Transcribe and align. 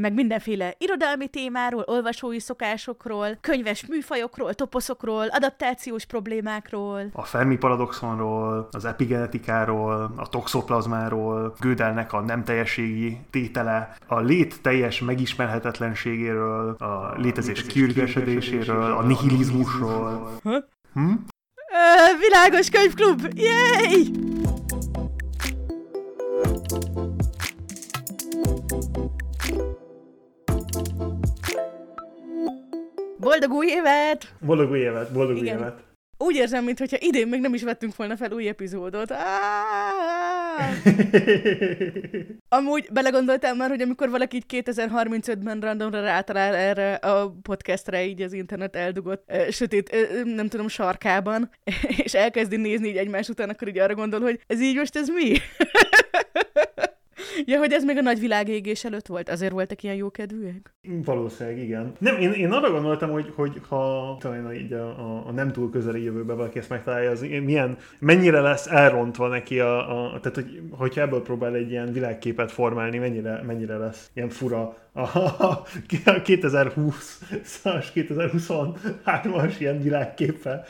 Meg 0.00 0.14
mindenféle 0.14 0.74
irodalmi 0.78 1.28
témáról, 1.28 1.84
olvasói 1.86 2.40
szokásokról, 2.40 3.38
könyves 3.40 3.86
műfajokról, 3.86 4.54
toposzokról, 4.54 5.26
adaptációs 5.26 6.04
problémákról. 6.04 7.00
A 7.12 7.22
Fermi 7.22 7.56
paradoxonról, 7.56 8.68
az 8.70 8.84
epigenetikáról, 8.84 10.12
a 10.16 10.28
toxoplazmáról, 10.28 11.54
Gödelnek 11.60 12.12
a 12.12 12.20
nem 12.20 12.44
teljességi 12.44 13.18
tétele, 13.30 13.96
a 14.06 14.20
lét 14.20 14.62
teljes 14.62 15.00
megismerhetetlenségéről, 15.00 16.74
a 16.78 17.14
létezés 17.16 17.62
kiürgesedéséről, 17.62 18.92
a 18.92 19.02
nihilizmusról. 19.02 20.30
Hm? 20.42 21.12
Ö, 21.72 22.18
világos 22.18 22.68
Könyvklub! 22.70 23.28
Yay! 23.34 24.34
Boldog 33.26 33.52
új 33.52 33.66
évet! 33.66 34.34
Boldog 34.40 34.70
új 34.70 34.78
évet, 34.78 35.12
boldog 35.12 35.36
új 35.36 35.42
Igen. 35.42 35.58
évet. 35.58 35.84
Úgy 36.18 36.34
érzem, 36.34 36.64
mintha 36.64 36.96
idén 36.98 37.28
még 37.28 37.40
nem 37.40 37.54
is 37.54 37.62
vettünk 37.62 37.96
volna 37.96 38.16
fel 38.16 38.32
új 38.32 38.48
epizódot. 38.48 39.12
Amúgy 42.48 42.88
belegondoltál 42.92 43.54
már, 43.54 43.68
hogy 43.68 43.80
amikor 43.80 44.10
valaki 44.10 44.36
így 44.36 44.64
2035-ben 44.64 45.60
randomra 45.60 46.00
rátalál 46.00 46.54
erre 46.54 46.94
a 46.94 47.36
podcastre, 47.42 48.04
így 48.04 48.22
az 48.22 48.32
internet 48.32 48.76
eldugott 48.76 49.32
sötét, 49.50 49.96
nem 50.24 50.48
tudom, 50.48 50.68
sarkában, 50.68 51.50
és 52.04 52.14
elkezdi 52.14 52.56
nézni 52.56 52.88
így 52.88 52.96
egymás 52.96 53.28
után, 53.28 53.48
akkor 53.48 53.68
így 53.68 53.78
arra 53.78 53.94
gondol, 53.94 54.20
hogy 54.20 54.40
ez 54.46 54.60
így 54.60 54.76
most 54.76 54.96
ez 54.96 55.08
mi? 55.08 55.32
ja, 57.46 57.58
hogy 57.58 57.72
ez 57.72 57.84
még 57.84 57.96
a 57.96 58.00
nagy 58.00 58.20
világégés 58.20 58.84
előtt 58.84 59.06
volt, 59.06 59.28
azért 59.28 59.52
voltak 59.52 59.82
ilyen 59.82 59.94
jókedvűek? 59.94 60.74
Valószínűleg 61.04 61.58
igen. 61.58 61.92
Nem, 61.98 62.16
én, 62.20 62.32
én 62.32 62.52
arra 62.52 62.70
gondoltam, 62.70 63.10
hogy, 63.10 63.32
hogy 63.34 63.60
ha 63.68 64.16
talán 64.20 64.54
így 64.54 64.72
a, 64.72 64.88
a, 64.88 65.26
a 65.26 65.30
nem 65.30 65.52
túl 65.52 65.70
közeli 65.70 66.02
jövőben 66.02 66.36
valaki 66.36 66.58
ezt 66.58 66.68
megtalálja, 66.68 67.10
az 67.10 67.20
milyen, 67.20 67.76
mennyire 67.98 68.40
lesz 68.40 68.66
elrontva 68.66 69.28
neki 69.28 69.60
a, 69.60 70.04
a 70.14 70.20
tehát 70.20 70.34
hogy, 70.34 70.60
hogyha 70.70 71.00
ebből 71.00 71.22
próbál 71.22 71.54
egy 71.54 71.70
ilyen 71.70 71.92
világképet 71.92 72.52
formálni, 72.52 72.98
mennyire, 72.98 73.42
mennyire 73.46 73.76
lesz 73.76 74.10
ilyen 74.14 74.28
fura 74.28 74.76
a, 74.96 75.18
a 75.44 75.62
2020-as, 76.04 77.86
2023-as 77.94 79.54
ilyen 79.58 79.82
világképpel. 79.82 80.64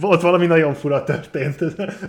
Ott 0.00 0.20
valami 0.20 0.46
nagyon 0.46 0.74
fura 0.74 1.04
történt. 1.04 1.60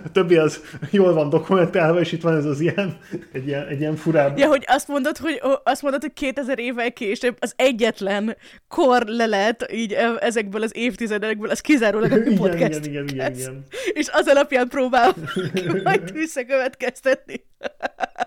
A 0.04 0.10
többi 0.12 0.36
az 0.36 0.60
jól 0.90 1.12
van 1.12 1.28
dokumentálva, 1.28 2.00
és 2.00 2.12
itt 2.12 2.22
van 2.22 2.36
ez 2.36 2.44
az 2.44 2.60
ilyen, 2.60 2.96
egy 3.32 3.46
ilyen, 3.46 3.66
egy 3.66 3.80
ilyen 3.80 3.96
furább. 3.96 4.38
Ja, 4.38 4.46
hogy 4.46 4.64
azt 4.66 4.88
mondod, 4.88 5.16
hogy, 5.16 5.40
azt 5.64 5.82
mondod, 5.82 6.00
hogy 6.00 6.12
2000 6.12 6.58
évvel 6.58 6.92
később 6.92 7.36
az 7.40 7.52
egyetlen 7.56 8.36
kor 8.68 9.06
lelet 9.06 9.72
így 9.72 9.92
e- 9.92 10.16
ezekből 10.20 10.62
az 10.62 10.76
évtizedekből, 10.76 11.50
az 11.50 11.60
kizárólag 11.60 12.12
a 12.12 12.16
igen, 12.16 12.36
podcast. 12.36 12.84
igen, 12.84 12.84
igen, 12.84 13.08
igen, 13.08 13.34
igen. 13.34 13.64
És 13.92 14.08
az 14.12 14.28
alapján 14.28 14.68
próbál 14.68 15.14
majd 15.84 16.12
visszakövetkeztetni. 16.12 17.44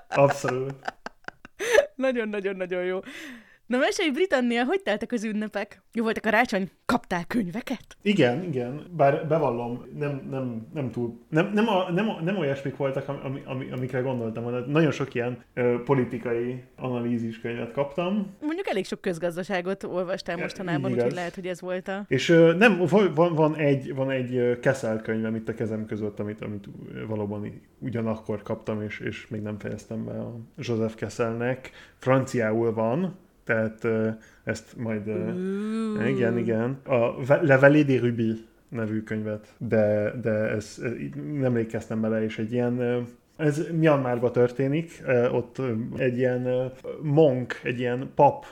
Abszolút. 0.10 0.74
Nagyon-nagyon-nagyon 1.96 2.84
jó. 2.84 3.00
Na 3.68 3.78
mesélj, 3.78 4.10
Britannia, 4.10 4.64
hogy 4.64 4.82
teltek 4.82 5.12
az 5.12 5.24
ünnepek? 5.24 5.82
Jó 5.94 6.04
volt 6.04 6.18
a 6.18 6.22
karácsony? 6.22 6.70
Kaptál 6.86 7.26
könyveket? 7.28 7.86
Igen, 8.02 8.44
igen, 8.44 8.88
bár 8.92 9.28
bevallom, 9.28 9.86
nem, 9.98 10.28
nem, 10.30 10.68
nem 10.74 10.92
túl, 10.92 11.20
nem, 11.30 11.52
nem, 11.54 11.68
a, 11.68 11.92
nem, 11.92 12.10
a, 12.10 12.22
nem 12.22 12.38
olyasmik 12.38 12.76
voltak, 12.76 13.08
ami, 13.24 13.42
ami, 13.46 13.72
amikre 13.72 14.00
gondoltam 14.00 14.44
volna. 14.44 14.60
Nagyon 14.60 14.92
sok 14.92 15.14
ilyen 15.14 15.44
ö, 15.54 15.76
politikai 15.86 16.64
analízis 16.76 17.40
könyvet 17.40 17.72
kaptam, 17.72 18.36
Mondjuk 18.42 18.68
elég 18.68 18.86
sok 18.86 19.02
közgazdaságot 19.02 19.84
olvastál 19.84 20.38
mostanában, 20.38 20.92
úgyhogy 20.92 21.14
lehet, 21.14 21.36
hogy 21.36 21.48
ez 21.48 21.62
volt 21.62 21.88
a... 21.88 22.06
és 22.08 22.30
ö, 22.30 22.54
nem, 22.54 22.84
van, 23.14 23.36
van 23.36 23.56
egy, 23.56 23.96
van 23.96 24.10
egy 24.10 24.60
Kessel 24.60 25.02
könyvem 25.02 25.36
itt 25.36 25.50
a 25.50 25.54
kezem 25.54 25.86
között, 25.86 26.20
amit, 26.20 26.42
amit 26.42 26.66
valóban 27.08 27.62
ugyanakkor 27.80 28.42
kaptam, 28.42 28.82
és, 28.82 29.00
és 29.00 29.28
még 29.28 29.42
nem 29.42 29.60
fejeztem 29.60 30.06
be 30.06 30.12
a 30.12 30.40
Joseph 30.58 30.96
Kesselnek. 30.96 31.72
Franciául 31.98 32.74
van, 32.74 33.24
tehát 33.46 33.88
ezt 34.44 34.78
majd... 34.78 35.08
Ooh. 35.08 36.10
Igen, 36.10 36.38
igen. 36.38 36.80
A 36.84 37.26
Ve- 37.26 37.42
Le 37.42 37.58
Vallée 37.58 37.84
des 37.84 38.02
Rubis 38.02 38.38
nevű 38.70 39.02
könyvet, 39.02 39.54
de, 39.58 40.14
de 40.22 40.30
ez, 40.30 40.82
nem 41.32 41.44
emlékeztem 41.44 42.02
bele, 42.02 42.24
és 42.24 42.40
egy 42.40 42.52
ilyen 42.52 43.06
ez 43.38 43.62
Myanmarban 43.80 44.32
történik, 44.32 45.04
ott 45.32 45.62
egy 45.98 46.18
ilyen 46.18 46.72
monk, 47.02 47.60
egy 47.64 47.80
ilyen 47.80 48.12
pap 48.16 48.46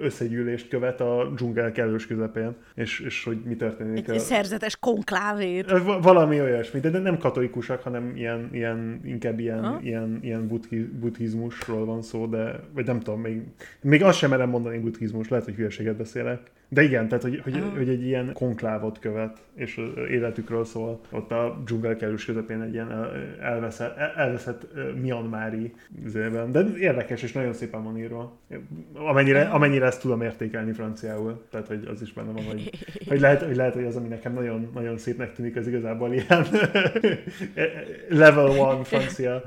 összegyűlést 0.00 0.68
követ 0.68 1.00
a 1.00 1.32
dzsungel 1.34 1.72
kellős 1.72 2.06
közepén, 2.06 2.54
és, 2.74 3.00
és 3.00 3.24
hogy 3.24 3.38
mi 3.44 3.56
történik. 3.56 4.08
Egy 4.08 4.14
a- 4.16 4.18
szerzetes 4.18 4.76
konklávét. 4.76 5.70
Valami 6.02 6.40
olyasmi, 6.40 6.80
de 6.80 6.98
nem 6.98 7.18
katolikusak, 7.18 7.82
hanem 7.82 8.12
ilyen, 8.16 8.48
ilyen 8.52 9.00
inkább 9.04 9.38
ilyen, 9.38 9.64
Aha. 9.64 9.80
ilyen, 9.82 10.18
ilyen 10.22 10.48
buddhi, 10.48 10.82
buddhizmusról 11.00 11.84
van 11.84 12.02
szó, 12.02 12.26
de 12.26 12.60
vagy 12.72 12.86
nem 12.86 13.00
tudom, 13.00 13.20
még, 13.20 13.42
még 13.82 14.02
azt 14.02 14.18
sem 14.18 14.30
merem 14.30 14.48
mondani 14.48 14.78
buddhizmus, 14.78 15.28
lehet, 15.28 15.44
hogy 15.44 15.54
hülyeséget 15.54 15.96
beszélek. 15.96 16.40
De 16.70 16.82
igen, 16.82 17.08
tehát 17.08 17.22
hogy, 17.24 17.40
hogy, 17.44 17.54
Aha. 17.54 17.70
hogy 17.76 17.88
egy 17.88 18.04
ilyen 18.04 18.32
konklávot 18.32 18.98
követ, 18.98 19.38
és 19.54 19.80
életükről 20.10 20.64
szól. 20.64 21.00
Ott 21.10 21.30
a 21.32 21.62
dzsungelkerülés 21.64 22.24
közepén 22.24 22.60
egy 22.60 22.72
ilyen 22.72 22.90
el- 22.90 23.12
elveszett, 23.40 23.96
el- 23.96 24.12
elveszett 24.16 24.66
ö, 24.74 24.92
Myanmari 24.92 25.74
üzében. 26.04 26.52
De 26.52 26.64
érdekes, 26.78 27.22
és 27.22 27.32
nagyon 27.32 27.52
szépen 27.52 27.84
van 27.84 27.98
írva. 27.98 28.38
Amennyire, 28.94 29.42
amennyire 29.42 29.86
ezt 29.86 30.00
tudom 30.00 30.22
értékelni 30.22 30.72
franciául. 30.72 31.44
Tehát, 31.50 31.66
hogy 31.66 31.88
az 31.92 32.02
is 32.02 32.12
benne 32.12 32.32
van, 32.32 32.44
hogy 32.44 32.70
hogy 33.08 33.20
lehet, 33.20 33.42
hogy 33.42 33.56
lehet, 33.56 33.74
hogy 33.74 33.84
az, 33.84 33.96
ami 33.96 34.08
nekem 34.08 34.32
nagyon, 34.34 34.70
nagyon 34.74 34.98
szépnek 34.98 35.32
tűnik, 35.32 35.56
az 35.56 35.66
igazából 35.66 36.12
ilyen 36.12 36.46
level 38.08 38.48
one 38.48 38.84
francia. 38.84 39.42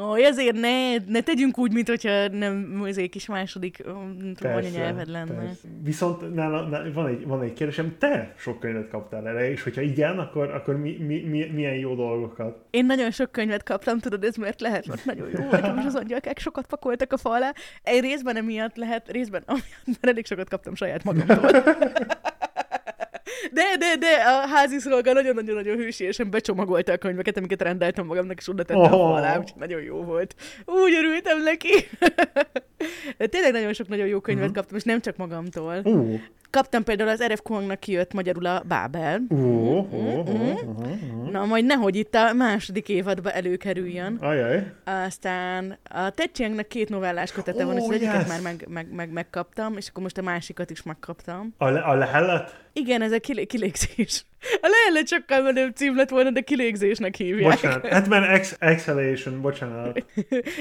Ó, 0.00 0.14
ezért 0.14 0.60
ne, 0.60 0.96
ne 1.06 1.20
tegyünk 1.20 1.58
úgy, 1.58 1.72
mint 1.72 1.88
hogyha 1.88 2.28
nem 2.28 2.80
az 2.82 2.98
egy 2.98 3.10
kis 3.10 3.26
második 3.26 3.84
nem 4.18 4.34
tudom, 4.34 4.56
anyanyelved 4.56 5.08
lenne. 5.08 5.34
persze. 5.34 5.68
Viszont 5.82 6.34
nála, 6.34 6.68
nála, 6.68 6.92
van, 6.92 7.06
egy, 7.06 7.26
van 7.26 7.42
egy 7.42 7.52
kérdésem, 7.52 7.96
te 7.98 8.34
sok 8.36 8.60
könyvet 8.60 8.88
kaptál 8.88 9.28
erre, 9.28 9.50
és 9.50 9.62
hogyha 9.62 9.80
igen, 9.80 10.18
akkor, 10.18 10.50
akkor 10.50 10.76
mi, 10.76 10.96
mi, 11.06 11.20
mi, 11.20 11.50
milyen 11.54 11.74
jó 11.74 11.94
dolgokat? 11.94 12.64
Én 12.70 12.86
nagyon 12.86 13.10
sok 13.10 13.32
könyvet 13.32 13.62
kaptam, 13.62 13.98
tudod, 13.98 14.24
ez 14.24 14.36
miért 14.36 14.60
lehet, 14.60 14.86
mert 14.86 15.04
nagyon 15.04 15.28
jó 15.32 15.44
volt, 15.44 15.78
és 15.78 15.84
az 15.84 15.94
angyalkák 15.94 16.38
sokat 16.38 16.66
pakoltak 16.66 17.12
a 17.12 17.16
fa 17.16 17.30
alá. 17.30 17.52
Egy 17.82 18.00
részben 18.00 18.36
emiatt 18.36 18.76
lehet, 18.76 19.10
részben 19.10 19.42
amiatt, 19.46 19.84
mert 19.84 20.06
elég 20.06 20.26
sokat 20.26 20.48
kaptam 20.48 20.74
saját 20.74 21.04
magamtól. 21.04 21.50
De, 23.52 23.62
de, 23.78 23.96
de, 23.98 24.06
a 24.26 24.46
házi 24.54 24.78
szolga 24.78 25.12
nagyon-nagyon-nagyon 25.12 25.76
hősiesen 25.76 26.30
becsomagolta 26.30 26.92
a 26.92 26.96
könyveket, 26.96 27.36
amiket 27.36 27.62
rendeltem 27.62 28.06
magamnak, 28.06 28.38
és 28.38 28.48
oda 28.48 28.62
tettem 28.62 28.82
Oh. 28.82 28.92
oh. 28.92 29.14
alá, 29.16 29.38
úgyhogy 29.38 29.60
nagyon 29.60 29.82
jó 29.82 30.02
volt. 30.02 30.34
Úgy 30.64 30.94
örültem 30.94 31.42
neki. 31.42 31.70
De 33.16 33.26
tényleg 33.26 33.52
nagyon 33.52 33.72
sok 33.72 33.88
nagyon 33.88 34.06
jó 34.06 34.20
könyvet 34.20 34.44
Mhm. 34.46 34.54
kaptam, 34.54 34.76
és 34.76 34.82
nem 34.84 35.00
csak 35.00 35.16
magamtól. 35.16 35.80
Ú, 35.84 36.20
Kaptam 36.50 36.82
például 36.84 37.08
az 37.08 37.22
RF 37.26 37.40
Kwangnak 37.42 37.80
kijött 37.80 38.12
magyarul 38.12 38.46
a 38.46 38.62
Bábel. 38.68 39.20
ú, 39.28 39.36
Mhm. 39.36 39.94
ú, 39.94 40.24
ú. 40.28 41.30
Na, 41.30 41.44
majd 41.44 41.64
nehogy 41.64 41.96
itt 41.96 42.14
a 42.14 42.32
második 42.32 42.88
évadba 42.88 43.30
előkerüljön. 43.30 44.16
Ajaj. 44.20 44.72
Aztán 44.84 45.78
a 45.90 46.10
Ted 46.10 46.30
Chiangnak 46.32 46.68
két 46.68 46.88
novellás 46.88 47.32
kötete 47.32 47.64
van, 47.64 47.74
Ó, 47.74 47.76
és 47.78 47.84
az 47.84 47.90
egyiket 47.90 48.14
yes! 48.14 48.26
már 48.28 48.40
meg, 48.40 48.64
meg, 48.68 48.92
meg, 48.94 49.10
megkaptam, 49.12 49.76
és 49.76 49.88
akkor 49.88 50.02
most 50.02 50.18
a 50.18 50.22
másikat 50.22 50.70
is 50.70 50.82
megkaptam. 50.82 51.54
A, 51.58 51.68
le, 51.68 51.80
a 51.80 51.94
lehellet? 51.94 52.56
Igen, 52.78 53.02
ez 53.02 53.12
a 53.12 53.18
kilé- 53.18 53.46
kilégzés. 53.46 54.24
A 54.60 54.68
lehelet 54.70 55.08
sokkal 55.08 55.42
menőbb 55.42 55.74
cím 55.74 55.96
lett 55.96 56.08
volna, 56.08 56.30
de 56.30 56.40
kilégzésnek 56.40 57.14
hívják. 57.16 57.50
Bocsánat. 57.50 57.86
Hát 57.86 58.08
mert 58.08 58.28
ex, 58.30 58.56
exhalation, 58.58 59.40
bocsánat. 59.40 60.04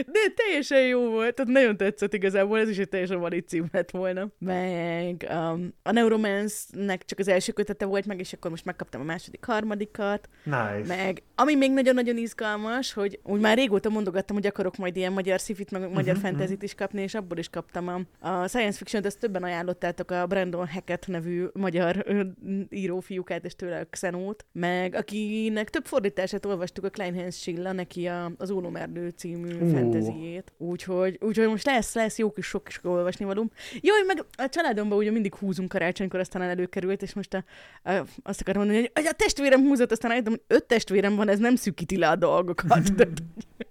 De 0.05 0.19
teljesen 0.35 0.81
jó 0.81 1.09
volt, 1.09 1.33
tehát 1.35 1.51
nagyon 1.51 1.77
tetszett 1.77 2.13
igazából, 2.13 2.59
ez 2.59 2.69
is 2.69 2.77
egy 2.77 2.89
teljesen 2.89 3.19
valid 3.19 3.47
cím 3.47 3.65
lett 3.71 3.91
volna. 3.91 4.27
Meg 4.39 5.27
um, 5.29 5.73
a 5.83 5.91
Neuromance-nek 5.91 7.05
csak 7.05 7.19
az 7.19 7.27
első 7.27 7.51
kötete 7.51 7.85
volt 7.85 8.05
meg, 8.05 8.19
és 8.19 8.33
akkor 8.33 8.51
most 8.51 8.65
megkaptam 8.65 9.01
a 9.01 9.03
második, 9.03 9.45
harmadikat. 9.45 10.29
Nice. 10.43 10.83
Meg, 10.87 11.23
ami 11.35 11.55
még 11.55 11.71
nagyon-nagyon 11.71 12.17
izgalmas, 12.17 12.93
hogy 12.93 13.19
úgy 13.23 13.39
már 13.39 13.57
régóta 13.57 13.89
mondogattam, 13.89 14.35
hogy 14.35 14.45
akarok 14.47 14.75
majd 14.77 14.95
ilyen 14.97 15.13
magyar 15.13 15.39
szifit, 15.39 15.71
meg 15.71 15.91
magyar 15.91 16.15
Mhm, 16.15 16.25
fantasy 16.25 16.57
is 16.59 16.75
kapni, 16.75 17.01
és 17.01 17.13
abból 17.13 17.37
is 17.37 17.49
kaptam 17.49 17.87
a, 17.87 18.27
a 18.29 18.47
science 18.47 18.77
fiction-t, 18.77 19.05
ezt 19.05 19.19
többen 19.19 19.43
ajánlottátok 19.43 20.11
a 20.11 20.25
Brandon 20.25 20.67
Hackett 20.67 21.07
nevű 21.07 21.45
magyar 21.53 22.03
ö, 22.07 22.21
írófiúkát, 22.69 23.45
és 23.45 23.55
tőle 23.55 23.79
a 23.79 23.85
Xenót, 23.89 24.45
meg 24.51 24.95
akinek 24.95 25.69
több 25.69 25.85
fordítását 25.85 26.45
olvastuk 26.45 26.83
a 26.85 26.89
Kleinhans 26.89 27.35
Schilla, 27.35 27.71
neki 27.71 28.05
a, 28.05 28.31
az 28.37 28.51
Ólomerdő 28.51 29.09
című 29.09 29.53
uh. 29.53 29.71
fantasyjét. 29.71 30.53
Úgyhogy, 30.57 31.17
úgyhogy 31.21 31.47
most 31.47 31.65
lesz, 31.65 31.95
lesz 31.95 32.17
jó 32.17 32.31
kis 32.31 32.45
sok 32.45 32.63
kis 32.63 32.79
olvasni 32.83 33.25
való. 33.25 33.51
Jó, 33.81 33.93
meg 34.07 34.25
a 34.37 34.49
családomban 34.49 34.97
ugye 34.97 35.11
mindig 35.11 35.35
húzunk 35.35 35.69
karácsonykor, 35.69 36.19
aztán 36.19 36.41
előkerült, 36.41 37.01
és 37.01 37.13
most 37.13 37.33
a, 37.33 37.43
a, 37.83 38.03
azt 38.23 38.41
akarom 38.41 38.63
mondani, 38.63 38.89
hogy 38.93 39.05
a 39.05 39.11
testvérem 39.11 39.61
húzott, 39.61 39.91
aztán 39.91 40.11
rájöttem, 40.11 40.33
hogy 40.33 40.57
öt 40.57 40.65
testvérem 40.65 41.15
van, 41.15 41.29
ez 41.29 41.39
nem 41.39 41.55
szűkíti 41.55 41.97
le 41.97 42.09
a 42.09 42.15
dolgokat. 42.15 42.91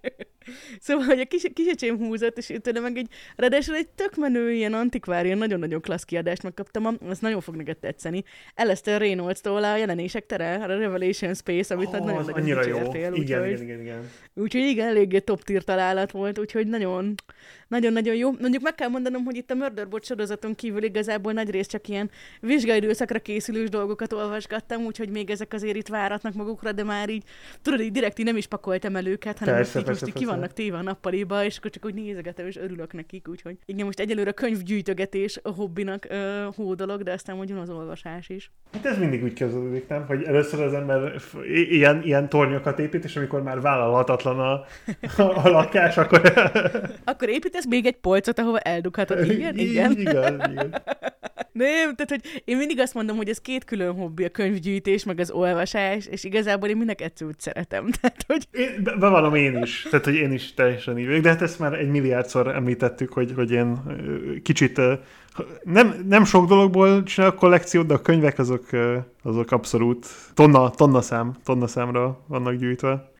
Szóval, 0.79 1.05
hogy 1.05 1.19
a 1.19 1.25
kis, 1.25 1.45
kisecsém 1.53 1.97
húzott, 1.97 2.37
és 2.37 2.53
tőle 2.61 2.79
meg 2.79 2.97
egy, 2.97 3.07
ráadásul 3.35 3.75
egy 3.75 3.87
tök 3.87 4.15
menő, 4.15 4.51
ilyen 4.51 4.73
antikvárian, 4.73 5.37
nagyon-nagyon 5.37 5.81
klassz 5.81 6.03
kiadást 6.03 6.43
megkaptam, 6.43 6.97
az 7.09 7.19
nagyon 7.19 7.41
fog 7.41 7.55
neked 7.55 7.77
tetszeni. 7.77 8.23
Alistair 8.55 8.99
Reynolds-tól 8.99 9.63
a 9.63 9.77
jelenések 9.77 10.25
tere, 10.25 10.55
a 10.55 10.65
Revelation 10.65 11.33
Space, 11.33 11.73
amit 11.73 11.87
oh, 11.87 11.91
nagyon 11.91 12.25
nagyon 12.25 12.33
annyira 12.33 12.67
jó. 12.67 12.93
igen, 12.93 13.11
úgyhogy, 13.11 13.47
igen, 13.47 13.61
igen, 13.61 13.81
igen. 13.81 14.09
Úgyhogy 14.33 14.61
igen, 14.61 14.87
eléggé 14.87 15.19
top 15.19 15.43
tier 15.43 15.63
találat 15.63 16.11
volt, 16.11 16.39
úgyhogy 16.39 16.67
nagyon, 16.67 17.15
nagyon-nagyon 17.67 18.15
jó. 18.15 18.31
Mondjuk 18.31 18.63
meg 18.63 18.75
kell 18.75 18.89
mondanom, 18.89 19.23
hogy 19.23 19.35
itt 19.35 19.51
a 19.51 19.55
Murderbot 19.55 20.05
sorozaton 20.05 20.55
kívül 20.55 20.83
igazából 20.83 21.33
nagy 21.33 21.49
rész 21.49 21.67
csak 21.67 21.87
ilyen 21.87 22.09
vizsgaidőszakra 22.41 23.19
készülős 23.19 23.69
dolgokat 23.69 24.13
olvasgattam, 24.13 24.85
úgyhogy 24.85 25.09
még 25.09 25.29
ezek 25.29 25.53
azért 25.53 25.75
itt 25.75 25.87
váratnak 25.87 26.33
magukra, 26.33 26.71
de 26.71 26.83
már 26.83 27.09
így, 27.09 27.23
tudod, 27.61 27.79
így 27.79 27.91
direkt 27.91 28.19
így 28.19 28.25
nem 28.25 28.37
is 28.37 28.47
pakoltam 28.47 28.95
el 28.95 29.05
őket, 29.05 29.39
hanem 29.39 29.55
persze, 29.55 29.73
most, 29.73 29.85
persze, 29.85 30.05
most 30.05 30.13
persze. 30.13 30.19
ki 30.19 30.35
vannak 30.35 30.53
téve 30.53 30.77
a 30.77 30.81
nappaliba, 30.81 31.43
és 31.43 31.57
akkor 31.57 31.71
csak 31.71 31.85
úgy 31.85 31.93
nézegetem, 31.93 32.47
és 32.47 32.55
örülök 32.55 32.93
nekik, 32.93 33.27
úgyhogy 33.27 33.57
igen, 33.65 33.85
most 33.85 33.99
egyelőre 33.99 34.31
könyvgyűjtögetés 34.31 35.39
a 35.43 35.49
hobbinak 35.49 36.05
ö, 36.09 36.47
hódolog, 36.55 37.03
de 37.03 37.11
aztán 37.11 37.35
mondjuk 37.35 37.59
az 37.59 37.69
olvasás 37.69 38.29
is. 38.29 38.51
Hát 38.73 38.85
ez 38.85 38.97
mindig 38.97 39.23
úgy 39.23 39.33
kezdődik, 39.33 39.87
nem? 39.87 40.05
Hogy 40.05 40.23
először 40.23 40.61
az 40.61 40.73
ember 40.73 41.21
ilyen, 41.69 42.03
ilyen 42.03 42.29
tornyokat 42.29 42.79
épít, 42.79 43.03
és 43.03 43.15
amikor 43.15 43.43
már 43.43 43.61
vállalhatatlan 43.61 44.39
a, 44.39 44.65
a 45.43 45.49
lakás, 45.49 45.97
akkor... 45.97 46.21
akkor 47.03 47.29
építesz 47.57 47.65
még 47.65 47.85
egy 47.85 47.99
polcot, 48.01 48.39
ahova 48.39 48.59
eldughatod. 48.59 49.31
Igen, 49.31 49.57
igen. 49.57 49.91
igen, 49.91 49.99
igen. 49.99 50.75
Nem, 51.51 51.95
tehát 51.95 52.09
hogy 52.09 52.41
én 52.45 52.57
mindig 52.57 52.79
azt 52.79 52.93
mondom, 52.93 53.17
hogy 53.17 53.29
ez 53.29 53.41
két 53.41 53.63
külön 53.63 53.93
hobbi, 53.93 54.23
a 54.23 54.29
könyvgyűjtés, 54.29 55.03
meg 55.03 55.19
az 55.19 55.31
olvasás, 55.31 56.05
és 56.05 56.23
igazából 56.23 56.69
én 56.69 56.77
mind 56.77 56.89
a 56.89 56.95
kettőt 56.95 57.39
szeretem. 57.39 57.89
Tehát, 58.01 58.23
hogy... 58.27 58.47
Én, 58.51 58.83
bevallom 58.99 59.35
én 59.35 59.57
is, 59.61 59.87
tehát 59.89 60.05
hogy 60.05 60.15
én 60.15 60.31
is 60.31 60.53
teljesen 60.53 60.97
így 60.97 61.21
de 61.21 61.29
hát 61.29 61.41
ezt 61.41 61.59
már 61.59 61.73
egy 61.73 61.89
milliárdszor 61.89 62.47
említettük, 62.47 63.13
hogy, 63.13 63.31
hogy 63.35 63.51
én 63.51 63.77
kicsit 64.43 64.81
nem, 65.63 66.05
nem 66.07 66.25
sok 66.25 66.47
dologból 66.47 67.03
csinálok 67.03 67.35
kollekciót, 67.35 67.85
de 67.85 67.93
a 67.93 68.01
könyvek 68.01 68.39
azok, 68.39 68.65
azok 69.23 69.51
abszolút 69.51 70.07
tonna, 70.33 70.69
tonna 70.69 71.01
szám, 71.01 71.35
tonna 71.43 71.67
számra 71.67 72.19
vannak 72.27 72.53
gyűjtve 72.53 73.15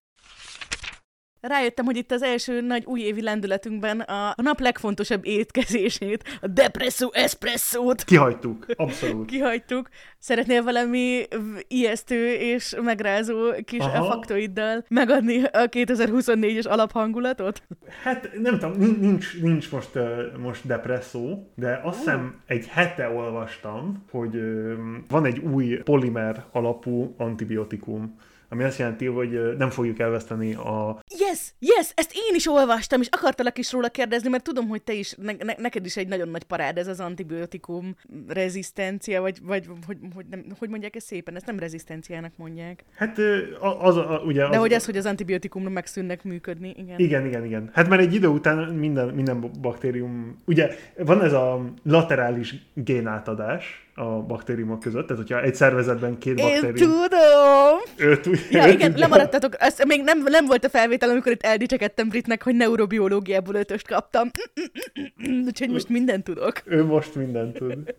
rájöttem, 1.47 1.85
hogy 1.85 1.97
itt 1.97 2.11
az 2.11 2.21
első 2.21 2.61
nagy 2.61 2.85
újévi 2.85 3.21
lendületünkben 3.21 3.99
a, 3.99 4.29
a 4.29 4.41
nap 4.41 4.59
legfontosabb 4.59 5.25
étkezését, 5.25 6.37
a 6.41 6.47
depresszó 6.47 7.09
eszpresszót. 7.13 8.03
Kihagytuk, 8.03 8.65
abszolút. 8.75 9.25
Kihagytuk. 9.25 9.89
Szeretnél 10.19 10.63
valami 10.63 11.27
ijesztő 11.67 12.33
és 12.33 12.75
megrázó 12.83 13.35
kis 13.65 13.79
Aha. 13.79 14.05
faktoiddal 14.05 14.85
megadni 14.89 15.43
a 15.43 15.69
2024-es 15.69 16.67
alaphangulatot? 16.69 17.61
Hát 18.03 18.29
nem 18.41 18.59
tudom, 18.59 18.97
nincs, 18.99 19.41
nincs 19.41 19.71
most, 19.71 19.89
most 20.37 20.67
depresszó, 20.67 21.51
de 21.55 21.81
azt 21.83 21.97
hiszem 21.97 22.41
egy 22.45 22.67
hete 22.67 23.09
olvastam, 23.09 24.05
hogy 24.11 24.41
van 25.07 25.25
egy 25.25 25.37
új 25.37 25.75
polimer 25.83 26.45
alapú 26.51 27.13
antibiotikum, 27.17 28.15
ami 28.49 28.63
azt 28.63 28.77
jelenti, 28.77 29.05
hogy 29.05 29.55
nem 29.57 29.69
fogjuk 29.69 29.99
elveszteni 29.99 30.53
a... 30.53 31.03
Yes, 31.19 31.53
yes, 31.59 31.91
ezt 31.95 32.11
én 32.13 32.35
is 32.35 32.47
olvastam, 32.47 33.01
és 33.01 33.07
akartalak 33.11 33.57
is 33.57 33.71
róla 33.71 33.89
kérdezni, 33.89 34.29
mert 34.29 34.43
tudom, 34.43 34.67
hogy 34.67 34.81
te 34.81 34.93
is, 34.93 35.15
ne, 35.17 35.31
ne, 35.43 35.53
neked 35.57 35.85
is 35.85 35.97
egy 35.97 36.07
nagyon 36.07 36.29
nagy 36.29 36.43
parád 36.43 36.77
ez 36.77 36.87
az 36.87 36.99
antibiotikum 36.99 37.95
rezisztencia, 38.27 39.21
vagy, 39.21 39.37
vagy 39.43 39.67
hogy, 39.85 39.97
hogy, 40.15 40.25
nem, 40.29 40.45
hogy 40.59 40.69
mondják 40.69 40.95
ezt 40.95 41.05
szépen, 41.05 41.35
ezt 41.35 41.45
nem 41.45 41.59
rezisztenciának 41.59 42.31
mondják. 42.35 42.83
Hát 42.95 43.17
az, 43.79 43.97
az 43.97 44.05
ugye... 44.25 44.43
Az, 44.43 44.49
De 44.49 44.57
hogy 44.57 44.73
az, 44.73 44.85
hogy 44.85 44.97
az 44.97 45.05
antibiotikumra 45.05 45.69
megszűnnek 45.69 46.23
működni, 46.23 46.73
igen. 46.77 46.99
Igen, 46.99 47.25
igen, 47.25 47.45
igen. 47.45 47.69
Hát 47.73 47.87
mert 47.87 48.01
egy 48.01 48.13
idő 48.13 48.27
után 48.27 48.73
minden, 48.73 49.07
minden 49.07 49.51
baktérium, 49.61 50.37
ugye 50.45 50.75
van 50.97 51.23
ez 51.23 51.33
a 51.33 51.73
laterális 51.83 52.55
génátadás, 52.73 53.86
a 53.99 54.21
baktériumok 54.21 54.79
között, 54.79 55.07
tehát 55.07 55.23
hogyha 55.23 55.41
egy 55.41 55.55
szervezetben 55.55 56.17
két 56.17 56.35
baktérium... 56.35 56.67
Én 56.67 56.73
tudom! 56.75 57.79
Ő, 57.97 58.19
ja, 58.51 58.67
ő 58.67 58.71
igen, 58.71 58.89
tudja. 58.89 59.07
lemaradtatok. 59.07 59.55
Ez 59.57 59.79
még 59.87 60.03
nem, 60.03 60.23
nem 60.23 60.45
volt 60.45 60.65
a 60.65 60.69
felvétel, 60.69 61.09
amikor 61.09 61.31
itt 61.31 61.43
eldicsekedtem 61.43 62.09
Britnek, 62.09 62.43
hogy 62.43 62.55
neurobiológiából 62.55 63.55
ötöst 63.55 63.87
kaptam. 63.87 64.31
Úgyhogy 65.45 65.69
most 65.69 65.89
mindent 65.89 66.23
tudok. 66.23 66.61
Ő 66.65 66.83
most 66.83 67.15
mindent 67.15 67.57
tud. 67.57 67.95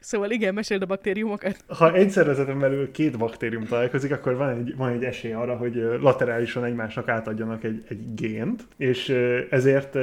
Szóval 0.00 0.30
igen, 0.30 0.54
meséld 0.54 0.82
a 0.82 0.86
baktériumokat. 0.86 1.56
Ha 1.66 1.94
egy 1.94 2.10
szervezeten 2.10 2.58
belül 2.58 2.90
két 2.90 3.18
baktérium 3.18 3.64
találkozik, 3.64 4.12
akkor 4.12 4.36
van 4.36 4.48
egy, 4.48 4.76
van 4.76 4.92
egy 4.92 5.04
esély 5.04 5.32
arra, 5.32 5.56
hogy 5.56 5.74
laterálisan 6.00 6.64
egymásnak 6.64 7.08
átadjanak 7.08 7.64
egy, 7.64 7.84
egy 7.88 8.14
gént, 8.14 8.62
és 8.76 9.08
ezért, 9.50 9.96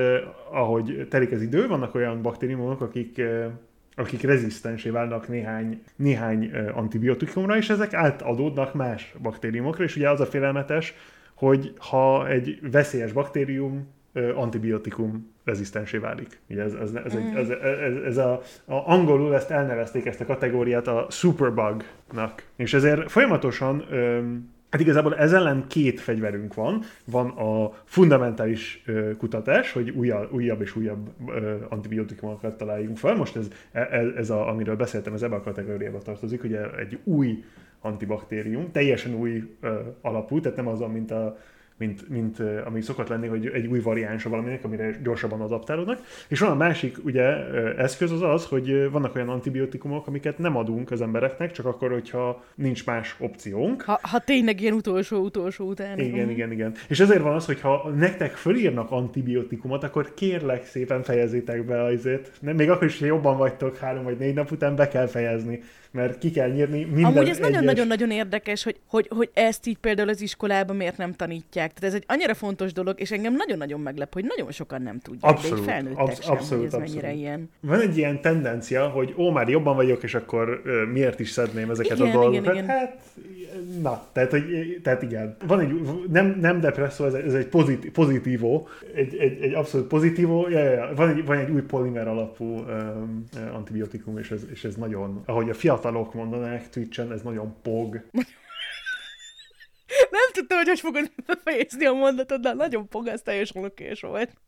ahogy 0.51 1.07
telik 1.09 1.31
az 1.31 1.41
idő, 1.41 1.67
vannak 1.67 1.95
olyan 1.95 2.21
baktériumok, 2.21 2.81
akik 2.81 3.21
akik 3.99 4.21
rezisztensé 4.21 4.89
válnak 4.89 5.27
néhány, 5.27 5.81
néhány 5.95 6.51
antibiotikumra, 6.73 7.57
és 7.57 7.69
ezek 7.69 7.93
átadódnak 7.93 8.73
más 8.73 9.15
baktériumokra, 9.21 9.83
és 9.83 9.95
ugye 9.95 10.09
az 10.09 10.19
a 10.19 10.25
félelmetes, 10.25 10.93
hogy 11.33 11.73
ha 11.77 12.27
egy 12.27 12.59
veszélyes 12.71 13.11
baktérium 13.11 13.87
antibiotikum 14.35 15.33
rezisztensé 15.43 15.97
válik. 15.97 16.39
Ugye 16.49 16.61
ez, 16.61 16.73
ez, 16.73 16.91
ez, 16.93 17.15
egy, 17.15 17.35
ez, 17.35 17.49
ez, 17.49 17.95
ez 18.05 18.17
a, 18.17 18.41
a, 18.65 18.73
angolul 18.73 19.35
ezt 19.35 19.51
elnevezték 19.51 20.05
ezt 20.05 20.21
a 20.21 20.25
kategóriát 20.25 20.87
a 20.87 21.05
superbugnak. 21.09 22.43
És 22.55 22.73
ezért 22.73 23.11
folyamatosan 23.11 23.85
öm, 23.89 24.49
Hát 24.69 24.81
igazából 24.81 25.15
ez 25.15 25.33
ellen 25.33 25.67
két 25.67 25.99
fegyverünk 25.99 26.53
van. 26.53 26.83
Van 27.05 27.29
a 27.29 27.71
fundamentális 27.83 28.83
ö, 28.85 29.11
kutatás, 29.17 29.71
hogy 29.71 29.89
újabb, 29.89 30.33
újabb 30.33 30.61
és 30.61 30.75
újabb 30.75 31.09
ö, 31.27 31.55
antibiotikumokat 31.69 32.57
találjunk 32.57 32.97
fel. 32.97 33.15
Most 33.15 33.35
ez, 33.35 33.47
ez, 33.71 33.87
e, 33.91 34.13
ez 34.17 34.29
a, 34.29 34.49
amiről 34.49 34.75
beszéltem, 34.75 35.13
ez 35.13 35.21
ebbe 35.21 35.35
a 35.35 35.41
kategóriába 35.41 35.97
tartozik, 35.97 36.43
ugye 36.43 36.75
egy 36.77 36.99
új 37.03 37.43
antibaktérium, 37.81 38.71
teljesen 38.71 39.13
új 39.13 39.57
ö, 39.61 39.79
alapú, 40.01 40.39
tehát 40.39 40.57
nem 40.57 40.67
az, 40.67 40.79
mint 40.79 41.11
a 41.11 41.37
mint, 41.79 42.09
mint 42.09 42.39
ami 42.65 42.81
szokott 42.81 43.07
lenni, 43.07 43.27
hogy 43.27 43.51
egy 43.53 43.67
új 43.67 43.79
variánsa 43.79 44.29
valaminek, 44.29 44.63
amire 44.63 44.99
gyorsabban 45.03 45.41
adaptálódnak. 45.41 45.99
És 46.27 46.39
van 46.39 46.51
a 46.51 46.55
másik 46.55 46.97
ugye, 47.05 47.23
eszköz 47.77 48.11
az 48.11 48.21
az, 48.21 48.45
hogy 48.45 48.91
vannak 48.91 49.15
olyan 49.15 49.29
antibiotikumok, 49.29 50.07
amiket 50.07 50.37
nem 50.37 50.57
adunk 50.57 50.91
az 50.91 51.01
embereknek, 51.01 51.51
csak 51.51 51.65
akkor, 51.65 51.91
hogyha 51.91 52.43
nincs 52.55 52.85
más 52.85 53.15
opciónk. 53.19 53.81
Ha, 53.81 53.99
ha 54.01 54.19
tényleg 54.19 54.61
ilyen 54.61 54.73
utolsó-utolsó 54.73 55.67
után. 55.67 55.99
Igen, 55.99 56.29
igen, 56.29 56.51
igen. 56.51 56.73
És 56.87 56.99
ezért 56.99 57.21
van 57.21 57.35
az, 57.35 57.45
hogy 57.45 57.61
ha 57.61 57.89
nektek 57.95 58.31
fölírnak 58.31 58.91
antibiotikumot, 58.91 59.83
akkor 59.83 60.13
kérlek 60.13 60.65
szépen 60.65 61.03
fejezzétek 61.03 61.65
be 61.65 61.83
azért. 61.83 62.31
Még 62.41 62.69
akkor 62.69 62.87
is, 62.87 62.99
ha 62.99 63.05
jobban 63.05 63.37
vagytok 63.37 63.77
három 63.77 64.03
vagy 64.03 64.17
négy 64.17 64.33
nap 64.33 64.51
után, 64.51 64.75
be 64.75 64.87
kell 64.87 65.07
fejezni 65.07 65.61
mert 65.91 66.17
ki 66.17 66.31
kell 66.31 66.49
nyírni 66.49 66.83
minden 66.83 67.03
Amúgy 67.03 67.29
ez 67.29 67.37
nagyon-nagyon-nagyon 67.37 68.11
érdekes, 68.11 68.63
hogy, 68.63 68.79
hogy, 68.87 69.07
hogy 69.15 69.29
ezt 69.33 69.67
így 69.67 69.77
például 69.77 70.09
az 70.09 70.21
iskolában 70.21 70.75
miért 70.75 70.97
nem 70.97 71.13
tanítják. 71.13 71.73
Tehát 71.73 71.93
ez 71.95 72.01
egy 72.01 72.03
annyira 72.07 72.33
fontos 72.33 72.73
dolog, 72.73 72.99
és 72.99 73.11
engem 73.11 73.33
nagyon-nagyon 73.35 73.79
meglep, 73.79 74.13
hogy 74.13 74.25
nagyon 74.35 74.51
sokan 74.51 74.81
nem 74.81 74.99
tudják, 74.99 75.31
abszolút, 75.31 75.65
de 75.65 75.71
felnőttek 75.71 75.97
absz- 75.97 76.23
sem, 76.23 76.33
abszolút, 76.33 76.63
hogy 76.63 76.73
ez 76.73 76.73
abszolút. 76.73 77.01
mennyire 77.01 77.19
ilyen. 77.19 77.49
Van 77.59 77.79
egy 77.79 77.97
ilyen 77.97 78.21
tendencia, 78.21 78.87
hogy 78.87 79.13
ó, 79.17 79.31
már 79.31 79.49
jobban 79.49 79.75
vagyok, 79.75 80.03
és 80.03 80.15
akkor 80.15 80.61
uh, 80.65 80.91
miért 80.91 81.19
is 81.19 81.29
szedném 81.29 81.69
ezeket 81.69 81.97
igen, 81.97 82.09
a 82.09 82.11
dolgokat. 82.11 82.41
Igen, 82.41 82.53
igen. 82.53 82.67
Hát, 82.67 83.01
na, 83.81 84.07
tehát, 84.11 84.31
hogy, 84.31 84.43
tehát 84.83 85.01
igen. 85.01 85.37
Van 85.47 85.59
egy, 85.59 85.81
nem, 86.11 86.37
nem 86.41 86.59
depresszó, 86.59 87.05
ez, 87.05 87.13
ez 87.13 87.33
egy 87.33 87.47
pozit, 87.47 87.91
pozitívó, 87.91 88.67
egy, 88.95 89.15
egy, 89.15 89.41
egy 89.41 89.53
abszolút 89.53 89.87
pozitívó, 89.87 90.47
ja, 90.49 90.59
ja, 90.59 90.71
ja. 90.71 90.91
Van, 90.95 91.09
egy, 91.09 91.25
van 91.25 91.37
egy 91.37 91.49
új 91.49 91.61
polimer 91.61 92.07
alapú 92.07 92.45
um, 92.45 93.23
antibiotikum, 93.53 94.17
és 94.17 94.31
ez, 94.31 94.41
és 94.51 94.63
ez 94.63 94.75
nagyon, 94.75 95.21
ahogy 95.25 95.49
a 95.49 95.53
fiatal 95.53 95.78
fiatalok 95.79 96.13
mondanák 96.13 96.69
Twitchen, 96.69 97.11
ez 97.11 97.21
nagyon 97.21 97.55
pog. 97.61 97.93
Nem 100.11 100.31
tudtam, 100.31 100.57
hogy 100.57 100.67
hogy 100.67 100.79
fogod 100.79 101.11
befejezni 101.25 101.85
a 101.85 101.93
mondatod, 101.93 102.41
de 102.41 102.53
nagyon 102.53 102.87
pog, 102.87 103.07
az 103.07 103.21
teljesen 103.21 103.63
okés 103.63 104.01
volt. 104.01 104.29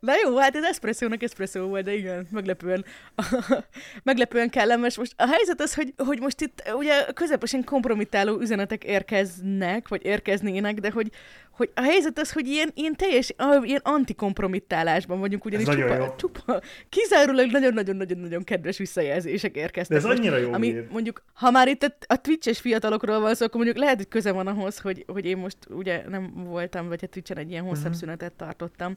Na 0.00 0.12
jó, 0.24 0.36
hát 0.36 0.56
ez 0.56 0.64
eszpresszónak 0.64 1.22
eszpresszó 1.22 1.66
volt, 1.66 1.84
de 1.84 1.94
igen, 1.94 2.26
meglepően, 2.30 2.84
meglepően 4.02 4.50
kellemes. 4.50 4.96
Most 4.96 5.14
a 5.16 5.26
helyzet 5.26 5.60
az, 5.60 5.74
hogy, 5.74 5.94
hogy 5.96 6.20
most 6.20 6.40
itt 6.40 6.72
ugye 6.74 7.04
közepesen 7.12 7.64
kompromittáló 7.64 8.40
üzenetek 8.40 8.84
érkeznek, 8.84 9.88
vagy 9.88 10.04
érkeznének, 10.04 10.80
de 10.80 10.90
hogy, 10.90 11.10
hogy 11.56 11.70
a 11.74 11.82
helyzet 11.82 12.18
az, 12.18 12.32
hogy 12.32 12.46
ilyen, 12.46 12.70
ilyen 12.74 12.96
teljes, 12.96 13.34
ilyen 13.62 13.80
antikompromittálásban 13.84 15.20
vagyunk, 15.20 15.44
ugyanis 15.44 15.66
csupa, 15.66 15.94
jó. 15.94 16.14
csupa, 16.16 16.60
kizárólag 16.88 17.50
nagyon-nagyon-nagyon-nagyon 17.50 18.44
kedves 18.44 18.78
visszajelzések 18.78 19.56
érkeztek. 19.56 19.96
De 19.96 20.02
ez 20.02 20.04
most, 20.04 20.18
annyira 20.18 20.36
jó 20.36 20.52
ami 20.52 20.66
év. 20.66 20.88
mondjuk, 20.90 21.22
ha 21.34 21.50
már 21.50 21.68
itt 21.68 21.94
a, 22.06 22.16
Twitch-es 22.20 22.60
fiatalokról 22.60 23.20
van 23.20 23.34
szó, 23.34 23.44
akkor 23.44 23.56
mondjuk 23.60 23.82
lehet, 23.84 23.96
hogy 23.96 24.08
köze 24.08 24.32
van 24.32 24.46
ahhoz, 24.46 24.78
hogy, 24.78 25.04
hogy 25.06 25.24
én 25.24 25.36
most 25.36 25.56
ugye 25.68 26.02
nem 26.08 26.32
voltam, 26.34 26.88
vagy 26.88 27.00
a 27.02 27.06
Twitch-en 27.06 27.38
egy 27.38 27.50
ilyen 27.50 27.64
hosszabb 27.64 27.84
Mhm. 27.86 27.94
szünetet 27.94 28.32
tartottam, 28.32 28.96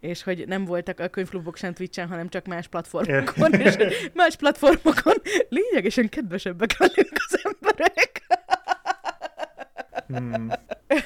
és 0.00 0.22
hogy 0.22 0.44
nem 0.46 0.64
voltak 0.64 1.00
a 1.00 1.08
könyvklubok 1.08 1.56
sem 1.56 1.72
Twitch-en, 1.74 2.08
hanem 2.08 2.28
csak 2.28 2.46
más 2.46 2.66
platformokon, 2.68 3.52
és 3.52 3.74
más 4.14 4.36
platformokon 4.36 5.14
lényegesen 5.48 6.08
kedvesebbek 6.08 6.76
velünk 6.76 7.12
az 7.28 7.40
emberek. 7.44 8.17
Hmm. 10.08 10.48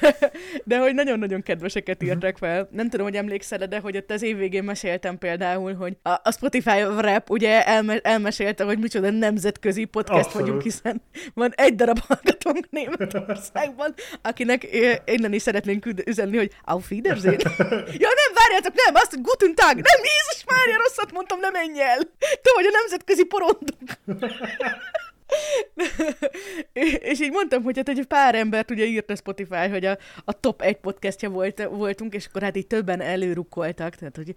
De 0.63 0.77
hogy 0.77 0.93
nagyon-nagyon 0.93 1.41
kedveseket 1.43 2.01
Mhm. 2.01 2.11
írtak 2.11 2.37
fel. 2.37 2.67
Nem 2.71 2.89
tudom, 2.89 3.05
hogy 3.05 3.15
emlékszel 3.15 3.67
de 3.67 3.79
hogy 3.79 3.97
ott 3.97 4.11
az 4.11 4.21
év 4.21 4.37
végén 4.37 4.63
meséltem 4.63 5.17
például, 5.17 5.73
hogy 5.75 5.97
a, 6.01 6.09
a 6.09 6.31
Spotify 6.31 6.79
rap 6.97 7.29
ugye 7.29 7.65
elme, 7.65 7.99
elmesélte, 7.99 8.63
hogy 8.63 8.79
micsoda 8.79 9.09
nemzetközi 9.09 9.85
podcast 9.85 10.25
Abszolút. 10.25 10.45
vagyunk, 10.47 10.61
hiszen 10.61 11.01
van 11.33 11.51
egy 11.55 11.75
darab 11.75 11.99
hallgatónk 12.07 12.67
Németországban, 12.69 13.93
akinek 14.21 14.67
innen 15.05 15.33
is 15.33 15.41
szeretnénk 15.41 15.85
üzenni, 16.05 16.37
hogy 16.37 16.51
auf 16.63 16.91
Wiedersehen. 16.91 17.39
ja 18.03 18.09
nem, 18.19 18.31
várjátok, 18.35 18.73
nem, 18.85 18.95
azt, 18.95 19.09
hogy 19.09 19.21
guten 19.21 19.55
Tag, 19.55 19.73
nem, 19.73 19.99
Jézus 20.13 20.43
Mária, 20.45 20.77
rosszat 20.77 21.11
mondtam, 21.11 21.39
nem 21.39 21.51
menj 21.51 21.81
el. 21.81 21.97
Te 22.19 22.51
vagy 22.55 22.65
a 22.65 22.77
nemzetközi 22.79 23.23
porondunk. 23.23 23.91
és 27.11 27.21
így 27.21 27.31
mondtam, 27.31 27.63
hogy 27.63 27.75
hát 27.77 27.89
egy 27.89 28.05
pár 28.07 28.35
embert 28.35 28.71
ugye 28.71 28.85
írt 28.85 29.09
a 29.11 29.15
Spotify, 29.15 29.67
hogy 29.69 29.85
a, 29.85 29.97
a 30.25 30.39
top 30.39 30.61
egy 30.61 30.75
podcastja 30.77 31.29
volt, 31.29 31.63
voltunk, 31.71 32.13
és 32.13 32.25
akkor 32.25 32.41
hát 32.41 32.57
így 32.57 32.67
többen 32.67 33.01
előrukkoltak, 33.01 33.95
tehát 33.95 34.15
hogy 34.15 34.29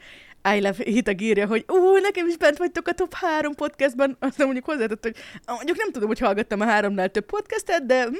I 0.56 0.60
Love 0.60 0.84
Hitag 0.84 1.20
írja, 1.20 1.46
hogy 1.46 1.64
ú, 1.68 1.96
nekem 1.96 2.26
is 2.28 2.36
bent 2.36 2.56
vagytok 2.56 2.88
a 2.88 2.92
top 2.92 3.14
három 3.14 3.54
podcastban, 3.54 4.16
aztán 4.20 4.46
mondjuk 4.46 4.66
hozzátett, 4.66 5.02
hogy 5.02 5.16
"Ah, 5.44 5.54
mondjuk 5.54 5.76
nem 5.76 5.90
tudom, 5.92 6.08
hogy 6.08 6.18
hallgattam 6.18 6.60
a 6.60 6.64
háromnál 6.64 7.08
több 7.08 7.24
podcastet, 7.26 7.86
de 7.86 8.02
hmm. 8.04 8.14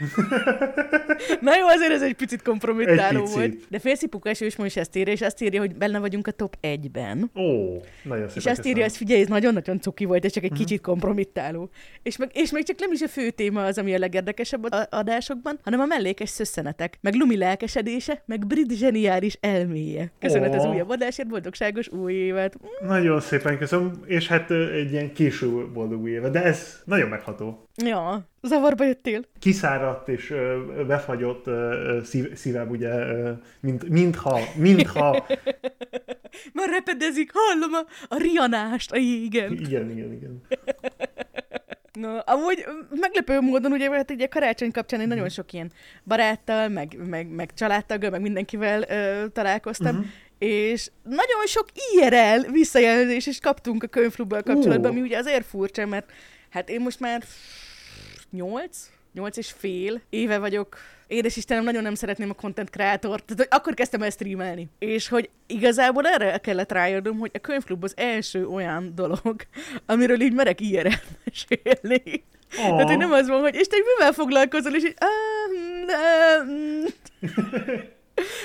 Na 1.40 1.56
jó, 1.56 1.66
azért 1.66 1.92
ez 1.92 2.02
egy 2.02 2.14
picit 2.14 2.42
kompromittáló 2.42 3.16
Egy 3.18 3.22
picit. 3.22 3.36
volt. 3.36 3.54
De 3.68 3.78
Félszi 3.78 4.06
Pukás, 4.06 4.40
is 4.40 4.56
most 4.56 4.76
ezt 4.76 4.96
írja, 4.96 5.12
és 5.12 5.20
azt 5.20 5.42
írja, 5.42 5.60
hogy 5.60 5.74
benne 5.76 5.98
vagyunk 5.98 6.26
a 6.26 6.30
top 6.30 6.56
egyben. 6.60 7.30
Ó, 7.36 7.80
nagyon 8.02 8.28
szépen 8.28 8.32
És 8.34 8.46
azt 8.46 8.66
írja, 8.66 8.82
hogy 8.82 8.96
figyelj, 8.96 9.20
ez 9.20 9.26
nagyon-nagyon 9.28 9.80
cuki 9.80 10.04
volt, 10.04 10.24
és 10.24 10.32
csak 10.32 10.44
egy 10.44 10.50
Mhm. 10.50 10.58
kicsit 10.60 10.80
kompromittáló. 10.80 11.70
És, 12.02 12.09
meg, 12.16 12.30
és 12.34 12.50
még 12.50 12.64
csak 12.64 12.78
nem 12.78 12.92
is 12.92 13.00
a 13.02 13.08
fő 13.08 13.30
téma 13.30 13.64
az, 13.64 13.78
ami 13.78 13.94
a 13.94 13.98
legérdekesebb 13.98 14.66
adásokban, 14.90 15.58
hanem 15.64 15.80
a 15.80 15.86
mellékes 15.86 16.28
szösszenetek, 16.28 16.98
meg 17.00 17.14
Lumi 17.14 17.36
lelkesedése, 17.36 18.22
meg 18.26 18.46
Brit 18.46 18.72
zseniális 18.72 19.38
elméje. 19.40 20.12
Köszönet 20.18 20.54
az 20.54 20.64
Ó. 20.64 20.70
újabb 20.70 20.88
adásért, 20.88 21.28
boldogságos 21.28 21.88
új 21.88 22.12
évet! 22.12 22.56
Nagyon 22.86 23.20
szépen 23.20 23.58
köszönöm, 23.58 23.92
és 24.06 24.28
hát 24.28 24.50
egy 24.50 24.92
ilyen 24.92 25.12
késő 25.12 25.66
boldog 25.72 26.00
új 26.02 26.10
éve, 26.10 26.28
de 26.28 26.42
ez 26.42 26.80
nagyon 26.84 27.08
megható. 27.08 27.68
Ja, 27.84 28.28
zavarba 28.42 28.84
jöttél. 28.84 29.20
Kiszáradt 29.38 30.08
és 30.08 30.30
ö, 30.30 30.58
befagyott 30.86 31.46
ö, 31.46 31.52
ö, 31.52 32.02
szív, 32.04 32.34
szívem, 32.34 32.68
ugye, 32.68 32.88
ö, 32.88 33.30
mint, 33.60 33.88
mintha, 33.88 34.40
mintha, 34.56 35.26
Már 36.54 36.68
repedezik, 36.68 37.30
hallom 37.34 37.72
a, 37.72 38.14
a 38.14 38.18
rianást 38.18 38.92
a 38.92 38.96
jégen. 38.96 39.52
igen, 39.52 39.90
igen, 39.90 40.12
igen. 40.12 40.42
Na, 41.92 42.18
amúgy 42.20 42.64
meglepő 42.90 43.40
módon, 43.40 43.72
ugye, 43.72 43.90
hát 43.90 44.10
ugye 44.10 44.26
karácsony 44.26 44.70
kapcsán 44.70 45.00
én 45.00 45.08
nagyon 45.08 45.28
sok 45.28 45.52
ilyen 45.52 45.72
baráttal, 46.04 46.68
meg, 46.68 46.96
meg, 47.08 47.26
meg 47.28 47.54
családtaggal, 47.54 48.10
meg 48.10 48.20
mindenkivel 48.20 48.82
ö, 48.88 49.28
találkoztam, 49.28 49.94
Mhm. 49.96 50.04
és 50.38 50.90
nagyon 51.02 51.46
sok 51.46 51.66
IRL 51.94 52.50
visszajelzés 52.52 53.26
is 53.26 53.38
kaptunk 53.40 53.82
a 53.82 53.86
könyvklubbal 53.86 54.42
kapcsolatban, 54.42 54.90
Ó. 54.90 54.92
ami 54.94 55.00
ugye 55.00 55.18
azért 55.18 55.46
furcsa, 55.46 55.86
mert 55.86 56.10
hát 56.50 56.68
én 56.68 56.80
most 56.80 57.00
már 57.00 57.22
nyolc, 58.30 58.78
nyolc 59.12 59.36
és 59.36 59.52
fél 59.58 60.00
éve 60.10 60.38
vagyok 60.38 60.76
Édes 61.06 61.36
Istenem, 61.36 61.64
nagyon 61.64 61.82
nem 61.82 61.94
szeretném 61.94 62.30
a 62.30 62.34
content 62.34 62.70
creatort, 62.70 63.24
tehát 63.24 63.36
hogy 63.48 63.58
akkor 63.60 63.74
kezdtem 63.74 64.02
el 64.02 64.10
streamelni. 64.10 64.68
És 64.78 65.08
hogy 65.08 65.30
igazából 65.46 66.06
erre 66.06 66.38
kellett 66.38 66.72
rájönnöm, 66.72 67.18
hogy 67.18 67.30
a 67.34 67.38
könyvklub 67.38 67.84
az 67.84 67.92
első 67.96 68.46
olyan 68.46 68.92
dolog, 68.94 69.34
amiről 69.86 70.20
így 70.20 70.32
merek 70.32 70.60
IRL 70.60 70.88
mesélni. 71.24 72.24
Oh, 72.58 72.68
Tehát, 72.68 72.88
hogy 72.88 72.96
nem 72.96 73.12
az 73.12 73.28
van, 73.28 73.40
hogy 73.40 73.54
és 73.54 73.66
te 73.66 73.76
mivel 73.96 74.12
foglalkozol, 74.12 74.74
és 74.74 74.84
így, 74.84 74.94
"Ah, 74.98 75.86
nem. 75.86 76.86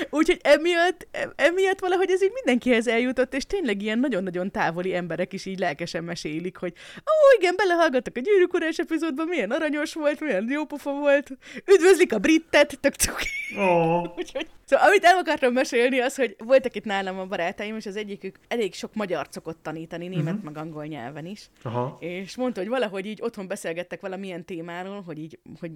Úgyhogy 0.10 0.40
emiatt, 0.44 1.08
em- 1.12 1.34
emiatt 1.36 1.80
valahogy 1.80 2.10
ez 2.12 2.24
így 2.24 2.32
mindenkihez 2.34 2.88
eljutott, 2.88 3.34
és 3.34 3.46
tényleg 3.46 3.82
ilyen 3.82 4.00
nagyon-nagyon 4.00 4.52
távoli 4.52 4.96
emberek 4.96 5.34
is 5.34 5.46
így 5.46 5.60
lelkesen 5.60 6.04
mesélik, 6.04 6.58
hogy 6.58 6.74
ó, 6.98 7.38
igen, 7.40 7.54
belehallgattak 7.58 8.18
a 8.18 8.20
gyűrűk 8.20 8.54
urás 8.54 8.78
epizódban, 8.78 9.28
milyen 9.28 9.52
aranyos 9.52 9.94
volt, 9.94 10.20
milyen 10.20 10.48
jó 10.50 10.66
pofa 10.66 10.92
volt, 10.92 11.32
üdvözlik 11.66 12.14
a 12.14 12.18
brittet, 12.20 12.78
tök 12.82 12.94
cuki. 12.94 13.28
oh, 13.58 14.04
Úgyhogy, 14.18 14.48
szóval 14.66 14.88
amit 14.88 15.04
el 15.04 15.18
akartam 15.18 15.54
mesélni, 15.54 16.00
az, 16.00 16.16
hogy 16.16 16.36
voltak 16.38 16.76
itt 16.76 16.86
nálam 16.86 17.20
a 17.20 17.26
barátaim, 17.26 17.76
és 17.76 17.86
az 17.86 17.96
egyikük 17.96 18.36
elég 18.48 18.74
sok 18.74 18.94
magyar 18.94 19.28
szokott 19.30 19.60
tanítani, 19.64 20.08
német, 20.08 20.34
Mhm. 20.36 20.46
meg 20.46 20.58
angol 20.58 20.86
nyelven 20.86 21.26
is. 21.26 21.50
aha. 21.64 21.98
És 22.00 22.36
mondta, 22.36 22.60
hogy 22.60 22.70
valahogy 22.70 23.06
így 23.06 23.22
otthon 23.22 23.48
beszélgettek 23.48 24.02
valamilyen 24.02 24.46
témáról, 24.46 25.02
hogy 25.02 25.18
így, 25.20 25.40
hogy, 25.60 25.72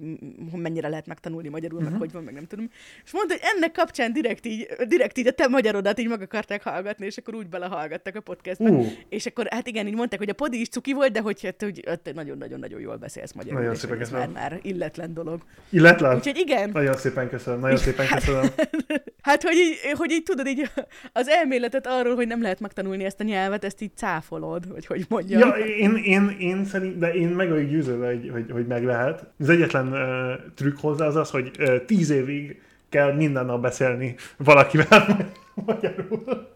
mennyire 0.52 0.88
lehet 0.88 1.06
megtanulni 1.06 1.48
magyarul, 1.48 1.76
uh-huh. 1.78 1.92
meg 1.92 2.00
hogy 2.00 2.12
van, 2.12 2.22
meg 2.24 2.34
nem 2.34 2.46
tudom. 2.46 2.70
És 3.04 3.12
mondta, 3.12 3.34
hogy 3.34 3.42
ennek 3.54 3.72
kapcsán 3.90 4.12
direkt 4.12 4.46
így, 4.46 4.66
direkt 4.88 5.18
így 5.18 5.26
a 5.26 5.30
te 5.30 5.48
magyarodat 5.48 5.98
így 5.98 6.08
meg 6.08 6.22
akarták 6.22 6.62
hallgatni, 6.62 7.06
és 7.06 7.16
akkor 7.16 7.34
úgy 7.34 7.48
belehallgattak 7.48 8.16
a 8.16 8.20
podcastban. 8.20 8.70
Ú, 8.70 8.86
És 9.08 9.26
akkor 9.26 9.46
hát 9.50 9.66
igen, 9.66 9.86
így 9.86 9.94
mondták, 9.94 10.18
hogy 10.18 10.28
a 10.28 10.32
podi 10.32 10.60
is 10.60 10.68
cuki 10.68 10.92
volt, 10.92 11.12
de 11.12 11.20
hogy 11.20 11.42
hát, 11.42 11.62
hogy 11.62 12.14
nagyon-nagyon-nagyon 12.14 12.80
jól 12.80 12.96
beszélsz 12.96 13.32
magyarul, 13.32 13.60
Nagyon 13.60 13.74
szépen 13.74 14.00
ez 14.00 14.10
már, 14.10 14.20
köszönöm. 14.20 14.42
már 14.42 14.58
illetlen 14.62 15.14
dolog. 15.14 15.40
illetlen. 15.70 16.16
Úgyhogy 16.16 16.36
igen, 16.38 16.70
Nagyon 16.72 16.96
szépen 16.96 17.28
köszönöm, 17.28 17.60
nagyon 17.60 17.76
szépen 17.76 18.06
köszönöm. 18.06 18.46
hát 19.28 19.42
hogy 19.42 19.56
így, 19.56 19.78
hogy 19.96 20.10
így 20.10 20.22
tudod, 20.22 20.46
így 20.46 20.70
az 21.12 21.28
elméletet 21.28 21.86
arról, 21.86 22.14
hogy 22.14 22.26
nem 22.26 22.42
lehet 22.42 22.60
megtanulni 22.60 23.04
ezt 23.04 23.20
a 23.20 23.24
nyelvet, 23.24 23.64
ezt 23.64 23.80
így 23.80 23.96
cáfolod, 23.96 24.68
vagy 24.72 24.86
hogy 24.86 25.04
mondjam. 25.08 25.40
Ja, 25.40 25.54
én, 25.64 25.94
én, 25.94 26.36
én 26.38 26.64
szerint, 26.64 26.98
de 26.98 27.14
én 27.14 27.28
meg 27.28 27.48
vagyok 27.48 27.68
győződve, 27.70 28.06
hogy, 28.06 28.30
hogy, 28.32 28.50
hogy 28.50 28.66
meg 28.66 28.84
lehet. 28.84 29.24
Az 29.38 29.48
egyetlen 29.48 29.86
uh, 29.88 30.52
trükk 30.54 30.78
hozzá 30.80 31.06
az 31.06 31.16
az, 31.16 31.30
hogy 31.30 31.50
uh, 31.58 31.84
tíz 31.84 32.10
évig 32.10 32.60
kell 32.90 33.12
minden 33.12 33.46
nap 33.46 33.60
beszélni 33.60 34.14
valakivel 34.36 35.30
magyarul. 35.66 36.48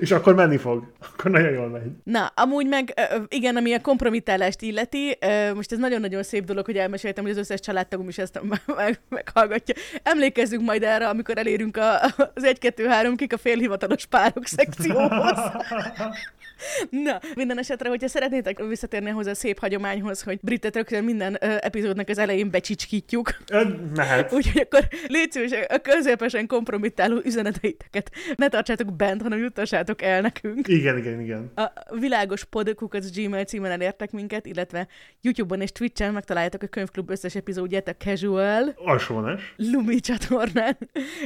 És 0.00 0.10
akkor 0.10 0.34
menni 0.34 0.56
fog. 0.56 0.92
Akkor 1.12 1.30
nagyon 1.30 1.52
jól 1.52 1.68
megy. 1.68 1.90
Na, 2.04 2.26
amúgy 2.34 2.66
meg 2.66 2.94
igen, 3.28 3.56
ami 3.56 3.72
a 3.72 3.80
kompromittálást 3.80 4.62
illeti, 4.62 5.18
most 5.54 5.72
ez 5.72 5.78
nagyon-nagyon 5.78 6.22
szép 6.22 6.44
dolog, 6.44 6.64
hogy 6.64 6.76
elmeséltem, 6.76 7.24
hogy 7.24 7.32
az 7.32 7.38
összes 7.38 7.60
családtagom 7.60 8.08
is 8.08 8.18
ezt 8.18 8.40
meg, 8.76 9.00
meghallgatja. 9.08 9.74
Emlékezzünk 10.02 10.62
majd 10.62 10.82
erre, 10.82 11.08
amikor 11.08 11.38
elérünk 11.38 11.76
a, 11.76 12.00
az 12.02 12.42
1-2-3 12.60 13.12
kik 13.16 13.32
a 13.32 13.38
félhivatalos 13.38 14.06
párok 14.06 14.46
szekcióhoz. 14.46 15.38
Na, 16.90 17.20
minden 17.34 17.58
esetre, 17.58 17.88
hogyha 17.88 18.08
szeretnétek 18.08 18.64
visszatérni 18.68 19.10
ahhoz 19.10 19.26
a 19.26 19.34
szép 19.34 19.58
hagyományhoz, 19.58 20.22
hogy 20.22 20.38
Britet 20.42 20.74
rögtön 20.74 21.04
minden 21.04 21.36
ö, 21.40 21.56
epizódnak 21.60 22.08
az 22.08 22.18
elején 22.18 22.50
becsicskítjuk, 22.50 23.36
Mehet. 23.94 24.32
Úgyhogy 24.32 24.60
akkor 24.60 24.88
légy 25.06 25.32
szíves, 25.32 25.50
a 25.68 25.78
közepesen 25.78 26.46
kompromittáló 26.46 27.20
üzeneteiteket 27.24 28.10
ne 28.36 28.48
tartsátok 28.48 28.96
bent, 28.96 29.22
hanem 29.22 29.38
juttassátok 29.38 30.02
el 30.02 30.20
nekünk. 30.20 30.68
Igen, 30.68 30.98
igen, 30.98 31.20
igen. 31.20 31.52
A 31.54 31.72
világos 31.98 32.44
podkukac 32.44 33.10
gmail 33.16 33.44
címen 33.44 33.70
elértek 33.70 34.10
minket, 34.10 34.46
illetve 34.46 34.86
YouTube-on 35.20 35.60
és 35.60 35.72
Twitch-en 35.72 36.12
megtaláljátok 36.12 36.62
a 36.62 36.66
könyvklub 36.66 37.10
összes 37.10 37.34
epizódját 37.34 37.88
a 37.88 37.94
Casual, 37.94 38.74
Alsóvonás. 38.76 39.54
Lumi 39.56 40.00
csatornán, 40.00 40.78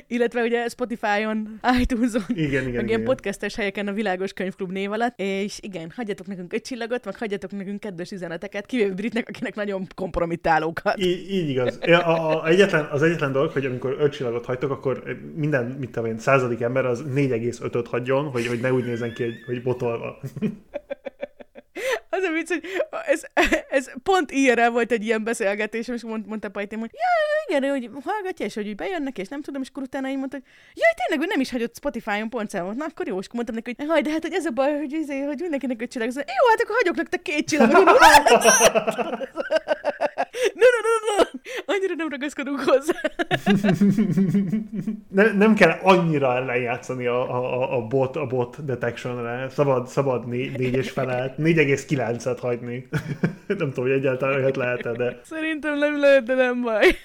illetve 0.07 0.43
ugye 0.43 0.69
Spotify-on, 0.69 1.61
iTunes-on, 1.81 2.23
Igen, 2.29 2.47
igen, 2.47 2.63
meg 2.63 2.73
igen. 2.73 2.89
ilyen 2.89 3.05
podcastes 3.05 3.55
helyeken 3.55 3.87
a 3.89 3.93
Világos 3.93 4.33
Könyvklub 4.33 4.71
név 4.73 4.93
alatt, 4.93 5.18
és 5.19 5.59
igen, 5.61 5.93
hagyjatok 5.97 6.27
nekünk 6.27 6.53
egy 6.53 6.61
csillagot, 6.61 7.05
meg 7.05 7.17
hagyjatok 7.17 7.51
nekünk 7.51 7.81
kedves 7.81 8.11
üzeneteket, 8.11 8.67
kivéve 8.67 8.95
Britnek, 8.95 9.29
akinek 9.29 9.55
nagyon 9.55 9.87
kompromittálókat. 9.95 10.99
Így, 10.99 11.31
így 11.31 11.49
igaz. 11.49 11.79
Ja, 11.83 11.99
A, 11.99 12.43
a, 12.43 12.49
egyetlen, 12.49 12.85
az 12.85 13.03
egyetlen 13.03 13.33
dolog, 13.33 13.51
hogy 13.51 13.65
amikor 13.65 13.97
öt 13.99 14.13
csillagot 14.13 14.45
hagytok, 14.45 14.71
akkor 14.71 15.03
minden, 15.35 15.65
mit 15.65 15.91
tudom 15.91 16.09
én, 16.09 16.19
századik 16.19 16.61
ember 16.61 16.87
az 16.87 17.05
4,5-öt 17.15 17.87
hagyjon, 17.87 18.25
hogy, 18.25 18.47
hogy 18.47 18.61
ne 18.61 18.73
úgy 18.73 18.85
nézzen 18.85 19.13
ki, 19.13 19.23
hogy, 19.23 19.43
hogy 19.47 19.63
botolva. 19.63 20.19
Az 22.11 22.23
a 22.23 22.33
vicc, 22.33 22.49
hogy 22.49 22.65
ez, 23.07 23.23
ez 23.71 23.91
pont 24.03 24.31
ilyenre 24.31 24.69
volt 24.69 24.93
egy 24.93 25.05
ilyen 25.05 25.25
beszélgetés, 25.25 25.89
és 25.89 26.03
mond, 26.03 26.27
mondta 26.27 26.49
Pajtém, 26.49 26.79
hogy 26.79 26.91
ja, 26.93 27.57
igen, 27.57 27.71
hogy 27.71 27.91
hallgatja, 28.05 28.47
és 28.47 28.55
hogy 28.55 28.75
bejönnek, 28.75 29.19
és 29.19 29.29
nem 29.29 29.43
tudom, 29.43 29.63
és 29.63 29.69
akkor 29.69 29.83
utána 29.83 30.09
így 30.09 30.19
mondta, 30.19 30.37
hogy 30.37 30.47
jaj, 30.75 30.93
tényleg, 30.97 31.19
hogy 31.19 31.29
nem 31.29 31.41
is 31.41 31.51
hagyott 31.51 31.77
Spotify-on 31.77 32.29
pontszámot. 32.29 32.75
Na, 32.75 32.85
akkor 32.85 33.07
jó, 33.07 33.19
és 33.19 33.27
mondtam 33.33 33.55
neki, 33.55 33.75
hogy 33.77 33.87
haj, 33.89 34.01
de 34.01 34.11
hát, 34.11 34.23
hogy 34.23 34.35
ez 34.35 34.45
a 34.45 34.51
baj, 34.51 34.77
hogy, 34.77 34.93
izé, 34.93 35.21
hogy 35.21 35.41
mindenkinek 35.41 35.83
öt 35.83 35.91
csillag. 35.91 36.13
Jó, 36.15 36.49
hát 36.49 36.61
akkor 36.61 36.77
hagyok 36.77 36.97
nektek 36.97 37.23
két 37.23 37.49
csillagot. 37.49 37.89
No, 40.55 40.67
no, 40.75 40.81
no, 40.87 41.17
no. 41.17 41.25
Annyira 41.75 41.95
nem 41.95 42.09
ragaszkodunk 42.09 42.61
hozzá. 42.61 43.01
ne, 45.19 45.33
nem 45.33 45.55
kell 45.55 45.71
annyira 45.83 46.45
lejátszani 46.45 47.07
a, 47.07 47.21
a, 47.35 47.77
a, 47.77 47.87
bot, 47.87 48.17
a 48.17 48.27
bot 48.27 48.65
detectionre. 48.65 49.49
Szabad, 49.49 49.87
szabad 49.87 50.29
né, 50.29 50.51
négyes 50.57 50.91
felelt, 50.91 51.35
4,9-et 51.39 52.39
hagyni. 52.41 52.89
nem 53.47 53.57
tudom, 53.57 53.85
hogy 53.85 53.91
egyáltalán 53.91 54.35
olyat 54.35 54.57
lehet 54.57 54.97
de... 54.97 55.21
Szerintem 55.25 55.79
nem 55.79 56.01
lehet, 56.01 56.23
de 56.23 56.35
nem 56.35 56.63
baj. 56.63 56.97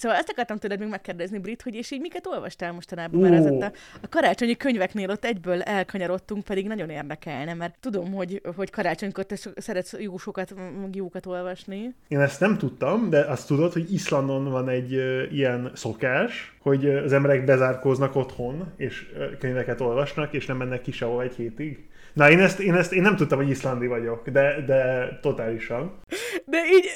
Szóval 0.00 0.16
ezt 0.16 0.30
akartam 0.30 0.58
tőled 0.58 0.78
még 0.78 0.88
megkérdezni, 0.88 1.38
Brit, 1.38 1.62
hogy 1.62 1.74
és 1.74 1.90
így 1.90 2.00
miket 2.00 2.26
olvastál 2.26 2.72
mostanában, 2.72 3.20
mert 3.20 3.34
ez 3.34 3.44
a, 3.44 3.72
a 4.00 4.08
karácsonyi 4.08 4.56
könyveknél 4.56 5.10
ott 5.10 5.24
egyből 5.24 5.62
elkanyarodtunk, 5.62 6.44
pedig 6.44 6.66
nagyon 6.66 6.90
érdekelne, 6.90 7.54
mert 7.54 7.74
tudom, 7.80 8.12
hogy, 8.12 8.42
hogy 8.56 8.70
karácsonykor 8.70 9.24
te 9.24 9.36
szeretsz 9.56 9.98
jó 9.98 10.16
sokat, 10.16 10.54
jókat 10.92 11.26
olvasni. 11.26 11.94
Én 12.08 12.20
ezt 12.20 12.40
nem 12.40 12.58
tudtam, 12.58 13.10
de 13.10 13.20
azt 13.20 13.46
tudod, 13.46 13.72
hogy 13.72 13.92
Iszlandon 13.92 14.50
van 14.50 14.68
egy 14.68 14.94
uh, 14.94 15.32
ilyen 15.32 15.70
szokás, 15.74 16.56
hogy 16.60 16.88
az 16.88 17.12
emberek 17.12 17.44
bezárkóznak 17.44 18.16
otthon, 18.16 18.72
és 18.76 19.12
könyveket 19.38 19.80
olvasnak, 19.80 20.32
és 20.32 20.46
nem 20.46 20.56
mennek 20.56 20.82
ki 20.82 20.92
sehova 20.92 21.22
egy 21.22 21.34
hétig. 21.34 21.88
Na, 22.12 22.30
én 22.30 22.40
ezt, 22.40 22.60
én 22.60 22.74
ezt 22.74 22.92
én 22.92 23.02
nem 23.02 23.16
tudtam, 23.16 23.38
hogy 23.38 23.50
iszlandi 23.50 23.86
vagyok, 23.86 24.28
de, 24.28 24.64
de 24.66 25.08
totálisan. 25.22 26.00
De 26.44 26.58
így, 26.72 26.88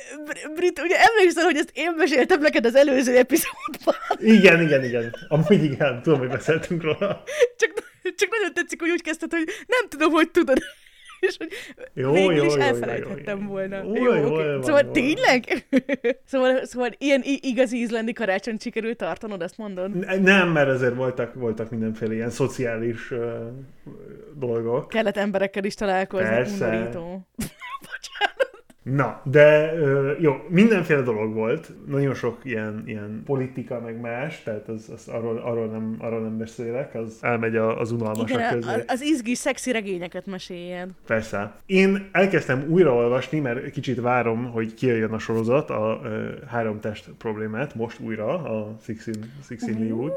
Brit, 0.54 0.80
ugye 0.80 0.97
emlékszel, 0.97 1.44
hogy 1.44 1.56
ezt 1.56 1.71
én 1.75 1.92
meséltem 1.97 2.40
neked 2.40 2.64
az 2.64 2.75
előző 2.75 3.16
epizódban? 3.16 3.94
Igen, 4.18 4.61
igen, 4.61 4.85
igen. 4.85 5.14
Amúgy 5.28 5.64
igen, 5.64 6.02
tudom, 6.02 6.18
hogy 6.18 6.28
beszéltünk 6.28 6.83
róla. 6.83 7.23
Csak, 7.56 7.73
csak 8.16 8.30
nagyon 8.30 8.54
tetszik, 8.54 8.80
hogy 8.80 8.90
úgy 8.90 9.02
kezdted, 9.02 9.30
hogy 9.30 9.44
nem 9.66 9.88
tudom, 9.88 10.12
hogy 10.12 10.30
tudod 10.30 10.59
és 11.26 11.37
hogy 11.37 11.49
jó, 11.94 12.12
végül 12.12 12.35
jó, 12.35 12.44
is 12.44 12.54
jó, 12.54 12.61
elfelejthettem 12.61 13.38
jó, 13.38 13.44
jó, 13.44 13.50
volna. 13.50 13.83
Jó, 13.83 13.94
jó, 13.94 14.14
jó, 14.14 14.33
okay. 14.33 14.52
jó, 14.52 14.62
szóval 14.62 14.83
jó, 14.85 14.90
tényleg? 14.90 15.66
szóval, 16.33 16.64
szóval 16.64 16.90
ilyen 16.99 17.23
igazi 17.25 17.80
izlandi 17.80 18.12
karácsony 18.12 18.56
sikerült 18.59 18.97
tartanod, 18.97 19.42
azt 19.42 19.59
mondod? 19.59 20.21
Nem, 20.21 20.49
mert 20.49 20.68
azért 20.68 20.94
voltak, 20.94 21.35
voltak 21.35 21.71
mindenféle 21.71 22.14
ilyen 22.14 22.30
szociális 22.30 23.11
uh, 23.11 23.18
dolgok. 24.35 24.88
Kellett 24.88 25.16
emberekkel 25.16 25.64
is 25.64 25.75
találkozni, 25.75 26.26
Persze. 26.26 26.66
undorító. 26.66 27.26
Bocsánat. 27.88 28.53
Na, 28.84 29.20
de 29.22 29.72
jó, 30.18 30.44
mindenféle 30.48 31.00
dolog 31.00 31.34
volt, 31.34 31.72
nagyon 31.86 32.14
sok 32.14 32.38
ilyen, 32.42 32.82
ilyen 32.86 33.22
politika, 33.24 33.80
meg 33.80 34.00
más, 34.00 34.42
tehát 34.42 34.68
az, 34.68 34.90
az 34.94 35.08
arról, 35.08 35.36
arról, 35.38 35.66
nem, 35.66 35.96
arról 35.98 36.20
nem 36.20 36.38
beszélek, 36.38 36.94
az 36.94 37.18
elmegy 37.20 37.56
az 37.56 37.92
unalmasak 37.92 38.28
Igen, 38.28 38.60
közé. 38.60 38.84
Az, 38.86 39.02
izgi, 39.02 39.34
szexi 39.34 39.72
regényeket 39.72 40.26
meséljen. 40.26 40.96
Persze. 41.06 41.54
Én 41.66 42.08
elkezdtem 42.12 42.64
újraolvasni, 42.68 43.40
mert 43.40 43.70
kicsit 43.70 44.00
várom, 44.00 44.50
hogy 44.50 44.74
kijöjjön 44.74 45.12
a 45.12 45.18
sorozat, 45.18 45.70
a, 45.70 45.90
a 45.90 46.00
három 46.46 46.80
test 46.80 47.10
problémát, 47.18 47.74
most 47.74 48.00
újra, 48.00 48.42
a 48.42 48.76
Six 48.82 49.06
in, 49.06 49.32
Six 49.46 49.66
in 49.66 49.76
Hollywood. 49.76 50.12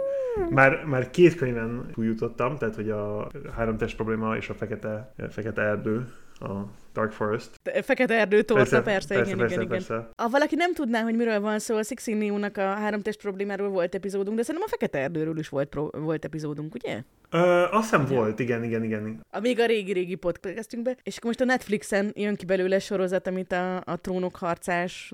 Már, 0.50 0.84
már 0.86 1.10
két 1.10 1.36
könyven 1.36 1.90
túljutottam, 1.94 2.58
tehát 2.58 2.76
hogy 2.76 2.90
a 2.90 3.28
három 3.56 3.78
test 3.78 3.96
probléma 3.96 4.36
és 4.36 4.50
a 4.50 4.54
fekete, 4.54 5.14
fekete 5.30 5.62
erdő 5.62 6.08
a 6.40 6.54
Dark 6.98 7.12
Forest. 7.12 7.50
Fekete 7.82 8.14
erdő 8.14 8.42
torta, 8.42 8.64
persze, 8.64 8.82
persze, 8.82 9.14
persze, 9.16 9.26
igen, 9.26 9.38
persze, 9.38 9.56
igen, 9.56 9.68
persze. 9.68 9.94
igen. 9.94 10.10
Ha 10.16 10.30
valaki 10.30 10.56
nem 10.56 10.74
tudná, 10.74 11.02
hogy 11.02 11.16
miről 11.16 11.40
van 11.40 11.60
szó, 11.60 11.76
a 11.76 11.84
Six 11.84 12.08
a 12.54 12.60
három 12.62 13.02
test 13.02 13.22
problémáról 13.22 13.70
volt 13.70 13.96
epizódunk, 13.96 14.38
de 14.38 14.44
szerintem 14.44 14.70
a 14.72 14.72
Fekete 14.72 15.00
erdőről 15.00 15.38
is 15.38 15.50
volt, 15.50 15.70
pro, 15.70 15.90
volt 15.92 16.26
epizódunk, 16.26 16.74
ugye? 16.74 17.04
Ö, 17.30 17.38
azt 17.72 17.90
hiszem 17.90 18.06
volt, 18.06 18.40
igen, 18.40 18.64
igen, 18.64 18.84
igen. 18.84 19.26
A 19.30 19.40
még 19.40 19.60
a 19.60 19.66
régi-régi 19.66 20.16
podcastünkbe. 20.16 20.98
És 21.04 21.18
akkor 21.18 21.26
most 21.26 21.42
a 21.42 21.46
Netflixen 21.46 22.12
jön 22.16 22.36
ki 22.36 22.46
belőle 22.46 22.80
sorozat, 22.80 23.28
amit 23.28 23.52
a, 23.52 23.76
a 23.86 23.98
trónok 24.02 24.36
harcás, 24.36 25.14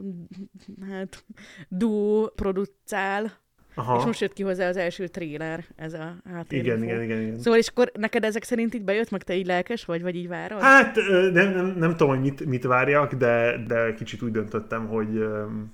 hát, 0.90 1.26
duó 1.68 2.32
producál, 2.36 3.32
Aha. 3.76 3.98
És 3.98 4.06
most 4.06 4.22
jött 4.22 4.34
ki 4.34 4.44
hozzá 4.44 4.68
az 4.68 4.78
első 4.78 5.08
tréler, 5.08 5.64
ez 5.76 5.94
a 5.94 6.16
háttér. 6.34 6.60
Igen, 6.60 6.84
igen, 6.84 7.02
igen, 7.02 7.22
igen. 7.22 7.40
Szóval 7.40 7.60
és 7.60 7.68
akkor 7.68 7.92
neked 7.94 8.24
ezek 8.24 8.44
szerint 8.44 8.74
így 8.74 8.84
bejött, 8.84 9.10
meg 9.10 9.24
te 9.24 9.36
így 9.36 9.46
lelkes 9.46 9.86
vagy, 9.86 10.02
vagy 10.02 10.16
így 10.16 10.28
várod? 10.28 10.62
Hát 10.62 10.96
nem, 11.34 11.54
nem, 11.54 11.76
nem 11.78 11.92
tudom, 11.92 12.08
hogy 12.08 12.20
mit, 12.20 12.46
mit 12.46 12.64
várjak, 12.64 13.14
de, 13.14 13.64
de 13.68 13.94
kicsit 13.94 14.22
úgy 14.22 14.32
döntöttem, 14.32 14.88
hogy, 14.88 15.26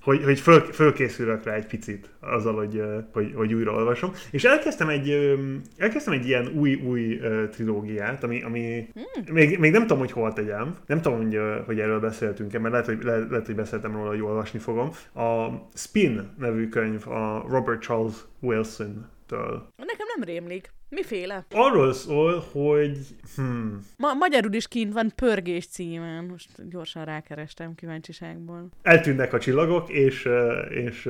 hogy, 0.01 0.23
hogy 0.23 0.39
föl, 0.39 0.59
fölkészülök 0.59 1.43
rá 1.43 1.53
egy 1.53 1.65
picit 1.65 2.09
azzal, 2.19 2.55
hogy, 2.55 2.83
hogy, 3.13 3.31
hogy 3.35 3.53
újra 3.53 3.71
olvasom. 3.71 4.11
És 4.31 4.43
elkezdtem 4.43 4.89
egy, 4.89 5.37
elkezdtem 5.77 6.13
egy 6.13 6.27
ilyen 6.27 6.47
új, 6.55 6.73
új 6.73 7.19
trilógiát, 7.51 8.23
ami, 8.23 8.43
ami 8.43 8.89
hmm. 8.93 9.33
még, 9.33 9.59
még 9.59 9.71
nem 9.71 9.81
tudom, 9.81 9.97
hogy 9.97 10.11
hol 10.11 10.33
tegyem. 10.33 10.75
Nem 10.85 11.01
tudom, 11.01 11.17
hogy, 11.17 11.39
hogy 11.65 11.79
erről 11.79 11.99
beszéltünk-e, 11.99 12.59
mert 12.59 12.71
lehet, 12.71 12.87
hogy, 12.87 13.03
le, 13.03 13.17
lehet, 13.29 13.45
hogy 13.45 13.55
beszéltem 13.55 13.91
róla, 13.91 14.09
hogy 14.09 14.21
olvasni 14.21 14.59
fogom. 14.59 14.89
A 15.13 15.47
Spin 15.73 16.29
nevű 16.37 16.69
könyv 16.69 17.07
a 17.07 17.45
Robert 17.49 17.81
Charles 17.89 18.15
Wilson-től. 18.39 19.67
Nekem 19.75 20.07
nem 20.15 20.23
rémlik. 20.23 20.73
Miféle? 20.89 21.45
Arról 21.51 21.93
szól, 21.93 22.43
hogy... 22.51 22.97
Hmm. 23.35 23.79
Ma- 23.97 24.13
magyarul 24.13 24.53
is 24.53 24.67
kint 24.67 24.93
van 24.93 25.11
Pörgés 25.15 25.67
címen. 25.67 26.25
Most 26.25 26.69
gyorsan 26.69 27.05
rákerestem 27.05 27.75
kíváncsiságból. 27.75 28.69
Eltűnnek 28.81 29.33
a 29.33 29.39
csillagok, 29.39 29.89
és, 29.89 30.29
és 30.69 31.09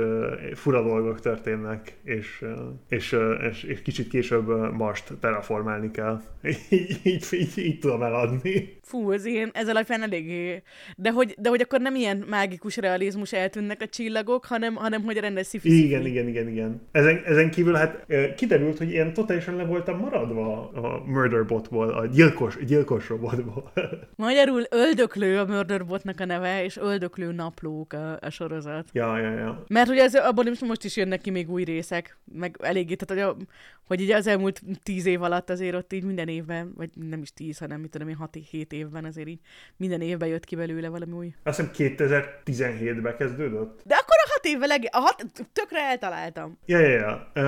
fura 0.53 0.83
dolgok 0.83 1.19
történnek, 1.19 1.97
és, 2.03 2.45
és, 2.89 3.15
és, 3.49 3.63
és 3.63 3.81
kicsit 3.81 4.07
később 4.07 4.73
Marst 4.73 5.13
terraformálni 5.19 5.91
kell. 5.91 6.21
így, 6.69 6.99
így, 7.03 7.27
így, 7.31 7.57
így 7.57 7.79
tudom 7.79 8.03
eladni. 8.03 8.78
Fú, 8.89 9.11
ez 9.11 9.25
ilyen, 9.25 9.49
ez 9.53 9.69
alapján 9.69 10.01
eléggé... 10.01 10.61
De 10.95 11.11
hogy, 11.11 11.35
de 11.37 11.49
hogy 11.49 11.61
akkor 11.61 11.81
nem 11.81 11.95
ilyen 11.95 12.25
mágikus 12.29 12.77
realizmus 12.77 13.33
eltűnnek 13.33 13.81
a 13.81 13.87
csillagok, 13.87 14.45
hanem, 14.45 14.75
hanem 14.75 15.03
hogy 15.03 15.17
rendes 15.17 15.45
szifi 15.45 15.85
Igen, 15.85 16.05
igen, 16.05 16.27
igen, 16.27 16.47
igen. 16.47 16.81
Ezen, 16.91 17.21
ezen 17.25 17.51
kívül 17.51 17.73
hát 17.73 18.05
kiderült, 18.35 18.77
hogy 18.77 18.89
ilyen 18.89 19.13
totálisan 19.13 19.55
le 19.55 19.63
voltam 19.63 19.97
maradva 19.99 20.69
a 20.69 21.03
Murderbotból, 21.05 21.89
a 21.89 22.05
gyilkos, 22.05 22.57
gyilkos 22.65 23.09
robotból. 23.09 23.71
Magyarul 24.15 24.63
öldöklő 24.69 25.39
a 25.39 25.45
Murderbotnak 25.45 26.19
a 26.19 26.25
neve, 26.25 26.63
és 26.63 26.77
öldöklő 26.77 27.31
naplók 27.31 27.93
a, 27.93 28.17
a 28.21 28.29
sorozat. 28.29 28.89
Ja, 28.93 29.17
ja, 29.17 29.31
ja. 29.31 29.63
Mert 29.67 29.89
ugye 29.89 30.03
ez, 30.03 30.15
abból 30.15 30.43
most, 30.43 30.61
most 30.61 30.83
is 30.83 30.97
jönnek 30.97 31.21
ki 31.21 31.29
még 31.29 31.49
új 31.49 31.63
részek, 31.63 32.17
meg 32.33 32.57
eléggé, 32.61 32.95
tehát 32.95 33.25
hogy, 33.25 33.35
a, 33.37 33.53
hogy 33.87 34.01
így 34.01 34.11
az 34.11 34.27
elmúlt 34.27 34.61
tíz 34.83 35.05
év 35.05 35.21
alatt 35.21 35.49
azért 35.49 35.75
ott 35.75 35.93
így 35.93 36.03
minden 36.03 36.27
évben, 36.27 36.73
vagy 36.75 36.89
nem 37.09 37.21
is 37.21 37.33
tíz, 37.33 37.57
hanem 37.57 37.79
mit 37.79 37.89
tudom 37.89 38.07
én, 38.07 38.15
hat 38.15 38.37
hét 38.49 38.73
évben 38.79 39.05
azért 39.05 39.27
így 39.27 39.39
minden 39.77 40.01
évben 40.01 40.27
jött 40.29 40.45
ki 40.45 40.55
belőle 40.55 40.89
valami 40.89 41.11
új. 41.11 41.33
Azt 41.43 41.59
hiszem 41.59 41.97
2017-ben 41.97 43.15
kezdődött. 43.17 43.81
De 43.85 43.95
akkor 43.95 44.15
a 44.25 44.29
hat 44.29 44.45
évvel, 44.45 44.69
a 44.91 44.99
hat, 44.99 45.25
tökre 45.53 45.79
eltaláltam. 45.79 46.57
Ja, 46.65 46.79
ja, 46.79 47.29
ja. 47.33 47.41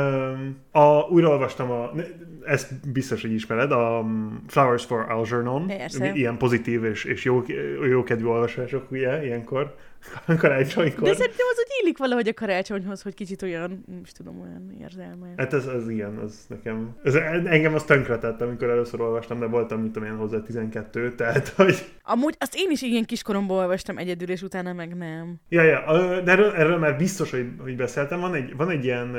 A, 0.72 1.02
újraolvastam 1.10 1.72
a, 1.72 1.92
ezt 2.46 2.90
biztos, 2.92 3.22
hogy 3.22 3.32
ismered, 3.32 3.72
a 3.72 4.00
um, 4.00 4.44
Flowers 4.48 4.86
for 4.86 5.12
Algernon. 5.12 5.68
Persze. 5.68 6.12
Ilyen 6.14 6.38
pozitív 6.38 6.84
és, 6.84 7.04
és 7.04 7.24
jó, 7.24 7.44
jó 7.90 8.04
kedvű 8.04 8.26
olvasások, 8.26 8.92
ugye, 8.92 9.26
ilyenkor. 9.26 9.76
Karácsonykor. 10.38 11.08
De 11.08 11.14
szerintem 11.14 11.46
az 11.52 11.58
úgy 11.58 11.72
illik 11.82 11.98
valahogy 11.98 12.28
a 12.28 12.34
karácsonyhoz, 12.34 13.02
hogy 13.02 13.14
kicsit 13.14 13.42
olyan, 13.42 13.84
nem 13.88 14.02
is 14.04 14.12
tudom, 14.12 14.42
olyan 14.42 14.76
érzelme. 14.82 15.34
Hát 15.38 15.54
ez, 15.54 15.66
ez 15.66 15.90
ilyen, 15.90 16.18
az 16.18 16.46
nekem, 16.48 16.96
ez, 17.04 17.16
engem 17.46 17.74
az 17.74 17.84
tönkretett, 17.84 18.42
amikor 18.42 18.70
először 18.70 19.02
olvastam, 19.02 19.40
de 19.40 19.46
voltam, 19.46 19.82
mit 19.82 19.92
tudom 19.92 20.10
én, 20.10 20.16
hozzá 20.16 20.42
12, 20.42 21.16
tehát, 21.16 21.48
hogy... 21.48 21.86
Amúgy 22.04 22.36
azt 22.40 22.56
én 22.56 22.72
is 22.72 22.82
ilyen 22.82 23.06
kiskoromban 23.06 23.58
olvastam 23.58 23.98
egyedül, 23.98 24.30
és 24.30 24.42
utána 24.42 24.74
meg 24.74 24.96
nem. 24.98 25.36
Ja, 25.50 25.64
ja, 25.64 25.84
de 26.22 26.32
erről, 26.32 26.52
erről 26.52 26.78
már 26.78 26.98
biztos, 26.98 27.32
hogy, 27.32 27.48
hogy 27.60 27.76
beszéltem. 27.76 28.20
Van 28.20 28.34
egy, 28.34 28.56
van 28.56 28.70
egy 28.70 28.84
ilyen, 28.84 29.12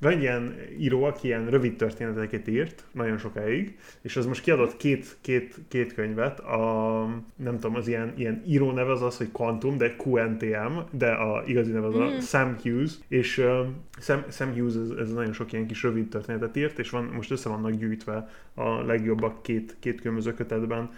van 0.00 0.12
egy 0.12 0.20
ilyen 0.20 0.54
író, 0.78 1.04
aki 1.04 1.26
ilyen 1.26 1.46
rövid 1.50 1.76
történeteket 1.76 2.48
írt, 2.48 2.84
nagyon 2.92 3.18
sokáig, 3.18 3.78
és 4.02 4.16
az 4.16 4.26
most 4.26 4.42
kiadott 4.42 4.76
két, 4.76 5.16
két, 5.20 5.54
két 5.68 5.94
könyvet, 5.94 6.40
a, 6.40 7.04
nem 7.36 7.54
tudom, 7.54 7.74
az 7.74 7.88
ilyen, 7.88 8.12
ilyen 8.16 8.42
író 8.46 8.70
neve 8.72 8.92
az 8.92 9.02
az, 9.02 9.16
hogy 9.16 9.30
Quantum, 9.32 9.78
de 9.78 9.94
Q 10.04 10.18
NTM, 10.28 10.78
de 10.90 11.10
a 11.10 11.42
igazi 11.46 11.72
neve 11.72 11.86
az 11.86 11.94
mm. 11.94 12.00
a 12.00 12.20
Sam 12.20 12.56
Hughes, 12.62 12.92
és 13.08 13.38
uh, 13.38 13.66
Sam, 14.00 14.24
Sam 14.30 14.52
Hughes 14.52 14.74
ez, 14.74 14.90
ez 14.98 15.12
nagyon 15.12 15.32
sok 15.32 15.52
ilyen 15.52 15.66
kis 15.66 15.82
rövid 15.82 16.08
történetet 16.08 16.56
írt, 16.56 16.78
és 16.78 16.90
van, 16.90 17.04
most 17.04 17.30
össze 17.30 17.48
vannak 17.48 17.70
gyűjtve 17.70 18.28
a 18.54 18.82
legjobbak 18.82 19.42
két, 19.42 19.76
két 19.80 20.00
különböző 20.00 20.34
kötetben, 20.34 20.90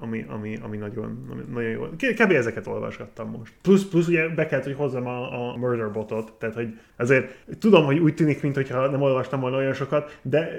ami, 0.00 0.24
ami, 0.28 0.58
ami 0.62 0.76
nagyon, 0.76 1.26
ami 1.30 1.42
nagyon 1.52 1.70
jó. 1.70 1.82
Kb. 1.84 2.30
ezeket 2.30 2.66
olvasgattam 2.66 3.30
most. 3.30 3.52
Plusz, 3.62 3.88
plusz 3.88 4.06
ugye 4.06 4.28
be 4.28 4.46
kellett, 4.46 4.64
hogy 4.64 4.74
hozzam 4.74 5.06
a, 5.06 5.50
a 5.50 5.56
Murderbotot, 5.56 6.32
tehát 6.32 6.54
hogy 6.54 6.78
azért 6.96 7.36
tudom, 7.58 7.84
hogy 7.84 7.98
úgy 7.98 8.14
tűnik, 8.14 8.42
mintha 8.42 8.88
nem 8.88 9.02
olvastam 9.02 9.40
volna 9.40 9.56
olyan 9.56 9.72
sokat, 9.72 10.18
de 10.22 10.50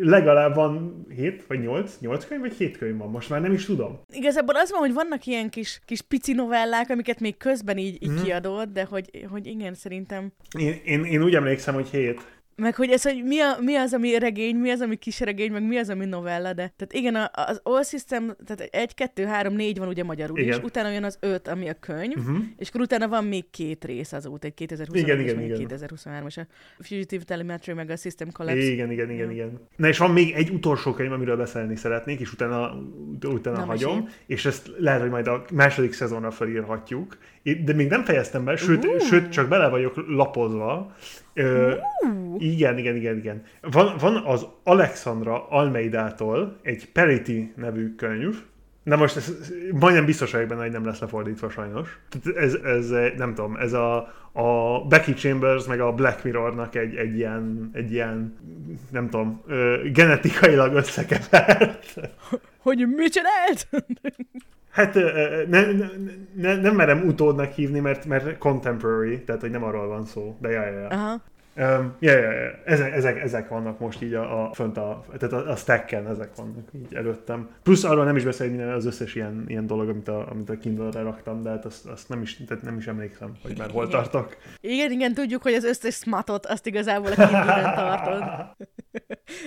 legalább 0.00 0.54
van 0.54 1.04
7 1.16 1.44
vagy 1.46 1.60
8, 1.60 1.96
8 2.00 2.26
könyv 2.26 2.40
vagy 2.40 2.52
7 2.52 2.78
könyv 2.78 2.96
van, 2.96 3.10
most 3.10 3.30
már 3.30 3.40
nem 3.40 3.52
is 3.52 3.64
tudom. 3.64 4.00
Igazából 4.12 4.56
az 4.56 4.70
van, 4.70 4.80
hogy 4.80 4.92
vannak 4.92 5.26
ilyen 5.26 5.50
kis, 5.50 5.80
kis 5.84 6.02
pici 6.02 6.32
novellák, 6.32 6.90
amiket 6.90 7.20
még 7.20 7.36
közben 7.36 7.78
így, 7.78 8.02
így 8.02 8.10
mm. 8.10 8.22
kiadod, 8.22 8.68
de 8.68 8.84
hogy, 8.84 9.26
hogy 9.30 9.46
igen, 9.46 9.74
szerintem. 9.74 10.32
Én, 10.58 10.74
én, 10.84 11.04
én 11.04 11.22
úgy 11.22 11.34
emlékszem, 11.34 11.74
hogy 11.74 11.88
7. 11.88 12.37
meg 12.58 12.74
hogy 12.74 12.90
ez, 12.90 13.02
hogy 13.02 13.24
mi, 13.24 13.40
a, 13.40 13.56
mi 13.60 13.74
az, 13.74 13.92
ami 13.92 14.18
regény, 14.18 14.56
mi 14.56 14.70
az, 14.70 14.80
ami 14.80 14.96
kis 14.96 15.20
regény, 15.20 15.52
meg 15.52 15.66
mi 15.66 15.76
az, 15.76 15.88
ami 15.88 16.04
novella, 16.04 16.52
de 16.52 16.72
tehát 16.76 16.92
igen, 16.92 17.14
a, 17.14 17.30
az 17.32 17.60
All 17.62 17.82
System, 17.82 18.36
tehát 18.46 18.74
egy, 18.74 18.94
kettő, 18.94 19.24
három, 19.24 19.54
négy 19.54 19.78
van 19.78 19.88
ugye 19.88 20.04
magyarul 20.04 20.38
igen. 20.38 20.58
is, 20.58 20.64
utána 20.64 20.90
jön 20.90 21.04
az 21.04 21.18
öt, 21.20 21.48
ami 21.48 21.68
a 21.68 21.74
könyv, 21.80 22.16
uh-huh. 22.16 22.38
és 22.56 22.68
akkor 22.68 22.80
utána 22.80 23.08
van 23.08 23.24
még 23.24 23.50
két 23.50 23.84
rész 23.84 24.12
azóta, 24.12 24.46
egy 24.46 24.54
2021 24.54 25.02
igen, 25.02 25.20
igen, 25.20 25.42
igen. 25.42 25.66
2023-as, 25.68 26.46
a 26.78 26.82
Fugitive 26.82 27.24
Telemetry, 27.24 27.72
meg 27.72 27.90
a 27.90 27.96
System 27.96 28.32
Collapse. 28.32 28.62
Igen, 28.62 28.90
igen, 28.90 29.10
igen, 29.10 29.30
igen. 29.30 29.60
Na 29.76 29.88
és 29.88 29.98
van 29.98 30.10
még 30.10 30.32
egy 30.32 30.50
utolsó 30.50 30.92
könyv, 30.92 31.12
amiről 31.12 31.36
beszélni 31.36 31.76
szeretnék, 31.76 32.20
és 32.20 32.32
utána, 32.32 32.82
utána 33.26 33.56
Na, 33.56 33.64
hagyom, 33.64 33.94
mesélj. 33.94 34.12
és 34.26 34.44
ezt 34.44 34.70
lehet, 34.78 35.00
hogy 35.00 35.10
majd 35.10 35.26
a 35.26 35.44
második 35.52 35.92
szezonra 35.92 36.30
felírhatjuk, 36.30 37.18
de 37.42 37.74
még 37.74 37.88
nem 37.88 38.04
fejeztem 38.04 38.44
be, 38.44 38.56
sőt, 38.56 38.84
uh. 38.84 39.00
sőt 39.00 39.28
csak 39.28 39.48
bele 39.48 39.68
vagyok 39.68 40.04
lapozva. 40.08 40.94
Ö, 41.34 41.72
uh. 41.72 42.42
Igen, 42.42 42.78
igen, 42.78 42.96
igen, 42.96 43.16
igen. 43.16 43.42
Van, 43.60 43.96
van 44.00 44.16
az 44.16 44.46
Alexandra 44.64 45.48
Almeidától 45.48 46.58
egy 46.62 46.92
Perity 46.92 47.52
nevű 47.56 47.94
könyv, 47.94 48.36
Na 48.88 48.96
most 48.96 49.16
ez, 49.16 49.32
majdnem 49.72 50.04
biztos 50.04 50.32
vagyok 50.32 50.48
benne, 50.48 50.62
hogy 50.62 50.70
nem 50.70 50.84
lesz 50.84 51.00
lefordítva 51.00 51.50
sajnos. 51.50 51.98
Ez, 52.34 52.54
ez 52.54 52.88
nem 53.16 53.34
tudom, 53.34 53.56
ez 53.56 53.72
a, 53.72 53.96
a 54.32 54.80
Becky 54.88 55.12
Chambers 55.12 55.66
meg 55.66 55.80
a 55.80 55.92
Black 55.92 56.24
Mirrornak 56.24 56.74
egy, 56.74 56.94
egy, 56.94 57.16
ilyen, 57.16 57.70
egy 57.72 57.92
ilyen, 57.92 58.38
nem 58.90 59.08
tudom, 59.08 59.42
genetikailag 59.92 60.74
összekevert. 60.74 62.00
Hogy 62.58 62.86
mit 62.96 63.12
csinált? 63.12 63.68
Hát 64.70 64.94
ne, 65.48 65.72
ne, 65.72 65.86
ne, 66.34 66.56
nem 66.56 66.74
merem 66.74 67.06
utódnak 67.06 67.52
hívni, 67.52 67.80
mert, 67.80 68.04
mert 68.04 68.38
contemporary, 68.38 69.22
tehát 69.24 69.40
hogy 69.40 69.50
nem 69.50 69.64
arról 69.64 69.86
van 69.88 70.04
szó, 70.04 70.36
de 70.40 70.48
jaj, 70.48 70.72
jaj. 70.72 70.86
Aha. 70.86 71.22
Um, 71.58 71.96
ja, 71.98 72.12
ja, 72.12 72.30
ja. 72.30 72.50
Ezek, 72.64 72.92
ezek, 72.92 73.20
ezek 73.20 73.48
vannak 73.48 73.78
most 73.78 74.02
így 74.02 74.14
a, 74.14 74.48
a 74.48 74.52
fönt 74.52 74.76
a, 74.76 75.04
tehát 75.18 75.46
a, 75.46 75.50
a 75.50 75.56
stacken 75.56 76.06
ezek 76.06 76.30
vannak 76.36 76.68
így 76.72 76.94
előttem. 76.94 77.48
Plusz 77.62 77.84
arról 77.84 78.04
nem 78.04 78.16
is 78.16 78.24
beszélni 78.24 78.56
minden 78.56 78.74
az 78.74 78.86
összes 78.86 79.14
ilyen, 79.14 79.44
ilyen 79.46 79.66
dolog, 79.66 79.88
amit 79.88 80.08
a, 80.08 80.30
amit 80.30 80.50
a 80.50 80.58
Kindle-re 80.58 81.02
raktam, 81.02 81.42
de 81.42 81.50
hát 81.50 81.64
azt, 81.64 81.86
azt 81.86 82.08
nem, 82.08 82.22
is, 82.22 82.36
tehát 82.46 82.62
nem 82.62 82.76
is 82.76 82.86
emlékszem, 82.86 83.32
hogy 83.42 83.58
már 83.58 83.70
hol 83.70 83.88
tartok. 83.88 84.36
Igen, 84.60 84.90
igen, 84.90 85.14
tudjuk, 85.14 85.42
hogy 85.42 85.52
az 85.54 85.64
összes 85.64 85.94
smatot 85.94 86.46
azt 86.46 86.66
igazából 86.66 87.12
a 87.12 87.14
Kindle-en 87.14 87.74
tartod. 87.74 88.56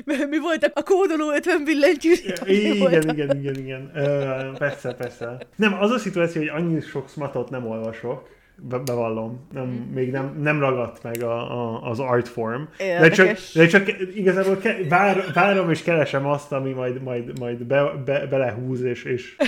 Mi 0.30 0.40
volt 0.40 0.72
a 0.74 0.84
kódoló 0.84 1.32
50 1.32 1.64
billentyű? 1.64 2.12
Igen, 2.46 3.10
igen, 3.10 3.38
igen, 3.38 3.56
igen. 3.56 3.92
Uh, 3.96 4.58
persze, 4.58 4.94
persze. 4.94 5.38
Nem, 5.56 5.74
az 5.74 5.92
a 5.92 5.98
szituáció, 5.98 6.42
hogy 6.42 6.62
annyi 6.62 6.80
sok 6.80 7.10
smatot 7.10 7.50
nem 7.50 7.68
olvasok, 7.68 8.40
be, 8.70 8.78
bevallom, 8.78 9.48
nem, 9.52 9.66
mm. 9.66 9.94
még 9.94 10.12
nem, 10.12 10.40
nem 10.42 10.60
ragadt 10.60 11.04
meg 11.04 11.24
a, 11.24 11.52
a, 11.52 11.90
az 11.90 12.00
art 12.00 12.28
form. 12.28 12.62
De 12.78 13.10
csak, 13.10 13.38
de 13.54 13.68
csak 13.68 13.88
igazából 14.16 14.58
ke, 14.58 14.78
vár, 14.90 15.24
várom 15.34 15.70
és 15.70 15.84
keresem 15.84 16.26
azt, 16.26 16.52
ami 16.52 16.72
majd, 16.72 17.04
majd, 17.04 17.40
majd 17.40 17.64
be, 17.64 17.84
be, 18.06 18.26
belehúz, 18.26 18.82
és... 18.82 19.04
és... 19.04 19.36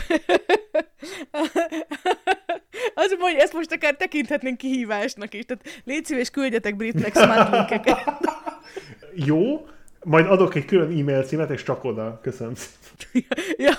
Az, 2.96 3.16
hogy 3.20 3.36
ezt 3.38 3.54
most 3.54 3.72
akár 3.72 3.96
tekinthetnénk 3.96 4.58
kihívásnak 4.58 5.34
is. 5.34 5.46
Tehát 5.46 5.82
légy 5.84 6.06
szíves, 6.06 6.30
küldjetek 6.30 6.76
britnek 6.76 7.14
smart 7.16 7.70
Jó, 9.14 9.66
majd 10.04 10.26
adok 10.26 10.56
egy 10.56 10.66
külön 10.66 11.00
e-mail 11.00 11.24
címet, 11.24 11.50
és 11.50 11.64
csak 11.64 11.84
oda. 11.84 12.20
Köszönöm 12.22 12.54
ja, 13.58 13.76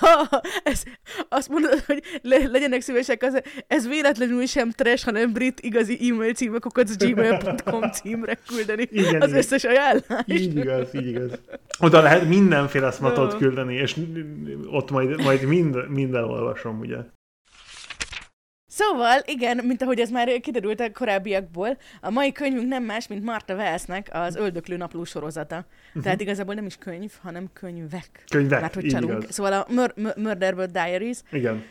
ez, 0.63 0.83
azt 1.29 1.49
mondod, 1.49 1.79
hogy 1.79 2.03
le, 2.21 2.37
legyenek 2.51 2.81
szívesek, 2.81 3.23
az, 3.23 3.41
ez 3.67 3.87
véletlenül 3.87 4.45
sem 4.45 4.69
trash, 4.69 5.05
hanem 5.05 5.33
brit 5.33 5.59
igazi 5.59 6.09
e-mail 6.09 6.33
címekukat 6.33 6.89
az 6.89 6.97
gmail.com 6.97 7.91
címre 7.91 8.37
küldeni 8.47 8.87
igen, 8.91 9.21
az 9.21 9.27
igen. 9.27 9.39
összes 9.39 9.63
ajánlást. 9.63 10.23
Így 10.27 10.55
igaz, 10.55 10.95
így 10.95 11.07
igaz. 11.07 11.39
Oda 11.79 12.01
lehet 12.01 12.27
mindenféle 12.27 12.91
szmatot 12.91 13.37
küldeni, 13.37 13.75
és 13.75 13.95
ott 14.71 14.91
majd, 14.91 15.21
majd 15.21 15.43
mind, 15.43 15.89
minden 15.89 16.23
olvasom, 16.23 16.79
ugye. 16.79 16.97
Szóval, 18.77 19.21
igen, 19.25 19.65
mint 19.65 19.81
ahogy 19.81 19.99
ez 19.99 20.09
már 20.09 20.39
kiderült 20.39 20.79
a 20.79 20.91
korábbiakból, 20.91 21.77
a 22.01 22.09
mai 22.09 22.31
könyvünk 22.31 22.67
nem 22.67 22.83
más, 22.83 23.07
mint 23.07 23.23
Marta 23.23 23.55
Wellsnek 23.55 24.09
az 24.11 24.35
Öldöklő 24.35 24.77
napló 24.77 25.03
sorozata. 25.03 25.65
Uh-huh. 25.87 26.03
Tehát 26.03 26.21
igazából 26.21 26.53
nem 26.53 26.65
is 26.65 26.75
könyv, 26.75 27.11
hanem 27.21 27.49
könyvek. 27.53 28.23
Könyvek, 28.29 28.61
Mert 28.61 28.73
hogy 28.73 28.85
csalunk. 28.85 29.21
Igaz. 29.21 29.33
Szóval 29.33 29.53
a 29.53 29.65
Mur- 29.69 30.15
Murderbird 30.17 30.71
Diaries. 30.71 31.17
Igen. 31.31 31.53
Uh, 31.55 31.61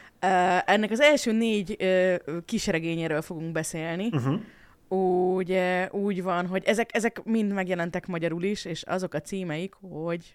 ennek 0.64 0.90
az 0.90 1.00
első 1.00 1.32
négy 1.32 1.76
uh, 1.80 2.14
kisregényéről 2.44 3.22
fogunk 3.22 3.52
beszélni. 3.52 4.08
Uh-huh. 4.12 4.40
Úgy, 4.88 5.60
úgy 5.90 6.22
van, 6.22 6.46
hogy 6.46 6.62
ezek, 6.66 6.90
ezek 6.92 7.24
mind 7.24 7.52
megjelentek 7.52 8.06
magyarul 8.06 8.42
is, 8.42 8.64
és 8.64 8.82
azok 8.82 9.14
a 9.14 9.20
címeik, 9.20 9.74
hogy 9.80 10.34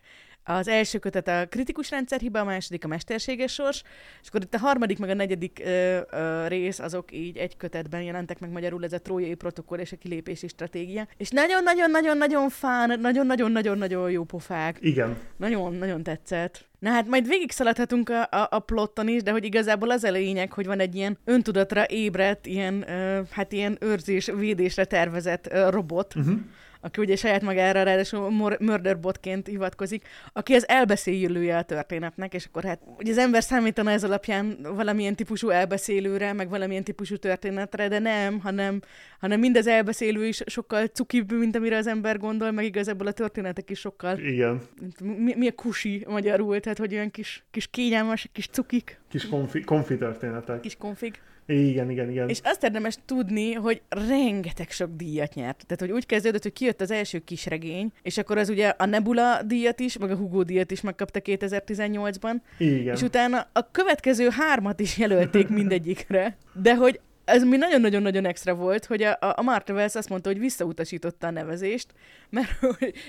az 0.50 0.68
első 0.68 0.98
kötet 0.98 1.28
a 1.28 1.48
kritikus 1.50 1.90
rendszerhiba, 1.90 2.40
a 2.40 2.44
második 2.44 2.86
a 2.86 2.88
mesterséges 2.88 3.54
sors, 3.54 3.84
és 4.22 4.28
akkor 4.28 4.42
itt 4.42 4.54
a 4.54 4.58
harmadik 4.58 5.00
meg 5.00 5.10
a 5.10 5.14
negyedik 5.14 5.62
ö, 5.64 6.00
ö, 6.12 6.48
rész 6.48 6.80
azok 6.80 7.12
így 7.12 7.38
egy 7.38 7.58
kötetben 7.58 8.02
jelentek 8.02 8.40
meg 8.40 8.52
magyarul, 8.52 8.84
ez 8.84 8.94
a 8.94 9.02
trójai 9.02 9.34
protokoll 9.34 9.80
és 9.80 9.92
a 9.92 9.96
kilépési 9.96 10.48
stratégia. 10.48 11.08
És 11.18 11.30
nagyon-nagyon-nagyon-nagyon 11.30 12.50
fán, 12.50 13.00
nagyon-nagyon-nagyon-nagyon 13.00 14.12
jó 14.12 14.24
pofák. 14.24 14.78
Igen. 14.82 15.18
Nagyon-nagyon 15.38 16.04
tetszett. 16.04 16.68
Na 16.80 16.90
hát 16.90 17.08
majd 17.08 17.28
végig 17.28 17.52
szaladhatunk 17.52 18.10
a, 18.10 18.22
a, 18.22 18.48
a 18.50 18.60
plotton 18.60 19.08
is, 19.08 19.24
de 19.24 19.32
hogy 19.32 19.44
igazából 19.44 19.90
az 19.90 20.04
a 20.04 20.12
lényeg, 20.12 20.54
hogy 20.54 20.66
van 20.66 20.80
egy 20.80 20.96
ilyen 20.96 21.18
öntudatra 21.26 21.86
ébredt, 21.88 22.46
ilyen, 22.46 22.90
ö, 22.90 23.22
hát 23.32 23.52
ilyen 23.52 23.78
őrzés, 23.80 24.26
védésre 24.26 24.86
tervezett 24.86 25.48
ö, 25.52 25.70
robot, 25.70 26.16
uh-huh 26.16 26.40
aki 26.82 27.02
ugye 27.02 27.16
saját 27.16 27.42
magára 27.42 27.84
ráadásul 27.84 28.30
murderbotként 28.60 29.48
hivatkozik, 29.48 30.08
aki 30.34 30.54
az 30.54 30.68
elbeszélője 30.68 31.58
a 31.58 31.62
történetnek, 31.62 32.34
és 32.34 32.46
akkor 32.46 32.64
hát 32.64 32.80
ugye 32.98 33.12
az 33.12 33.18
ember 33.18 33.44
számítana 33.44 33.92
ez 33.92 34.04
alapján 34.04 34.58
valamilyen 34.62 35.16
típusú 35.16 35.50
elbeszélőre, 35.50 36.34
meg 36.34 36.50
valamilyen 36.50 36.84
típusú 36.84 37.18
történetre, 37.18 37.88
de 37.88 38.00
nem, 38.00 38.40
hanem, 38.40 38.82
hanem 39.20 39.40
mindez 39.40 39.68
elbeszélő 39.68 40.26
is 40.26 40.42
sokkal 40.46 40.86
cukibb, 40.86 41.32
mint 41.32 41.56
amire 41.56 41.78
az 41.78 41.88
ember 41.88 42.18
gondol, 42.18 42.52
meg 42.52 42.66
igazából 42.66 43.08
a 43.08 43.12
történetek 43.12 43.70
is 43.70 43.80
sokkal. 43.80 44.18
Igen. 44.18 44.62
Mi, 45.04 45.36
mi 45.36 45.48
a 45.48 45.52
kusi 45.52 46.06
magyarul, 46.08 46.60
tehát 46.60 46.78
hogy 46.78 46.94
olyan 46.94 47.12
kis, 47.12 47.44
kis 47.52 47.68
kényelmes, 47.68 48.30
kis 48.32 48.48
cukik. 48.48 49.00
Kis 49.10 49.30
konfi, 49.30 49.62
konfi 49.62 49.98
történetek. 49.98 50.60
Kis 50.60 50.76
konfig. 50.76 51.20
Igen, 51.54 51.90
igen, 51.90 52.10
igen. 52.10 52.30
És 52.30 52.40
azt 52.44 52.64
érdemes 52.64 52.98
tudni, 53.06 53.54
hogy 53.54 53.82
rengeteg 53.90 54.72
sok 54.72 54.90
díjat 54.96 55.34
nyert. 55.34 55.64
Tehát, 55.66 55.80
hogy 55.80 55.92
úgy 55.92 56.06
kezdődött, 56.06 56.44
hogy 56.44 56.54
kijött 56.54 56.82
az 56.82 56.92
első 56.92 57.20
kisregény, 57.20 57.92
és 58.02 58.18
akkor 58.18 58.38
az 58.38 58.50
ugye 58.50 58.68
a 58.68 58.86
Nebula 58.86 59.42
díjat 59.44 59.80
is, 59.80 59.98
meg 59.98 60.12
a 60.12 60.16
Hugo 60.16 60.44
díjat 60.44 60.72
is 60.72 60.82
megkapta 60.82 61.20
2018-ban. 61.24 62.34
Igen. 62.58 62.96
És 62.96 63.02
utána 63.02 63.48
a 63.54 63.72
következő 63.72 64.28
hármat 64.32 64.80
is 64.80 64.98
jelölték 64.98 65.48
mindegyikre. 65.48 66.38
De 66.54 66.76
hogy 66.76 67.00
ez 67.30 67.44
mi 67.44 67.58
nagyon-nagyon-nagyon 67.58 68.26
extra 68.26 68.56
volt, 68.56 68.86
hogy 68.86 69.04
a, 69.04 69.18
a 69.36 69.42
Marta 69.42 69.74
Wells 69.74 69.96
azt 69.96 70.10
mondta, 70.10 70.30
hogy 70.30 70.40
visszautasította 70.40 71.28
a 71.28 71.32
nevezést, 71.32 71.88
mert, 72.30 72.60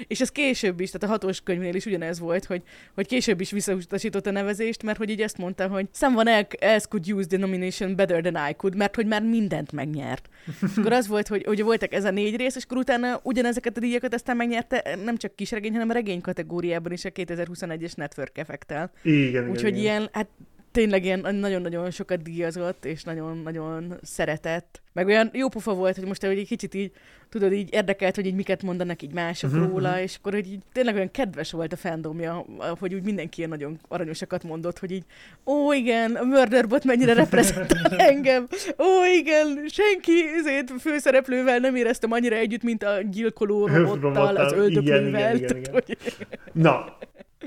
és 0.06 0.20
ez 0.20 0.30
később 0.30 0.80
is, 0.80 0.90
tehát 0.90 1.08
a 1.08 1.12
hatós 1.12 1.40
könyvnél 1.40 1.74
is 1.74 1.86
ugyanez 1.86 2.18
volt, 2.18 2.44
hogy, 2.44 2.62
hogy 2.94 3.06
később 3.06 3.40
is 3.40 3.50
visszautasította 3.50 4.30
a 4.30 4.32
nevezést, 4.32 4.82
mert 4.82 4.98
hogy 4.98 5.10
így 5.10 5.20
ezt 5.20 5.38
mondta, 5.38 5.68
hogy 5.68 5.88
someone 5.92 6.46
else 6.58 6.86
could 6.88 7.12
use 7.12 7.26
the 7.26 7.38
nomination 7.38 7.96
better 7.96 8.20
than 8.20 8.48
I 8.48 8.54
could, 8.56 8.76
mert 8.76 8.94
hogy 8.94 9.06
már 9.06 9.22
mindent 9.22 9.72
megnyert. 9.72 10.28
és 10.46 10.68
akkor 10.76 10.92
az 10.92 11.06
volt, 11.06 11.28
hogy, 11.28 11.44
hogy 11.44 11.62
voltak 11.62 11.92
ez 11.92 12.04
a 12.04 12.10
négy 12.10 12.36
rész, 12.36 12.56
és 12.56 12.64
akkor 12.64 12.76
utána 12.76 13.20
ugyanezeket 13.22 13.76
a 13.76 13.80
díjakat 13.80 14.14
aztán 14.14 14.36
megnyerte 14.36 14.98
nem 15.04 15.16
csak 15.16 15.34
kisregény, 15.34 15.72
hanem 15.72 15.90
a 15.90 15.92
regény 15.92 16.20
kategóriában 16.20 16.92
is 16.92 17.04
a 17.04 17.10
2021-es 17.10 17.96
Network 17.96 18.38
effektel. 18.38 18.90
Igen, 19.02 19.50
Úgyhogy 19.50 19.78
igen. 19.78 19.80
ilyen, 19.80 20.08
hát 20.12 20.28
tényleg 20.72 21.04
ilyen 21.04 21.34
nagyon-nagyon 21.34 21.90
sokat 21.90 22.22
díjazott, 22.22 22.84
és 22.84 23.02
nagyon-nagyon 23.02 23.94
szeretett. 24.02 24.80
Meg 24.92 25.06
olyan 25.06 25.30
jó 25.32 25.48
pofa 25.48 25.74
volt, 25.74 25.96
hogy 25.96 26.06
most 26.06 26.24
hogy 26.24 26.38
egy 26.38 26.46
kicsit 26.46 26.74
így, 26.74 26.92
tudod, 27.28 27.52
így 27.52 27.68
érdekelt, 27.72 28.14
hogy 28.14 28.26
így 28.26 28.34
miket 28.34 28.62
mondanak 28.62 29.02
így 29.02 29.12
mások 29.12 29.50
uh-huh. 29.50 29.68
róla, 29.68 30.00
és 30.00 30.16
akkor 30.16 30.32
hogy 30.32 30.52
így 30.52 30.60
tényleg 30.72 30.94
olyan 30.94 31.10
kedves 31.10 31.52
volt 31.52 31.72
a 31.72 31.76
fandomja, 31.76 32.44
hogy 32.78 32.94
úgy 32.94 33.02
mindenki 33.02 33.38
ilyen 33.38 33.50
nagyon 33.50 33.80
aranyosakat 33.88 34.42
mondott, 34.42 34.78
hogy 34.78 34.90
így, 34.90 35.04
ó 35.46 35.72
igen, 35.72 36.14
a 36.14 36.24
Murderbot 36.24 36.84
mennyire 36.84 37.12
reprezentál 37.12 37.98
engem, 38.10 38.46
ó 38.78 39.04
igen, 39.18 39.66
senki 39.68 40.12
ezért 40.38 40.80
főszereplővel 40.80 41.58
nem 41.58 41.76
éreztem 41.76 42.12
annyira 42.12 42.36
együtt, 42.36 42.62
mint 42.62 42.82
a 42.82 43.02
gyilkoló 43.10 43.66
robottal, 43.66 44.36
az 44.36 44.52
öldöklővel. 44.52 45.36
Igen, 45.36 45.36
igen, 45.36 45.56
igen, 45.56 45.82
igen. 45.86 46.12
Na, 46.52 46.98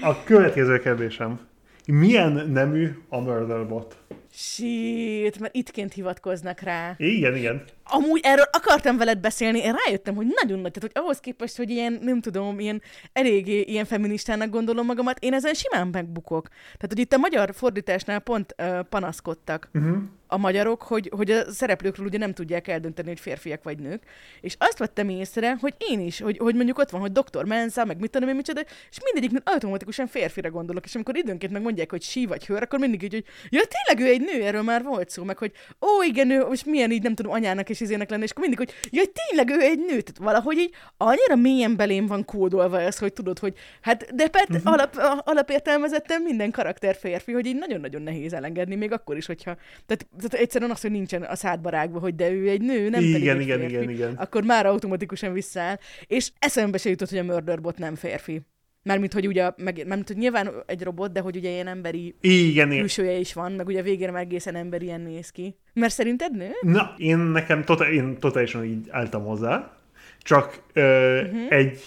a 0.02 0.24
következő 0.24 0.80
kérdésem. 0.80 1.52
Milyen 1.86 2.50
nemű 2.50 2.90
a 3.10 3.20
Murderbot? 3.20 3.98
Shit, 4.36 5.40
mert 5.40 5.56
ittként 5.56 5.94
hivatkoznak 5.94 6.60
rá. 6.60 6.94
Igen, 6.98 7.36
igen. 7.36 7.64
Amúgy 7.84 8.20
erről 8.24 8.46
akartam 8.52 8.98
veled 8.98 9.20
beszélni, 9.20 9.60
én 9.60 9.76
rájöttem, 9.86 10.16
hogy 10.16 10.26
nagyon 10.42 10.60
nagy, 10.60 10.72
tehát 10.72 10.92
hogy 10.94 11.04
ahhoz 11.04 11.20
képest, 11.20 11.58
hogy 11.58 11.70
ilyen, 11.70 12.00
nem 12.02 12.22
tudom, 12.22 12.60
ilyen 12.60 12.82
eléggé 13.14 13.60
ilyen 13.60 13.86
feministának 13.86 14.50
gondolom 14.50 14.86
magamat, 14.86 15.20
én 15.20 15.34
ezen 15.34 15.54
simán 15.54 15.88
megbukok. 15.88 16.48
Tehát, 16.48 16.88
hogy 16.88 17.00
itt 17.00 17.14
a 17.14 17.18
magyar 17.18 17.54
fordításnál 17.54 18.20
pont 18.20 18.56
uh, 18.58 18.80
panaszkodtak. 18.80 19.70
Uh-huh. 19.74 19.98
A 20.34 20.38
magyarok, 20.38 20.82
hogy, 20.82 21.12
hogy 21.16 21.32
a 21.32 21.52
szereplőkről 21.52 22.06
ugye 22.06 22.18
nem 22.18 22.34
tudják 22.34 22.68
eldönteni, 22.68 23.08
hogy 23.08 23.20
férfiak 23.20 23.64
vagy 23.64 23.80
nők. 23.80 24.04
És 24.42 24.56
azt 24.58 24.78
vettem 24.78 25.10
észre, 25.10 25.58
hogy 25.60 25.74
én 25.78 26.00
is, 26.00 26.20
hogy, 26.20 26.38
hogy 26.38 26.56
mondjuk 26.56 26.78
ott 26.78 26.90
van, 26.90 27.02
hogy 27.02 27.12
Dr. 27.12 27.46
Mensa, 27.46 27.86
meg 27.86 28.00
mit 28.00 28.12
tudom 28.12 28.30
én 28.30 28.36
micsoda, 28.36 28.62
és 28.62 28.98
mindegyiknél 29.04 29.42
automatikusan 29.46 30.08
férfire 30.08 30.50
gondolok, 30.50 30.86
és 30.86 30.96
amikor 30.96 31.18
időnként 31.18 31.52
megmondják, 31.52 31.90
hogy 31.90 32.02
sí 32.02 32.26
vagy 32.26 32.46
hőr, 32.46 32.62
akkor 32.62 32.80
mindig 32.80 33.04
így, 33.04 33.14
hogy 33.14 33.26
ja, 33.50 33.62
tényleg 33.66 34.08
ő 34.08 34.12
egy 34.14 34.22
nő, 34.22 34.46
erről 34.46 34.62
már 34.62 34.84
volt 34.84 35.10
szó, 35.10 35.24
meg 35.24 35.38
hogy 35.38 35.52
ó, 35.82 36.04
igen, 36.04 36.30
ő, 36.30 36.46
most 36.46 36.66
milyen 36.66 36.92
így 36.92 37.04
nem 37.04 37.16
tudom 37.16 37.32
anyának 37.32 37.70
és 37.70 37.80
izének 37.80 38.10
lenni, 38.10 38.24
és 38.24 38.32
akkor 38.32 38.48
mindig, 38.48 38.60
hogy 38.60 38.90
ja, 38.92 39.04
tényleg 39.28 39.58
ő 39.58 39.62
egy 39.62 39.80
nő, 39.80 40.02
tehát 40.02 40.18
valahogy 40.18 40.58
így 40.58 40.74
annyira 40.98 41.36
mélyen 41.36 41.76
belém 41.76 42.06
van 42.06 42.26
kódolva 42.26 42.80
ez, 42.80 42.98
hogy 42.98 43.14
tudod, 43.14 43.40
hogy 43.40 43.54
hát 43.82 44.16
de 44.16 44.28
pet, 44.28 44.50
uh-huh. 44.50 44.74
alap, 44.74 45.22
alapértelmezetten 45.24 46.22
minden 46.22 46.52
karakter 46.52 46.96
férfi, 46.96 47.32
hogy 47.32 47.46
így 47.46 47.56
nagyon-nagyon 47.56 48.02
nehéz 48.02 48.34
elengedni, 48.34 48.76
még 48.76 48.92
akkor 48.92 49.18
is, 49.18 49.26
hogyha, 49.26 49.56
tehát, 49.86 50.08
tehát 50.30 50.46
egyszerűen 50.46 50.72
az, 50.72 50.82
hogy 50.82 50.92
nincsen 50.92 51.22
a 51.22 51.36
szádba 51.36 51.70
rágva, 51.70 52.00
hogy 52.00 52.16
de 52.16 52.32
ő 52.32 52.50
egy 52.50 52.62
nő, 52.62 52.90
nem 52.90 53.02
igen, 53.02 53.22
pedig 53.22 53.48
igen, 53.48 53.60
férfi, 53.60 53.74
igen, 53.74 53.90
igen. 53.90 54.14
akkor 54.14 54.44
már 54.44 54.66
automatikusan 54.66 55.34
visszaáll, 55.34 55.78
és 56.08 56.32
eszembe 56.40 56.78
se 56.78 56.90
jutott, 56.90 57.10
hogy 57.10 57.18
a 57.18 57.24
Murderbot 57.24 57.78
nem 57.78 57.96
férfi. 57.96 58.42
Mármint, 58.84 59.14
hogy 59.14 59.28
ugye, 59.28 59.52
meg, 59.58 59.84
mármint, 59.88 60.08
hogy 60.08 60.18
nyilván 60.18 60.50
egy 60.66 60.84
robot, 60.84 61.12
de 61.12 61.20
hogy 61.20 61.36
ugye 61.36 61.50
ilyen 61.50 61.68
emberi 61.68 62.16
Igen, 62.22 62.68
igen. 62.68 62.80
külsője 62.80 63.18
is 63.18 63.34
van, 63.34 63.52
meg 63.52 63.68
ugye 63.68 63.82
végén 63.82 64.12
már 64.12 64.22
egészen 64.22 64.56
emberien 64.56 65.02
néz 65.02 65.30
ki. 65.30 65.56
Mert 65.74 65.94
szerinted 65.94 66.36
nő? 66.36 66.50
Na, 66.62 66.94
én 66.98 67.18
nekem 67.18 67.64
tota, 67.64 67.92
én 67.92 68.18
totálisan 68.20 68.64
így 68.64 68.88
álltam 68.90 69.24
hozzá, 69.24 69.78
csak 70.20 70.64
ö, 70.74 71.22
uh-huh. 71.22 71.46
egy 71.50 71.80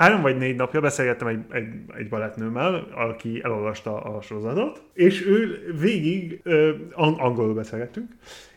három 0.00 0.20
vagy 0.22 0.36
négy 0.36 0.56
napja 0.56 0.80
beszélgettem 0.80 1.26
egy, 1.28 1.40
egy, 1.50 1.66
egy 1.96 2.08
barátnőmmel, 2.08 2.86
aki 2.94 3.40
elolvasta 3.44 4.00
a 4.00 4.20
sorozatot, 4.20 4.82
és 4.92 5.26
ő 5.26 5.58
végig, 5.80 6.40
ö, 6.42 6.74
ang- 6.92 7.20
angolul 7.20 7.54
beszélgettünk, 7.54 8.08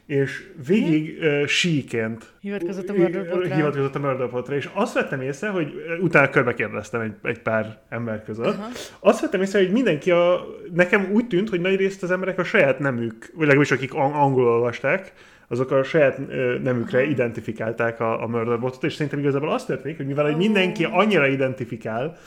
és 0.06 0.52
végig 0.68 1.18
uh, 1.22 1.46
síként 1.46 2.34
Hivatkozott 2.40 2.90
a 2.90 2.94
Murderbotra. 2.94 3.56
hivatkozott 3.56 3.96
a 3.96 4.00
Murderbotra, 4.00 4.56
és 4.56 4.70
azt 4.74 4.94
vettem 4.94 5.22
észre, 5.22 5.50
hogy 5.50 5.74
utána 6.02 6.30
körbe 6.30 6.54
kérdeztem 6.54 7.02
egy, 7.02 7.14
egy 7.24 7.40
pár 7.40 7.78
ember 7.90 8.24
között, 8.24 8.46
Aha. 8.46 8.68
azt 9.00 9.22
vettem 9.22 9.42
észre, 9.42 9.60
hogy 9.60 9.72
mindenki 9.72 10.12
a, 10.12 10.46
nekem 10.74 11.10
úgy 11.12 11.28
tűnt, 11.28 11.50
hogy 11.50 11.62
nagy 11.62 11.76
részt 11.76 12.04
az 12.04 12.12
emberek 12.12 12.40
a 12.40 12.44
saját 12.44 12.80
nemük, 12.80 13.30
vagy 13.34 13.48
legalábbis 13.48 13.72
akik 13.72 13.94
ang- 13.94 14.16
angolul 14.16 14.50
olvasták, 14.50 15.14
azok 15.48 15.72
a 15.72 15.84
saját 15.84 16.20
ö, 16.30 16.58
nemükre 16.64 17.04
identifikálták 17.04 18.00
a, 18.00 18.24
a 18.24 18.28
Murderbotot, 18.28 18.84
és 18.84 18.94
szerintem 18.94 19.20
igazából 19.20 19.52
azt 19.52 19.68
történik, 19.68 19.98
hogy 19.98 20.06
mivel 20.06 20.26
hogy 20.26 20.38
mindenki 20.38 20.84
annyira 20.92 21.28
identifikál 21.28 22.18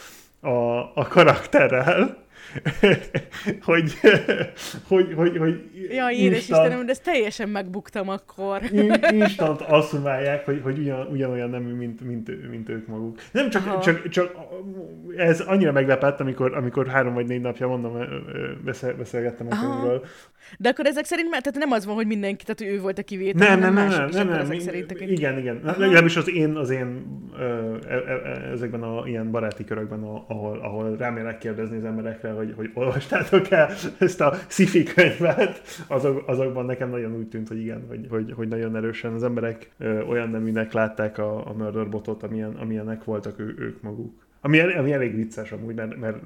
a, 0.40 0.78
a 0.94 1.06
karakterrel, 1.08 2.25
hogy, 3.68 3.92
hogy, 4.88 5.12
hogy, 5.14 5.36
hogy 5.36 5.60
Ja, 5.90 6.10
édes 6.10 6.38
Istenem, 6.38 6.84
de 6.86 6.90
ezt 6.90 7.02
teljesen 7.02 7.48
megbuktam 7.48 8.08
akkor. 8.08 8.62
in- 8.72 9.06
instant 9.10 9.60
asszumálják, 9.60 10.44
hogy, 10.44 10.60
hogy 10.62 10.78
ugyan, 10.78 11.06
ugyanolyan 11.06 11.50
nemű, 11.50 11.72
mint, 11.72 12.00
mint, 12.00 12.50
mint 12.50 12.68
ők 12.68 12.86
maguk. 12.86 13.18
Nem 13.32 13.50
csak, 13.50 13.66
Aha. 13.66 13.80
csak, 13.80 14.08
csak 14.08 14.32
ez 15.16 15.40
annyira 15.40 15.72
meglepett, 15.72 16.20
amikor, 16.20 16.54
amikor 16.54 16.86
három 16.86 17.14
vagy 17.14 17.26
négy 17.26 17.40
napja, 17.40 17.68
mondom, 17.68 17.98
beszél, 18.64 18.94
beszélgettem 18.94 19.46
a 19.50 19.54
Aha. 19.54 20.00
De 20.58 20.68
akkor 20.68 20.86
ezek 20.86 21.04
szerint, 21.04 21.30
már- 21.30 21.42
tehát 21.42 21.58
nem 21.58 21.70
az 21.70 21.86
van, 21.86 21.94
hogy 21.94 22.06
mindenki, 22.06 22.44
tehát 22.44 22.58
hogy 22.60 22.68
ő 22.68 22.80
volt 22.80 22.98
a 22.98 23.02
kivétel, 23.02 23.48
Nem, 23.48 23.58
nem, 23.60 23.74
nem, 23.74 23.88
nem, 23.88 24.08
nem, 24.12 24.28
nem, 24.28 24.38
ezek 24.40 24.60
szerint. 24.60 24.90
akik- 24.90 25.10
igen, 25.10 25.38
igen. 25.38 25.60
Legalábbis 25.64 26.16
az 26.16 26.28
én, 26.30 26.50
az 26.56 26.70
én 26.70 27.06
ö, 27.38 27.76
e- 27.88 27.94
e- 27.94 28.50
ezekben 28.52 28.82
a 28.82 29.02
ilyen 29.06 29.30
baráti 29.30 29.64
körökben, 29.64 30.02
ahol, 30.02 30.58
ahol 30.58 30.96
remélek 30.96 31.38
kérdezni 31.38 31.76
az 31.76 31.84
emberekre, 31.84 32.30
hogy, 32.30 32.52
hogy 32.56 32.70
olvastátok-e 32.74 33.68
ezt 33.98 34.20
a 34.20 34.34
sci 34.48 34.82
könyvet, 34.82 35.60
azok, 35.86 36.22
azokban 36.26 36.64
nekem 36.64 36.90
nagyon 36.90 37.14
úgy 37.16 37.28
tűnt, 37.28 37.48
hogy 37.48 37.58
igen, 37.58 37.84
hogy, 37.88 38.06
hogy, 38.10 38.32
hogy 38.36 38.48
nagyon 38.48 38.76
erősen 38.76 39.12
az 39.12 39.22
emberek 39.22 39.70
olyan 40.08 40.28
neműnek 40.30 40.72
látták 40.72 41.18
a, 41.18 41.46
a 41.48 41.52
Murderbotot, 41.52 42.22
amilyen, 42.22 42.54
amilyenek 42.54 43.04
voltak 43.04 43.38
ő, 43.38 43.54
ők 43.58 43.82
maguk. 43.82 44.25
Ami, 44.46 44.58
el- 44.58 44.78
ami 44.78 44.92
elég 44.92 45.14
vicces 45.14 45.52
amúgy, 45.52 45.74
mert, 45.74 45.96
mert 45.96 46.16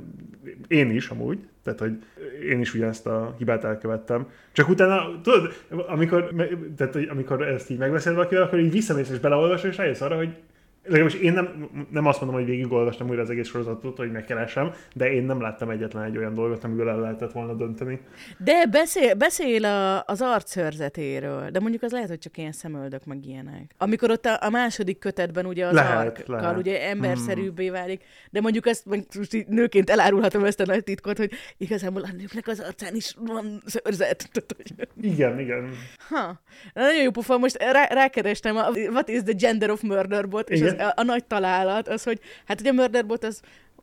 én 0.69 0.91
is 0.91 1.09
amúgy, 1.09 1.39
tehát 1.63 1.79
hogy 1.79 2.03
én 2.49 2.61
is 2.61 2.75
ugyanezt 2.75 3.07
a 3.07 3.35
hibát 3.39 3.65
elkövettem. 3.65 4.27
Csak 4.53 4.69
utána, 4.69 5.21
tudod, 5.23 5.53
amikor, 5.89 6.35
tehát, 6.77 6.97
amikor 7.11 7.43
ezt 7.43 7.71
így 7.71 7.79
megbeszél 7.79 8.15
valakivel, 8.15 8.43
akkor 8.43 8.59
így 8.59 8.73
visszamész 8.73 9.11
és 9.11 9.19
beleolvasol, 9.19 9.71
és 9.71 9.77
rájössz 9.77 10.01
arra, 10.01 10.17
hogy 10.17 10.37
legalábbis 10.85 11.15
én 11.15 11.33
nem, 11.33 11.69
nem 11.91 12.07
azt 12.07 12.21
mondom, 12.21 12.39
hogy 12.39 12.49
végigolvastam 12.49 13.09
újra 13.09 13.23
az 13.23 13.31
egész 13.31 13.49
sorozatot, 13.49 13.97
hogy 13.97 14.11
megkeresem, 14.13 14.73
de 14.95 15.13
én 15.13 15.25
nem 15.25 15.41
láttam 15.41 15.71
egyetlen 15.71 16.03
egy 16.03 16.17
olyan 16.17 16.35
dolgot, 16.35 16.65
amiből 16.65 16.89
el 16.89 17.01
lehetett 17.01 17.33
volna 17.33 17.55
dönteni. 17.55 18.01
De 18.39 18.67
beszél, 18.67 19.15
beszél 19.15 19.65
a, 19.65 20.05
az 20.07 20.21
arcszörzetéről, 20.23 21.51
de 21.51 21.61
mondjuk 21.61 21.83
az 21.83 21.93
lehet, 21.93 22.09
hogy 22.09 22.19
csak 22.19 22.37
ilyen 22.37 22.53
szemöldök, 22.53 23.05
meg 23.05 23.27
ilyenek. 23.27 23.75
Amikor 23.79 24.11
ott 24.11 24.25
a, 24.25 24.39
a 24.41 24.51
második 24.51 24.99
kötetben 24.99 25.47
ugye 25.47 25.67
az 25.67 25.75
Lehet, 25.75 26.07
arkkal 26.07 26.41
lehet. 26.41 26.57
ugye 26.57 26.89
emberszerűbbé 26.89 27.71
válik, 27.71 28.05
de 28.31 28.41
mondjuk 28.41 28.67
ezt 28.67 28.85
most 28.87 29.47
nőként 29.49 29.91
elárulhatom 29.91 30.45
ezt 30.45 30.61
a 30.61 30.67
nagy 30.67 30.85
titkot, 30.85 31.17
hogy 31.17 31.31
igazából 31.57 32.03
a 32.03 32.09
nőknek 32.17 32.49
az 32.49 32.61
arcán 32.61 32.95
is 32.95 33.15
van 33.19 33.63
szörzet. 33.67 34.29
Igen, 35.01 35.41
igen. 35.41 35.71
Ha, 36.09 36.41
nagyon 36.75 37.03
jó 37.03 37.11
pofa, 37.11 37.39
most 37.39 37.63
rá, 37.73 37.87
rákerestem 37.87 38.57
a 38.57 38.69
What 38.91 39.09
is 39.09 39.23
the 39.23 39.33
gender 39.33 39.71
of 39.71 39.83
murderbot, 39.83 40.51
és 40.51 40.61
az, 40.79 40.93
a, 40.97 41.03
nagy 41.03 41.25
találat 41.25 41.89
az, 41.89 42.03
hogy 42.03 42.21
hát 42.45 42.61
ugye 42.61 42.71
a 42.71 42.73
murderbot 42.73 43.25
az 43.25 43.41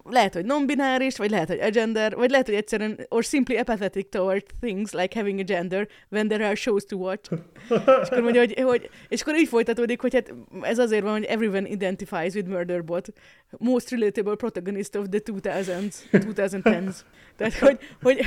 lehet, 0.09 0.33
hogy 0.33 0.45
non-bináris, 0.45 1.17
vagy 1.17 1.29
lehet, 1.29 1.47
hogy 1.47 1.59
agender, 1.59 2.15
vagy 2.15 2.29
lehet, 2.29 2.45
hogy 2.45 2.55
egyszerűen, 2.55 2.99
or 3.09 3.23
simply 3.23 3.57
apathetic 3.57 4.09
toward 4.09 4.43
things 4.61 4.93
like 4.93 5.19
having 5.19 5.39
a 5.39 5.43
gender 5.43 5.87
when 6.09 6.27
there 6.27 6.45
are 6.45 6.55
shows 6.55 6.83
to 6.85 6.95
watch. 6.95 7.31
és 8.01 8.07
akkor 8.09 8.21
mondja, 8.21 8.41
hogy, 8.41 8.59
hogy, 8.59 8.89
és 9.07 9.21
akkor 9.21 9.35
így 9.35 9.47
folytatódik, 9.47 10.01
hogy 10.01 10.13
hát 10.13 10.33
ez 10.61 10.79
azért 10.79 11.03
van, 11.03 11.11
hogy 11.11 11.23
everyone 11.23 11.67
identifies 11.67 12.33
with 12.33 12.47
murderbot, 12.47 13.07
most 13.57 13.91
relatable 13.91 14.35
protagonist 14.35 14.95
of 14.95 15.05
the 15.09 15.19
2000s, 15.19 15.95
2010s. 16.11 16.95
Tehát, 17.37 17.53
hogy, 17.53 17.77
hogy, 18.01 18.19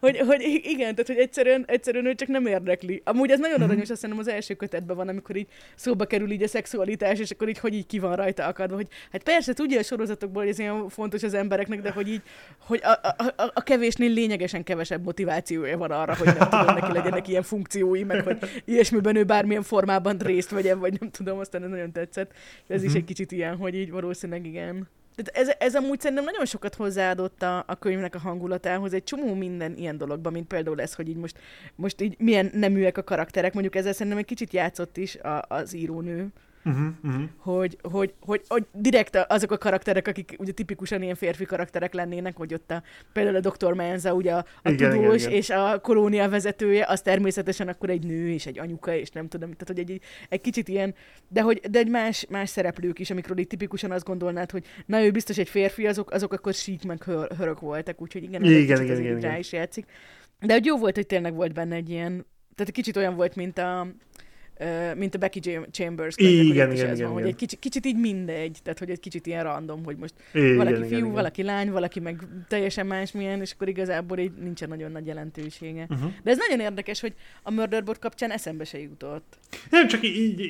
hogy, 0.00 0.18
hogy 0.18 0.60
igen, 0.62 0.94
tehát, 0.94 1.06
hogy 1.06 1.16
egyszerűen, 1.16 1.64
egyszerűen 1.66 2.06
ő 2.06 2.14
csak 2.14 2.28
nem 2.28 2.46
érdekli. 2.46 3.02
Amúgy 3.04 3.30
ez 3.30 3.38
nagyon 3.38 3.62
aranyos, 3.62 3.90
azt 3.90 4.00
hiszem 4.00 4.18
az 4.18 4.28
első 4.28 4.54
kötetben 4.54 4.96
van, 4.96 5.08
amikor 5.08 5.36
így 5.36 5.46
szóba 5.74 6.04
kerül 6.04 6.30
így 6.30 6.42
a 6.42 6.48
szexualitás, 6.48 7.18
és 7.18 7.30
akkor 7.30 7.48
így 7.48 7.58
hogy 7.58 7.74
így 7.74 7.86
ki 7.86 7.98
van 7.98 8.16
rajta 8.16 8.46
akadva, 8.46 8.76
hogy 8.76 8.86
hát 9.12 9.22
persze 9.22 9.52
tudja 9.52 9.78
a 9.78 9.82
sorozatokból, 9.82 10.42
hogy 10.42 10.50
ez 10.50 10.58
ilyen 10.58 10.88
fontos 10.88 11.22
az 11.22 11.34
embereknek, 11.34 11.80
de 11.80 11.90
hogy 11.90 12.08
így, 12.08 12.22
hogy 12.58 12.80
a, 12.82 12.90
a, 12.90 13.42
a, 13.42 13.50
a 13.54 13.62
kevésnél 13.62 14.10
lényegesen 14.10 14.64
kevesebb 14.64 15.04
motivációja 15.04 15.78
van 15.78 15.90
arra, 15.90 16.16
hogy 16.16 16.26
nem 16.26 16.48
tudom, 16.48 16.74
neki 16.74 16.92
legyenek 16.92 17.28
ilyen 17.28 17.42
funkciói, 17.42 18.04
meg 18.04 18.22
hogy 18.22 18.38
ilyesmiben 18.64 19.16
ő 19.16 19.24
bármilyen 19.24 19.62
formában 19.62 20.18
részt 20.18 20.50
vegyen, 20.50 20.78
vagy 20.78 21.00
nem 21.00 21.10
tudom, 21.10 21.38
aztán 21.38 21.62
ez 21.62 21.70
nagyon 21.70 21.92
tetszett. 21.92 22.32
Ez 22.68 22.82
is 22.82 22.94
egy 22.94 23.04
kicsit 23.04 23.32
ilyen, 23.32 23.56
hogy 23.56 23.74
így 23.74 23.90
valószínűleg 23.90 24.46
igen. 24.46 24.61
Tehát 25.14 25.48
ez, 25.48 25.54
ez 25.58 25.74
amúgy 25.74 26.00
szerintem 26.00 26.24
nagyon 26.24 26.44
sokat 26.44 26.74
hozzáadott 26.74 27.42
a, 27.42 27.64
a 27.66 27.78
könyvnek 27.78 28.14
a 28.14 28.18
hangulatához, 28.18 28.92
egy 28.92 29.04
csomó 29.04 29.34
minden 29.34 29.76
ilyen 29.76 29.98
dologban, 29.98 30.32
mint 30.32 30.46
például 30.46 30.80
ez, 30.80 30.94
hogy 30.94 31.08
így 31.08 31.16
most, 31.16 31.38
most 31.74 32.00
így 32.00 32.14
milyen 32.18 32.50
neműek 32.54 32.98
a 32.98 33.04
karakterek, 33.04 33.52
mondjuk 33.52 33.74
ezzel 33.74 33.92
szerintem 33.92 34.18
egy 34.18 34.24
kicsit 34.24 34.52
játszott 34.52 34.96
is 34.96 35.16
a, 35.16 35.44
az 35.48 35.74
írónő, 35.74 36.28
Uh-huh, 36.64 36.86
uh-huh. 37.04 37.22
hogy, 37.36 37.78
hogy, 37.82 38.14
hogy, 38.20 38.42
hogy 38.48 38.66
direkt 38.72 39.16
azok 39.16 39.50
a 39.50 39.58
karakterek, 39.58 40.08
akik 40.08 40.34
ugye 40.38 40.52
tipikusan 40.52 41.02
ilyen 41.02 41.14
férfi 41.14 41.44
karakterek 41.44 41.94
lennének, 41.94 42.36
hogy 42.36 42.54
ott 42.54 42.70
a, 42.70 42.82
például 43.12 43.36
a 43.36 43.40
Dr. 43.40 43.72
Menza, 43.72 44.14
ugye 44.14 44.32
a, 44.32 44.44
a 44.62 44.70
Igen, 44.70 44.90
tudós 44.90 45.14
igen, 45.14 45.28
igen. 45.28 45.32
és 45.32 45.50
a 45.50 45.80
kolónia 45.80 46.28
vezetője, 46.28 46.86
az 46.88 47.00
természetesen 47.02 47.68
akkor 47.68 47.90
egy 47.90 48.06
nő 48.06 48.28
és 48.28 48.46
egy 48.46 48.58
anyuka, 48.58 48.94
és 48.94 49.10
nem 49.10 49.28
tudom, 49.28 49.50
tehát 49.50 49.68
hogy 49.68 49.78
egy, 49.78 49.90
egy, 49.90 50.02
egy 50.28 50.40
kicsit 50.40 50.68
ilyen, 50.68 50.94
de 51.28 51.40
hogy 51.40 51.60
de 51.70 51.78
egy 51.78 51.88
más, 51.88 52.26
más 52.28 52.48
szereplők 52.48 52.98
is, 52.98 53.10
amikről 53.10 53.38
így 53.38 53.46
tipikusan 53.46 53.90
azt 53.90 54.04
gondolnád, 54.04 54.50
hogy 54.50 54.64
na 54.86 55.04
ő 55.04 55.10
biztos 55.10 55.38
egy 55.38 55.48
férfi, 55.48 55.86
azok, 55.86 56.10
azok 56.10 56.32
akkor 56.32 56.54
sík 56.54 56.84
meg 56.84 57.02
hör, 57.02 57.36
hörök 57.36 57.60
voltak, 57.60 58.00
úgyhogy 58.00 58.22
igen, 58.22 58.44
Igen, 58.44 58.60
igen, 58.60 58.82
igen, 58.82 58.96
így 58.96 59.10
rá 59.10 59.16
igen. 59.28 59.38
is 59.38 59.52
játszik. 59.52 59.86
De 60.40 60.52
hogy 60.52 60.64
jó 60.64 60.78
volt, 60.78 60.94
hogy 60.94 61.06
tényleg 61.06 61.34
volt 61.34 61.52
benne 61.52 61.74
egy 61.74 61.90
ilyen, 61.90 62.10
tehát 62.54 62.68
egy 62.68 62.72
kicsit 62.72 62.96
olyan 62.96 63.16
volt, 63.16 63.36
mint 63.36 63.58
a 63.58 63.86
mint 64.96 65.14
a 65.14 65.18
Becky 65.18 65.40
Chambers 65.70 66.14
könyvek, 66.14 66.36
hogy 66.36 66.46
Igen, 66.46 66.72
igen, 66.72 66.86
ez 66.86 66.98
igen, 66.98 67.04
van, 67.04 67.12
hogy 67.12 67.22
igen. 67.22 67.32
egy 67.32 67.36
kicsit, 67.36 67.58
kicsit 67.58 67.86
így 67.86 67.98
mindegy, 67.98 68.58
tehát 68.62 68.78
hogy 68.78 68.90
egy 68.90 69.00
kicsit 69.00 69.26
ilyen 69.26 69.42
random, 69.42 69.84
hogy 69.84 69.96
most 69.96 70.14
Igen, 70.32 70.56
valaki 70.56 70.76
igen, 70.76 70.88
fiú, 70.88 70.98
igen. 70.98 71.12
valaki 71.12 71.42
lány, 71.42 71.70
valaki 71.70 72.00
meg 72.00 72.26
teljesen 72.48 72.86
másmilyen, 72.86 73.40
és 73.40 73.52
akkor 73.52 73.68
igazából 73.68 74.18
így 74.18 74.32
nincsen 74.32 74.68
nagyon 74.68 74.92
nagy 74.92 75.06
jelentősége. 75.06 75.86
Uh-huh. 75.90 76.10
De 76.22 76.30
ez 76.30 76.38
nagyon 76.38 76.60
érdekes, 76.60 77.00
hogy 77.00 77.14
a 77.42 77.50
Murderbot 77.50 77.98
kapcsán 77.98 78.30
eszembe 78.30 78.64
se 78.64 78.80
jutott. 78.80 79.38
Nem, 79.70 79.86
csak 79.86 80.04
így, 80.04 80.16
így, 80.16 80.40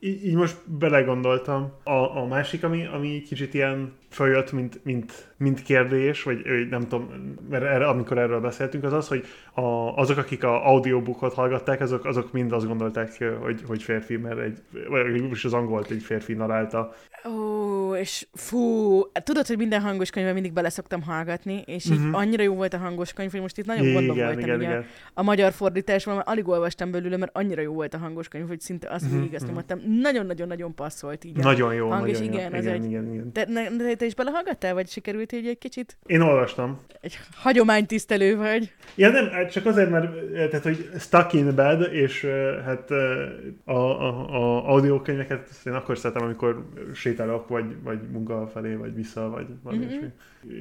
így, 0.00 0.24
így 0.24 0.34
most 0.34 0.70
belegondoltam. 0.70 1.72
A, 1.84 2.16
a 2.16 2.26
másik, 2.26 2.64
ami, 2.64 2.86
ami 2.86 3.22
kicsit 3.22 3.54
ilyen 3.54 3.92
följött, 4.10 4.52
mint, 4.52 4.84
mint, 4.84 5.27
mint 5.38 5.62
kérdés, 5.62 6.22
vagy 6.22 6.68
nem 6.70 6.80
tudom, 6.80 7.36
mert 7.50 7.64
erre, 7.64 7.86
amikor 7.86 8.18
erről 8.18 8.40
beszéltünk, 8.40 8.84
az 8.84 8.92
az, 8.92 9.08
hogy 9.08 9.24
a, 9.54 9.60
azok, 9.96 10.16
akik 10.18 10.44
a 10.44 10.66
audiobookot 10.68 11.34
hallgatták, 11.34 11.80
azok, 11.80 12.04
azok 12.04 12.32
mind 12.32 12.52
azt 12.52 12.66
gondolták, 12.66 13.24
hogy, 13.42 13.62
hogy 13.66 13.82
férfi, 13.82 14.16
mert 14.16 14.38
egy, 14.38 14.58
vagy 14.88 15.30
is 15.30 15.44
az 15.44 15.52
angolt 15.52 15.90
egy 15.90 16.02
férfi 16.02 16.32
narálta. 16.32 16.94
Ó, 17.28 17.94
és 17.94 18.26
fú, 18.32 19.00
tudod, 19.24 19.46
hogy 19.46 19.56
minden 19.56 19.80
hangos 19.80 20.10
könyvben 20.10 20.34
mindig 20.34 20.52
bele 20.52 20.68
szoktam 20.68 21.02
hallgatni, 21.02 21.62
és 21.66 21.84
így 21.84 21.98
uh-huh. 21.98 22.18
annyira 22.18 22.42
jó 22.42 22.54
volt 22.54 22.74
a 22.74 22.78
hangos 22.78 23.12
könyv, 23.12 23.30
hogy 23.30 23.40
most 23.40 23.58
itt 23.58 23.66
nagyon 23.66 23.82
Igen, 23.82 23.94
gondom 23.94 24.16
voltam 24.16 24.38
igen, 24.40 24.60
igen. 24.60 24.80
A, 24.80 24.84
a 25.14 25.22
magyar 25.22 25.52
fordításban, 25.52 26.14
mert 26.14 26.28
alig 26.28 26.48
olvastam 26.48 26.90
belőle, 26.90 27.16
mert 27.16 27.36
annyira 27.36 27.60
jó 27.60 27.72
volt 27.72 27.94
a 27.94 27.98
hangos 27.98 28.28
könyv, 28.28 28.48
hogy 28.48 28.60
szinte 28.60 28.88
azt 28.90 29.04
Mhm, 29.04 29.14
végig 29.20 29.34
azt 29.34 29.46
nyomottam. 29.46 29.80
Nagyon-nagyon-nagyon 30.00 30.74
passzolt 30.74 31.24
így. 31.24 31.36
Nagyon 31.36 31.74
jó, 31.74 31.88
hang, 31.88 32.08
és 32.08 32.18
nagyon 32.18 32.32
jó. 32.32 32.38
igen, 32.38 32.54
igen, 32.60 32.72
egy- 32.72 32.84
igen, 32.84 33.12
igen. 33.12 33.32
Te, 33.32 33.44
ne, 33.48 33.94
te 33.94 34.04
is 34.04 34.14
belehallgattál, 34.14 34.74
vagy 34.74 34.88
sikerült 34.88 35.27
így 35.32 35.46
egy 35.46 35.58
kicsit? 35.58 35.96
Én 36.06 36.20
olvastam. 36.20 36.80
Egy 37.00 37.18
hagyománytisztelő 37.36 38.36
vagy. 38.36 38.72
Ja 38.94 39.10
nem, 39.10 39.48
csak 39.48 39.66
azért, 39.66 39.90
mert 39.90 40.16
eh, 40.34 40.48
tehát, 40.48 40.64
hogy 40.64 40.90
stuck 40.98 41.32
in 41.32 41.54
bed, 41.54 41.92
és 41.92 42.24
eh, 42.24 42.64
hát 42.64 42.90
eh, 42.90 43.28
a, 43.64 43.78
a, 43.78 44.34
a 44.34 44.68
audiokönyveket 44.68 45.48
én 45.64 45.72
akkor 45.72 45.98
szeretem, 45.98 46.24
amikor 46.24 46.68
sétálok, 46.94 47.48
vagy, 47.48 47.82
vagy 47.82 47.98
munka 48.10 48.46
felé, 48.52 48.74
vagy 48.74 48.94
vissza, 48.94 49.28
vagy 49.30 49.46
valami 49.62 49.84
Mhm. 49.84 49.94
mm-hmm. 49.94 50.06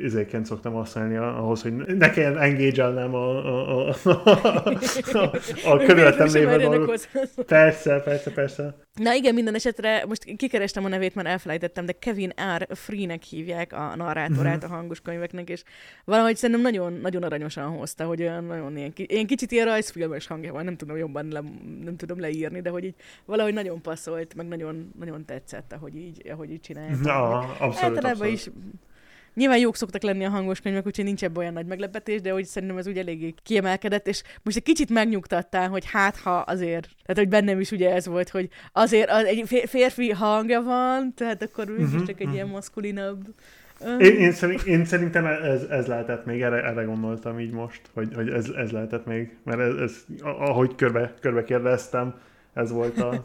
Ezéként 0.04 0.46
szoktam 0.46 0.74
használni 0.74 1.16
ahhoz, 1.16 1.62
hogy 1.62 1.74
ne 1.74 2.10
kelljen 2.10 2.38
engage-elnem 2.38 3.14
a, 3.14 3.30
a, 3.30 3.88
a, 3.88 4.10
a, 4.10 4.70
a, 5.14 5.32
a 5.66 5.78
körülöttem 5.78 6.28
lévő 6.28 6.58
dolgok. 6.58 6.96
Persze, 7.46 8.00
persze, 8.00 8.32
persze. 8.32 8.76
Na 8.94 9.14
igen, 9.14 9.34
minden 9.34 9.56
esetre, 9.56 10.06
most 10.08 10.24
kikerestem 10.36 10.86
a 10.86 10.88
nevét, 10.88 11.16
mert 11.16 11.28
elfelejtettem, 11.28 11.86
de 11.86 11.92
Kevin 11.92 12.34
R. 12.58 12.68
Free-nek 12.76 13.24
hívják 13.24 13.74
a 13.74 13.96
narrátorát 13.96 14.64
a 14.64 14.68
hangos 14.68 15.02
könyveknek, 15.02 15.50
és 15.50 15.64
valahogy 16.06 16.36
szerintem 16.36 16.64
nagyon, 16.64 16.94
nagyon 16.94 17.24
aranyosan 17.24 17.70
hozta, 17.70 18.06
hogy 18.06 18.22
olyan 18.22 18.44
nagyon 18.44 18.78
ilyen, 18.78 18.94
ilyen 18.96 19.26
kicsit 19.26 19.52
ilyen 19.52 19.66
rajzfilmes 19.66 20.28
hangja 20.28 20.54
van, 20.54 20.64
nem 20.64 20.78
tudom 20.78 20.98
jobban 20.98 21.28
le, 21.28 21.42
nem 21.84 21.96
tudom 21.96 22.20
leírni, 22.20 22.62
de 22.62 22.70
hogy 22.70 22.84
így 22.84 22.96
valahogy 23.26 23.54
nagyon 23.54 23.82
passzolt, 23.82 24.36
meg 24.36 24.48
nagyon, 24.48 24.92
nagyon 25.00 25.26
tetszett, 25.26 25.74
ahogy 25.74 25.96
így, 25.96 26.30
ahogy 26.30 26.52
így 26.52 26.62
csinálják. 26.62 27.00
Na, 27.00 27.40
abszolút, 27.40 27.76
Általában 27.76 28.10
abszolút. 28.10 28.34
is 28.34 28.50
Nyilván 29.38 29.58
jók 29.58 29.76
szoktak 29.76 30.02
lenni 30.02 30.26
a 30.26 30.30
hangos 30.30 30.60
könyvek, 30.60 30.86
úgyhogy 30.86 31.06
nincs 31.06 31.24
ebben 31.24 31.38
olyan 31.38 31.54
nagy 31.54 31.66
meglepetés, 31.66 32.22
de 32.22 32.32
hogy 32.32 32.46
szerintem 32.46 32.78
ez 32.78 32.88
úgy 32.88 32.98
eléggé 32.98 33.34
kiemelkedett, 33.44 34.08
és 34.08 34.24
most 34.44 34.58
egy 34.58 34.64
kicsit 34.64 34.90
megnyugtattál, 34.90 35.70
hogy 35.70 35.84
hát 35.92 36.18
ha 36.18 36.36
azért, 36.38 36.90
tehát 37.06 37.18
hogy 37.18 37.28
bennem 37.28 37.60
is 37.60 37.72
ugye 37.72 37.94
ez 37.94 38.08
volt, 38.08 38.30
hogy 38.30 38.50
azért 38.72 39.10
az, 39.10 39.24
egy 39.24 39.44
fér- 39.46 39.70
férfi 39.70 40.10
hangja 40.10 40.62
van, 40.62 41.14
tehát 41.16 41.42
akkor 41.44 41.66
Mhm, 41.66 41.82
mégis 41.82 42.08
csak 42.08 42.20
egy 42.20 42.26
mhm. 42.26 42.36
ilyen 42.36 42.48
maszkulinabb. 42.48 43.22
Ö, 43.80 43.98
Én, 43.98 44.16
én, 44.16 44.32
szerint, 44.32 44.62
én 44.64 44.86
szerintem 44.86 45.26
ez, 45.26 45.64
ez 45.64 45.86
lehetett 45.86 46.26
még, 46.26 46.42
erre, 46.42 46.64
erre 46.64 46.84
gondoltam 46.84 47.40
így 47.40 47.52
most, 47.52 47.82
hogy, 47.94 48.14
hogy 48.16 48.30
ez, 48.30 48.50
ez 48.50 48.72
lehetett 48.72 49.06
még, 49.06 49.38
mert 49.44 49.60
ez, 49.60 49.76
ez 49.76 50.06
ahogy 50.24 50.76
körbe, 50.76 51.14
körbe 51.20 51.44
kérdeztem, 51.44 52.14
ez 52.58 52.72
volt 52.72 52.98
a, 53.00 53.24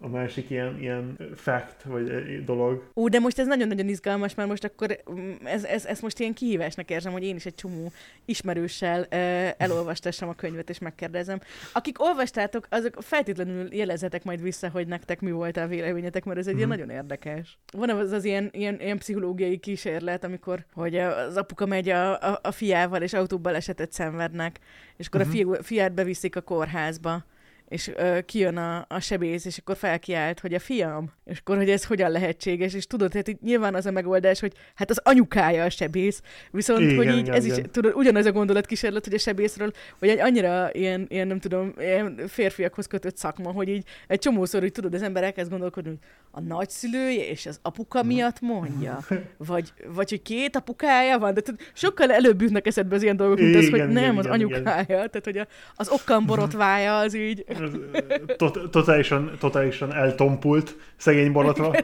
a 0.00 0.08
másik 0.08 0.50
ilyen, 0.50 0.80
ilyen 0.80 1.16
fact, 1.34 1.82
vagy 1.82 2.44
dolog. 2.44 2.82
Ú, 2.94 3.08
de 3.08 3.18
most 3.18 3.38
ez 3.38 3.46
nagyon-nagyon 3.46 3.88
izgalmas, 3.88 4.34
mert 4.34 4.48
most 4.48 4.64
akkor 4.64 4.98
mm, 5.12 5.30
ez, 5.44 5.64
ez, 5.64 5.84
ez 5.84 6.00
most 6.00 6.18
ilyen 6.18 6.34
kihívásnak 6.34 6.90
érzem, 6.90 7.12
hogy 7.12 7.22
én 7.24 7.36
is 7.36 7.46
egy 7.46 7.54
csomó 7.54 7.92
ismerőssel 8.24 9.00
uh, 9.00 9.08
elolvastassam 9.56 10.28
a 10.28 10.34
könyvet, 10.34 10.70
és 10.70 10.78
megkérdezem. 10.78 11.40
Akik 11.72 12.02
olvastátok, 12.02 12.66
azok 12.70 12.96
feltétlenül 13.00 13.74
jelezzetek 13.74 14.24
majd 14.24 14.42
vissza, 14.42 14.68
hogy 14.68 14.86
nektek 14.86 15.20
mi 15.20 15.30
volt 15.30 15.56
a 15.56 15.66
véleményetek, 15.66 16.24
mert 16.24 16.38
ez 16.38 16.46
egy 16.46 16.56
ilyen 16.56 16.68
Mhm. 16.68 16.78
nagyon 16.78 16.96
érdekes. 16.96 17.58
Van 17.72 17.90
az 17.90 18.12
az 18.12 18.24
ilyen, 18.24 18.48
ilyen, 18.52 18.80
ilyen 18.80 18.98
pszichológiai 18.98 19.58
kísérlet, 19.58 20.24
amikor 20.24 20.64
hogy 20.74 20.96
az 20.96 21.36
apuka 21.36 21.66
megy 21.66 21.88
a, 21.88 22.20
a, 22.32 22.38
a 22.42 22.50
fiával, 22.50 23.02
és 23.02 23.12
autóbalesetet 23.12 23.92
szenvednek, 23.92 24.58
és 24.96 25.06
akkor 25.06 25.20
Mhm. 25.20 25.28
a 25.28 25.32
fiú, 25.32 25.52
fiát 25.62 25.92
beviszik 25.92 26.36
a 26.36 26.40
kórházba 26.40 27.24
és 27.68 27.90
ö, 27.96 28.20
kijön 28.20 28.56
a, 28.56 28.84
a 28.88 29.00
sebész, 29.00 29.44
és 29.44 29.58
akkor 29.58 29.76
felkiált, 29.76 30.40
hogy 30.40 30.54
a 30.54 30.58
fiam, 30.58 31.12
és 31.24 31.38
akkor, 31.38 31.56
hogy 31.56 31.70
ez 31.70 31.84
hogyan 31.84 32.10
lehetséges, 32.10 32.74
és 32.74 32.86
tudod, 32.86 33.12
hát 33.12 33.28
itt 33.28 33.40
nyilván 33.40 33.74
az 33.74 33.86
a 33.86 33.90
megoldás, 33.90 34.40
hogy 34.40 34.52
hát 34.74 34.90
az 34.90 35.00
anyukája 35.02 35.64
a 35.64 35.70
sebész, 35.70 36.22
viszont, 36.50 36.80
Igen, 36.80 36.96
hogy 36.96 37.06
így 37.06 37.18
igen, 37.18 37.34
ez 37.34 37.44
igen. 37.44 37.58
is, 37.58 37.64
tudod, 37.70 37.94
ugyanaz 37.94 38.26
a 38.26 38.32
gondolatkísérlet, 38.32 39.04
hogy 39.04 39.14
a 39.14 39.18
sebészről, 39.18 39.70
hogy 39.98 40.08
egy 40.08 40.18
annyira 40.18 40.72
ilyen, 40.72 41.06
ilyen 41.08 41.26
nem 41.26 41.40
tudom, 41.40 41.72
ilyen 41.78 42.20
férfiakhoz 42.28 42.86
kötött 42.86 43.16
szakma, 43.16 43.52
hogy 43.52 43.68
így 43.68 43.84
egy 44.06 44.18
csomószor, 44.18 44.60
hogy 44.60 44.72
tudod, 44.72 44.94
az 44.94 45.02
ember 45.02 45.22
elkezd 45.22 45.50
gondolkodni, 45.50 45.88
hogy 45.88 45.98
a 46.30 46.40
nagyszülője 46.40 47.28
és 47.28 47.46
az 47.46 47.58
apuka 47.62 48.02
miatt 48.02 48.40
mondja, 48.40 48.98
vagy, 49.36 49.72
vagy 49.94 50.10
hogy 50.10 50.22
két 50.22 50.56
apukája 50.56 51.18
van, 51.18 51.34
de 51.34 51.40
tudod, 51.40 51.60
sokkal 51.72 52.12
előbb 52.12 52.40
jutnak 52.40 52.66
eszedbe 52.66 52.94
az 52.94 53.02
ilyen 53.02 53.16
dolgok, 53.16 53.38
mint 53.38 53.56
az, 53.56 53.68
hogy 53.68 53.78
nem, 53.78 53.90
igen, 53.90 54.18
az 54.18 54.24
igen, 54.24 54.40
igen. 54.40 54.52
anyukája, 54.52 54.86
tehát 54.86 55.24
hogy 55.24 55.38
a, 55.38 55.46
az 55.74 55.88
okkam 55.88 56.26
borotvája 56.26 56.98
az 57.04 57.14
így, 57.14 57.44
tot, 58.36 58.70
totálisan, 58.70 59.36
totálisan 59.38 59.92
eltompult 59.92 60.76
szegény 60.96 61.32
borotva. 61.32 61.74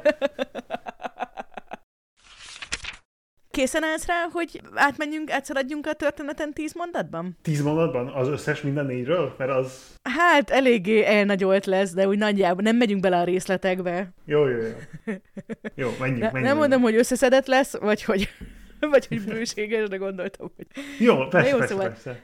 Készen 3.51 3.85
állsz 3.85 4.07
rá, 4.07 4.29
hogy 4.33 4.61
átmenjünk, 4.75 5.31
átszaladjunk 5.31 5.87
a 5.87 5.93
történeten 5.93 6.53
tíz 6.53 6.73
mondatban? 6.75 7.37
Tíz 7.43 7.63
mondatban? 7.63 8.07
Az 8.09 8.29
összes 8.29 8.61
minden 8.63 8.87
négyről? 8.87 9.35
Mert 9.39 9.51
az... 9.51 9.95
Hát 10.03 10.51
eléggé 10.51 11.05
elnagyolt 11.05 11.67
lesz, 11.67 11.93
de 11.95 12.07
úgy 12.09 12.19
nagyjából 12.19 12.63
nem 12.63 12.77
megyünk 12.77 13.01
bele 13.01 13.17
a 13.19 13.25
részletekbe. 13.25 14.13
Jó, 14.25 14.49
jó, 14.49 14.57
jó. 14.57 14.73
Jó, 15.75 15.89
menjünk, 16.01 16.21
Ne, 16.21 16.31
menjünk. 16.31 16.47
nem 16.47 16.57
mondom, 16.57 16.81
hogy 16.83 16.95
összeszedett 16.95 17.47
lesz, 17.47 17.77
vagy 17.79 18.03
hogy, 18.03 18.29
vagy 18.91 19.07
hogy 19.07 19.25
bőséges, 19.25 19.89
de 19.89 19.97
gondoltam, 19.97 20.51
hogy 20.57 20.67
Jó, 20.99 21.27
persze, 21.29 21.49
jó, 21.51 21.57
persze, 21.57 21.73
szóval- 21.73 21.89
persze. 21.89 22.21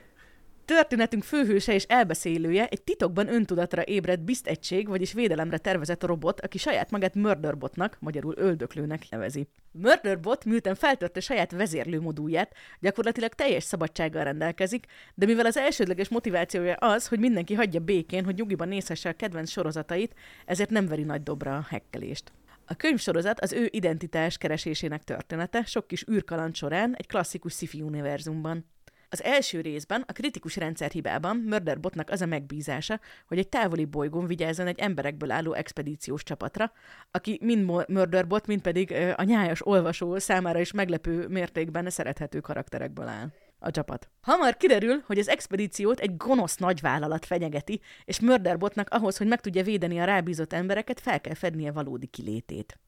Történetünk 0.67 1.23
főhőse 1.23 1.75
és 1.75 1.83
elbeszélője 1.83 2.67
egy 2.67 2.83
titokban 2.83 3.29
öntudatra 3.29 3.83
ébredt 3.85 4.25
BIST 4.25 4.47
egység, 4.47 4.89
vagyis 4.89 5.13
védelemre 5.13 5.59
tervezett 5.59 6.05
robot, 6.05 6.41
aki 6.41 6.59
saját 6.59 6.91
magát 6.91 7.15
Murderbotnak, 7.15 7.97
magyarul 8.01 8.35
öldöklőnek 8.37 9.07
nevezi. 9.11 9.49
Murderbot, 9.73 10.45
miután 10.45 10.75
feltörte 10.75 11.21
saját 11.21 11.53
vezérlő 11.53 12.01
modulját, 12.01 12.53
gyakorlatilag 12.81 13.35
teljes 13.35 13.65
szabadsággal 13.65 14.25
rendelkezik, 14.25 14.87
de 15.15 15.27
mivel 15.27 15.47
az 15.47 15.57
elsődleges 15.57 16.09
motivációja 16.09 16.75
az, 16.75 17.09
hogy 17.09 17.19
mindenki 17.19 17.55
hagyja 17.55 17.81
békén, 17.81 18.25
hogy 18.25 18.35
nyugiban 18.35 18.69
nézhesse 18.69 19.09
a 19.09 19.17
kedvenc 19.17 19.51
sorozatait, 19.51 20.15
ezért 20.47 20.71
nem 20.71 20.87
veri 20.87 21.03
nagy 21.03 21.23
dobra 21.23 21.57
a 21.57 21.67
hekkelést. 21.69 22.33
A 22.65 22.75
könyvsorozat 22.75 23.41
az 23.41 23.53
ő 23.53 23.69
identitás 23.71 24.39
keresésének 24.39 25.05
története, 25.05 25.65
sok 25.65 25.87
kis 25.87 26.05
űrkaland 26.11 26.55
során 26.55 26.95
egy 26.97 27.07
klasszikus 27.07 27.53
sci-fi 27.53 27.83
univerzumban. 27.83 28.65
Az 29.09 29.23
első 29.23 29.61
részben, 29.61 30.05
a 30.07 30.13
kritikus 30.13 30.57
rendszerhibában 30.57 31.37
Murderbotnak 31.37 32.11
az 32.11 32.21
a 32.21 32.27
megbízása, 32.27 33.01
hogy 33.27 33.39
egy 33.39 33.49
távoli 33.49 33.85
bolygón 33.85 34.27
vigyázzon 34.27 34.67
egy 34.67 34.79
emberekből 34.79 35.31
álló 35.31 35.53
expedíciós 35.53 36.23
csapatra, 36.23 36.73
aki 37.11 37.39
mind 37.43 37.65
Murderbot, 37.89 38.47
mind 38.47 38.61
pedig 38.61 38.93
a 39.17 39.23
nyájas 39.23 39.67
olvasó 39.67 40.19
számára 40.19 40.61
is 40.61 40.73
meglepő 40.73 41.27
mértékben 41.27 41.91
szerethető 41.91 42.41
karakterekből 42.41 43.07
áll. 43.07 43.33
A 43.59 43.71
csapat. 43.71 44.11
Hamar 44.21 44.57
kiderül, 44.57 45.03
hogy 45.07 45.19
az 45.19 45.29
expedíciót 45.29 46.01
egy 46.01 46.17
gonosz 46.17 46.57
nagyvállalat 46.57 47.27
fenyegeti, 47.27 47.81
és 48.05 48.21
Murderbotnak 48.21 48.89
ahhoz, 48.91 49.17
hogy 49.17 49.27
meg 49.27 49.41
tudja 49.41 49.63
védeni 49.63 49.99
a 49.99 50.05
rábízott 50.05 50.53
embereket, 50.53 51.01
fel 51.01 51.21
kell 51.21 51.35
fednie 51.35 51.73
valódi 51.73 52.07
kilétét. 52.07 52.79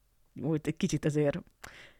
Úgy 0.41 0.61
egy 0.63 0.77
kicsit 0.77 1.05
azért 1.05 1.39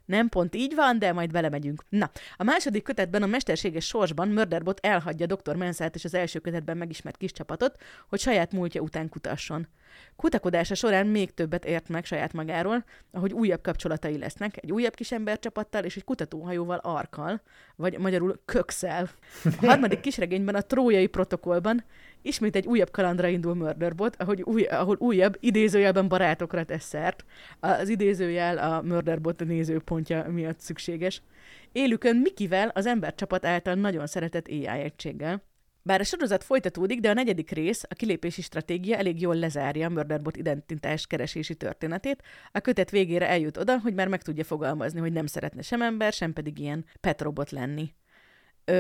nem 0.10 0.30
pont 0.30 0.56
így 0.56 0.76
van, 0.76 1.00
de 1.00 1.14
majd 1.14 1.32
belemegyünk. 1.32 1.84
Na, 1.90 2.12
a 2.38 2.44
második 2.44 2.84
kötetben 2.84 3.24
a 3.24 3.26
mesterséges 3.26 3.86
sorsban 3.86 4.28
Murderbot 4.28 4.80
elhagyja 4.86 5.26
Dr. 5.26 5.56
Mensát 5.56 5.96
és 5.96 6.06
az 6.06 6.14
első 6.14 6.40
kötetben 6.40 6.78
megismert 6.78 7.18
kis 7.18 7.32
csapatot, 7.32 7.78
hogy 8.10 8.20
saját 8.20 8.52
múltja 8.52 8.82
után 8.82 9.10
kutasson. 9.10 9.68
Kutakodása 10.16 10.76
során 10.76 11.08
még 11.08 11.34
többet 11.34 11.66
ért 11.66 11.90
meg 11.90 12.06
saját 12.06 12.34
magáról, 12.34 12.84
ahogy 13.12 13.34
újabb 13.34 13.62
kapcsolatai 13.62 14.18
lesznek, 14.18 14.64
egy 14.64 14.72
újabb 14.72 14.96
kis 14.96 15.12
embercsapattal 15.12 15.84
és 15.84 15.96
egy 15.96 16.04
kutatóhajóval 16.04 16.78
Arkkal, 16.78 17.42
vagy 17.76 17.98
magyarul 17.98 18.42
Kökszel. 18.46 19.10
A 19.44 19.66
harmadik 19.66 20.00
kisregényben 20.00 20.56
a 20.56 20.62
trójai 20.62 21.08
protokollban 21.08 21.84
ismét 22.22 22.56
egy 22.56 22.66
újabb 22.66 22.92
kalandra 22.92 23.28
indul 23.28 23.56
Murderbot, 23.56 24.16
ahogy 24.16 24.42
új, 24.42 24.64
ahol 24.64 24.96
újabb 25.00 25.38
idézőjelben 25.40 26.08
barátokra 26.08 26.64
tesz 26.64 26.86
szert. 26.86 27.26
Az 27.60 27.90
idézőjel 27.90 28.58
a 28.58 28.82
Murderbot 28.82 29.46
nézőpontja 29.46 30.26
miatt 30.30 30.60
szükséges. 30.60 31.22
Élükön 31.72 32.16
Mikivel, 32.16 32.72
az 32.74 32.86
embercsapat 32.86 33.46
által 33.46 33.74
nagyon 33.74 34.08
szeretett 34.08 34.48
AI 34.48 34.68
egységgel. 34.68 35.48
Bár 35.82 36.00
a 36.00 36.04
sorozat 36.04 36.44
folytatódik, 36.44 37.00
de 37.00 37.10
a 37.10 37.14
negyedik 37.14 37.50
rész, 37.50 37.84
a 37.90 37.94
kilépési 37.94 38.42
stratégia 38.42 38.98
elég 38.98 39.22
jól 39.22 39.36
lezárja 39.36 39.88
a 39.88 39.90
Murderbot 39.90 40.38
identitás 40.38 41.08
keresési 41.08 41.56
történetét. 41.56 42.24
A 42.52 42.60
kötet 42.60 42.90
végére 42.90 43.28
eljut 43.28 43.58
oda, 43.58 43.80
hogy 43.80 43.94
már 43.94 44.08
meg 44.08 44.22
tudja 44.22 44.44
fogalmazni, 44.44 45.00
hogy 45.00 45.12
nem 45.12 45.26
szeretne 45.26 45.62
sem 45.62 45.82
ember, 45.82 46.14
sem 46.14 46.34
pedig 46.34 46.60
ilyen 46.60 46.86
petrobot 47.00 47.52
lenni. 47.52 47.94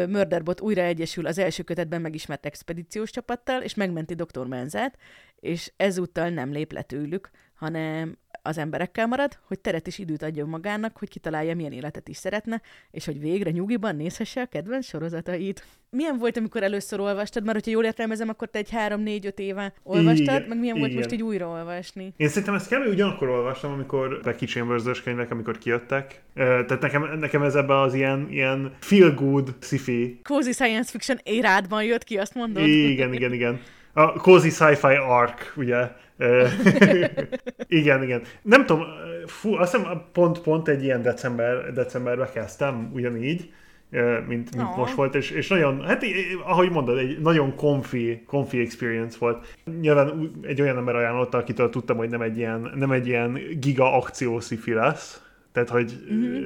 Murderbot 0.08 0.62
újra 0.62 0.82
egyesül 0.82 1.26
az 1.26 1.38
első 1.38 1.64
kötetben 1.64 2.02
megismert 2.02 2.46
expedíciós 2.46 3.12
csapattal, 3.12 3.62
és 3.62 3.74
megmenti 3.74 4.14
Dr. 4.14 4.46
Menzát, 4.46 4.98
és 5.40 5.72
ezúttal 5.78 6.30
nem 6.30 6.52
lép 6.52 6.72
le 6.72 6.82
tőlük, 6.82 7.30
hanem 7.54 8.18
az 8.42 8.58
emberekkel 8.58 9.08
marad, 9.08 9.38
hogy 9.48 9.60
teret 9.60 9.88
és 9.88 9.98
időt 9.98 10.24
adjon 10.24 10.50
magának, 10.50 10.98
hogy 10.98 11.10
kitalálja, 11.10 11.56
milyen 11.56 11.72
életet 11.72 12.08
is 12.08 12.18
szeretne, 12.18 12.62
és 12.92 13.06
hogy 13.06 13.20
végre 13.20 13.52
nyugiban 13.52 13.96
nézhesse 13.96 14.42
a 14.42 14.46
kedvenc 14.46 14.86
sorozatait. 14.86 15.66
Milyen 15.92 16.18
volt, 16.18 16.38
amikor 16.38 16.64
először 16.64 17.00
olvastad? 17.00 17.44
Mert 17.44 17.56
hogyha 17.56 17.72
jól 17.72 17.86
értelmezem, 17.86 18.30
akkor 18.30 18.50
te 18.50 18.60
egy 18.60 18.70
három-négy-öt 18.70 19.40
éve 19.40 19.74
olvastad, 19.84 20.36
Igen, 20.36 20.42
meg 20.48 20.60
milyen 20.60 20.78
volt 20.78 20.90
igen. 20.90 21.02
most 21.02 21.14
így 21.14 21.24
újraolvasni? 21.24 22.14
Én 22.18 22.28
szerintem 22.28 22.54
ezt 22.54 22.76
kb. 22.76 22.88
ugyanakkor 22.88 23.30
olvastam, 23.30 23.72
amikor 23.72 24.20
Becky 24.24 24.46
chambers 24.46 25.02
könyvek, 25.02 25.32
amikor 25.32 25.58
kijöttek. 25.58 26.22
Tehát 26.34 26.80
nekem, 26.82 27.20
nekem 27.20 27.42
ez 27.42 27.56
ebbe 27.56 27.80
az 27.80 27.94
ilyen, 27.94 28.28
ilyen 28.30 28.76
feel 28.80 29.14
good 29.14 29.56
sci-fi. 29.62 30.20
Cozy 30.24 30.52
science 30.52 30.92
fiction 30.92 31.18
érádban 31.24 31.84
jött 31.84 32.04
ki, 32.04 32.18
azt 32.18 32.34
mondod? 32.34 32.68
Igen, 32.68 33.14
igen, 33.14 33.34
igen. 33.34 33.60
A 33.94 34.12
cozy 34.14 34.50
sci-fi 34.50 34.96
arc, 35.08 35.58
ugye? 35.58 35.92
Igen, 37.68 38.04
igen. 38.04 38.22
Nem 38.42 38.66
tudom, 38.66 38.84
fú, 39.26 39.54
azt 39.54 39.76
hiszem 39.76 40.02
pont, 40.12 40.42
pont 40.42 40.68
egy 40.68 40.84
ilyen 40.84 41.02
december, 41.02 41.74
decemberbe 41.74 42.30
kezdtem, 42.34 42.90
ugyanígy, 42.94 43.52
mint, 44.28 44.56
mint 44.56 44.68
Ó. 44.74 44.78
most 44.78 44.94
volt, 44.94 45.16
és, 45.16 45.32
és 45.32 45.48
nagyon, 45.48 45.82
hát 45.86 46.04
ahogy 46.46 46.72
mondod, 46.72 46.98
egy 46.98 47.20
nagyon 47.22 47.56
comfy, 47.56 48.24
comfy 48.28 48.60
experience 48.60 49.18
volt. 49.20 49.58
Nyilván 49.82 50.32
egy 50.42 50.62
olyan 50.62 50.78
ember 50.78 50.96
ajánlotta, 50.96 51.38
akitől 51.38 51.70
tudtam, 51.70 51.98
hogy 51.98 52.10
nem 52.10 52.22
egy 52.22 52.38
ilyen, 52.38 52.72
nem 52.76 52.92
egy 52.92 53.08
ilyen 53.08 53.40
giga 53.60 53.94
akció 53.96 54.40
sci-fi 54.40 54.74
lesz, 54.74 55.24
tehát, 55.52 55.70
hogy 55.70 56.04
Mhm. 56.10 56.44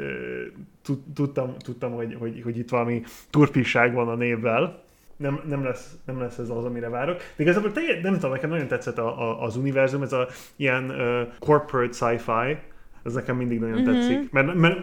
tud- 0.84 1.14
tudtam, 1.14 1.56
tudtam 1.58 1.92
hogy, 1.92 2.16
hogy, 2.20 2.42
hogy 2.44 2.58
itt 2.58 2.70
valami 2.70 3.02
turpiság 3.30 3.94
van 3.94 4.08
a 4.08 4.16
névvel, 4.16 4.83
nem, 5.24 5.42
nem, 5.48 5.64
lesz, 5.64 5.96
nem 6.06 6.20
lesz 6.20 6.38
ez 6.38 6.50
az, 6.50 6.66
amire 6.66 6.90
várok. 6.90 7.18
De 7.18 7.44
igazából 7.44 7.72
teljes, 7.72 8.02
nem 8.02 8.14
tudom, 8.14 8.32
nekem 8.32 8.50
nagyon 8.50 8.68
tetszett 8.68 8.98
a, 8.98 9.22
a, 9.22 9.44
az 9.44 9.56
univerzum, 9.56 10.02
ez 10.02 10.14
a 10.14 10.28
ilyen 10.56 10.90
uh, 10.90 11.22
corporate 11.40 11.94
sci-fi, 11.94 12.58
ez 13.04 13.14
nekem 13.14 13.36
mindig 13.36 13.60
nagyon 13.60 13.80
Mhm. 13.80 13.90
uh-huh. 13.90 14.08
tetszik. 14.08 14.32
Mert, 14.32 14.54
mert 14.54 14.80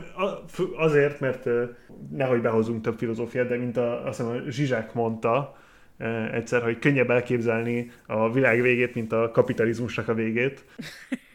azért, 0.77 1.21
mert 1.21 1.49
nehogy 2.11 2.41
behozunk 2.41 2.83
több 2.83 2.99
filozófiát, 2.99 3.49
de 3.49 3.57
mint 3.57 3.77
a, 3.77 4.07
azt 4.07 4.19
hiszem 4.19 4.33
a 4.33 4.51
Zsizsák 4.51 4.95
mondta 4.95 5.57
egyszer, 6.33 6.63
hogy 6.63 6.79
könnyebb 6.79 7.11
elképzelni 7.11 7.91
a 8.07 8.33
világ 8.33 8.63
végét, 8.63 8.95
mint 8.95 9.13
a 9.13 9.31
kapitalizmusnak 9.31 10.09
a 10.09 10.15
végét. 10.15 10.65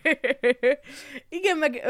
Igen, 1.29 1.57
meg 1.57 1.81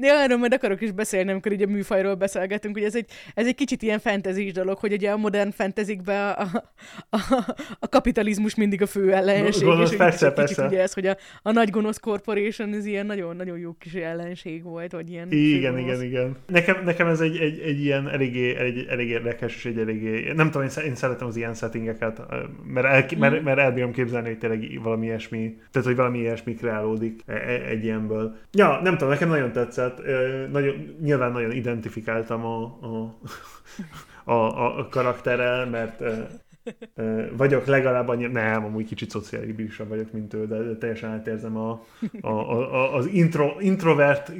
ja, 0.00 0.12
erről 0.12 0.36
majd 0.36 0.52
akarok 0.52 0.80
is 0.80 0.90
beszélni, 0.90 1.30
amikor 1.30 1.52
így 1.52 1.62
a 1.62 1.66
műfajról 1.66 2.14
beszélgetünk, 2.14 2.76
hogy 2.76 2.84
ez 2.84 2.96
egy, 2.96 3.10
ez 3.34 3.46
egy 3.46 3.54
kicsit 3.54 3.82
ilyen 3.82 3.98
fantasy 3.98 4.50
dolog, 4.50 4.78
hogy 4.78 4.92
ugye 4.92 5.10
a 5.10 5.16
modern 5.16 5.50
fantasyekben 5.50 6.30
a, 6.32 6.42
a, 7.10 7.18
a 7.78 7.88
kapitalizmus 7.88 8.54
mindig 8.54 8.82
a 8.82 8.86
fő 8.86 9.12
ellenség, 9.12 9.64
Gonosz, 9.64 9.90
és 9.90 9.96
persze, 9.96 10.26
egy 10.26 10.32
kicsit 10.32 10.56
persze. 10.56 10.66
ugye 10.66 10.80
ez, 10.80 10.92
hogy 10.92 11.06
a, 11.06 11.16
a 11.42 11.52
nagy 11.52 11.70
gonosz 11.70 11.98
corporation 11.98 12.74
ez 12.74 12.86
ilyen 12.86 13.06
nagyon-nagyon 13.06 13.58
jó 13.58 13.72
kis 13.78 13.92
ellenség 13.92 14.62
volt, 14.62 14.92
vagy 14.92 15.10
ilyen 15.10 15.30
Igen, 15.30 15.78
igen, 15.78 16.02
igen. 16.02 16.36
Nekem, 16.46 16.84
nekem 16.84 17.06
ez 17.06 17.20
egy, 17.20 17.36
egy, 17.36 17.58
egy 17.58 17.84
ilyen 17.84 18.08
eléggé, 18.08 18.56
egy, 18.56 18.86
elég 18.88 19.08
érdekes, 19.08 19.54
és 19.56 19.64
egy 19.64 19.78
eléggé, 19.78 20.32
nem 20.32 20.50
tudom, 20.50 20.66
én, 20.66 20.84
én 20.84 20.94
szeretem 20.94 21.26
az 21.26 21.36
ilyen 21.36 21.54
settingeket, 21.54 22.22
mert, 22.64 22.86
el, 22.86 23.18
mert, 23.18 23.42
mert 23.42 23.58
elbírom 23.58 23.92
képzelni, 23.92 24.28
hogy 24.28 24.38
tényleg 24.38 24.80
valami 24.82 25.06
ilyesmi, 25.06 25.56
tehát 25.70 25.88
hogy 25.88 25.96
valami 25.96 26.18
ilyesmi 26.18 26.54
kreálódik 26.54 27.20
e- 27.26 27.32
e- 27.32 27.61
egy 27.66 27.84
ilyenből. 27.84 28.36
Ja, 28.52 28.80
nem 28.82 28.92
tudom, 28.92 29.08
nekem 29.08 29.28
nagyon 29.28 29.52
tetszett, 29.52 30.02
nagyon, 30.50 30.96
nyilván 31.00 31.32
nagyon 31.32 31.52
identifikáltam 31.52 32.44
a, 32.44 32.62
a, 32.64 33.14
a, 34.32 34.78
a, 34.78 34.88
karakterrel, 34.90 35.66
mert 35.66 36.02
vagyok 37.36 37.66
legalább 37.66 38.08
annyi, 38.08 38.26
nem, 38.26 38.64
amúgy 38.64 38.86
kicsit 38.86 39.10
szociálisabb 39.10 39.88
vagyok, 39.88 40.12
mint 40.12 40.34
ő, 40.34 40.46
de, 40.46 40.76
teljesen 40.76 41.10
átérzem 41.10 41.56
a, 41.56 41.84
a, 42.20 42.28
a, 42.28 42.94
az 42.94 43.06
intro, 43.06 43.56
introvert 43.60 44.32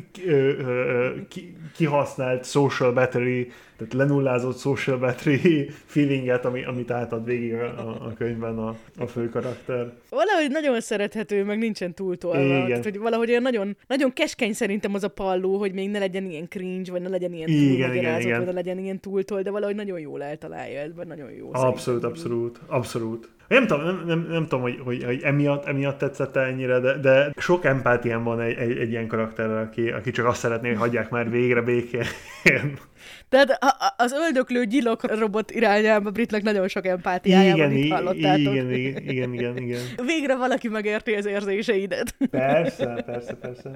ki, 1.29 1.57
kihasznált 1.77 2.45
social 2.45 2.93
battery, 2.93 3.51
tehát 3.77 3.93
lenullázott 3.93 4.59
social 4.59 4.99
battery 4.99 5.71
feelinget, 5.85 6.45
ami, 6.45 6.65
amit 6.65 6.91
átad 6.91 7.25
végig 7.25 7.55
a, 7.55 7.65
a, 7.65 8.07
a 8.07 8.13
könyvben 8.19 8.59
a, 8.59 8.77
a 8.99 9.07
fő 9.07 9.29
karakter. 9.29 9.93
Valahogy 10.11 10.51
nagyon 10.51 10.81
szerethető, 10.81 11.45
meg 11.45 11.59
nincsen 11.59 11.95
túltolva. 11.95 12.45
Igen. 12.45 12.67
Tehát, 12.67 12.85
hogy 12.85 12.99
valahogy 12.99 13.29
olyan 13.29 13.43
nagyon, 13.43 13.77
nagyon 13.87 14.13
keskeny 14.13 14.53
szerintem 14.53 14.95
az 14.95 15.05
a 15.05 15.09
palló, 15.09 15.59
hogy 15.59 15.73
még 15.73 15.91
ne 15.91 15.99
legyen 15.99 16.31
ilyen 16.31 16.49
cringe, 16.49 16.91
vagy 16.91 17.03
ne 17.03 17.09
legyen 17.09 17.33
ilyen 17.33 17.49
Igen, 17.49 17.89
túl 17.89 17.97
igen, 17.97 18.21
igen. 18.21 18.37
vagy 18.39 18.47
ne 18.47 18.53
legyen 18.53 18.79
ilyen 18.79 19.01
túltol, 19.01 19.43
de 19.43 19.51
valahogy 19.51 19.75
nagyon 19.75 19.99
jól 19.99 20.23
eltalálja 20.23 20.81
ebben, 20.81 21.07
nagyon 21.07 21.31
jó. 21.31 21.49
Abszolút. 21.53 22.05
Abszolút, 22.13 22.61
abszolút. 22.67 23.29
Nem 23.49 23.67
tudom, 23.67 23.85
nem, 23.85 24.03
nem, 24.07 24.27
nem 24.29 24.43
tudom 24.43 24.61
hogy, 24.61 24.81
hogy, 24.85 25.05
hogy 25.05 25.21
emiatt, 25.23 25.65
emiatt 25.65 25.99
tetszett 25.99 26.37
ennyire, 26.37 26.79
de, 26.79 26.99
de 26.99 27.33
sok 27.37 27.65
empátiám 27.65 28.23
van 28.25 28.41
egy, 28.41 28.57
egy, 28.57 28.79
egy 28.79 28.91
ilyen 28.91 29.07
karakterrel, 29.07 29.63
aki, 29.63 29.91
aki 29.91 30.11
csak 30.11 30.27
azt 30.27 30.39
szeretné, 30.39 30.69
hogy 30.69 30.79
hagyják 30.79 31.11
már 31.11 31.31
végre 31.31 31.61
békén. 31.61 32.05
Tehát 33.29 33.59
az 33.97 34.13
öldöklő 34.13 34.65
gyilok 34.65 35.19
robot 35.19 35.51
irányába 35.51 36.11
Britnek 36.11 36.43
nagyon 36.43 36.69
sok 36.69 36.87
empátiája 36.87 37.57
van, 37.57 37.73
itt 37.73 37.93
hallottátok. 37.93 38.41
igen, 38.41 38.71
igen, 38.71 39.03
igen, 39.03 39.33
igen, 39.33 39.57
igen. 39.57 39.81
Végre 40.07 40.37
valaki 40.37 40.69
megérti 40.69 41.15
az 41.15 41.27
érzéseidet. 41.27 42.17
Persze, 42.31 43.03
persze, 43.07 43.35
persze. 43.35 43.71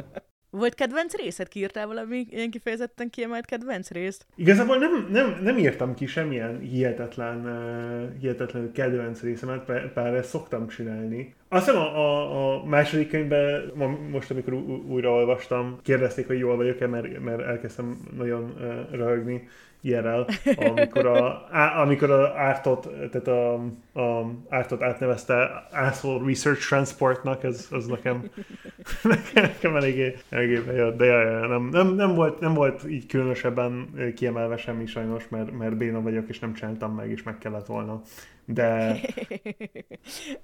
Volt 0.59 0.75
kedvenc 0.75 1.15
részed? 1.15 1.49
Kiírtál 1.49 1.87
valami 1.87 2.27
ilyen 2.31 2.51
kifejezetten 2.51 3.11
kiemelt 3.11 3.45
kedvenc 3.45 3.91
részt? 3.91 4.27
Igazából 4.35 4.77
nem, 4.77 5.09
nem, 5.11 5.39
nem 5.43 5.59
írtam 5.59 5.95
ki 5.95 6.07
semmilyen 6.07 6.61
hihetetlen, 6.61 7.45
uh, 7.45 8.21
hihetetlen 8.21 8.73
kedvenc 8.73 9.23
részemet, 9.23 9.93
bár 9.95 10.15
ezt 10.15 10.29
szoktam 10.29 10.69
csinálni. 10.69 11.35
Azt 11.49 11.69
a, 11.69 11.97
a, 11.97 12.55
a 12.55 12.65
második 12.65 13.09
könyvben, 13.09 13.73
most 14.11 14.31
amikor 14.31 14.53
ú- 14.53 14.85
újra 14.89 15.11
olvastam, 15.11 15.79
kérdezték, 15.83 16.27
hogy 16.27 16.39
jól 16.39 16.57
vagyok-e, 16.57 16.87
mert, 16.87 17.21
mert 17.21 17.41
elkezdtem 17.41 18.01
nagyon 18.17 18.43
uh, 18.43 18.97
röhögni 18.97 19.49
IRL, 19.87 20.21
amikor 20.59 21.07
a, 21.07 21.47
á, 21.51 21.81
amikor 21.81 22.11
a 22.11 22.33
ártot, 22.37 22.89
tehát 23.11 23.29
a, 23.29 23.55
a 24.01 24.31
ártot 24.49 24.83
átnevezte 24.83 25.67
Asshole 25.73 26.27
Research 26.27 26.69
Transportnak, 26.69 27.45
ez, 27.45 27.69
az 27.71 27.87
nekem, 27.87 28.31
nekem 29.35 29.77
eléggé, 29.77 30.17
eléggé 30.29 30.59
bejött, 30.59 30.97
de 30.97 31.05
jaj, 31.05 31.49
nem, 31.49 31.69
nem, 31.69 31.95
nem, 31.95 32.15
volt, 32.15 32.41
nem 32.41 32.55
volt 32.55 32.85
így 32.89 33.07
különösebben 33.07 33.89
kiemelve 34.15 34.57
semmi 34.57 34.87
sajnos, 34.87 35.29
mert, 35.29 35.59
mert 35.59 35.77
béna 35.77 36.03
vagyok, 36.03 36.29
és 36.29 36.39
nem 36.39 36.53
csináltam 36.53 36.95
meg, 36.95 37.11
és 37.11 37.23
meg 37.23 37.39
kellett 37.39 37.67
volna. 37.67 38.03
De 38.49 38.87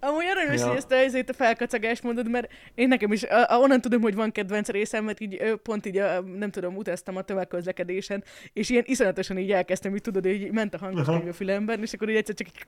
Amúgy 0.00 0.24
aranyos, 0.34 0.61
Ja. 0.61 0.66
hogy 0.66 0.76
ezt 0.76 0.92
a, 0.92 0.94
ezért 0.94 1.30
a 1.30 1.32
felkacagást 1.32 2.03
mondod, 2.03 2.30
mert 2.30 2.53
én 2.74 2.88
nekem 2.88 3.12
is, 3.12 3.22
a, 3.22 3.55
a, 3.55 3.59
onnan 3.59 3.80
tudom, 3.80 4.00
hogy 4.00 4.14
van 4.14 4.32
kedvenc 4.32 4.68
részem, 4.68 5.05
mert 5.05 5.20
így 5.20 5.53
pont 5.62 5.86
így, 5.86 5.96
a, 5.96 6.20
nem 6.20 6.50
tudom, 6.50 6.76
utaztam 6.76 7.16
a 7.16 7.22
tömegközlekedésen, 7.22 8.24
és 8.53 8.70
ilyen 8.70 8.82
iszonyatosan 8.86 9.38
így 9.38 9.53
elkezdtem, 9.53 9.94
így 9.94 10.00
tudod, 10.00 10.24
hogy 10.24 10.32
így 10.32 10.53
ment 10.53 10.74
a 10.74 10.78
hangos 10.78 11.07
könyv 11.07 11.28
a 11.28 11.32
fülemben, 11.32 11.80
és 11.82 11.92
akkor 11.92 12.09
így 12.11 12.16
egyszer 12.16 12.34
csak 12.34 12.46
így... 12.46 12.55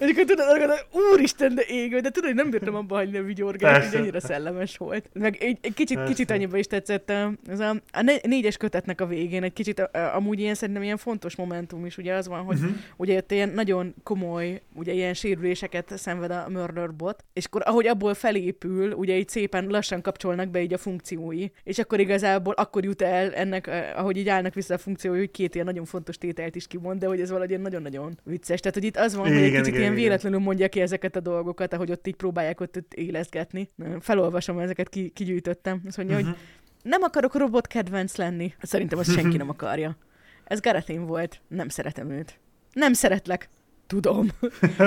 és 0.00 0.10
akkor 0.10 0.24
tudod, 0.24 0.46
arra 0.48 0.58
gondolom, 0.58 0.76
úristen, 1.12 1.54
de 1.54 1.62
égő, 1.68 2.00
de 2.00 2.10
tudod, 2.10 2.28
hogy 2.28 2.38
nem 2.38 2.50
bírtam 2.50 2.74
abba 2.74 2.94
hagyni 2.94 3.18
a 3.18 3.22
vigyorgást, 3.22 3.94
így 3.94 4.00
annyira 4.00 4.20
szellemes 4.20 4.76
volt. 4.76 5.08
Meg 5.12 5.36
egy, 5.40 5.58
egy 5.60 5.74
kicsit, 5.74 5.96
Persze. 5.96 6.12
kicsit 6.12 6.30
annyiba 6.30 6.56
is 6.56 6.66
tetszett 6.66 7.10
ez 7.48 7.60
a, 7.60 7.68
a 7.92 8.02
né- 8.02 8.26
négyes 8.26 8.56
kötetnek 8.56 9.00
a 9.00 9.06
végén, 9.06 9.42
egy 9.42 9.52
kicsit 9.52 9.80
amúgy 10.14 10.40
ilyen 10.40 10.54
szerintem 10.54 10.82
ilyen 10.82 10.96
fontos 10.96 11.36
momentum 11.36 11.86
is, 11.86 11.96
ugye 11.98 12.14
az 12.14 12.28
van, 12.28 12.44
hogy 12.44 12.54
Mhm. 12.56 12.66
Ugye 13.06 13.16
ott 13.18 13.32
ilyen 13.32 13.48
nagyon 13.48 13.94
komoly, 14.02 14.62
ugye 14.74 14.92
ilyen 14.92 15.14
sérüléseket 15.14 15.92
szenved 15.98 16.30
a 16.30 16.46
murder 16.48 16.94
bot, 16.94 17.24
és 17.32 17.44
akkor 17.44 17.62
ahogy 17.64 17.86
abból 17.86 18.14
felépül, 18.14 18.92
ugye 18.92 19.16
így 19.16 19.28
szépen 19.28 19.66
lassan 19.66 20.02
kapcsolnak 20.02 20.48
be 20.48 20.62
így 20.62 20.72
a 20.72 20.78
funkciói, 20.78 21.46
és 21.62 21.78
akkor 21.78 22.00
igazából 22.00 22.54
akkor 22.54 22.84
jut 22.84 23.02
el 23.02 23.34
ennek, 23.34 23.66
eh, 23.66 23.98
ahogy 23.98 24.16
így 24.16 24.28
állnak 24.28 24.54
vissza 24.54 24.74
a 24.74 24.78
funkciói, 24.78 25.18
hogy 25.18 25.30
két 25.30 25.54
ilyen 25.54 25.66
nagyon 25.66 25.84
fontos 25.84 26.18
tételt 26.18 26.56
is 26.56 26.66
kimond, 26.66 27.00
de 27.00 27.06
hogy 27.06 27.20
ez 27.20 27.30
valahogy 27.30 27.60
nagyon-nagyon 27.60 28.18
vicces. 28.24 28.60
Tehát, 28.60 28.74
hogy 28.74 28.84
itt 28.84 28.96
az 28.96 29.14
van, 29.14 29.26
hogy 29.26 29.36
egy 29.36 29.38
Igen, 29.46 29.50
kicsit 29.50 29.66
igen, 29.66 29.80
ilyen 29.80 29.92
igen. 29.92 30.04
véletlenül 30.04 30.38
mondja 30.38 30.68
ki 30.68 30.80
ezeket 30.80 31.16
a 31.16 31.20
dolgokat, 31.20 31.72
ahogy 31.72 31.90
ott 31.90 32.06
így 32.06 32.16
próbálják 32.16 32.60
ott, 32.60 32.76
ott 32.76 32.94
éleszgetni. 32.94 33.70
Na, 33.74 34.00
Felolvasom, 34.00 34.58
ezeket 34.58 34.88
ki, 34.88 35.08
kigyűjtöttem. 35.08 35.80
Azt 35.86 35.96
mondja, 35.96 36.14
hogy 36.14 36.24
Mhm. 36.24 36.34
nem 36.82 37.02
akarok 37.02 37.34
robot 37.34 37.66
kedvenc 37.66 38.16
lenni. 38.16 38.54
Szerintem 38.62 38.98
azt 38.98 39.12
senki 39.12 39.36
nem 39.36 39.48
akarja. 39.48 39.96
Ez 40.44 40.60
Garethin 40.60 41.06
volt. 41.06 41.40
Nem 41.48 41.68
szeretem 41.68 42.10
őt. 42.10 42.38
Nem 42.76 42.92
szeretlek. 42.92 43.48
Tudom. 43.86 44.28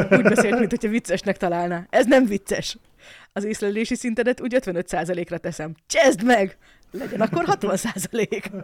Úgy 0.09 0.21
beszélt, 0.21 0.59
mint 0.59 0.69
hogyha 0.69 0.89
viccesnek 0.89 1.37
találná. 1.37 1.87
Ez 1.89 2.05
nem 2.05 2.25
vicces. 2.25 2.77
Az 3.33 3.43
észlelési 3.43 3.95
szintedet 3.95 4.41
úgy 4.41 4.57
55%-ra 4.59 5.37
teszem. 5.37 5.75
Csezd 5.87 6.23
meg! 6.23 6.57
Legyen 6.91 7.21
akkor 7.21 7.43
60%. 7.47 8.63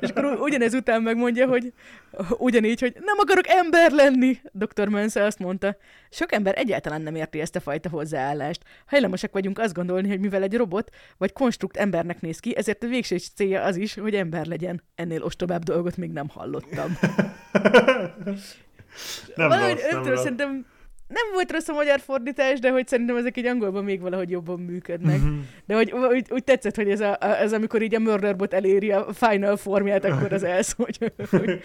És 0.00 0.08
akkor 0.08 0.24
ugyanez 0.24 0.74
után 0.74 1.02
megmondja, 1.02 1.46
hogy 1.46 1.72
ugyanígy, 2.38 2.80
hogy 2.80 2.96
nem 3.04 3.16
akarok 3.18 3.48
ember 3.48 3.90
lenni. 3.90 4.38
Dr. 4.52 4.88
Mensa 4.88 5.24
azt 5.24 5.38
mondta, 5.38 5.76
sok 6.10 6.32
ember 6.32 6.58
egyáltalán 6.58 7.02
nem 7.02 7.14
érti 7.14 7.40
ezt 7.40 7.56
a 7.56 7.60
fajta 7.60 7.88
hozzáállást. 7.88 8.62
Hajlamosak 8.86 9.32
vagyunk 9.32 9.58
azt 9.58 9.74
gondolni, 9.74 10.08
hogy 10.08 10.20
mivel 10.20 10.42
egy 10.42 10.56
robot 10.56 10.90
vagy 11.16 11.32
konstrukt 11.32 11.76
embernek 11.76 12.20
néz 12.20 12.38
ki, 12.38 12.56
ezért 12.56 12.82
a 12.82 12.86
végső 12.86 13.16
célja 13.34 13.62
az 13.62 13.76
is, 13.76 13.94
hogy 13.94 14.14
ember 14.14 14.46
legyen. 14.46 14.82
Ennél 14.94 15.22
ostobább 15.22 15.62
dolgot 15.62 15.96
még 15.96 16.10
nem 16.10 16.28
hallottam. 16.28 16.98
nem 19.36 19.48
Valahogy, 19.48 19.80
nem 19.90 20.04
rossz. 20.04 20.22
szerintem 20.22 20.66
nem 21.08 21.32
volt 21.32 21.52
rossz 21.52 21.68
a 21.68 21.72
magyar 21.72 22.00
fordítás, 22.00 22.60
de 22.60 22.70
hogy 22.70 22.86
szerintem 22.86 23.16
ezek 23.16 23.36
egy 23.36 23.46
angolban 23.46 23.84
még 23.84 24.00
valahogy 24.00 24.30
jobban 24.30 24.60
működnek. 24.60 25.20
Mhm. 25.20 25.38
De 25.66 25.74
hogy 25.74 25.92
úgy, 25.92 26.26
úgy 26.30 26.44
tetszett, 26.44 26.76
hogy 26.76 26.90
ez, 26.90 27.00
a, 27.00 27.16
ez 27.20 27.52
amikor 27.52 27.82
így 27.82 27.94
a 27.94 27.98
Murderbot 27.98 28.54
eléri 28.54 28.92
a 28.92 29.12
final 29.12 29.56
formját, 29.56 30.04
akkor 30.04 30.32
az 30.32 30.42
elsz, 30.42 30.72
hogy, 30.76 31.12
hogy 31.30 31.60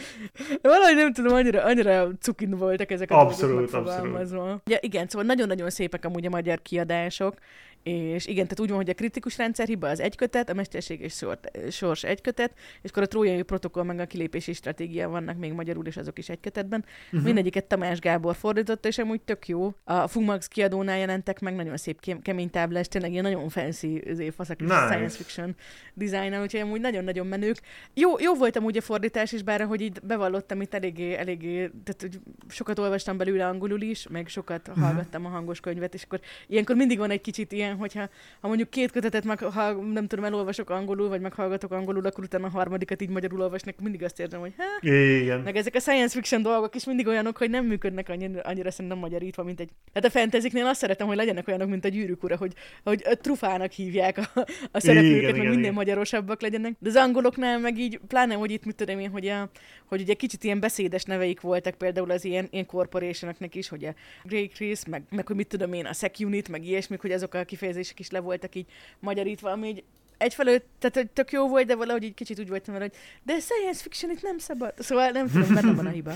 valahogy 0.61 0.95
nem 0.95 1.13
tudom, 1.13 1.33
annyira, 1.33 1.63
annyira 1.63 2.09
cukin 2.19 2.49
voltak 2.49 2.91
ezek 2.91 3.11
a 3.11 3.19
Abszolút, 3.19 3.71
dolgok 3.71 3.85
megfogalmazva. 3.85 4.61
Ja, 4.65 4.77
igen, 4.79 5.07
szóval 5.07 5.27
nagyon-nagyon 5.27 5.69
szépek 5.69 6.05
amúgy 6.05 6.25
a 6.25 6.29
magyar 6.29 6.61
kiadások, 6.61 7.35
és 7.84 8.25
igen, 8.25 8.43
tehát 8.43 8.59
úgy 8.59 8.67
van, 8.67 8.77
hogy 8.77 8.89
a 8.89 8.93
kritikus 8.93 9.38
rendszerhiba 9.38 9.89
az 9.89 9.99
egy 9.99 10.15
kötet, 10.15 10.49
a 10.49 10.53
mesterség 10.53 11.01
és 11.01 11.25
sors 11.69 12.03
egy 12.03 12.21
kötet, 12.21 12.53
és 12.81 12.89
akkor 12.89 13.03
a 13.03 13.07
trójai 13.07 13.41
protokoll 13.41 13.84
meg 13.84 13.99
a 13.99 14.05
kilépési 14.05 14.53
stratégia 14.53 15.09
vannak 15.09 15.38
még 15.38 15.53
magyarul, 15.53 15.86
és 15.86 15.97
azok 15.97 16.17
is 16.17 16.29
egy 16.29 16.39
kötetben. 16.39 16.86
Uh-huh. 17.05 17.23
Mindegyiket 17.23 17.65
Tamás 17.65 17.99
Gábor 17.99 18.36
fordította, 18.36 18.88
és 18.88 18.97
amúgy 18.97 19.21
tök 19.21 19.47
jó. 19.47 19.73
A 19.84 20.07
Fugmax 20.07 20.47
kiadónál 20.47 20.97
jelentek 20.97 21.39
meg 21.39 21.55
nagyon 21.55 21.77
szép 21.77 21.99
kem- 21.99 22.21
kemény 22.21 22.49
táblás, 22.49 22.88
tényleg 22.88 23.11
ilyen 23.11 23.23
nagyon 23.23 23.49
fancy 23.49 24.01
faszak 24.36 24.59
Nice. 24.59 24.86
science 24.86 25.17
fiction 25.17 25.55
design 25.93 26.41
úgyhogy 26.41 26.59
amúgy 26.59 26.81
nagyon-nagyon 26.81 27.27
menők. 27.27 27.57
Jó, 27.93 28.19
jó 28.19 28.34
volt 28.34 28.55
amúgy 28.55 28.77
a 28.77 28.81
fordítás 28.81 29.31
is, 29.31 29.41
bár 29.41 29.61
ahogy 29.61 29.81
így 29.81 29.99
bevallottam, 30.03 30.61
itt 30.61 30.73
eléggé, 30.73 31.13
eléggé, 31.13 31.57
tehát 31.57 32.01
hogy 32.01 32.19
sokat 32.47 32.79
olvastam 32.79 33.17
belőle 33.17 33.47
angolul 33.47 33.81
is, 33.81 34.07
meg 34.07 34.27
sokat 34.27 34.67
hallgattam 34.75 35.25
a 35.25 35.29
hangos 35.29 35.59
könyvet, 35.59 35.93
és 35.93 36.03
akkor 36.03 36.19
ilyenkor 36.47 36.75
mindig 36.75 36.97
van 36.97 37.09
egy 37.09 37.21
kicsit 37.21 37.51
ilyen, 37.51 37.72
hogyha 37.78 38.09
ha 38.41 38.47
mondjuk 38.47 38.69
két 38.69 38.91
kötetet 38.91 39.24
meg, 39.24 39.39
ha 39.39 39.71
nem 39.71 40.07
tudom, 40.07 40.26
elolvasok 40.26 40.69
angolul, 40.69 41.09
vagy 41.09 41.21
meghallgatok 41.21 41.71
angolul, 41.71 42.05
akkor 42.05 42.24
utána 42.24 42.45
a 42.45 42.49
harmadikat 42.49 43.01
így 43.01 43.09
magyarul 43.09 43.41
olvasnak, 43.41 43.80
mindig 43.80 44.03
azt 44.03 44.19
érzem, 44.19 44.39
hogy 44.39 44.53
hát, 44.57 44.84
Igen. 44.84 45.39
meg 45.39 45.55
ezek 45.55 45.76
a 45.76 45.80
science 45.80 46.15
fiction 46.15 46.41
dolgok 46.41 46.76
is 46.76 46.86
mindig 46.86 47.07
olyanok, 47.07 47.38
hogy 47.38 47.49
nem 47.49 47.65
működnek 47.65 48.09
annyira, 48.09 48.41
annyira 48.41 48.71
szerintem 48.71 48.99
magyarítva, 48.99 49.43
mint 49.43 49.59
egy... 49.59 49.69
Hát 49.93 50.05
a 50.05 50.09
fantasyknél 50.09 50.65
azt 50.65 50.80
szeretem, 50.80 51.07
hogy 51.07 51.15
legyenek 51.15 51.47
olyanok, 51.47 51.69
mint 51.69 51.86
a 51.86 51.88
gyűrűk 51.88 52.24
ura, 52.24 52.38
hogy, 52.38 52.53
hogy 52.84 53.03
a 53.05 53.15
trufának 53.15 53.71
hívják 53.71 54.17
a, 54.17 54.45
a 54.71 54.80
szereplőket, 54.80 55.17
Igen, 55.17 55.32
meg 55.32 55.36
igen, 55.36 55.49
minél 55.49 55.59
igen. 55.59 55.74
magyarosabbak 55.74 56.41
legyenek. 56.41 56.74
De 56.80 56.89
az 56.89 56.95
angoloknál 56.95 57.59
meg 57.59 57.78
így, 57.78 57.99
pláne, 58.07 58.34
hogy 58.34 58.51
itt 58.51 58.65
mit 58.65 58.76
tudom 58.76 58.99
én, 58.99 59.09
hogy, 59.09 59.28
a, 59.28 59.49
hogy 59.86 60.01
ugye 60.01 60.13
kicsit 60.13 60.43
ilyen 60.43 60.59
beszédes 60.59 61.03
neveik 61.03 61.41
voltak 61.41 61.76
például 61.76 62.11
az 62.11 62.26
ilyen, 62.26 62.47
ilyen 62.51 62.65
corporationoknak 62.65 63.55
is, 63.55 63.67
hogy 63.67 63.86
a 63.86 63.93
Grey 64.24 64.47
Chris, 64.47 64.86
meg, 64.86 65.03
meg 65.09 65.28
hogy 65.28 65.36
mit 65.36 65.47
tudom 65.47 65.74
én, 65.74 65.86
a 65.86 65.93
SecUnit, 65.93 66.49
meg 66.49 66.65
ilyesmik, 66.65 67.01
hogy 67.01 67.11
azok 67.11 67.34
a 67.34 67.43
kifejezések 67.43 67.62
is 67.97 68.09
le 68.09 68.20
voltak 68.20 68.55
így 68.55 68.66
magyarítva, 68.99 69.51
ami 69.51 69.68
így 69.68 69.84
egyfelől, 70.18 70.61
tehát 70.80 70.95
hogy 70.95 71.09
tök 71.09 71.32
jó 71.32 71.47
volt, 71.47 71.66
de 71.66 71.76
valahogy 71.76 72.03
így 72.03 72.14
kicsit 72.14 72.39
úgy 72.39 72.49
voltam 72.49 72.74
vele, 72.74 72.86
hogy 72.86 72.97
de 73.24 73.39
science 73.39 73.82
fiction 73.82 74.11
itt 74.11 74.22
nem 74.22 74.38
szabad. 74.38 74.74
Szóval 74.78 75.09
nem 75.09 75.28
tudom, 75.28 75.53
benne 75.53 75.74
van 75.74 75.86
a 75.86 75.89
hiba. 75.89 76.14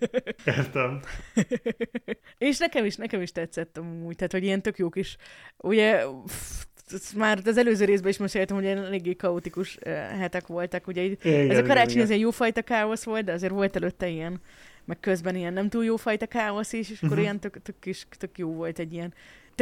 Értem. 0.44 1.00
És 2.38 2.58
nekem 2.58 2.84
is, 2.84 2.96
nekem 2.96 3.20
is 3.22 3.32
tetszett 3.32 3.78
amúgy, 3.78 4.16
tehát 4.16 4.32
hogy 4.32 4.44
ilyen 4.44 4.62
tök 4.62 4.78
jók 4.78 4.96
is. 4.96 5.16
Ugye 5.56 6.04
pff, 6.26 7.12
már 7.16 7.40
az 7.44 7.56
előző 7.56 7.84
részben 7.84 8.10
is 8.10 8.16
meséltem, 8.16 8.56
hogy 8.56 8.64
ilyen 8.64 8.84
eléggé 8.84 9.14
kaotikus 9.14 9.78
hetek 10.18 10.46
voltak. 10.46 10.86
Ugye 10.86 11.02
így, 11.02 11.18
Igen, 11.22 11.50
ez 11.50 11.58
a 11.58 11.62
karácsony 11.62 11.90
igen, 11.92 12.04
ez 12.04 12.10
egy 12.10 12.20
jófajta 12.20 12.62
káosz 12.62 13.04
volt, 13.04 13.24
de 13.24 13.32
azért 13.32 13.52
volt 13.52 13.76
előtte 13.76 14.08
ilyen, 14.08 14.40
meg 14.84 15.00
közben 15.00 15.36
ilyen 15.36 15.52
nem 15.52 15.68
túl 15.68 15.84
jófajta 15.84 16.26
káosz 16.26 16.72
is, 16.72 16.90
és 16.90 16.96
akkor 17.02 17.16
Mhm. 17.16 17.20
ilyen 17.20 17.40
tök, 17.40 17.62
tök, 17.62 17.86
is, 17.86 18.06
tök 18.18 18.38
jó 18.38 18.52
volt 18.52 18.78
egy 18.78 18.92
ilyen 18.92 19.14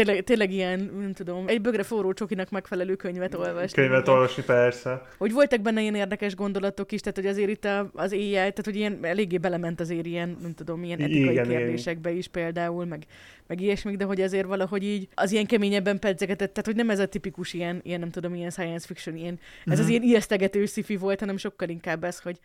Tényleg, 0.04 0.24
tényleg 0.24 0.52
ilyen, 0.52 0.90
nem 1.00 1.12
tudom, 1.12 1.48
egy 1.48 1.60
bögre 1.60 1.82
forró 1.82 2.12
csokinak 2.12 2.50
megfelelő 2.50 2.94
könyvet 2.94 3.34
olvasni. 3.34 3.82
Könyvet 3.82 4.08
olvasni, 4.08 4.42
persze. 4.42 5.02
Hogy 5.18 5.32
voltak 5.32 5.60
benne 5.60 5.80
ilyen 5.80 5.94
érdekes 5.94 6.34
gondolatok 6.34 6.92
is, 6.92 7.00
tehát 7.00 7.16
hogy 7.16 7.26
azért 7.26 7.48
itt 7.50 7.64
a, 7.64 7.90
az 7.94 8.12
éjjel, 8.12 8.40
tehát 8.40 8.64
hogy 8.64 8.76
ilyen 8.76 8.98
eléggé 9.02 9.38
belement 9.38 9.80
azért 9.80 10.06
ilyen, 10.06 10.36
nem 10.42 10.54
tudom, 10.54 10.84
ilyen 10.84 11.00
etikai 11.00 11.30
Igen, 11.32 11.48
kérdésekbe 11.48 12.10
is 12.10 12.28
például, 12.28 12.84
meg, 12.84 13.04
meg 13.46 13.60
ilyesmik, 13.60 13.96
de 13.96 14.04
hogy 14.04 14.20
azért 14.20 14.46
valahogy 14.46 14.84
így 14.84 15.08
az 15.14 15.32
ilyen 15.32 15.46
keményebben 15.46 15.98
pedzegetett, 15.98 16.50
tehát 16.50 16.66
hogy 16.66 16.76
nem 16.76 16.90
ez 16.90 16.98
a 16.98 17.06
tipikus 17.06 17.52
ilyen, 17.52 17.80
ilyen 17.82 18.00
nem 18.00 18.10
tudom, 18.10 18.34
ilyen 18.34 18.50
science 18.50 18.86
fiction, 18.86 19.16
ilyen, 19.16 19.38
ez 19.66 19.78
az 19.78 19.84
Mhm. 19.84 19.90
ilyen 19.90 20.02
ijesztegető 20.02 20.66
sci 20.66 20.96
volt, 20.96 21.20
hanem 21.20 21.36
sokkal 21.36 21.68
inkább 21.68 22.04
ez, 22.04 22.20
hogy 22.20 22.38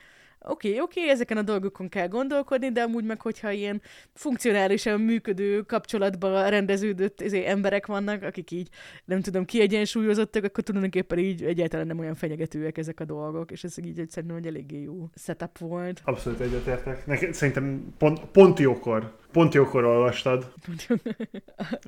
oké, 0.47 0.67
okay, 0.67 0.81
oké, 0.81 0.99
okay, 0.99 1.11
ezeken 1.11 1.37
a 1.37 1.41
dolgokon 1.41 1.89
kell 1.89 2.07
gondolkodni, 2.07 2.71
de 2.71 2.81
amúgy 2.81 3.03
meg, 3.03 3.21
hogyha 3.21 3.51
ilyen 3.51 3.81
funkcionálisan 4.13 5.01
működő 5.01 5.61
kapcsolatban 5.61 6.49
rendeződött 6.49 7.21
izé, 7.21 7.45
emberek 7.45 7.85
vannak, 7.85 8.23
akik 8.23 8.51
így, 8.51 8.69
nem 9.05 9.21
tudom, 9.21 9.45
kiegyensúlyozottak, 9.45 10.43
akkor 10.43 10.63
tulajdonképpen 10.63 11.17
így 11.17 11.43
egyáltalán 11.43 11.87
nem 11.87 11.99
olyan 11.99 12.15
fenyegetőek 12.15 12.77
ezek 12.77 12.99
a 12.99 13.05
dolgok, 13.05 13.51
és 13.51 13.63
ez 13.63 13.77
így 13.77 14.09
szerintem 14.09 14.37
egy 14.37 14.47
eléggé 14.47 14.81
jó 14.81 15.09
setup 15.15 15.57
volt. 15.57 16.01
Abszolút 16.03 16.39
egyetértek. 16.39 17.05
Neked 17.05 17.33
szerintem 17.33 17.93
pont, 17.97 18.19
pont 18.19 18.59
jókor. 18.59 19.15
Pont 19.35 19.53
jókor 19.53 19.83
olvastad 19.83 20.51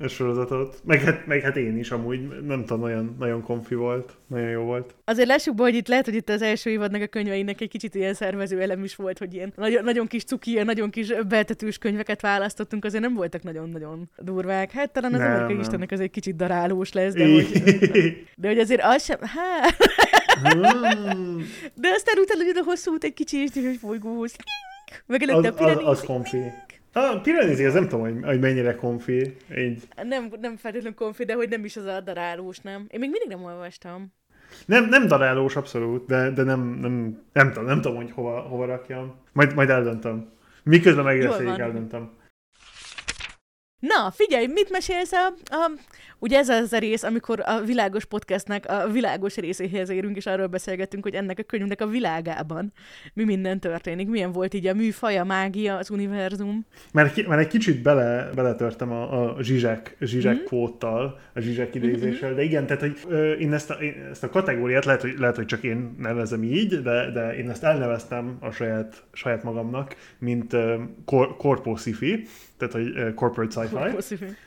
a 0.02 0.08
sorozatot. 0.08 0.80
Meg 0.84 1.00
hát, 1.00 1.26
meg 1.26 1.40
hát 1.40 1.56
én 1.56 1.78
is 1.78 1.90
amúgy, 1.90 2.28
nem 2.28 2.64
tudom, 2.64 2.80
nagyon, 2.80 3.16
nagyon 3.18 3.42
konfi 3.42 3.74
volt. 3.74 4.16
Nagyon 4.26 4.48
jó 4.48 4.62
volt. 4.62 4.94
Azért 5.04 5.28
lássuk 5.28 5.54
be, 5.54 5.62
hogy 5.62 5.74
itt 5.74 5.88
lehet, 5.88 6.04
hogy 6.04 6.14
itt 6.14 6.28
az 6.28 6.42
első 6.42 6.70
évadnak 6.70 7.02
a 7.02 7.06
könyveinek 7.06 7.60
egy 7.60 7.68
kicsit 7.68 7.94
ilyen 7.94 8.14
szervező 8.14 8.60
elem 8.60 8.84
is 8.84 8.96
volt, 8.96 9.18
hogy 9.18 9.34
ilyen 9.34 9.52
nagyon, 9.56 9.84
nagyon 9.84 10.06
kis 10.06 10.24
cuki, 10.24 10.50
ilyen 10.50 10.64
nagyon 10.64 10.90
kis 10.90 11.12
beltetős 11.28 11.78
könyveket 11.78 12.20
választottunk, 12.20 12.84
azért 12.84 13.02
nem 13.02 13.14
voltak 13.14 13.42
nagyon-nagyon 13.42 14.10
durvák. 14.16 14.70
Hát 14.70 14.90
talán 14.90 15.14
az 15.14 15.20
Nem, 15.20 15.28
amerikai 15.28 15.52
nem. 15.52 15.62
istennek 15.62 15.90
az 15.90 16.00
egy 16.00 16.10
kicsit 16.10 16.36
darálós 16.36 16.92
lesz, 16.92 17.12
de 17.14 17.32
hogy, 17.32 17.46
de 18.40 18.48
hogy 18.48 18.58
azért 18.58 18.82
az 18.82 19.04
sem, 19.04 19.18
hát, 19.20 19.76
Hmm, 20.42 21.44
de 21.74 21.88
aztán 21.88 22.18
utána 22.18 22.44
jön 22.44 22.56
a 22.56 22.64
hosszú 22.64 22.92
út 22.92 23.04
egy 23.04 23.14
kicsit, 23.14 23.52
hogy 23.54 23.76
folygós. 23.80 24.32
Meg 25.06 25.22
az, 25.28 25.44
a 25.44 25.54
az, 25.56 25.76
az 25.84 26.00
konfi. 26.00 26.38
A 26.92 27.20
Pirenézi, 27.22 27.64
az 27.64 27.74
nem 27.74 27.88
tudom, 27.88 28.00
hogy, 28.00 28.24
hogy 28.24 28.40
mennyire 28.40 28.74
konfi. 28.74 29.36
Így. 29.56 29.88
Nem, 30.02 30.32
nem 30.40 30.56
feltétlenül 30.56 30.98
konfi, 30.98 31.24
de 31.24 31.34
hogy 31.34 31.48
nem 31.48 31.64
is 31.64 31.76
az 31.76 31.84
a 31.84 32.00
darálós, 32.00 32.58
nem? 32.58 32.86
Én 32.88 32.98
még 33.00 33.10
mindig 33.10 33.28
nem 33.28 33.44
olvastam. 33.44 34.12
Nem, 34.66 34.88
nem 34.88 35.06
darálós 35.06 35.56
abszolút, 35.56 36.06
de, 36.06 36.30
de 36.30 36.42
nem, 36.42 36.60
nem, 36.80 37.22
nem, 37.32 37.48
tudom, 37.48 37.64
nem 37.64 37.80
tudom, 37.80 37.96
hogy 37.96 38.10
hova, 38.10 38.40
hova 38.40 38.64
rakjam. 38.64 39.14
Majd, 39.32 39.54
majd 39.54 39.70
eldöntöm. 39.70 40.28
Miközben 40.62 41.04
van. 41.04 41.60
eldöntöm. 41.60 42.10
Na, 43.80 44.10
figyelj, 44.10 44.46
mit 44.46 44.70
mesélsz 44.70 45.12
a, 45.12 45.26
a... 45.44 45.70
Ugye 46.18 46.38
ez 46.38 46.48
az 46.48 46.72
a 46.72 46.78
rész, 46.78 47.02
amikor 47.02 47.42
a 47.44 47.60
világos 47.60 48.04
podcastnek 48.04 48.64
a 48.68 48.88
világos 48.88 49.36
részéhez 49.36 49.90
érünk, 49.90 50.16
és 50.16 50.26
arról 50.26 50.46
beszélgetünk, 50.46 51.02
hogy 51.02 51.14
ennek 51.14 51.38
a 51.38 51.42
könyvnek 51.42 51.80
a 51.80 51.86
világában 51.86 52.72
mi 53.14 53.24
minden 53.24 53.60
történik. 53.60 54.08
Milyen 54.08 54.32
volt 54.32 54.54
így 54.54 54.66
a 54.66 54.74
műfaj, 54.74 55.18
a 55.18 55.24
mágia, 55.24 55.76
az 55.76 55.90
univerzum. 55.90 56.66
Mert, 56.92 57.26
mert 57.26 57.40
egy 57.40 57.48
kicsit 57.48 57.82
bele, 57.82 58.30
beletörtem 58.34 58.92
a, 58.92 59.36
a 59.36 59.42
Zsizsek, 59.42 59.96
Zsizsek 60.00 60.34
Mhm. 60.34 60.42
mm. 60.42 60.44
kvóttal, 60.44 61.18
a 61.34 61.40
Zsizsek 61.40 61.74
idézéssel, 61.74 62.34
de 62.34 62.42
igen, 62.42 62.66
tehát 62.66 62.80
hogy 62.82 62.98
ö, 63.08 63.32
én 63.32 63.52
ezt 63.52 63.70
a, 63.70 63.74
én 63.74 64.08
ezt 64.10 64.24
a 64.24 64.28
kategóriát 64.28 64.84
lehet 64.84 65.00
hogy, 65.00 65.14
lehet, 65.18 65.36
hogy 65.36 65.46
csak 65.46 65.62
én 65.62 65.94
nevezem 65.98 66.42
így, 66.42 66.82
de, 66.82 67.10
de 67.10 67.36
én 67.36 67.50
ezt 67.50 67.64
elneveztem 67.64 68.36
a 68.40 68.50
saját, 68.50 69.02
saját 69.12 69.42
magamnak, 69.42 69.96
mint 70.18 70.52
uh, 70.52 70.74
kor, 71.04 71.36
corpo 71.36 71.76
sci-fi, 71.76 72.26
tehát 72.58 72.74
hogy 72.74 72.88
uh, 72.88 73.14
corporate 73.14 73.60
sci-fi. 73.60 73.76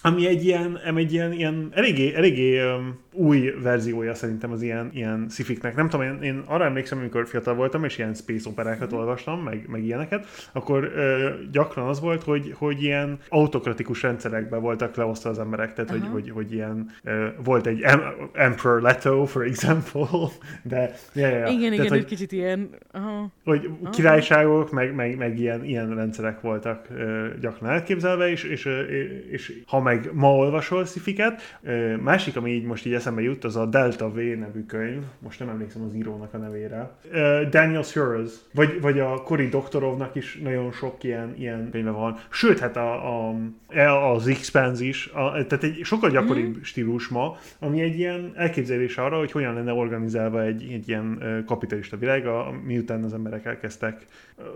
Ami 0.02 0.28
egy 0.28 0.46
ilyen, 0.46 0.80
egy 0.96 1.14
ilyen, 1.14 1.32
ilyen 1.32 1.70
eléggé, 1.74 2.14
eléggé 2.16 2.64
um, 2.64 3.00
új 3.14 3.54
verziója 3.62 4.14
szerintem 4.14 4.52
az 4.52 4.62
ilyen, 4.62 4.90
ilyen 4.94 5.26
szifiknek. 5.30 5.76
Nem 5.76 5.90
tudom, 5.90 6.06
én, 6.06 6.22
én 6.22 6.44
arra 6.46 6.66
emlékszem, 6.66 6.98
amikor 6.98 7.28
fiatal 7.28 7.54
voltam, 7.54 7.84
és 7.84 7.98
ilyen 7.98 8.14
space 8.14 8.50
operákat 8.50 8.94
olvastam, 8.94 9.40
meg, 9.44 9.66
meg 9.68 9.84
ilyeneket, 9.84 10.26
akkor 10.52 10.84
ö, 10.84 11.30
gyakran 11.52 11.88
az 11.88 12.00
volt, 12.00 12.24
hogy, 12.24 12.54
hogy 12.58 12.84
ilyen 12.84 13.20
autokratikus 13.30 14.02
rendszerekbe 14.02 14.58
voltak 14.58 14.96
leosztva 14.96 15.30
az 15.30 15.40
emberek, 15.40 15.74
tehát 15.74 15.90
hogy, 15.90 16.08
hogy, 16.12 16.30
hogy 16.30 16.54
ilyen 16.54 16.90
ö, 17.04 17.28
volt 17.44 17.68
egy 17.68 17.82
em- 17.82 18.04
Emperor 18.34 18.82
Leto, 18.82 19.26
for 19.26 19.44
example, 19.44 20.08
de 20.64 20.96
ja, 21.14 21.28
ja. 21.28 21.48
Igen, 21.48 21.60
tehát, 21.60 21.74
igen, 21.74 21.88
hogy, 21.88 21.98
egy 21.98 22.06
kicsit 22.06 22.32
ilyen... 22.32 22.70
Aha. 22.92 23.32
hogy 23.44 23.70
királyságok, 23.92 24.72
meg, 24.72 24.96
meg, 24.96 25.18
meg 25.18 25.40
ilyen, 25.40 25.64
ilyen 25.64 25.96
rendszerek 25.96 26.42
voltak 26.42 26.88
ö, 26.96 27.28
gyakran 27.42 27.70
elképzelve, 28.04 28.30
és, 28.30 28.44
és, 28.44 28.66
ö, 28.66 28.82
és 29.32 29.62
ha 29.68 29.82
meg 29.82 30.10
ma 30.14 30.36
olvasol 30.36 30.86
szifiket, 30.86 31.60
másik, 32.02 32.36
ami 32.36 32.52
így 32.52 32.64
most 32.64 32.86
így 32.86 32.94
eszembe 32.94 33.22
jut, 33.22 33.44
az 33.44 33.56
a 33.56 33.66
Delta 33.66 34.10
V 34.10 34.16
nevű 34.16 34.66
könyv, 34.66 35.04
most 35.20 35.40
nem 35.40 35.50
emlékszem 35.50 35.82
az 35.82 35.96
írónak 35.96 36.34
a 36.34 36.38
nevére, 36.38 36.92
Daniel 37.50 37.84
Suarez, 37.84 38.50
vagy, 38.54 38.82
vagy 38.82 39.00
a 39.00 39.24
Cory 39.24 39.48
Doktorovnak 39.48 40.16
is 40.16 40.40
nagyon 40.44 40.72
sok 40.72 41.04
ilyen, 41.04 41.36
ilyen 41.38 41.70
könyve 41.72 41.90
van, 41.90 42.18
sőt, 42.30 42.60
hát 42.60 42.78
a, 42.78 43.30
a, 43.30 43.36
az 44.14 44.28
Expanse 44.28 44.84
is, 44.84 45.08
a, 45.08 45.32
tehát 45.32 45.64
egy 45.64 45.80
sokkal 45.84 46.10
gyakoribb 46.10 46.58
mm. 46.58 46.62
stílus 46.62 47.08
ma, 47.08 47.38
ami 47.60 47.82
egy 47.82 47.98
ilyen 47.98 48.32
elképzelés 48.36 48.98
arra, 48.98 49.18
hogy 49.18 49.32
hogyan 49.32 49.54
lenne 49.54 49.74
organizálva 49.74 50.44
egy, 50.44 50.72
egy 50.72 50.90
ilyen 50.90 51.44
kapitalista 51.46 51.98
világ, 51.98 52.26
a, 52.26 52.54
miután 52.66 53.04
az 53.04 53.14
emberek 53.14 53.46
elkezdtek 53.46 54.06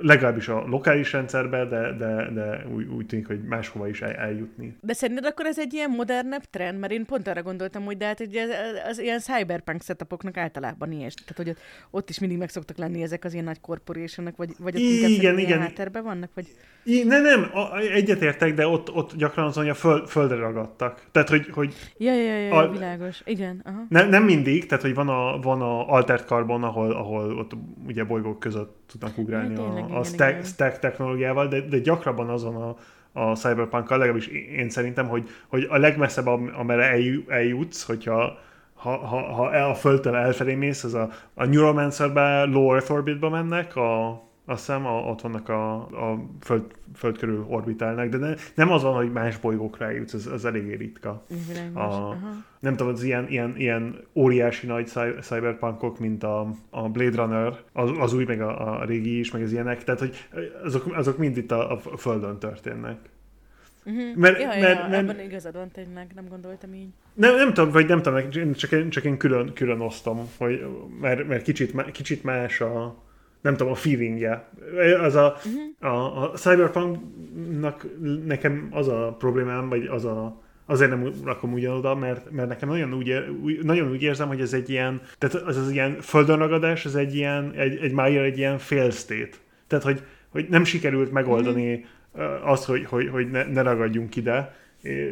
legalábbis 0.02 0.48
a 0.48 0.66
lokális 0.68 1.12
rendszerbe, 1.12 1.66
de, 1.66 1.96
de, 1.98 2.30
de 2.34 2.66
úgy, 2.74 2.88
úgy 2.88 3.06
tűnik, 3.06 3.28
hogy 3.28 3.35
hogy 3.36 3.48
máshova 3.48 3.88
is 3.88 4.02
el, 4.02 4.12
eljutni. 4.12 4.78
De 4.82 4.94
szerinted 4.94 5.26
akkor 5.26 5.46
ez 5.46 5.60
egy 5.60 5.74
ilyen 5.74 5.90
modernebb 5.90 6.44
trend? 6.50 6.80
Mert 6.80 6.94
én 6.94 7.06
pont 7.06 7.28
arra 7.28 7.42
gondoltam, 7.44 7.84
hogy 7.86 7.98
de 7.98 8.06
hát 8.06 8.20
ugye 8.20 8.44
az, 8.44 8.50
az 8.90 9.00
ilyen 9.00 9.20
cyberpunk 9.20 9.82
setupoknak 9.84 10.38
általában 10.38 10.92
ilyes. 10.92 11.14
Tehát, 11.14 11.38
hogy 11.38 11.50
ott, 11.50 11.58
ott 11.92 12.10
is 12.10 12.20
mindig 12.20 12.38
meg 12.38 12.50
szoktak 12.50 12.78
lenni 12.78 13.02
ezek 13.02 13.24
az 13.24 13.34
ilyen 13.34 13.46
nagy 13.46 13.62
corporationok, 13.62 14.36
vagy, 14.38 14.54
vagy 14.60 14.76
ott 14.76 14.82
Igen, 14.82 15.10
inkább 15.10 15.38
igen. 15.38 15.60
hátterben 15.60 16.04
vannak? 16.04 16.30
Vagy... 16.34 16.48
I, 16.84 17.04
nem, 17.04 17.22
nem, 17.22 17.50
a- 17.54 17.78
egyetértek, 17.78 18.54
de 18.54 18.68
ott, 18.68 18.92
ott 18.94 19.16
gyakran 19.16 19.46
azon, 19.46 19.64
hogy 19.64 19.72
a 19.72 19.76
föld, 19.76 20.08
földre 20.08 20.36
ragadtak. 20.38 21.06
Tehát, 21.12 21.30
hogy, 21.30 21.48
hogy 21.52 21.74
Ja, 21.98 22.14
ja, 22.14 22.38
ja, 22.40 22.54
A- 22.56 22.72
világos. 22.72 23.22
Igen, 23.26 23.62
aha. 23.64 23.86
ne, 23.90 24.04
nem 24.10 24.24
mindig, 24.24 24.66
tehát, 24.66 24.84
hogy 24.84 24.94
van 24.94 25.10
a, 25.10 25.40
van 25.40 25.62
a 25.62 25.88
Altered 25.88 26.26
Carbon, 26.26 26.64
ahol, 26.64 26.92
ahol 26.92 27.38
ott 27.38 27.52
ugye 27.88 28.04
bolygók 28.04 28.40
között 28.40 28.84
tudnak 28.92 29.18
ugrálni 29.18 29.54
Ja, 29.54 29.60
tényleg, 29.62 29.84
a, 29.84 29.88
igen, 29.88 29.98
a 29.98 30.04
stack, 30.04 30.32
igen. 30.32 30.44
stack 30.44 30.80
technológiával, 30.80 31.48
de, 31.48 31.62
de 31.62 31.80
gyakrabban 31.80 32.30
azon 32.30 32.56
a, 32.56 32.76
a 33.18 33.36
cyberpunk 33.36 33.90
legalábbis 33.90 34.28
én 34.28 34.70
szerintem, 34.70 35.08
hogy, 35.08 35.30
hogy 35.48 35.68
a 35.70 35.78
legmesszebb, 35.78 36.28
am- 36.28 36.54
amerre 36.58 36.84
elju- 36.84 37.30
eljutsz, 37.30 37.86
hogyha 37.86 38.38
ha, 38.74 38.98
ha, 38.98 39.34
ha 39.34 39.54
el 39.54 39.70
a 39.70 39.76
földtől 39.76 40.16
elfelé 40.16 40.56
mész, 40.56 40.84
az 40.84 40.94
a, 40.94 41.10
a 41.34 41.46
Neuromancerbe, 41.46 42.44
Low 42.44 42.74
Earth 42.74 42.92
Orbitba 42.92 43.30
mennek, 43.30 43.76
a, 43.76 44.24
azt 44.46 44.60
hiszem, 44.66 44.86
a, 44.86 44.92
ott 45.00 45.22
vannak 45.22 45.50
a, 45.50 45.74
a 45.76 46.26
föld, 46.42 46.64
föld 46.96 47.18
körül 47.18 47.46
orbitálnak, 47.50 48.10
de 48.10 48.18
ne, 48.18 48.34
nem 48.56 48.72
az 48.72 48.84
van, 48.84 48.96
hogy 48.96 49.12
más 49.12 49.38
bolygókra 49.38 49.86
eljutsz, 49.86 50.14
ez, 50.14 50.26
ez 50.28 50.46
eléggé 50.46 50.74
ritka. 50.76 51.24
A- 51.74 51.80
Aha. 51.80 52.16
Nem 52.60 52.76
tudom, 52.76 52.94
az 52.94 53.04
ilyen, 53.04 53.28
ilyen, 53.30 53.54
ilyen 53.58 54.00
óriási 54.14 54.68
nagy 54.68 54.86
cy- 54.88 55.22
cyberpunkok, 55.22 56.00
mint 56.00 56.24
a, 56.24 56.50
a 56.70 56.90
Blade 56.90 57.16
Runner, 57.22 57.54
az, 57.74 57.92
az 58.00 58.14
új, 58.14 58.24
meg 58.24 58.42
a, 58.42 58.80
a 58.80 58.86
régi 58.86 59.20
is, 59.20 59.32
meg 59.32 59.42
az 59.42 59.52
ilyenek, 59.52 59.84
tehát 59.84 60.00
hogy 60.00 60.16
azok, 60.64 60.96
azok 60.96 61.18
mind 61.18 61.38
itt 61.38 61.52
a, 61.52 61.72
a 61.72 61.78
Földön 61.98 62.40
történnek. 62.40 62.98
Uh-huh. 63.86 64.16
Mert- 64.16 64.40
ja, 64.40 64.48
mert- 64.48 64.62
ja, 64.62 64.88
mert- 64.88 64.94
ebben 64.94 65.20
igazad 65.20 65.54
van 65.56 65.72
tényleg, 65.72 66.12
nem 66.16 66.28
gondoltam 66.30 66.74
így. 66.74 66.90
Nem, 67.14 67.36
nem 67.36 67.54
tudom, 67.54 67.72
vagy 67.72 67.88
nem 67.88 68.02
tudom, 68.02 68.54
csak, 68.54 68.72
én- 68.72 68.90
csak 68.90 69.04
én 69.04 69.18
külön, 69.18 69.54
külön 69.54 69.80
osztom, 69.80 70.30
hogy, 70.38 70.66
mert, 71.02 71.28
mert 71.28 71.44
kicsit, 71.44 71.92
kicsit 71.92 72.24
más 72.24 72.62
a, 72.62 73.04
nem 73.46 73.56
tudom, 73.56 73.72
a 73.72 73.76
feelingje. 73.76 74.50
Az 75.02 75.16
a, 75.16 75.36
Uh-huh. 75.46 75.94
a, 75.94 76.24
a 76.24 76.32
Cyberpunknak 76.32 77.86
nekem 78.26 78.68
az 78.72 78.88
a 78.88 79.16
problémám, 79.20 79.70
vagy 79.70 79.86
az 79.86 80.06
a 80.06 80.44
azért 80.66 80.90
nem 80.90 81.12
rakom 81.24 81.54
ugyanoda, 81.54 81.96
mert, 81.96 82.32
mert 82.32 82.48
nekem 82.48 82.70
nagyon 82.70 82.94
úgy, 82.94 83.14
úgy, 83.44 83.64
nagyon 83.64 83.90
úgy 83.92 84.02
érzem, 84.02 84.28
hogy 84.28 84.42
ez 84.42 84.54
egy 84.54 84.70
ilyen, 84.70 85.02
tehát 85.18 85.36
az 85.36 85.58
az 85.58 85.72
ilyen 85.72 86.02
földönragadás, 86.02 86.86
ez 86.86 86.96
egy 86.96 87.16
ilyen, 87.16 87.54
egy, 87.56 87.78
egy 87.78 87.92
májjel 87.92 88.24
egy 88.24 88.38
ilyen 88.38 88.60
state. 88.60 89.38
Tehát, 89.68 89.84
hogy, 89.84 90.02
hogy 90.30 90.46
nem 90.50 90.64
sikerült 90.64 91.12
megoldani 91.12 91.86
uh, 92.12 92.50
azt, 92.50 92.66
hogy, 92.66 92.86
hogy, 92.86 93.10
hogy 93.10 93.32
ne, 93.32 93.44
ne 93.44 93.62
ragadjunk 93.62 94.16
ide, 94.16 94.56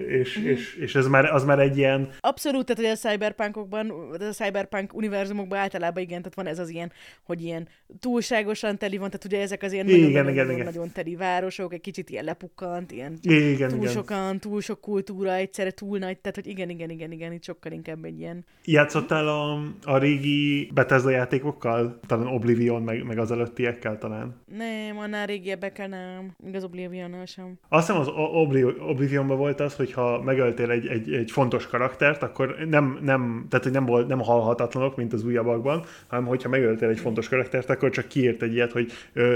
és, 0.08 0.36
és, 0.36 0.76
és 0.76 0.96
ez 0.96 1.08
már, 1.08 1.26
az 1.26 1.44
már 1.44 1.60
egy 1.60 1.78
ilyen, 1.78 2.10
Abszolút, 2.20 2.66
tehát 2.66 2.82
hogy 2.82 3.00
a 3.06 3.10
cyberpunkokban, 3.10 3.90
a 4.12 4.34
cyberpunk 4.34 4.94
univerzumokban 4.94 5.60
általában 5.60 6.04
igen, 6.04 6.18
tehát 6.22 6.36
van 6.36 6.48
ez 6.48 6.60
az 6.60 6.70
ilyen, 6.70 6.92
hogy 7.24 7.42
ilyen 7.42 7.68
túlságosan 8.00 8.78
teli 8.78 8.98
van, 8.98 9.10
tehát 9.10 9.26
ugye 9.26 9.42
ezek 9.42 9.64
az 9.64 9.72
ilyen 9.72 9.88
Igen, 9.88 10.00
nagyon, 10.00 10.12
igen, 10.12 10.26
nagyon, 10.26 10.52
igen. 10.52 10.66
nagyon, 10.66 10.92
teli 10.92 11.16
városok, 11.16 11.74
egy 11.74 11.82
kicsit 11.82 12.10
ilyen 12.10 12.24
lepukkant, 12.24 12.92
ilyen 12.92 13.18
igen, 13.22 13.70
túl 13.70 13.80
igen. 13.80 13.92
sokan, 13.92 14.40
túl 14.40 14.62
sok 14.62 14.82
kultúra, 14.82 15.34
egyszerre 15.34 15.72
túl 15.72 15.98
nagy, 15.98 16.20
tehát 16.20 16.36
hogy 16.36 16.48
igen, 16.48 16.70
igen, 16.70 16.90
igen, 16.90 17.12
igen, 17.12 17.32
itt 17.34 17.44
sokkal 17.44 17.72
inkább 17.72 18.04
egy 18.04 18.20
ilyen... 18.20 18.46
Játszottál 18.66 19.28
a, 19.28 19.62
a 19.84 19.98
régi 19.98 20.72
Bethesda 20.74 21.10
játékokkal? 21.10 22.00
Talán 22.08 22.28
Oblivion, 22.28 22.82
meg, 22.82 23.04
meg 23.04 23.18
az 23.18 23.32
előttiekkel 23.32 23.98
talán? 23.98 24.42
Nem, 24.58 24.98
annál 24.98 25.26
régiebbekkel 25.26 25.88
nem, 25.88 26.36
még 26.44 26.56
az 26.56 26.64
Oblivionnal 26.64 27.26
sem. 27.26 27.58
Azt 27.70 27.88
hiszem 27.88 28.02
az 28.02 28.08
Obli- 28.16 28.80
Oblivionban 28.80 29.38
volt 29.38 29.60
az, 29.64 29.76
hogy 29.76 29.92
ha 29.92 30.22
megöltél 30.22 30.70
egy, 30.70 30.88
egy, 30.88 31.14
egy 31.14 31.32
fontos 31.32 31.68
karaktert, 31.68 32.24
akkor 32.24 32.56
nem, 32.70 33.00
nem, 33.02 33.46
tehát, 33.50 33.64
hogy 33.64 33.74
nem, 33.74 33.86
volt, 33.86 34.08
nem 34.08 34.20
halhatatlanok, 34.20 34.96
mint 34.96 35.14
az 35.14 35.26
újabbakban, 35.26 35.84
hanem 36.08 36.26
hogyha 36.26 36.50
megöltél 36.50 36.90
egy 36.90 37.00
fontos 37.00 37.30
karaktert, 37.30 37.70
akkor 37.70 37.90
csak 37.90 38.08
kiírt 38.08 38.42
egy 38.42 38.54
ilyet, 38.54 38.72
hogy 38.72 38.92
uh, 39.16 39.34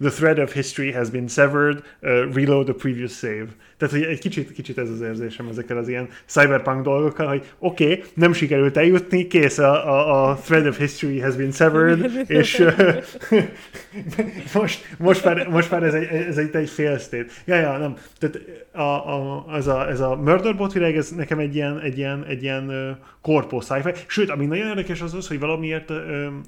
the 0.00 0.10
thread 0.10 0.38
of 0.38 0.52
history 0.52 0.92
has 0.92 1.10
been 1.10 1.28
severed, 1.28 1.82
uh, 2.02 2.34
reload 2.34 2.64
the 2.64 2.74
previous 2.74 3.12
save. 3.12 3.46
Tehát, 3.76 3.94
hogy 3.94 4.04
egy 4.04 4.18
kicsit, 4.18 4.52
kicsit 4.52 4.78
ez 4.78 4.90
az 4.90 5.00
érzésem 5.00 5.48
ezekkel 5.48 5.76
az 5.76 5.88
ilyen 5.88 6.08
cyberpunk 6.26 6.82
dolgokkal, 6.82 7.26
hogy 7.26 7.52
oké, 7.58 7.84
okay, 7.84 8.04
nem 8.14 8.32
sikerült 8.32 8.76
eljutni, 8.76 9.26
kész, 9.26 9.58
a, 9.58 9.88
a, 9.88 10.30
a 10.30 10.34
thread 10.34 10.66
of 10.66 10.78
history 10.78 11.20
has 11.20 11.36
been 11.36 11.52
severed, 11.52 12.10
és 12.26 12.58
uh, 12.58 12.96
most, 14.54 14.94
most, 14.98 15.24
már, 15.24 15.48
most 15.48 15.70
már 15.70 15.82
ez 15.82 15.94
egy, 15.94 16.04
ez 16.04 16.38
egy, 16.38 16.56
egy 16.56 16.68
fail 16.68 16.98
state. 16.98 17.26
Ja, 17.44 17.54
ja, 17.54 17.76
nem. 17.78 17.96
Tehát 18.18 18.40
a, 18.72 18.80
a, 18.80 19.44
az 19.52 19.66
a, 19.66 19.88
ez 19.88 20.00
a 20.00 20.16
Murderbot 20.16 20.72
világ, 20.72 20.96
ez 20.96 21.10
nekem 21.10 21.38
egy 21.38 21.54
ilyen, 21.54 21.80
egy 21.80 21.98
ilyen, 21.98 22.24
egy 22.24 22.42
ilyen 22.42 22.98
korpó 23.22 23.60
sci 23.60 23.74
Sőt, 24.06 24.30
ami 24.30 24.46
nagyon 24.46 24.66
érdekes 24.66 25.00
az 25.00 25.14
az, 25.14 25.28
hogy 25.28 25.38
valamiért 25.38 25.92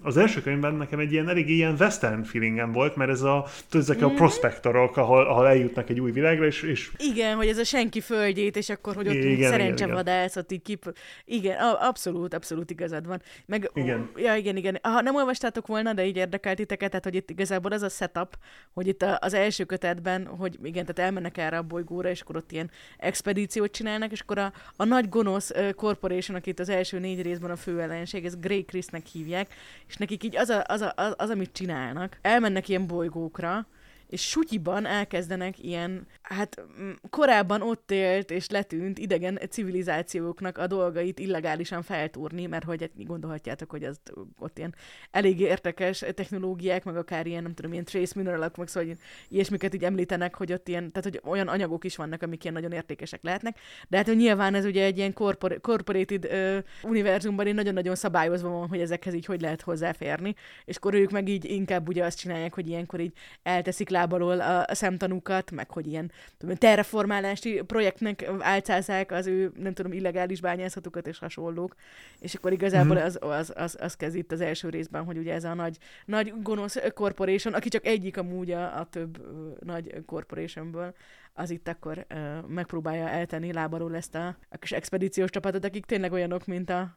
az 0.02 0.16
első 0.16 0.42
könyvben 0.42 0.74
nekem 0.74 0.98
egy 0.98 1.12
ilyen 1.12 1.28
elég 1.28 1.48
ilyen 1.50 1.74
western 1.78 2.22
feelingem 2.22 2.72
volt, 2.72 2.96
mert 2.96 3.10
ez 3.10 3.22
a, 3.22 3.46
tudod, 3.68 3.88
ezek 3.88 4.02
a 4.02 4.08
prospektorok, 4.08 4.96
ahol, 4.96 5.26
ahol 5.26 5.48
eljutnak 5.48 5.90
egy 5.90 6.00
új 6.00 6.10
világra, 6.10 6.46
és, 6.46 6.62
és 6.62 6.90
Igen, 6.98 7.36
hogy 7.36 7.46
ez 7.46 7.58
a 7.58 7.64
senki 7.64 8.00
földjét, 8.00 8.56
és 8.56 8.68
akkor, 8.68 8.94
hogy 8.94 9.08
ott 9.08 9.14
Igen, 9.14 9.50
szerencsevadászat 9.50 10.52
így 10.52 10.62
kip... 10.62 10.98
Igen, 11.24 11.58
abszolút, 11.80 12.34
abszolút 12.34 12.70
igazad 12.70 13.06
van. 13.06 13.22
Meg, 13.46 13.70
Igen. 13.74 14.10
Ja, 14.16 14.34
igen, 14.34 14.56
igen. 14.56 14.78
Ha 14.82 15.00
nem 15.00 15.14
olvastátok 15.14 15.66
volna, 15.66 15.92
de 15.92 16.06
így 16.06 16.16
érdekelt 16.16 16.56
titeket, 16.56 16.88
tehát 16.88 17.04
hogy 17.04 17.14
itt 17.14 17.30
igazából 17.30 17.72
az 17.72 17.82
a 17.82 17.88
setup, 17.88 18.36
hogy 18.72 18.86
itt 18.86 19.04
az 19.18 19.34
első 19.34 19.64
kötetben, 19.64 20.26
hogy 20.26 20.58
igen, 20.62 20.84
tehát 20.84 21.10
elmennek 21.10 21.38
erre 21.38 21.56
a 21.56 21.62
bolygóra, 21.62 22.08
és 22.08 22.20
akkor 22.20 22.36
ott 22.36 22.52
ilyen 22.52 22.70
expedíciót 22.96 23.70
csinálnak, 23.70 24.12
és 24.12 24.20
akkor 24.20 24.38
a, 24.38 24.52
a 24.76 24.84
nagy 24.84 25.08
gonosz 25.08 25.50
uh, 25.50 25.70
corporation, 25.72 26.36
akit 26.36 26.60
az 26.60 26.68
első 26.68 26.98
négy 26.98 27.22
részben 27.22 27.50
a 27.50 27.56
fő 27.56 27.80
ellenség, 27.80 28.24
ez 28.24 28.38
Grey 28.38 28.64
Chrisnek 28.64 29.06
hívják, 29.06 29.54
és 29.88 29.96
nekik 29.96 30.24
így 30.24 30.36
az, 30.36 30.48
a, 30.48 30.64
az, 30.66 30.80
a, 30.80 30.92
az, 30.96 31.14
az, 31.16 31.30
amit 31.30 31.52
csinálnak, 31.52 32.18
elmennek 32.22 32.68
ilyen 32.68 32.86
bolygókra, 32.86 33.66
és 34.12 34.28
sutyiban 34.28 34.86
elkezdenek 34.86 35.64
ilyen, 35.64 36.06
hát 36.22 36.62
mm, 36.80 36.90
korábban 37.10 37.62
ott 37.62 37.90
élt 37.90 38.30
és 38.30 38.48
letűnt 38.48 38.98
idegen 38.98 39.38
civilizációknak 39.50 40.58
a 40.58 40.66
dolgait 40.66 41.18
illegálisan 41.18 41.82
feltúrni, 41.82 42.46
mert 42.46 42.64
hogy 42.64 42.80
hát 42.80 43.06
gondolhatjátok, 43.06 43.70
hogy 43.70 43.84
az 43.84 44.00
ott 44.38 44.58
ilyen 44.58 44.74
elég 45.10 45.40
érdekes 45.40 45.98
technológiák, 46.14 46.84
meg 46.84 46.96
akár 46.96 47.26
ilyen, 47.26 47.42
nem 47.42 47.54
tudom, 47.54 47.72
ilyen 47.72 47.84
trace 47.84 48.12
mineralok, 48.16 48.56
meg 48.56 48.68
szóval 48.68 48.96
ilyesmiket 49.28 49.74
így 49.74 49.84
említenek, 49.84 50.34
hogy 50.34 50.52
ott 50.52 50.68
ilyen, 50.68 50.92
tehát 50.92 51.08
hogy 51.10 51.20
olyan 51.32 51.48
anyagok 51.48 51.84
is 51.84 51.96
vannak, 51.96 52.22
amik 52.22 52.42
ilyen 52.42 52.54
nagyon 52.54 52.72
értékesek 52.72 53.22
lehetnek, 53.22 53.58
de 53.88 53.96
hát 53.96 54.06
hogy 54.06 54.16
nyilván 54.16 54.54
ez 54.54 54.64
ugye 54.64 54.84
egy 54.84 54.96
ilyen 54.96 55.12
corpor- 55.12 55.60
corporated 55.60 56.24
ö, 56.24 56.58
univerzumban 56.82 57.46
így 57.46 57.54
nagyon-nagyon 57.54 57.94
szabályozva 57.94 58.48
van, 58.48 58.68
hogy 58.68 58.80
ezekhez 58.80 59.14
így 59.14 59.26
hogy 59.26 59.40
lehet 59.40 59.60
hozzáférni, 59.62 60.34
és 60.64 60.76
akkor 60.76 60.94
ők 60.94 61.10
meg 61.10 61.28
így 61.28 61.44
inkább 61.44 61.88
ugye 61.88 62.04
azt 62.04 62.18
csinálják, 62.18 62.54
hogy 62.54 62.68
ilyenkor 62.68 63.00
így 63.00 63.12
elteszik 63.42 63.90
lábalól 64.02 64.40
a, 64.40 64.64
a 64.66 64.74
szemtanúkat, 64.74 65.50
meg 65.50 65.70
hogy 65.70 65.86
ilyen 65.86 66.10
tudom, 66.38 66.54
terraformálási 66.56 67.62
projektnek 67.66 68.30
álcázzák 68.38 69.12
az 69.12 69.26
ő, 69.26 69.52
nem 69.56 69.72
tudom, 69.74 69.92
illegális 69.92 70.40
bányászatukat 70.40 71.06
és 71.06 71.18
hasonlók. 71.18 71.74
És 72.20 72.34
akkor 72.34 72.52
igazából 72.52 72.96
Mhm. 72.96 73.04
az, 73.04 73.18
az, 73.20 73.52
az, 73.56 73.76
az 73.80 73.96
kezd 73.96 74.16
itt 74.16 74.32
az 74.32 74.40
első 74.40 74.68
részben, 74.68 75.04
hogy 75.04 75.18
ugye 75.18 75.34
ez 75.34 75.44
a 75.44 75.54
nagy, 75.54 75.78
nagy 76.04 76.32
gonosz 76.42 76.76
corporation, 76.94 77.54
aki 77.54 77.68
csak 77.68 77.86
egyik 77.86 78.16
amúgy 78.16 78.50
a, 78.50 78.78
a 78.78 78.86
több 78.90 79.18
ö, 79.20 79.50
nagy 79.64 80.02
corporationből, 80.06 80.94
az 81.34 81.50
itt 81.50 81.68
akkor 81.68 82.06
ö, 82.08 82.14
megpróbálja 82.46 83.08
eltenni 83.08 83.52
lábalól 83.52 83.96
ezt 83.96 84.14
a, 84.14 84.36
a 84.50 84.56
kis 84.58 84.72
expedíciós 84.72 85.30
csapatot, 85.30 85.64
akik 85.64 85.84
tényleg 85.86 86.12
olyanok, 86.12 86.46
mint 86.46 86.70
a 86.70 86.96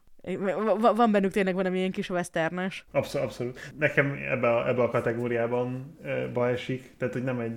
van 0.96 1.12
bennük 1.12 1.32
tényleg 1.32 1.54
valami 1.56 1.78
ilyen 1.78 1.92
kis 1.92 2.10
westernes. 2.10 2.86
abszolút, 2.92 3.28
abszolút. 3.28 3.72
Nekem 3.78 4.18
ebbe 4.32 4.50
a, 4.56 4.68
ebbe 4.68 4.82
a 4.84 4.90
kategóriában 4.90 5.98
ba 6.34 6.50
esik, 6.50 6.94
tehát 6.98 7.14
hogy 7.14 7.24
nem 7.24 7.40
egy, 7.40 7.56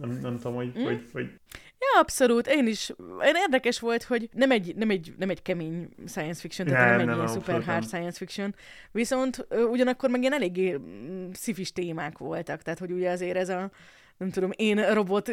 nem, 0.00 0.18
nem 0.22 0.36
tudom, 0.36 0.54
hogy, 0.54 0.72
Mm. 0.78 0.82
hogy, 0.84 1.04
hogy 1.12 1.30
Ja, 1.80 2.00
abszolút. 2.00 2.46
Én 2.46 2.66
is. 2.66 2.88
Én 3.24 3.34
érdekes 3.34 3.80
volt, 3.80 4.02
hogy 4.02 4.28
nem 4.32 4.50
egy, 4.50 4.74
nem 4.76 4.90
egy, 4.90 5.14
nem 5.18 5.30
egy 5.30 5.42
kemény 5.42 5.88
science 6.06 6.40
fiction, 6.40 6.66
tehát 6.68 6.82
Nem, 6.88 6.90
nem, 6.90 7.00
egy 7.00 7.06
nem, 7.06 7.16
ilyen 7.16 7.28
super 7.28 7.54
hard 7.54 7.66
nem. 7.66 7.80
science 7.88 8.16
fiction. 8.18 8.54
Viszont 8.92 9.46
ugyanakkor 9.70 10.10
meg 10.10 10.20
ilyen 10.20 10.32
eléggé 10.32 10.76
mm, 10.76 11.30
szifis 11.32 11.72
témák 11.72 12.18
voltak. 12.18 12.62
Tehát, 12.62 12.78
hogy 12.78 12.90
ugye 12.90 13.10
azért 13.10 13.36
ez 13.36 13.48
a 13.48 13.70
nem 14.18 14.30
tudom, 14.30 14.50
én 14.56 14.92
robot 14.92 15.32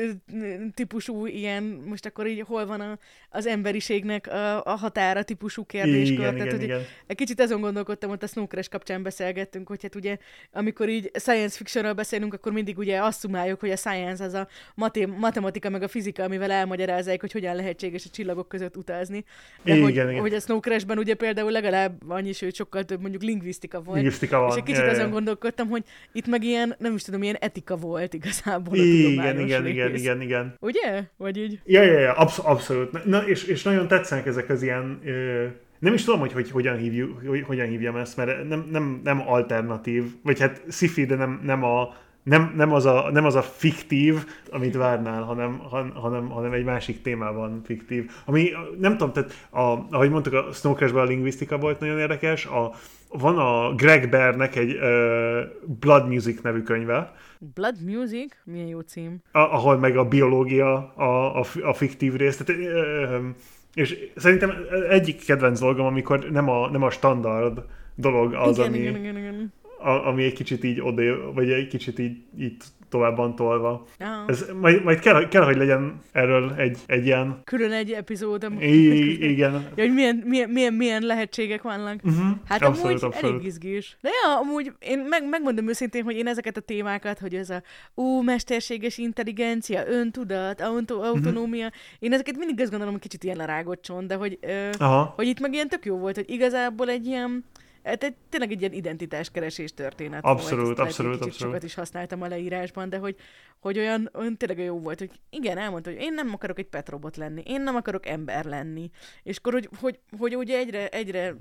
típusú 0.73 1.25
ilyen, 1.25 1.63
most 1.63 2.05
akkor 2.05 2.27
így 2.27 2.41
hol 2.47 2.65
van 2.65 2.81
a, 2.81 2.97
az 3.29 3.45
emberiségnek 3.45 4.27
a, 4.27 4.63
a 4.63 4.75
határa 4.75 5.23
típusú 5.23 5.65
kérdéskör. 5.65 6.17
igen, 6.19 6.35
Tehát, 6.35 6.35
igen, 6.35 6.49
hogy 6.55 6.63
igen. 6.63 6.81
egy 7.07 7.15
kicsit 7.15 7.39
azon 7.39 7.61
gondolkodtam, 7.61 8.09
hogy 8.09 8.19
a 8.21 8.27
Snowcrash 8.27 8.69
kapcsán 8.69 9.03
beszélgettünk, 9.03 9.67
hogy 9.67 9.81
hát 9.81 9.95
ugye, 9.95 10.17
amikor 10.51 10.89
így 10.89 11.11
science 11.13 11.57
fictionről 11.57 11.93
beszélünk, 11.93 12.33
akkor 12.33 12.51
mindig 12.51 12.77
ugye 12.77 12.99
asszumáljuk, 12.99 13.59
hogy 13.59 13.69
a 13.71 13.75
science 13.75 14.23
az 14.23 14.33
a 14.33 14.47
maté- 14.75 15.17
matematika 15.17 15.69
meg 15.69 15.83
a 15.83 15.87
fizika, 15.87 16.23
amivel 16.23 16.51
elmagyarázzák, 16.51 17.21
hogy 17.21 17.31
hogyan 17.31 17.55
lehetséges 17.55 18.05
a 18.05 18.09
csillagok 18.09 18.47
között 18.47 18.77
utazni. 18.77 19.23
De 19.63 19.71
Igen, 19.71 19.83
hogy, 19.83 19.91
igen. 19.91 20.19
hogy 20.19 20.33
a 20.33 20.39
Snowcrashben 20.39 20.97
ugye 20.97 21.13
például 21.13 21.51
legalább 21.51 22.09
annyi, 22.09 22.33
sőt 22.33 22.55
sokkal 22.55 22.83
több 22.83 23.01
mondjuk 23.01 23.21
lingvisztika 23.21 23.81
volt. 23.81 23.97
Lingvisztika 23.97 24.39
van. 24.39 24.49
És 24.49 24.55
egy 24.55 24.63
kicsit 24.63 24.79
Ja, 24.81 24.85
ja. 24.85 24.91
azon 24.91 25.09
gondolkodtam, 25.09 25.69
hogy 25.69 25.83
itt 26.11 26.27
meg 26.27 26.43
ilyen, 26.43 26.75
nem 26.79 26.95
is 26.95 27.01
tudom, 27.01 27.23
ilyen 27.23 27.37
etika 27.39 27.75
volt 27.75 28.13
igazából. 28.13 28.74
Igen, 28.77 29.39
igen, 29.39 29.65
igen, 29.67 29.95
igen, 29.95 30.21
igen. 30.21 30.55
Ugye? 30.59 31.03
Vagy 31.17 31.37
így? 31.37 31.59
Ja, 31.65 31.81
ja, 31.81 31.99
ja, 31.99 32.13
absz- 32.13 32.45
abszolút. 32.45 33.05
Na, 33.05 33.27
és, 33.27 33.43
és 33.43 33.63
nagyon 33.63 33.87
tetszenek 33.87 34.25
ezek 34.25 34.49
az 34.49 34.61
ilyen... 34.61 34.99
Ö, 35.05 35.45
nem 35.79 35.93
is 35.93 36.03
tudom, 36.03 36.19
hogy, 36.19 36.33
hogy 36.33 36.51
hogyan, 36.51 36.77
hívjuk, 36.77 37.21
hogy 37.27 37.41
hogyan 37.41 37.67
hívjam 37.67 37.95
ezt, 37.95 38.17
mert 38.17 38.47
nem, 38.47 38.67
nem, 38.71 39.01
nem 39.03 39.21
alternatív, 39.27 40.03
vagy 40.23 40.39
hát 40.39 40.61
sci 40.69 41.05
de 41.05 41.15
nem, 41.15 41.41
nem 41.43 41.63
a 41.63 41.95
nem, 42.25 42.53
nem, 42.55 42.73
az 42.73 42.85
a, 42.85 43.09
nem 43.11 43.25
az 43.25 43.35
a 43.35 43.41
fiktív, 43.41 44.25
amit 44.51 44.75
várnál, 44.75 45.23
hanem, 45.23 45.59
hanem, 45.93 46.29
hanem 46.29 46.51
egy 46.51 46.63
másik 46.63 47.01
témában 47.01 47.61
fiktív. 47.63 48.11
Ami, 48.25 48.49
nem 48.79 48.97
tudom, 48.97 49.13
tehát 49.13 49.47
a, 49.49 49.87
ahogy 49.95 50.09
mondtuk, 50.09 50.33
a 50.33 50.51
Snow 50.51 50.73
Crash-ben 50.73 51.01
a 51.01 51.05
lingvisztika 51.05 51.57
volt 51.57 51.79
nagyon 51.79 51.99
érdekes, 51.99 52.45
a, 52.45 52.71
van 53.09 53.37
a 53.37 53.75
Greg 53.75 54.09
Bearnek 54.09 54.55
egy 54.55 54.73
uh, 54.73 55.39
Blood 55.79 56.07
Music 56.07 56.41
nevű 56.41 56.61
könyve. 56.61 57.13
Blood 57.53 57.75
Music? 57.85 58.35
Milyen 58.43 58.67
jó 58.67 58.79
cím. 58.79 59.21
A, 59.31 59.39
ahol 59.39 59.77
meg 59.77 59.97
a 59.97 60.07
biológia 60.07 60.93
a, 60.95 61.39
a, 61.39 61.45
a 61.63 61.73
fiktív 61.73 62.13
rész. 62.13 62.37
Tehát, 62.37 62.61
uh, 62.61 63.25
és 63.73 63.97
szerintem 64.15 64.51
egyik 64.89 65.25
kedvenc 65.25 65.59
dolgom, 65.59 65.85
amikor 65.85 66.29
nem 66.31 66.49
a, 66.49 66.69
nem 66.69 66.83
a 66.83 66.89
standard 66.89 67.65
dolog 67.95 68.33
az, 68.33 68.57
igen, 68.57 68.69
ami... 68.69 68.77
Igen, 68.77 68.95
igen, 68.95 69.17
igen 69.17 69.53
a, 69.79 69.89
ami 69.89 70.23
egy 70.23 70.33
kicsit 70.33 70.63
így 70.63 70.81
odé, 70.81 71.13
vagy 71.33 71.51
egy 71.51 71.67
kicsit 71.67 71.99
így, 71.99 72.17
így 72.39 72.55
továbban 72.89 73.35
tolva. 73.35 73.85
Ah. 73.99 74.07
Ez 74.27 74.45
majd, 74.61 74.83
majd 74.83 74.99
kell, 74.99 75.27
kell, 75.27 75.43
hogy 75.43 75.55
legyen 75.55 75.99
erről 76.11 76.53
egy, 76.57 76.77
egy 76.85 77.05
ilyen... 77.05 77.41
Külön 77.43 77.71
egy 77.71 77.91
epizód. 77.91 78.47
I- 78.59 79.29
igen. 79.31 79.53
Ja, 79.53 79.83
hogy 79.83 79.93
milyen, 79.93 80.23
milyen, 80.25 80.49
milyen, 80.49 80.73
milyen 80.73 81.03
lehetségek 81.03 81.61
vannak. 81.61 81.99
Uh-huh. 82.03 82.25
Hát 82.45 82.61
abszolút, 82.61 83.01
amúgy 83.01 83.03
abszolút. 83.03 83.35
elég 83.35 83.45
izgés. 83.45 83.97
De 84.01 84.09
ja, 84.23 84.37
amúgy 84.39 84.71
én 84.79 84.99
meg, 85.09 85.29
megmondom 85.29 85.67
őszintén, 85.67 86.03
hogy 86.03 86.15
én 86.15 86.27
ezeket 86.27 86.57
a 86.57 86.61
témákat, 86.61 87.19
hogy 87.19 87.35
ez 87.35 87.49
a 87.49 87.61
ú, 87.93 88.21
mesterséges 88.21 88.97
intelligencia, 88.97 89.87
öntudat, 89.87 90.61
auto, 90.61 90.95
mhm. 90.95 91.05
autonómia, 91.05 91.65
uh-huh. 91.65 91.81
én 91.99 92.13
ezeket 92.13 92.37
mindig 92.37 92.59
azt 92.59 92.69
gondolom, 92.69 92.93
hogy 92.93 93.03
kicsit 93.03 93.23
ilyen 93.23 93.37
lerágott 93.37 93.81
csont, 93.81 94.07
de 94.07 94.15
hogy, 94.15 94.37
ö, 94.41 94.69
Aha. 94.79 95.13
hogy 95.15 95.27
itt 95.27 95.39
meg 95.39 95.53
ilyen 95.53 95.67
tök 95.69 95.85
jó 95.85 95.97
volt, 95.97 96.15
hogy 96.15 96.29
igazából 96.29 96.89
egy 96.89 97.05
ilyen 97.05 97.45
Hát 97.85 98.03
egy, 98.03 98.15
tényleg 98.29 98.51
egy 98.51 98.59
ilyen 98.59 98.73
identitáskeresés 98.73 99.73
történet 99.73 100.23
abszolút, 100.23 100.65
volt. 100.65 100.79
Abszolút, 100.79 100.79
abszolút, 100.79 101.13
abszolút. 101.13 101.37
sokat 101.37 101.63
is 101.63 101.73
használtam 101.73 102.21
a 102.21 102.27
leírásban, 102.27 102.89
de 102.89 102.97
hogy, 102.97 103.15
hogy 103.59 103.77
olyan, 103.77 104.09
olyan 104.13 104.37
tényleg 104.37 104.59
jó 104.59 104.79
volt, 104.79 104.99
hogy 104.99 105.11
igen, 105.29 105.57
elmondta, 105.57 105.89
hogy 105.89 106.01
én 106.01 106.13
nem 106.13 106.29
akarok 106.33 106.59
egy 106.59 106.67
petrobot 106.67 107.17
lenni, 107.17 107.43
én 107.45 107.61
nem 107.61 107.75
akarok 107.75 108.05
ember 108.05 108.45
lenni. 108.45 108.89
És 109.23 109.37
akkor, 109.37 109.53
hogy, 109.53 109.69
hogy, 109.79 109.99
hogy 110.17 110.35
ugye 110.35 110.57
egyre, 110.57 110.87
egyre 110.87 111.35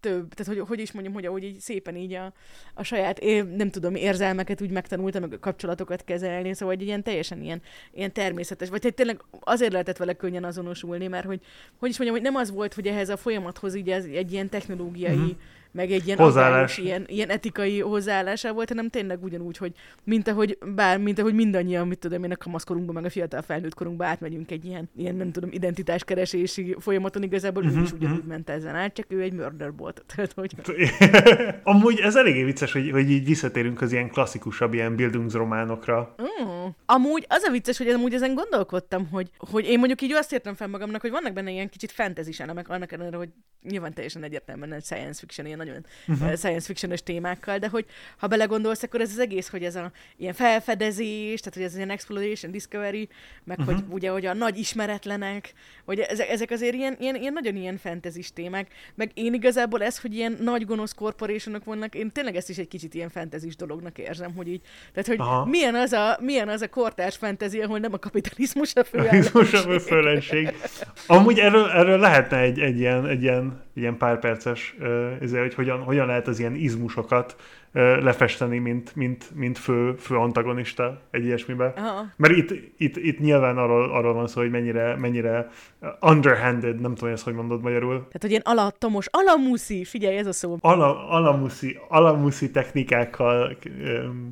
több, 0.00 0.34
tehát 0.34 0.54
hogy, 0.54 0.68
hogy 0.68 0.80
is 0.80 0.92
mondjam, 0.92 1.14
hogy 1.14 1.26
ahogy 1.26 1.44
így 1.44 1.60
szépen 1.60 1.96
így 1.96 2.12
a, 2.12 2.32
a 2.74 2.82
saját, 2.82 3.20
nem 3.56 3.70
tudom, 3.70 3.94
érzelmeket 3.94 4.60
úgy 4.62 4.70
megtanultam, 4.70 5.20
meg 5.20 5.32
a 5.32 5.38
kapcsolatokat 5.38 6.04
kezelni, 6.04 6.54
szóval 6.54 6.74
egy 6.74 6.82
ilyen 6.82 7.02
teljesen 7.02 7.42
ilyen, 7.42 7.62
ilyen 7.92 8.12
természetes, 8.12 8.68
vagy 8.68 8.92
tényleg 8.94 9.22
azért 9.40 9.72
lehetett 9.72 9.96
vele 9.96 10.12
könnyen 10.12 10.44
azonosulni, 10.44 11.06
mert 11.06 11.26
hogy, 11.26 11.40
hogy 11.78 11.88
is 11.88 11.98
mondjam, 11.98 12.20
hogy 12.20 12.32
nem 12.32 12.40
az 12.40 12.50
volt, 12.50 12.74
hogy 12.74 12.86
ehhez 12.86 13.08
a 13.08 13.16
folyamathoz 13.16 13.74
így 13.74 13.90
ez, 13.90 14.04
egy 14.04 14.32
ilyen 14.32 14.48
technológiai 14.48 15.16
mm-hmm 15.16 15.56
meg 15.70 15.90
egy 15.90 16.06
ilyen 16.06 16.18
hozzáállás. 16.18 16.78
ilyen, 16.78 17.04
ilyen 17.06 17.28
etikai 17.28 17.80
hozzáállása 17.80 18.52
volt, 18.52 18.68
hanem 18.68 18.88
tényleg 18.88 19.22
ugyanúgy, 19.22 19.56
hogy 19.56 19.72
mint 20.04 20.28
ahogy, 20.28 20.58
bár, 20.74 20.98
mint 20.98 21.18
ahogy 21.18 21.34
mindannyian, 21.34 21.88
mit 21.88 21.98
tudom 21.98 22.24
én, 22.24 22.30
a 22.30 22.36
kamaszkorunkban, 22.36 22.94
meg 22.94 23.04
a 23.04 23.10
fiatal 23.10 23.42
felnőtt 23.42 23.74
korunkban 23.74 24.06
átmegyünk 24.06 24.50
egy 24.50 24.64
ilyen, 24.64 24.90
ilyen 24.96 25.14
nem 25.14 25.32
tudom, 25.32 25.50
identitáskeresési 25.52 26.76
folyamaton, 26.78 27.22
igazából 27.22 27.62
uh-huh, 27.62 27.78
ő 27.78 27.82
is 27.82 27.88
mhm, 27.88 27.98
ugyanúgy 27.98 28.16
uh-huh. 28.16 28.32
ment 28.32 28.50
ezen 28.50 28.74
át, 28.74 28.94
csak 28.94 29.06
ő 29.08 29.22
egy 29.22 29.32
murder 29.32 29.72
volt. 29.76 30.02
Tehát, 30.14 30.32
hogy... 30.32 30.54
Amúgy 31.62 31.98
ez 32.00 32.16
eléggé 32.16 32.44
vicces, 32.44 32.72
hogy, 32.72 32.90
hogy 32.90 33.10
így 33.10 33.24
visszatérünk 33.24 33.80
az 33.80 33.92
ilyen 33.92 34.08
klasszikusabb 34.08 34.74
ilyen 34.74 34.96
bildungsrománokra. 34.96 36.14
Mm. 36.22 36.66
Amúgy 36.86 37.26
az 37.28 37.42
a 37.42 37.50
vicces, 37.50 37.78
hogy 37.78 37.88
amúgy 37.88 38.14
ezen 38.14 38.34
gondolkodtam, 38.34 39.08
hogy, 39.10 39.30
hogy 39.36 39.64
én 39.64 39.78
mondjuk 39.78 40.02
így 40.02 40.12
azt 40.12 40.32
értem 40.32 40.54
fel 40.54 40.68
magamnak, 40.68 41.00
hogy 41.00 41.10
vannak 41.10 41.32
benne 41.32 41.50
ilyen 41.50 41.68
kicsit 41.68 41.92
fantasy 41.92 42.32
elemek, 42.38 42.68
annak 42.68 42.92
ellenére, 42.92 43.16
hogy 43.16 43.28
nyilván 43.62 43.92
teljesen 43.92 44.22
egyértelműen 44.22 44.72
egy 44.72 44.84
science 44.84 45.18
fiction, 45.18 45.46
ilyen 45.46 45.57
nagyon 45.58 45.84
uh-huh. 46.08 46.34
science 46.34 46.66
fiction 46.66 46.92
témákkal, 47.04 47.58
de 47.58 47.68
hogy 47.68 47.86
ha 48.16 48.26
belegondolsz, 48.26 48.82
akkor 48.82 49.00
ez 49.00 49.10
az 49.10 49.18
egész, 49.18 49.48
hogy 49.48 49.64
ez 49.64 49.76
a 49.76 49.90
ilyen 50.16 50.32
felfedezés, 50.32 51.40
tehát 51.40 51.54
hogy 51.54 51.62
ez 51.62 51.76
ilyen 51.76 51.90
exploration, 51.90 52.52
discovery, 52.52 53.08
meg 53.44 53.58
uh-huh. 53.58 53.74
hogy 53.74 53.84
mhm. 53.84 53.92
ugye, 53.92 54.10
hogy 54.10 54.26
a 54.26 54.34
nagy 54.34 54.58
ismeretlenek, 54.58 55.52
hogy 55.84 55.98
ezek, 56.00 56.28
ezek 56.28 56.50
azért 56.50 56.74
ilyen, 56.74 56.96
ilyen, 57.00 57.14
ilyen 57.14 57.32
nagyon 57.32 57.56
ilyen 57.56 57.76
fantasy 57.76 58.22
témák, 58.34 58.72
meg 58.94 59.10
én 59.14 59.34
igazából 59.34 59.82
ez, 59.82 59.98
hogy 59.98 60.14
ilyen 60.14 60.36
nagy 60.40 60.66
gonosz 60.66 60.94
korporációk 60.94 61.64
vannak, 61.64 61.94
én 61.94 62.12
tényleg 62.12 62.36
ezt 62.36 62.50
is 62.50 62.58
egy 62.58 62.68
kicsit 62.68 62.94
ilyen 62.94 63.08
fantasy 63.08 63.48
dolognak 63.56 63.98
érzem, 63.98 64.34
hogy 64.34 64.48
így, 64.48 64.60
tehát 64.94 65.06
hogy 65.06 65.50
milyen 65.50 65.74
az, 65.74 65.92
a, 65.92 66.18
milyen 66.20 66.48
az 66.48 66.62
a 66.62 66.68
kortárs 66.68 67.16
fantasy, 67.16 67.60
ahol 67.60 67.78
nem 67.78 67.92
a 67.92 67.98
kapitalizmus 67.98 68.74
a 68.74 68.84
főállás. 68.90 69.32
a 69.52 69.80
főlenség. 69.80 70.54
Amúgy 71.06 71.38
erről, 71.38 71.68
erről 71.68 71.98
lehetne 71.98 72.38
egy, 72.38 72.58
egy 72.58 72.78
ilyen, 72.78 73.06
egy 73.06 73.22
ilyen 73.22 73.66
ilyen 73.78 73.96
pár 73.96 74.18
perces, 74.18 74.76
ezért, 75.20 75.42
hogy 75.42 75.54
hogyan, 75.54 75.82
hogyan 75.82 76.06
lehet 76.06 76.28
az 76.28 76.38
ilyen 76.38 76.54
izmusokat 76.54 77.36
lefesteni, 77.72 78.58
mint, 78.58 78.96
mint, 78.96 79.30
mint 79.34 79.58
fő, 79.58 79.94
fő 79.94 80.16
antagonista 80.16 81.00
egy 81.10 81.24
ilyesmibe. 81.24 81.72
Aha. 81.76 82.06
Mert 82.16 82.36
itt, 82.36 82.50
itt, 82.78 82.96
itt 82.96 83.18
nyilván 83.18 83.58
arról, 83.58 83.90
arról 83.90 84.14
van 84.14 84.26
szó, 84.26 84.40
hogy 84.40 84.50
mennyire, 84.50 84.96
mennyire 84.96 85.50
underhanded, 86.00 86.80
nem 86.80 86.94
tudom, 86.94 87.12
ezt 87.12 87.24
hogy 87.24 87.34
mondod 87.34 87.62
magyarul. 87.62 87.96
Tehát, 87.96 88.20
hogy 88.20 88.30
ilyen 88.30 88.42
alattomos, 88.44 89.06
alamuszi, 89.10 89.84
figyelj, 89.84 90.16
ez 90.16 90.26
a 90.26 90.32
szó. 90.32 90.56
Ala, 90.60 91.08
alamuszi, 91.08 91.78
alamuszi 91.88 92.50
technikákkal 92.50 93.56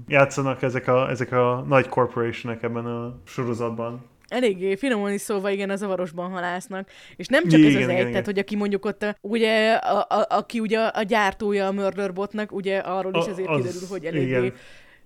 játszanak 0.08 0.62
ezek 0.62 0.88
a, 0.88 1.10
ezek 1.10 1.32
a 1.32 1.64
nagy 1.68 1.88
corporationek 1.88 2.62
ebben 2.62 2.86
a 2.86 3.14
sorozatban 3.24 4.04
eléggé 4.28 4.76
finoman 4.76 5.12
is 5.12 5.20
szóval 5.20 5.52
igen, 5.52 5.70
a 5.70 5.76
zavarosban 5.76 6.30
halásznak. 6.30 6.88
És 7.16 7.26
nem 7.26 7.48
csak 7.48 7.58
igen, 7.58 7.70
ez 7.70 7.74
az 7.74 7.80
igen, 7.80 7.90
egy, 7.90 7.98
igen. 7.98 8.10
tehát 8.10 8.26
hogy 8.26 8.38
aki 8.38 8.56
mondjuk 8.56 8.84
ott, 8.84 9.16
ugye, 9.20 9.72
a, 9.72 9.98
a, 9.98 10.26
aki 10.28 10.60
ugye 10.60 10.78
a 10.78 11.02
gyártója 11.02 11.66
a 11.66 11.72
Murderbotnak, 11.72 12.52
ugye 12.52 12.78
arról 12.78 13.14
is 13.14 13.26
azért 13.26 13.48
az, 13.48 13.56
kiderül, 13.56 13.88
hogy 13.88 14.04
eléggé 14.04 14.26
igen 14.26 14.52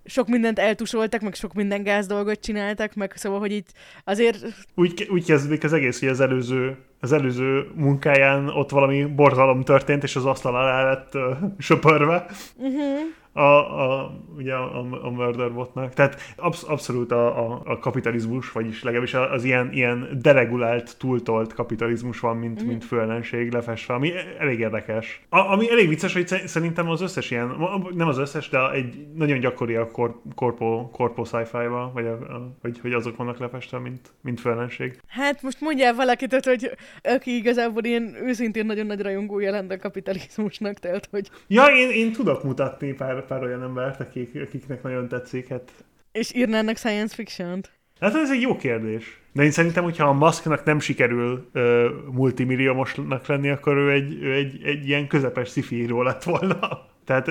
sok 0.05 0.29
mindent 0.29 0.59
eltusoltak, 0.59 1.21
meg 1.21 1.35
sok 1.35 1.53
minden 1.53 1.83
gáz 1.83 2.07
dolgot 2.07 2.41
csináltak, 2.41 2.95
meg 2.95 3.13
szóval, 3.17 3.39
hogy 3.39 3.53
itt 3.53 3.69
azért... 4.05 4.47
Úgy, 4.75 5.09
úgy 5.11 5.25
kezdődik 5.25 5.65
az 5.65 5.73
egész, 5.73 5.99
hogy 6.01 6.09
az 6.09 6.21
előző, 6.21 6.77
az 7.01 7.13
előző 7.13 7.67
munkáján 7.75 8.49
ott 8.49 8.71
valami 8.71 9.05
borzalom 9.05 9.63
történt, 9.63 10.03
és 10.03 10.17
az 10.17 10.25
asztal 10.25 10.57
alá 10.57 10.85
lett 10.85 11.15
uh, 11.15 11.23
söpörve. 11.59 12.27
Uh-huh 12.57 13.19
a, 13.41 13.83
a, 13.83 14.13
ugye 14.37 14.55
a, 14.55 14.79
a 15.07 15.11
murderbotnak. 15.11 15.95
Tehát 15.95 16.21
absz, 16.37 16.65
abszolút 16.69 17.13
a, 17.13 17.53
a, 17.53 17.63
a 17.65 17.79
kapitalizmus, 17.79 18.53
vagyis 18.53 18.83
legalábbis 18.83 19.15
az 19.15 19.45
ilyen, 19.45 19.73
ilyen 19.73 20.19
deregulált, 20.23 20.99
túltolt 20.99 21.55
kapitalizmus 21.55 22.21
van, 22.21 22.37
mint, 22.37 22.63
mm. 22.63 22.67
mint 22.67 22.85
főellenség 22.85 23.53
lefestve, 23.53 23.95
ami 23.95 24.13
elég 24.39 24.59
érdekes. 24.59 25.23
A, 25.29 25.39
ami 25.39 25.71
elég 25.71 25.89
vicces, 25.89 26.13
hogy 26.13 26.27
szerintem 26.27 26.89
az 26.89 27.01
összes 27.01 27.31
ilyen, 27.31 27.57
nem 27.95 28.09
az 28.09 28.19
összes, 28.19 28.49
de 28.49 28.71
egy 28.71 29.07
nagyon 29.15 29.39
gyakori 29.39 29.75
a 29.75 29.91
kor, 29.91 30.21
korpo, 30.35 30.89
korpo 30.91 31.25
sci-fi-ba, 31.25 31.91
vagy, 31.95 32.07
a, 32.07 32.13
a, 32.13 32.57
hogy, 32.61 32.79
hogy 32.81 32.93
azok 32.93 33.17
vannak 33.17 33.39
lefestve, 33.39 33.79
mint, 33.79 34.11
mint 34.23 34.41
főellenség. 34.41 35.01
Hát 35.07 35.43
most 35.43 35.61
mondjál 35.61 35.95
valakit, 35.95 36.45
hogy 36.45 36.71
aki 37.03 37.37
igazából 37.37 37.85
ilyen 37.85 38.17
őszintén 38.23 38.67
nagyon 38.67 38.87
nagy 38.87 39.01
rajongója 39.01 39.51
lenne 39.51 39.75
a 39.75 39.79
kapitalizmusnak, 39.79 40.75
tehát 40.75 41.09
hogy... 41.11 41.31
Ja, 41.47 41.65
én, 41.67 41.91
én 41.91 42.13
tudok 42.13 42.45
mutatni 42.45 42.93
pár 42.93 43.25
pár, 43.31 43.43
olyan 43.43 43.63
embert, 43.63 44.01
akik, 44.01 44.41
akiknek 44.47 44.83
nagyon 44.83 45.09
tetszik. 45.09 45.49
Hát... 45.49 45.85
És 46.13 46.35
írnának 46.35 46.77
science 46.77 47.15
fiction-t? 47.15 47.71
Hát 48.01 48.15
ez 48.15 48.31
egy 48.31 48.41
jó 48.41 48.57
kérdés. 48.57 49.21
De 49.33 49.43
én 49.43 49.51
szerintem, 49.51 49.85
hogyha 49.85 50.09
a 50.09 50.13
Musknak 50.13 50.65
nem 50.65 50.81
sikerül 50.81 51.51
uh, 51.55 51.85
multimilliómosnak 52.13 53.27
lenni, 53.27 53.49
akkor 53.49 53.77
ő 53.77 53.91
egy, 53.91 54.23
ő 54.23 54.33
egy, 54.35 54.63
egy 54.65 54.89
ilyen 54.89 55.07
közepes 55.07 55.49
sci 55.49 55.87
lett 56.03 56.23
volna. 56.23 56.89
Tehát 57.11 57.31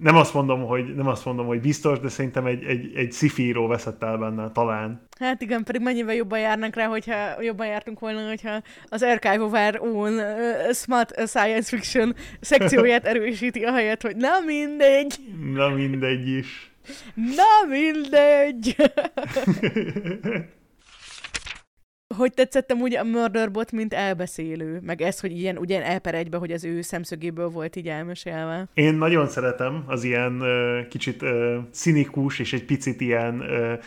nem 0.00 0.16
azt 0.16 0.34
mondom, 0.34 0.66
hogy, 0.66 0.94
nem 0.94 1.06
azt 1.06 1.24
mondom, 1.24 1.46
hogy 1.46 1.60
biztos, 1.60 2.00
de 2.00 2.08
szerintem 2.08 2.46
egy, 2.46 2.64
egy, 2.64 2.92
egy 2.94 3.12
sci 3.12 3.52
veszett 3.52 4.02
el 4.02 4.16
benne, 4.16 4.50
talán. 4.50 5.08
Hát 5.18 5.42
igen, 5.42 5.64
pedig 5.64 5.80
mennyivel 5.80 6.14
jobban 6.14 6.38
járnánk 6.38 6.74
rá, 6.74 6.86
hogyha 6.86 7.42
jobban 7.42 7.66
jártunk 7.66 7.98
volna, 7.98 8.28
hogyha 8.28 8.62
az 8.88 9.02
Archive 9.02 9.42
of 9.42 9.52
Our 9.52 9.80
Own 9.80 10.12
uh, 10.12 10.72
Smart 10.72 11.28
Science 11.28 11.76
Fiction 11.76 12.14
szekcióját 12.40 13.06
erősíti, 13.12 13.64
ahelyett, 13.64 14.02
hogy 14.02 14.16
na 14.16 14.40
mindegy. 14.46 15.14
Na 15.54 15.68
mindegy 15.68 16.28
is. 16.28 16.70
Na 17.14 17.68
mindegy. 17.68 18.76
hogy 22.14 22.32
tetszettem 22.32 22.80
ugye 22.80 22.98
a 22.98 23.04
Murderbot, 23.04 23.72
mint 23.72 23.94
elbeszélő, 23.94 24.80
meg 24.82 25.02
ez, 25.02 25.20
hogy 25.20 25.38
ilyen, 25.38 25.58
ugye 25.58 25.84
elper 25.84 26.14
egybe, 26.14 26.36
hogy 26.36 26.50
az 26.52 26.64
ő 26.64 26.80
szemszögéből 26.80 27.48
volt 27.48 27.76
így 27.76 27.88
elmesélve. 27.88 28.68
Én 28.74 28.94
nagyon 28.94 29.28
szeretem 29.28 29.84
az 29.86 30.04
ilyen 30.04 30.42
kicsit 30.88 31.24
szinikus 31.70 32.38
és 32.38 32.52
egy 32.52 32.64
picit 32.64 33.00
ilyen, 33.00 33.42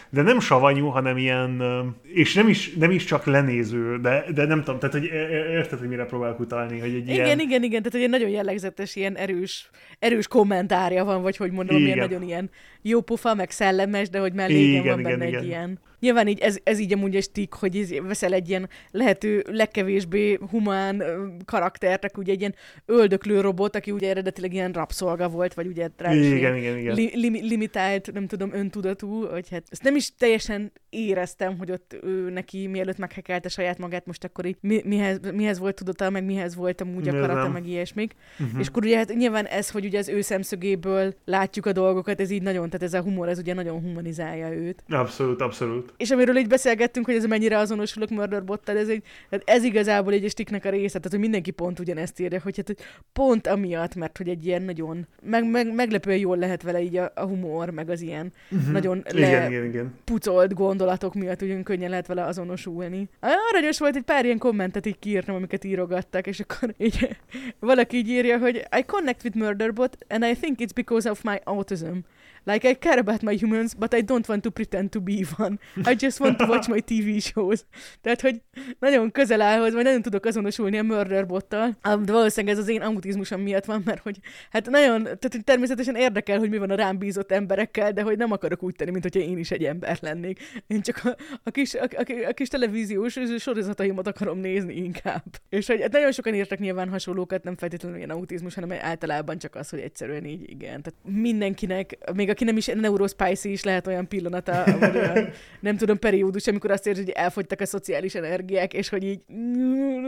de 0.10 0.22
nem 0.22 0.40
savanyú, 0.40 0.88
hanem 0.88 1.18
ilyen, 1.18 1.64
és 2.04 2.34
nem 2.34 2.48
is, 2.48 2.74
nem 2.74 2.92
is 2.92 3.04
csak 3.04 3.26
lenéző, 3.26 3.98
de, 3.98 4.26
de 4.34 4.46
nem 4.46 4.64
tudom, 4.64 4.80
tehát 4.80 4.96
hogy 4.96 5.06
érted, 5.52 5.80
hogy 5.80 5.88
mire 5.88 6.06
próbálok 6.06 6.40
utalni, 6.40 6.80
hogy 6.80 6.94
egy 6.94 7.10
igen, 7.10 7.26
ilyen... 7.26 7.40
Igen, 7.40 7.64
igen, 7.64 7.82
tehát 7.84 8.06
egy 8.06 8.10
nagyon 8.10 8.30
jellegzetes, 8.30 8.96
ilyen 8.96 9.16
erős, 9.16 9.70
erős 10.00 10.28
kommentárja 10.28 11.04
van, 11.06 11.22
vagy 11.22 11.38
hogy 11.38 11.52
mondom, 11.52 11.78
ilyen 11.78 11.98
nagyon 11.98 12.24
ilyen 12.24 12.50
jó 12.82 13.02
pufa, 13.02 13.34
meg 13.34 13.52
szellemes, 13.52 14.10
de 14.10 14.20
hogy 14.20 14.34
mellé 14.34 14.60
igen, 14.60 14.84
van 14.86 15.04
benne 15.04 15.16
igen, 15.16 15.22
egy 15.22 15.34
igen. 15.34 15.44
ilyen 15.44 15.80
Nyilván 16.00 16.28
így 16.28 16.40
ez, 16.40 16.58
ez 16.64 16.80
így 16.80 16.94
amúgy 16.94 17.16
egy 17.16 17.32
tik, 17.32 17.54
hogy 17.54 18.02
veszel 18.02 18.34
egy 18.34 18.50
ilyen 18.50 18.70
lehető 18.92 19.44
legkevésbé 19.48 20.40
humán 20.50 21.04
karaktert, 21.46 22.18
ugye 22.18 22.32
egy 22.32 22.40
ilyen 22.40 22.56
öldöklő 22.86 23.42
robot, 23.42 23.76
aki 23.76 23.92
ugye 23.92 24.10
eredetileg 24.10 24.54
ilyen 24.54 24.72
rabszolga 24.72 25.30
volt, 25.30 25.54
vagy 25.54 25.68
ugye 25.68 25.90
igen, 26.00 26.56
igen, 26.56 26.78
igen. 26.78 26.96
Li, 26.96 27.12
li, 27.14 27.48
limitált, 27.48 28.12
nem 28.14 28.28
tudom, 28.28 28.54
öntudatú, 28.54 29.26
hogy 29.26 29.50
hát 29.50 29.64
ezt 29.70 29.84
nem 29.84 29.96
is 29.96 30.16
teljesen 30.16 30.72
éreztem, 30.90 31.58
hogy 31.58 31.72
ott 31.72 31.98
ő 32.04 32.30
neki 32.30 32.68
mielőtt 32.68 32.98
meghekelte 32.98 33.50
saját 33.50 33.78
magát, 33.78 34.06
most 34.06 34.24
akkor 34.24 34.46
így 34.46 34.58
mi, 34.62 34.82
mihez, 34.86 35.20
mihez 35.34 35.60
volt 35.60 35.76
tudata, 35.76 36.10
meg 36.10 36.24
mihez 36.24 36.56
volt 36.56 36.82
amúgy 36.82 37.08
a 37.08 37.12
karata, 37.12 37.50
meg 37.50 37.68
ilyesmik. 37.68 38.16
Uh-huh. 38.40 38.60
És 38.60 38.68
akkor 38.68 38.86
ugye 38.86 38.98
hát 38.98 39.16
nyilván 39.16 39.46
ez, 39.46 39.70
hogy 39.70 39.86
ugye 39.86 39.98
az 39.98 40.08
ő 40.10 40.22
szemszögéből 40.22 41.14
látjuk 41.26 41.66
a 41.66 41.72
dolgokat, 41.72 42.22
ez 42.22 42.30
így 42.30 42.42
nagyon, 42.42 42.70
tehát 42.70 42.86
ez 42.86 42.94
a 42.94 43.02
humor, 43.02 43.30
ez 43.30 43.38
ugye 43.38 43.54
nagyon 43.54 43.82
humanizálja 43.82 44.54
őt. 44.54 44.84
Abszolút, 44.88 45.42
abszolút. 45.42 45.89
És 45.98 46.12
amiről 46.12 46.38
így 46.38 46.48
beszélgettünk, 46.48 47.06
hogy 47.06 47.16
ez 47.16 47.26
mennyire 47.26 47.58
azonosulok 47.58 48.10
Murderbottal, 48.10 48.78
ez, 48.78 48.90
egy, 48.90 49.04
tehát 49.30 49.50
ez 49.50 49.64
igazából 49.64 50.14
egy 50.14 50.30
stiknek 50.30 50.66
a 50.66 50.70
része, 50.70 50.98
tehát 50.98 51.12
hogy 51.12 51.20
mindenki 51.20 51.52
pont 51.52 51.80
ugyanezt 51.80 52.20
írja, 52.20 52.40
hogy, 52.42 52.56
hát, 52.58 52.68
hogy 52.68 52.78
pont 53.14 53.48
amiatt, 53.48 53.96
mert 53.96 54.18
hogy 54.18 54.30
egy 54.30 54.46
ilyen 54.46 54.62
nagyon, 54.62 55.08
meg, 55.22 55.50
meg, 55.50 55.74
meglepően 55.74 56.18
jól 56.18 56.38
lehet 56.38 56.62
vele 56.62 56.82
így 56.82 56.98
a, 56.98 57.12
a 57.16 57.26
humor, 57.26 57.70
meg 57.70 57.90
az 57.90 58.02
ilyen 58.02 58.34
uh-huh. 58.52 58.72
nagyon 58.72 59.04
igen, 59.14 59.52
igen, 59.52 59.66
igen. 59.66 59.94
pucolt 60.04 60.54
gondolatok 60.54 61.14
miatt 61.14 61.42
ugyan 61.42 61.64
könnyen 61.64 61.90
lehet 61.90 62.08
vele 62.08 62.24
azonosulni. 62.24 63.10
Aranyos 63.52 63.80
volt, 63.80 63.96
egy 63.96 64.04
pár 64.04 64.26
ilyen 64.26 64.38
kommentet 64.38 64.86
így 64.86 65.00
kiírtam, 65.00 65.36
amiket 65.36 65.64
írogattak, 65.64 66.28
és 66.28 66.40
akkor 66.40 66.74
így 66.78 67.18
valaki 67.60 67.98
így 67.98 68.08
írja, 68.08 68.38
hogy 68.38 68.56
I 68.78 68.84
connect 68.86 69.24
with 69.24 69.38
Murderbot, 69.38 69.98
and 70.08 70.24
I 70.24 70.34
think 70.34 70.58
it's 70.60 70.74
because 70.74 71.10
of 71.10 71.22
my 71.24 71.40
autism. 71.44 71.98
Like, 72.44 72.70
I 72.70 72.74
care 72.74 73.00
about 73.00 73.22
my 73.22 73.38
humans, 73.42 73.74
but 73.74 73.94
I 73.94 74.02
don't 74.02 74.28
want 74.28 74.42
to 74.44 74.50
pretend 74.50 74.90
to 74.90 75.00
be 75.02 75.26
one. 75.38 75.58
I 75.76 75.96
just 76.00 76.20
want 76.20 76.38
to 76.38 76.46
watch 76.46 76.70
my 76.70 76.82
TV 76.82 77.20
shows. 77.22 77.66
Tehát, 78.02 78.22
hogy 78.22 78.42
nagyon 78.80 79.12
közel 79.12 79.42
áll 79.42 79.60
vagy 79.60 79.74
nagyon 79.74 80.02
tudok 80.02 80.26
azonosulni 80.26 80.78
a 80.78 80.84
Murderbottal. 80.84 81.78
De 81.82 82.12
valószínűleg 82.12 82.56
ez 82.56 82.62
az 82.62 82.70
én 82.70 82.82
autizmusom 82.82 83.42
miatt 83.42 83.66
van, 83.66 83.82
mert 83.86 84.02
hogy 84.02 84.20
hát 84.50 84.70
nagyon, 84.70 85.04
tehát 85.04 85.44
természetesen 85.44 85.96
érdekel, 85.96 86.40
hogy 86.40 86.50
mi 86.50 86.58
van 86.58 86.70
a 86.70 86.76
rám 86.76 86.98
bízott 86.98 87.32
emberekkel, 87.32 87.92
de 87.94 88.02
hogy 88.02 88.18
nem 88.18 88.32
akarok 88.32 88.64
úgy 88.64 88.76
tenni, 88.76 88.92
mint 88.92 89.04
hogyha 89.04 89.20
én 89.20 89.38
is 89.38 89.52
egy 89.52 89.64
ember 89.64 89.98
lennék. 90.02 90.40
Én 90.68 90.82
csak 90.82 91.02
a, 91.04 91.16
a, 91.44 91.52
kis, 91.52 91.74
a, 91.74 91.88
a, 91.98 92.28
a 92.28 92.34
kis 92.34 92.48
televíziós 92.48 93.18
sorozataimat 93.38 94.08
akarom 94.08 94.40
nézni 94.40 94.76
inkább. 94.76 95.24
És 95.50 95.68
hogy 95.68 95.82
hát 95.82 95.92
nagyon 95.92 96.12
sokan 96.12 96.36
írtak 96.36 96.60
nyilván 96.60 96.90
hasonlókat, 96.90 97.44
nem 97.44 97.58
feltétlenül 97.58 97.98
ilyen 97.98 98.10
autizmus, 98.10 98.56
hanem 98.56 98.78
általában 98.82 99.38
csak 99.38 99.56
az, 99.56 99.70
hogy 99.70 99.80
egyszerűen 99.80 100.26
így 100.26 100.50
igen. 100.50 100.82
Tehát 100.82 101.22
mindenkinek, 101.22 101.98
még 102.14 102.29
még 102.30 102.38
aki 102.38 102.44
nem 102.44 102.58
is 102.58 102.82
neurospicy 102.82 103.52
is 103.52 103.64
lehet 103.64 103.88
olyan 103.88 104.08
pillanata, 104.08 104.64
vagy 104.80 104.96
olyan, 104.96 105.30
nem 105.60 105.78
tudom, 105.78 106.00
periódus, 106.00 106.48
amikor 106.48 106.72
azt 106.72 106.88
érzi, 106.88 107.04
hogy 107.04 107.12
elfogytak 107.12 107.62
a 107.62 107.66
szociális 107.66 108.16
energiák, 108.16 108.74
és 108.74 108.90
hogy 108.90 109.04
így 109.04 109.20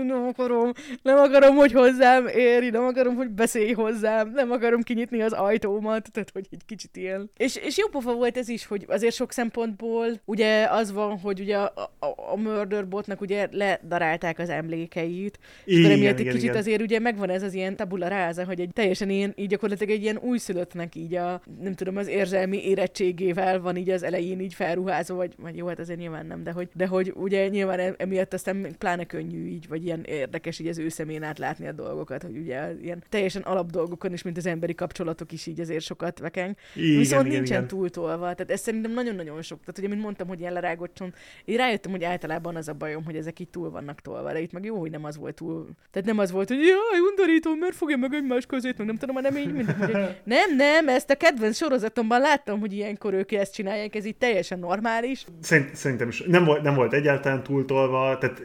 nem 0.06 0.26
akarom, 0.30 0.72
nem 1.02 1.18
akarom, 1.18 1.56
hogy 1.56 1.72
hozzám 1.72 2.28
éri, 2.28 2.70
nem 2.70 2.84
akarom, 2.84 3.16
hogy 3.16 3.30
beszélj 3.30 3.72
hozzám, 3.72 4.32
nem 4.32 4.52
akarom 4.52 4.82
kinyitni 4.82 5.22
az 5.22 5.32
ajtómat, 5.32 6.12
tehát 6.12 6.30
hogy 6.34 6.48
egy 6.52 6.66
kicsit 6.66 6.98
ilyen. 6.98 7.32
És, 7.38 7.56
és 7.56 7.78
jó 7.78 7.88
pofa 7.88 8.14
volt 8.14 8.38
ez 8.38 8.50
is, 8.50 8.66
hogy 8.66 8.86
azért 8.88 9.16
sok 9.16 9.32
szempontból 9.32 10.22
ugye 10.26 10.68
az 10.70 10.92
van, 10.92 11.20
hogy 11.20 11.40
ugye 11.40 11.58
a, 11.58 11.74
a, 12.00 12.32
a 12.32 12.36
Murderbotnak 12.36 13.22
ugye 13.22 13.48
ledarálták 13.52 14.40
az 14.40 14.50
emlékeit, 14.50 15.40
és 15.66 15.78
igen, 15.78 15.92
emiatt 15.92 16.20
egy 16.20 16.26
kicsit 16.26 16.44
igen. 16.44 16.56
azért 16.56 16.82
ugye 16.82 17.00
megvan 17.00 17.30
ez 17.30 17.44
az 17.44 17.54
ilyen 17.54 17.76
tabula 17.76 18.08
ráza, 18.08 18.46
hogy 18.46 18.60
egy 18.60 18.70
teljesen 18.74 19.10
ilyen, 19.10 19.34
így 19.36 19.48
gyakorlatilag 19.48 19.94
egy 19.94 20.02
ilyen 20.02 20.18
újszülöttnek 20.18 20.96
így 20.96 21.16
a, 21.16 21.42
nem 21.62 21.74
tudom, 21.74 21.98
az 21.98 22.08
érzelmi 22.12 22.68
érettségével 22.68 23.62
van 23.62 23.76
így 23.76 23.90
az 23.90 24.04
elején 24.04 24.40
így 24.40 24.54
felruházva, 24.54 25.16
vagy, 25.16 25.34
vagy 25.38 25.58
jó, 25.58 25.68
hát 25.68 25.80
azért 25.80 26.00
nyilván 26.00 26.26
nem, 26.26 26.44
de 26.44 26.52
hogy, 26.52 26.70
de 26.74 26.88
hogy 26.88 27.14
ugye 27.16 27.48
nyilván 27.48 27.80
e- 27.80 27.96
emiatt 27.98 28.34
aztán 28.34 28.76
pláne 28.78 29.06
könnyű 29.06 29.48
így, 29.48 29.68
vagy 29.68 29.86
ilyen 29.86 30.04
érdekes 30.04 30.60
így 30.60 30.68
az 30.68 30.78
ő 30.78 30.90
szemén 30.90 31.24
átlátni 31.24 31.68
a 31.68 31.72
dolgokat, 31.72 32.24
hogy 32.24 32.38
ugye 32.38 32.74
ilyen 32.82 33.04
teljesen 33.10 33.42
alap 33.42 33.70
dolgokon 33.70 34.14
is, 34.14 34.22
mint 34.22 34.38
az 34.38 34.46
emberi 34.46 34.76
kapcsolatok 34.76 35.32
is 35.32 35.46
így 35.46 35.60
azért 35.60 35.84
sokat 35.84 36.20
vekeng. 36.20 36.56
Igen, 36.76 36.98
Viszont 36.98 37.26
igen, 37.26 37.38
nincsen 37.38 37.58
igen. 37.58 37.68
túltolva, 37.68 38.34
tehát 38.34 38.52
ez 38.52 38.60
szerintem 38.62 38.92
nagyon-nagyon 38.92 39.42
sok. 39.42 39.60
Tehát 39.60 39.78
ugye, 39.78 39.88
mint 39.88 40.02
mondtam, 40.02 40.28
hogy 40.28 40.40
ilyen 40.40 40.54
lerágott 40.54 41.00
én 41.46 41.58
rájöttem, 41.58 41.92
hogy 41.92 42.04
általában 42.04 42.56
az 42.56 42.68
a 42.68 42.74
bajom, 42.74 43.06
hogy 43.06 43.16
ezek 43.16 43.40
így 43.40 43.50
túl 43.50 43.70
vannak 43.70 44.02
tolva, 44.02 44.32
de 44.32 44.40
itt 44.40 44.52
meg 44.52 44.66
jó, 44.66 44.80
hogy 44.80 44.92
nem 44.92 45.04
az 45.04 45.18
volt 45.18 45.36
túl. 45.36 45.68
Tehát 45.92 46.08
nem 46.08 46.18
az 46.18 46.32
volt, 46.32 46.48
hogy 46.48 46.58
jaj, 46.58 47.00
undorító, 47.10 47.56
mert 47.56 47.76
fogja 47.76 47.98
meg 47.98 48.14
egymás 48.14 48.46
közét, 48.46 48.78
meg 48.78 48.88
nem 48.88 48.98
tudom, 48.98 49.16
hanem 49.16 49.38
így 49.38 49.54
mindig, 49.54 49.76
hogy 49.76 49.92
nem, 50.24 50.56
nem, 50.56 50.88
ezt 50.88 51.10
a 51.10 51.16
kedvenc 51.16 51.56
sorozatom 51.56 52.01
Azonban 52.02 52.22
láttam, 52.22 52.60
hogy 52.60 52.74
ilyenkor 52.74 53.14
ők 53.14 53.32
ezt 53.32 53.54
csinálják, 53.54 53.96
ez 53.96 54.06
így 54.06 54.16
teljesen 54.16 54.60
normális. 54.60 55.26
Szerint, 55.42 55.76
szerintem 55.76 56.08
is 56.08 56.24
nem 56.28 56.44
volt, 56.46 56.62
nem 56.62 56.74
volt 56.74 56.94
egyáltalán 56.94 57.44
túltolva, 57.44 58.18
tehát 58.18 58.42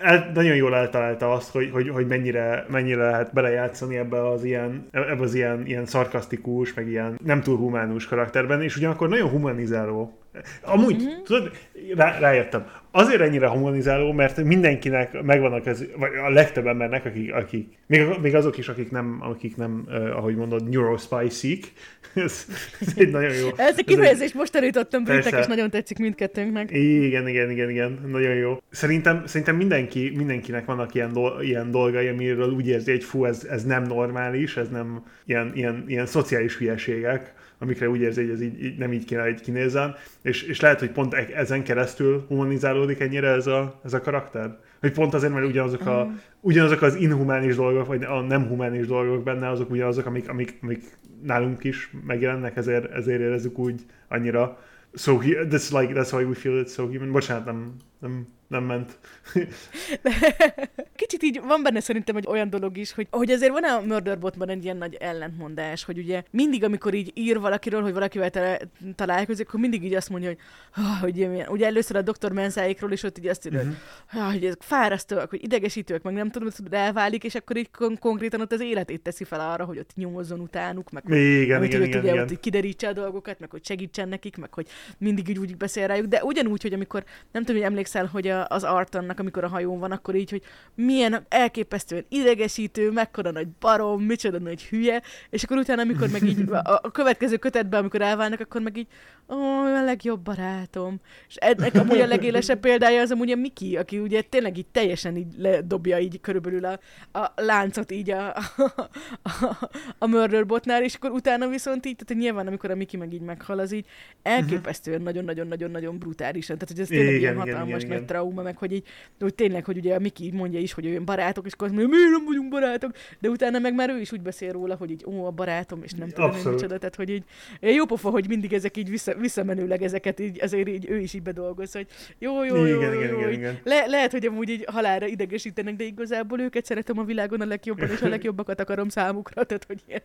el, 0.00 0.30
nagyon 0.34 0.56
jól 0.56 0.76
eltalálta 0.76 1.32
azt, 1.32 1.50
hogy, 1.50 1.70
hogy, 1.70 1.88
hogy 1.88 2.06
mennyire, 2.06 2.64
mennyire 2.68 3.10
lehet 3.10 3.32
belejátszani 3.32 3.96
ebbe 3.96 4.28
az 4.28 4.44
ilyen, 4.44 4.88
ebbe 4.90 5.22
az 5.22 5.34
ilyen, 5.34 5.66
ilyen 5.66 5.86
szarkasztikus, 5.86 6.74
meg 6.74 6.88
ilyen 6.88 7.18
nem 7.24 7.40
túl 7.40 7.56
humánus 7.56 8.06
karakterben, 8.06 8.62
és 8.62 8.76
ugyanakkor 8.76 9.08
nagyon 9.08 9.28
humanizáló 9.28 10.18
Amúgy, 10.62 10.94
mm-hmm. 10.94 11.22
tudod, 11.24 11.50
rá, 11.96 12.18
rájöttem. 12.18 12.66
Azért 12.90 13.20
ennyire 13.20 13.48
humanizáló, 13.48 14.12
mert 14.12 14.42
mindenkinek 14.42 15.22
megvannak 15.22 15.66
az, 15.66 15.86
vagy 15.96 16.10
a 16.14 16.30
legtöbb 16.30 16.66
embernek, 16.66 17.04
akik, 17.04 17.34
akik 17.34 17.78
még, 17.86 18.06
még 18.22 18.34
azok 18.34 18.58
is, 18.58 18.68
akik 18.68 18.90
nem, 18.90 19.18
akik 19.20 19.56
nem 19.56 19.84
uh, 19.86 20.16
ahogy 20.16 20.36
mondod, 20.36 20.68
neurospicy 20.68 21.60
ez, 22.14 22.46
ez 22.80 22.92
egy 22.96 23.10
nagyon 23.10 23.34
jó. 23.34 23.48
Ezt 23.56 23.78
a 23.78 23.82
kifejezést 23.82 24.34
most 24.34 24.52
tanítottam 24.52 25.04
britek, 25.04 25.38
és 25.38 25.46
nagyon 25.46 25.70
tetszik 25.70 25.98
mindkettőnknek. 25.98 26.70
Igen, 26.70 27.28
igen, 27.28 27.50
igen, 27.50 27.70
igen, 27.70 28.00
nagyon 28.06 28.34
jó. 28.34 28.56
Szerintem, 28.70 29.22
szerintem 29.26 29.56
mindenki, 29.56 30.12
mindenkinek 30.16 30.64
vannak 30.64 30.94
ilyen, 30.94 31.12
do, 31.12 31.42
ilyen 31.42 31.70
dolgai, 31.70 32.08
amiről 32.08 32.50
úgy 32.50 32.66
érzi, 32.66 32.90
hogy 32.90 33.04
fú, 33.04 33.24
ez, 33.24 33.46
ez 33.50 33.64
nem 33.64 33.82
normális, 33.82 34.56
ez 34.56 34.68
nem 34.68 35.04
ilyen, 35.24 35.50
ilyen, 35.54 35.84
ilyen 35.86 36.06
szociális 36.06 36.56
hülyeségek, 36.56 37.34
amikre 37.62 37.88
úgy 37.88 38.00
érzi, 38.00 38.20
hogy 38.20 38.30
ez 38.30 38.40
így, 38.40 38.64
így 38.64 38.78
nem 38.78 38.92
így 38.92 39.04
kéne, 39.04 39.22
hogy 39.22 39.40
kinézzen, 39.40 39.94
és, 40.22 40.42
és 40.42 40.60
lehet, 40.60 40.78
hogy 40.78 40.90
pont 40.90 41.14
e- 41.14 41.28
ezen 41.34 41.64
keresztül 41.64 42.24
humanizálódik 42.28 43.00
ennyire 43.00 43.28
ez 43.28 43.46
a, 43.46 43.80
ez 43.84 43.92
a 43.92 44.00
karakter. 44.00 44.58
Hogy 44.80 44.92
pont 44.92 45.14
azért, 45.14 45.32
mert 45.32 45.46
ugyanazok, 45.46 45.86
a, 45.86 46.04
mm. 46.04 46.14
ugyanazok 46.40 46.82
az 46.82 46.94
inhumánis 46.94 47.56
dolgok, 47.56 47.86
vagy 47.86 48.04
a 48.04 48.20
nem 48.20 48.46
humánis 48.46 48.86
dolgok 48.86 49.22
benne, 49.22 49.48
azok 49.48 49.70
ugyanazok, 49.70 50.06
amik, 50.06 50.28
amik, 50.28 50.58
amik 50.62 50.82
nálunk 51.22 51.64
is 51.64 51.90
megjelennek, 52.06 52.56
ezért, 52.56 52.92
ezért 52.92 53.20
érezzük 53.20 53.58
úgy 53.58 53.80
annyira 54.08 54.58
so 54.94 55.20
that's 55.48 55.72
like 55.72 55.94
that's 55.94 56.12
why 56.12 56.24
we 56.24 56.34
feel 56.34 56.58
it 56.58 56.70
so 56.70 56.86
human. 56.86 57.12
Bocsánat, 57.12 57.44
nem, 57.44 57.76
nem 57.98 58.26
nem 58.50 58.64
ment. 58.64 58.98
Kicsit 60.96 61.22
így 61.22 61.40
van 61.46 61.62
benne 61.62 61.80
szerintem 61.80 62.16
egy 62.16 62.26
olyan 62.26 62.50
dolog 62.50 62.76
is, 62.76 62.92
hogy, 62.92 63.06
hogy 63.10 63.30
azért 63.30 63.52
van 63.52 63.64
a 63.64 63.80
Murderbotban 63.80 64.48
egy 64.48 64.64
ilyen 64.64 64.76
nagy 64.76 64.94
ellentmondás, 64.94 65.84
hogy 65.84 65.98
ugye 65.98 66.22
mindig, 66.30 66.64
amikor 66.64 66.94
így 66.94 67.12
ír 67.14 67.40
valakiről, 67.40 67.82
hogy 67.82 67.92
valakivel 67.92 68.58
találkozik, 68.94 69.48
akkor 69.48 69.60
mindig 69.60 69.84
így 69.84 69.94
azt 69.94 70.08
mondja, 70.08 70.28
hogy, 70.28 70.38
oh, 70.76 71.00
hogy 71.00 71.16
ilyen, 71.16 71.48
ugye 71.48 71.66
először 71.66 71.96
a 71.96 72.02
doktor 72.02 72.32
menzáikról 72.32 72.92
is 72.92 73.02
ott 73.02 73.18
így 73.18 73.26
azt 73.26 73.46
írja, 73.46 73.60
uh-huh. 73.60 74.22
hogy, 74.22 74.32
hogy 74.32 74.44
ezek 74.44 74.62
fárasztóak, 74.62 75.30
hogy 75.30 75.42
idegesítők, 75.42 76.02
meg 76.02 76.14
nem 76.14 76.30
tudom, 76.30 76.48
hogy 76.56 76.72
elválik, 76.74 77.24
és 77.24 77.34
akkor 77.34 77.56
így 77.56 77.70
kon- 77.70 77.98
konkrétan 77.98 78.40
ott 78.40 78.52
az 78.52 78.60
életét 78.60 79.02
teszi 79.02 79.24
fel 79.24 79.40
arra, 79.40 79.64
hogy 79.64 79.78
ott 79.78 79.90
nyomozzon 79.94 80.40
utánuk, 80.40 80.90
meg 80.90 81.02
igen, 81.08 81.58
hogy, 81.58 81.66
igen, 81.66 81.82
igen, 81.82 82.00
ugye, 82.00 82.12
igen. 82.12 82.22
Ott 82.22 82.40
kiderítse 82.40 82.88
a 82.88 82.92
dolgokat, 82.92 83.40
meg 83.40 83.50
hogy 83.50 83.64
segítsen 83.64 84.08
nekik, 84.08 84.36
meg 84.36 84.54
hogy 84.54 84.66
mindig 84.98 85.28
így 85.28 85.38
úgy 85.38 85.56
beszél 85.56 85.86
rájuk, 85.86 86.06
de 86.06 86.24
ugyanúgy, 86.24 86.62
hogy 86.62 86.72
amikor 86.72 87.04
nem 87.32 87.44
tudom, 87.44 87.60
hogy 87.60 87.70
emlékszel, 87.70 88.06
hogy 88.06 88.28
a 88.28 88.39
az 88.48 88.64
Artannak, 88.64 89.18
amikor 89.18 89.44
a 89.44 89.48
hajón 89.48 89.78
van, 89.78 89.92
akkor 89.92 90.14
így, 90.14 90.30
hogy 90.30 90.42
milyen 90.74 91.24
elképesztően 91.28 92.04
idegesítő, 92.08 92.90
mekkora 92.90 93.30
nagy 93.30 93.48
barom, 93.48 94.02
micsoda 94.02 94.38
nagy 94.38 94.62
hülye, 94.62 95.02
és 95.30 95.42
akkor 95.42 95.56
utána, 95.56 95.82
amikor 95.82 96.08
meg 96.08 96.22
így 96.22 96.50
a, 96.50 96.80
a 96.82 96.90
következő 96.90 97.36
kötetben, 97.36 97.80
amikor 97.80 98.02
elválnak, 98.02 98.40
akkor 98.40 98.60
meg 98.60 98.76
így, 98.76 98.88
ó, 99.28 99.64
a 99.64 99.84
legjobb 99.84 100.20
barátom. 100.20 101.00
És 101.28 101.34
ennek 101.34 101.74
amúgy 101.74 102.00
a 102.00 102.06
legélesebb 102.06 102.60
példája 102.60 103.00
az 103.00 103.10
amúgy 103.10 103.30
a 103.30 103.36
Miki, 103.36 103.76
aki 103.76 103.98
ugye 103.98 104.22
tényleg 104.22 104.58
így 104.58 104.66
teljesen 104.66 105.16
így 105.16 105.34
ledobja 105.38 105.98
így 105.98 106.20
körülbelül 106.20 106.64
a, 106.64 106.78
a 107.18 107.32
láncot 107.36 107.90
így 107.90 108.10
a, 108.10 108.36
a, 108.36 108.90
a, 109.22 109.70
a 109.98 110.06
murderbotnál, 110.06 110.82
és 110.82 110.94
akkor 110.94 111.10
utána 111.10 111.48
viszont 111.48 111.86
így, 111.86 111.96
tehát 111.96 112.22
nyilván 112.22 112.46
amikor 112.46 112.70
a 112.70 112.74
Miki 112.74 112.96
meg 112.96 113.12
így 113.12 113.20
meghal, 113.20 113.58
az 113.58 113.72
így 113.72 113.86
elképesztően 114.22 115.02
nagyon-nagyon-nagyon-nagyon 115.02 115.98
brutálisan, 115.98 116.58
tehát 116.58 116.70
hogy 116.70 116.80
ez 116.80 116.88
tényleg 116.88 117.14
igen, 117.14 117.20
ilyen 117.20 117.36
hatalmas 117.36 117.82
igen, 117.82 117.96
nagy 117.96 118.04
trauma 118.04 118.29
trauma, 118.30 118.42
meg 118.42 118.56
hogy 118.56 118.72
így, 118.72 118.86
hogy 119.18 119.34
tényleg, 119.34 119.64
hogy 119.64 119.76
ugye 119.76 119.94
a 119.94 119.98
Miki 119.98 120.30
mondja 120.30 120.58
is, 120.58 120.72
hogy 120.72 120.86
olyan 120.86 121.04
barátok, 121.04 121.46
és 121.46 121.52
akkor 121.52 121.66
azt 121.66 121.76
mondja, 121.76 121.96
miért 121.96 122.10
nem 122.10 122.24
vagyunk 122.24 122.50
barátok, 122.50 122.92
de 123.18 123.28
utána 123.28 123.58
meg 123.58 123.74
már 123.74 123.90
ő 123.90 124.00
is 124.00 124.12
úgy 124.12 124.20
beszél 124.22 124.52
róla, 124.52 124.74
hogy 124.74 124.90
így, 124.90 125.04
ó, 125.06 125.24
a 125.24 125.30
barátom, 125.30 125.82
és 125.82 125.92
nem 125.92 126.08
tudom, 126.08 126.30
hogy 126.30 126.52
micsoda, 126.52 126.78
tehát 126.78 126.94
hogy 126.94 127.10
így, 127.10 127.24
jó 127.60 127.84
pofa, 127.84 128.10
hogy 128.10 128.28
mindig 128.28 128.52
ezek 128.52 128.76
így 128.76 128.90
vissza, 128.90 129.14
visszamenőleg 129.14 129.82
ezeket 129.82 130.20
így, 130.20 130.42
azért 130.42 130.68
így 130.68 130.90
ő 130.90 130.98
is 130.98 131.14
így 131.14 131.22
bedolgoz, 131.22 131.72
hogy 131.72 131.86
jó, 132.18 132.44
jó, 132.44 132.56
jó, 132.56 132.64
igen, 132.64 132.92
jó, 132.92 133.00
igen, 133.00 133.12
jó, 133.12 133.18
igen, 133.18 133.32
igen. 133.32 133.58
Le, 133.64 133.86
lehet, 133.86 134.10
hogy 134.10 134.26
amúgy 134.26 134.48
így 134.48 134.64
halára 134.66 135.06
idegesítenek, 135.06 135.76
de 135.76 135.84
igazából 135.84 136.40
őket 136.40 136.64
szeretem 136.64 136.98
a 136.98 137.04
világon 137.04 137.40
a 137.40 137.46
legjobban, 137.46 137.90
és 137.90 138.02
a 138.02 138.08
legjobbakat 138.16 138.60
akarom 138.60 138.88
számukra, 138.88 139.44
tehát 139.44 139.64
hogy 139.64 139.80
ilyen. 139.86 140.02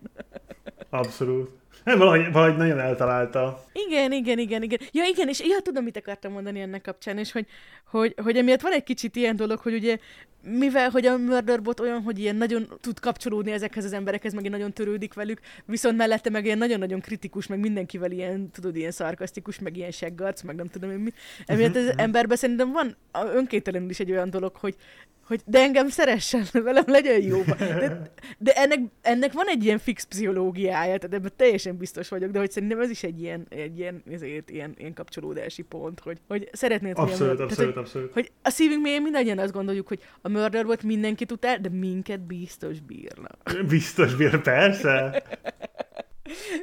Abszolút. 0.89 1.49
Nem, 1.86 1.97
valahogy, 1.97 2.31
valahogy 2.31 2.57
nagyon 2.57 2.79
eltalálta. 2.79 3.63
Igen, 3.73 4.11
igen, 4.11 4.39
igen, 4.39 4.63
igen. 4.63 4.79
Ja, 4.91 5.03
igen, 5.05 5.27
és 5.27 5.39
ja, 5.39 5.59
tudom, 5.59 5.83
mit 5.83 5.97
akartam 5.97 6.31
mondani 6.31 6.59
ennek 6.59 6.81
kapcsán, 6.81 7.17
és 7.17 7.31
hogy, 7.31 7.45
hogy, 7.86 8.15
hogy 8.23 8.38
emiatt 8.38 8.61
van 8.61 8.71
egy 8.71 8.83
kicsit 8.83 9.15
ilyen 9.15 9.36
dolog, 9.36 9.59
hogy 9.59 9.73
ugye 9.73 9.97
mivel, 10.41 10.89
hogy 10.89 11.05
a 11.05 11.17
Murderbot 11.17 11.79
olyan, 11.79 12.01
hogy 12.01 12.19
ilyen 12.19 12.36
nagyon 12.36 12.67
tud 12.81 12.99
kapcsolódni 12.99 13.51
ezekhez 13.51 13.86
az 13.86 13.93
emberekhez, 13.93 14.33
meg 14.33 14.49
nagyon 14.49 14.73
törődik 14.73 15.13
velük, 15.13 15.39
viszont 15.65 15.97
mellette 15.97 16.29
meg 16.29 16.45
ilyen 16.45 16.57
nagyon-nagyon 16.57 16.99
kritikus, 16.99 17.47
meg 17.47 17.59
mindenkivel 17.59 18.11
ilyen, 18.11 18.49
tudod, 18.51 18.75
ilyen 18.75 18.91
szarkasztikus, 18.91 19.59
meg 19.59 19.77
ilyen 19.77 19.91
seggarc, 19.91 20.41
meg 20.41 20.55
nem 20.55 20.67
tudom 20.67 20.91
én 20.91 20.97
mi. 20.97 21.11
Emiatt 21.45 21.75
az 21.75 21.93
emberben 21.97 22.38
szerintem 22.38 22.71
van 22.71 22.95
önkéntelenül 23.33 23.89
is 23.89 23.99
egy 23.99 24.11
olyan 24.11 24.29
dolog, 24.29 24.55
hogy 24.55 24.75
hogy 25.26 25.41
de 25.45 25.59
engem 25.59 25.89
szeressen, 25.89 26.45
velem 26.63 26.84
legyen 26.88 27.21
jó. 27.21 27.41
De, 27.57 28.11
de 28.38 28.51
ennek, 28.51 28.80
ennek 29.01 29.34
van 29.34 29.47
egy 29.47 29.63
ilyen 29.63 29.80
fix 29.80 30.03
pszichológiája, 30.03 30.97
tehát 30.97 31.13
ebben 31.13 31.32
teljesen 31.36 31.78
biztos 31.78 32.09
vagyok, 32.09 32.32
de 32.32 32.39
hogy 32.39 32.51
szerintem 32.51 32.80
ez 32.80 32.89
is 32.89 33.03
egy 33.03 33.21
ilyen, 33.21 33.45
egy 33.49 33.80
ilyen, 33.80 34.03
ezért 34.11 34.49
ilyen, 34.49 34.73
ilyen 34.78 34.93
kapcsolódási 34.93 35.61
pont, 35.61 35.99
hogy, 35.99 36.17
hogy 36.28 36.49
szeretnéd, 36.51 36.97
abszolút, 36.97 37.34
hogy, 37.34 37.41
abszolút, 37.41 37.73
tehát, 37.73 37.78
abszolút. 37.78 38.13
Hogy, 38.13 38.23
hogy 38.23 38.32
a 38.41 38.49
szívünk 38.49 38.82
mélyén 38.82 39.01
mindannyian 39.01 39.39
azt 39.39 39.53
gondoljuk, 39.53 39.88
hogy 39.88 39.99
a 40.21 40.30
murder 40.30 40.65
volt 40.65 40.84
mindenkit 40.84 41.32
utál, 41.32 41.59
de 41.59 41.69
minket 41.69 42.21
biztos 42.21 42.80
bírnak. 42.80 43.63
Biztos 43.67 44.15
bír, 44.15 44.41
persze. 44.41 45.23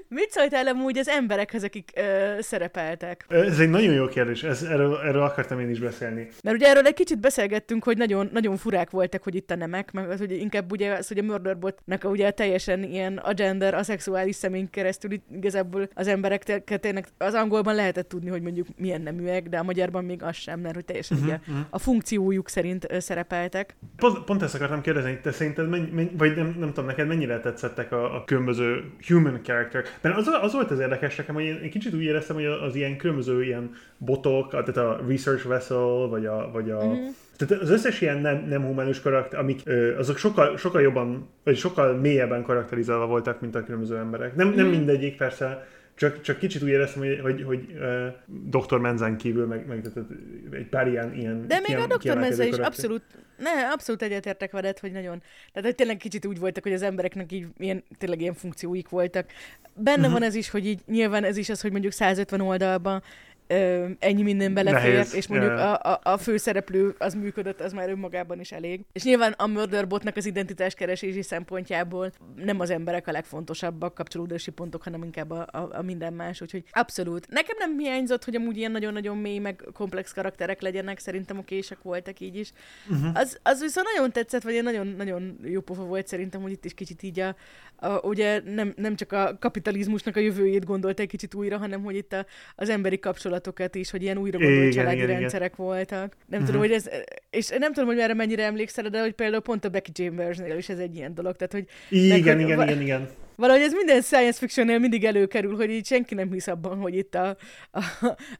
Mit 0.08 0.30
szóltál 0.30 0.66
amúgy 0.66 0.98
az 0.98 1.08
emberekhez, 1.08 1.64
akik 1.64 1.90
ö, 1.96 2.36
szerepeltek? 2.40 3.24
Ez 3.28 3.58
egy 3.58 3.70
nagyon 3.70 3.94
jó 3.94 4.06
kérdés, 4.06 4.42
Ez, 4.42 4.62
erről, 4.62 4.96
erről 4.96 5.22
akartam 5.22 5.60
én 5.60 5.70
is 5.70 5.78
beszélni. 5.78 6.28
Mert 6.42 6.56
ugye 6.56 6.66
erről 6.66 6.86
egy 6.86 6.94
kicsit 6.94 7.20
beszélgettünk, 7.20 7.84
hogy 7.84 7.96
nagyon, 7.96 8.28
nagyon 8.32 8.56
furák 8.56 8.90
voltak, 8.90 9.22
hogy 9.22 9.34
itt 9.34 9.50
a 9.50 9.56
nemek, 9.56 9.92
meg 9.92 10.10
az, 10.10 10.18
hogy 10.18 10.32
inkább 10.32 10.72
ugye 10.72 10.92
az, 10.92 11.08
hogy 11.08 11.18
a 11.18 11.22
Murderbotnak 11.22 12.04
ugye 12.04 12.30
teljesen 12.30 12.82
ilyen 12.82 13.16
a 13.16 13.32
gender, 13.32 13.74
a 13.74 13.82
szexuális 13.82 14.40
keresztül 14.70 15.10
igazából 15.32 15.88
az 15.94 16.06
emberek 16.06 16.62
tényleg 16.80 17.06
az 17.18 17.34
angolban 17.34 17.74
lehetett 17.74 18.08
tudni, 18.08 18.30
hogy 18.30 18.42
mondjuk 18.42 18.66
milyen 18.76 19.00
neműek, 19.00 19.48
de 19.48 19.58
a 19.58 19.62
magyarban 19.62 20.04
még 20.04 20.22
az 20.22 20.36
sem, 20.36 20.60
mert 20.60 20.74
hogy 20.74 20.84
teljesen 20.84 21.16
uh-huh, 21.16 21.32
ugye 21.32 21.40
uh-huh. 21.48 21.66
a 21.70 21.78
funkciójuk 21.78 22.48
szerint 22.48 22.86
ö, 22.90 22.98
szerepeltek. 22.98 23.76
Pont, 23.96 24.24
pont 24.24 24.42
ezt 24.42 24.54
akartam 24.54 24.80
kérdezni, 24.80 25.20
te 25.22 25.32
szerinted, 25.32 25.68
mennyi, 25.68 25.90
mennyi, 25.90 26.10
vagy 26.18 26.36
nem, 26.36 26.56
nem 26.58 26.68
tudom, 26.68 26.86
neked 26.86 27.06
mennyire 27.06 27.40
tetszettek 27.40 27.92
a, 27.92 28.16
a 28.16 28.24
különböző 28.24 28.84
human 29.06 29.40
character. 29.52 29.84
Mert 30.00 30.16
az, 30.16 30.28
az 30.42 30.52
volt 30.52 30.70
az 30.70 30.78
érdekes 30.78 31.16
nekem, 31.16 31.34
hogy 31.34 31.44
én 31.44 31.70
kicsit 31.70 31.94
úgy 31.94 32.02
éreztem, 32.02 32.36
hogy 32.36 32.44
az 32.44 32.74
ilyen 32.74 32.96
különböző 32.96 33.44
ilyen 33.44 33.70
botok, 33.98 34.50
tehát 34.50 34.76
a 34.76 35.00
research 35.08 35.46
vessel, 35.46 36.06
vagy 36.10 36.26
a, 36.26 36.50
vagy 36.52 36.70
a 36.70 36.84
mm. 36.84 37.06
Tehát 37.36 37.62
az 37.62 37.70
összes 37.70 38.00
ilyen 38.00 38.18
nem, 38.18 38.44
nem 38.48 38.64
humanus 38.64 39.00
karakter, 39.00 39.40
amik 39.40 39.62
azok 39.98 40.16
sokkal, 40.16 40.56
sokkal 40.56 40.82
jobban, 40.82 41.28
vagy 41.44 41.56
sokkal 41.56 41.94
mélyebben 41.94 42.42
karakterizálva 42.42 43.06
voltak, 43.06 43.40
mint 43.40 43.54
a 43.54 43.64
különböző 43.64 43.96
emberek. 43.96 44.34
Nem, 44.34 44.48
nem 44.48 44.66
mm. 44.66 44.70
mindegyik 44.70 45.16
persze, 45.16 45.66
csak, 45.94 46.20
csak 46.20 46.38
kicsit 46.38 46.62
úgy 46.62 46.68
éreztem, 46.68 47.02
hogy, 47.02 47.20
hogy, 47.20 47.42
hogy 47.42 47.68
uh, 47.74 48.06
Dr. 48.26 48.78
Menzen 48.78 49.16
kívül, 49.16 49.46
meg, 49.46 49.66
meg 49.66 49.80
tehát 49.80 50.10
egy 50.50 50.68
pár 50.68 50.88
ilyen, 50.88 51.14
ilyen 51.14 51.46
De 51.46 51.58
még 51.58 51.68
ilyen, 51.68 51.90
a 51.90 51.96
Dr. 51.96 52.18
Menzen 52.18 52.46
is 52.46 52.56
abszolút, 52.56 53.02
ne, 53.36 53.50
abszolút 53.72 54.02
egyetértek 54.02 54.52
veled, 54.52 54.78
hogy 54.78 54.92
nagyon, 54.92 55.22
tehát 55.52 55.68
hogy 55.68 55.74
tényleg 55.74 55.96
kicsit 55.96 56.26
úgy 56.26 56.38
voltak, 56.38 56.62
hogy 56.62 56.72
az 56.72 56.82
embereknek 56.82 57.32
így 57.32 57.46
ilyen, 57.58 57.84
tényleg 57.98 58.20
ilyen 58.20 58.34
funkcióik 58.34 58.88
voltak. 58.88 59.26
Benne 59.74 59.98
uh-huh. 59.98 60.12
van 60.12 60.22
ez 60.22 60.34
is, 60.34 60.50
hogy 60.50 60.66
így 60.66 60.80
nyilván 60.86 61.24
ez 61.24 61.36
is 61.36 61.48
az, 61.48 61.60
hogy 61.60 61.70
mondjuk 61.70 61.92
150 61.92 62.40
oldalban 62.40 63.02
ö, 63.46 63.88
ennyi 63.98 64.22
minden 64.22 64.54
belefért, 64.54 65.12
és 65.12 65.26
mondjuk 65.26 65.50
yeah. 65.50 65.86
a, 65.86 65.92
a, 65.92 66.00
a 66.02 66.16
főszereplő 66.16 66.94
az 66.98 67.14
működött, 67.14 67.60
az 67.60 67.72
már 67.72 67.88
önmagában 67.88 68.40
is 68.40 68.52
elég. 68.52 68.80
És 68.92 69.02
nyilván 69.02 69.34
a 69.36 69.46
Murderbotnak 69.46 70.16
az 70.16 70.26
identitás 70.26 70.74
keresési 70.74 71.22
szempontjából 71.22 72.12
nem 72.36 72.60
az 72.60 72.70
emberek 72.70 73.06
a 73.06 73.12
legfontosabbak 73.12 73.94
kapcsolódási 73.94 74.50
pontok, 74.50 74.82
hanem 74.82 75.02
inkább 75.02 75.30
a, 75.30 75.46
a, 75.50 75.68
a 75.72 75.82
minden 75.82 76.12
más, 76.12 76.40
úgyhogy 76.40 76.64
abszolút. 76.70 77.28
Nekem 77.28 77.56
nem 77.58 77.78
hiányzott, 77.78 78.24
hogy 78.24 78.34
amúgy 78.34 78.56
ilyen 78.56 78.72
nagyon-nagyon 78.72 79.16
mély, 79.16 79.38
meg 79.38 79.64
komplex 79.72 80.12
karakterek 80.12 80.60
legyenek, 80.60 80.98
szerintem 80.98 81.38
okések 81.38 81.82
voltak 81.82 82.20
így 82.20 82.36
is. 82.36 82.52
Uh-huh. 82.90 83.10
Az, 83.14 83.38
az 83.42 83.60
viszont 83.60 83.86
nagyon 83.94 84.12
tetszett, 84.12 84.42
vagy 84.42 84.62
nagyon-nagyon 84.62 85.38
jó 85.44 85.60
pofa 85.60 85.84
volt 85.84 86.06
szerintem, 86.06 86.42
hogy 86.42 86.50
itt 86.50 86.64
is 86.64 86.74
kicsit 86.74 87.02
így 87.02 87.20
a, 87.20 87.36
a, 87.76 88.06
ugye 88.06 88.40
nem, 88.44 88.72
nem 88.76 88.96
csak 88.96 89.12
a 89.12 89.36
kapitalizmusnak 89.40 90.16
a 90.16 90.20
jövőjét 90.20 90.64
gondolt 90.64 91.00
egy 91.00 91.08
kicsit 91.08 91.34
újra, 91.34 91.58
hanem 91.58 91.82
hogy 91.82 91.96
itt 91.96 92.12
a, 92.12 92.26
az 92.56 92.68
emberi 92.68 92.98
kapcsolatokat 93.32 93.74
is, 93.74 93.90
hogy 93.90 94.02
ilyen 94.02 94.18
újra 94.18 94.38
gondolt 94.38 94.72
családi 94.72 94.96
igen, 94.96 95.06
rendszerek 95.06 95.52
igen. 95.54 95.66
voltak. 95.66 96.16
Nem 96.26 96.40
uh-huh. 96.40 96.44
tudom, 96.44 96.60
hogy 96.60 96.72
ez, 96.72 96.88
és 97.30 97.48
nem 97.48 97.72
tudom, 97.72 97.88
hogy 97.88 97.98
erre 97.98 98.14
mennyire 98.14 98.44
emlékszel, 98.44 98.88
de 98.88 99.00
hogy 99.00 99.12
például 99.12 99.42
pont 99.42 99.64
a 99.64 99.68
Becky 99.68 99.92
Chambersnél 99.92 100.56
is 100.56 100.68
ez 100.68 100.78
egy 100.78 100.96
ilyen 100.96 101.14
dolog. 101.14 101.36
Tehát, 101.36 101.52
hogy 101.52 101.66
igen, 101.88 102.36
meg, 102.36 102.46
igen, 102.46 102.56
hogy, 102.56 102.70
igen, 102.70 102.82
igen 102.82 103.08
valahogy 103.42 103.62
ez 103.62 103.72
minden 103.72 104.00
science 104.00 104.38
fictionnél 104.38 104.78
mindig 104.78 105.04
előkerül, 105.04 105.56
hogy 105.56 105.70
így 105.70 105.86
senki 105.86 106.14
nem 106.14 106.32
hisz 106.32 106.46
abban, 106.46 106.78
hogy 106.78 106.94
itt 106.94 107.14
a, 107.14 107.36
a, 107.72 107.82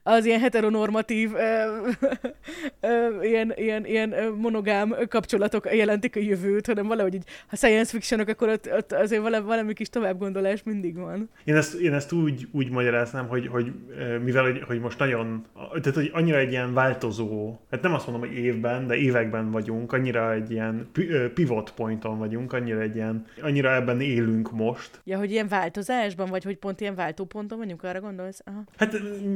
az 0.03 0.25
ilyen 0.25 0.39
heteronormatív 0.39 1.33
ö, 1.33 1.87
ö, 2.79 3.21
ilyen, 3.21 3.53
ilyen, 3.55 3.85
ilyen 3.85 4.13
monogám 4.37 4.95
kapcsolatok 5.09 5.75
jelentik 5.75 6.15
a 6.15 6.19
jövőt, 6.19 6.65
hanem 6.65 6.87
valahogy 6.87 7.13
így, 7.13 7.23
ha 7.47 7.55
science 7.55 7.91
fictionok, 7.91 8.27
akkor 8.27 8.49
ott, 8.49 8.69
ott 8.71 8.91
azért 8.91 9.21
valami, 9.21 9.45
valami 9.45 9.73
kis 9.73 9.89
továbbgondolás 9.89 10.63
mindig 10.63 10.95
van. 10.95 11.29
Én 11.43 11.55
ezt, 11.55 11.73
én 11.73 11.93
ezt 11.93 12.11
úgy, 12.11 12.47
úgy 12.51 12.69
magyaráznám, 12.69 13.27
hogy, 13.27 13.47
hogy 13.47 13.71
mivel 14.23 14.43
hogy, 14.43 14.61
hogy 14.67 14.79
most 14.79 14.99
nagyon, 14.99 15.45
tehát 15.69 15.93
hogy 15.93 16.09
annyira 16.13 16.37
egy 16.37 16.51
ilyen 16.51 16.73
változó, 16.73 17.59
hát 17.71 17.81
nem 17.81 17.93
azt 17.93 18.07
mondom, 18.07 18.29
hogy 18.29 18.37
évben, 18.37 18.87
de 18.87 18.95
években 18.95 19.51
vagyunk, 19.51 19.93
annyira 19.93 20.33
egy 20.33 20.51
ilyen 20.51 20.89
pivot 21.33 21.71
pointon 21.71 22.17
vagyunk, 22.17 22.53
annyira 22.53 22.79
egy 22.79 22.95
ilyen, 22.95 23.25
annyira 23.41 23.73
ebben 23.73 24.01
élünk 24.01 24.51
most, 24.51 24.92
most. 24.93 25.07
Ja, 25.07 25.17
hogy 25.17 25.31
ilyen 25.31 25.47
változásban, 25.47 26.29
vagy 26.29 26.43
hogy 26.43 26.57
pont 26.57 26.81
ilyen 26.81 26.95
váltóponton 26.95 27.57
vagyunk, 27.57 27.83
arra 27.83 27.99
gondolsz? 27.99 28.41
Aha. 28.45 28.63
Hát, 28.77 28.91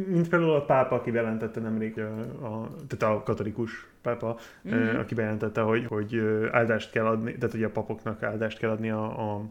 mint 0.07 0.29
például 0.29 0.53
a 0.55 0.65
pápa, 0.65 0.95
aki 0.95 1.11
bejelentette 1.11 1.59
nemrég, 1.59 1.99
a, 1.99 2.19
a, 2.45 2.75
tehát 2.87 3.15
a 3.15 3.23
katolikus 3.23 3.87
pápa, 4.01 4.37
mm-hmm. 4.67 4.97
aki 4.97 5.15
bejelentette, 5.15 5.61
hogy, 5.61 5.85
hogy 5.85 6.21
áldást 6.51 6.91
kell 6.91 7.05
adni, 7.05 7.35
tehát 7.37 7.51
hogy 7.51 7.63
a 7.63 7.69
papoknak 7.69 8.23
áldást 8.23 8.57
kell 8.57 8.69
adni 8.69 8.89
a, 8.89 9.33
a, 9.33 9.49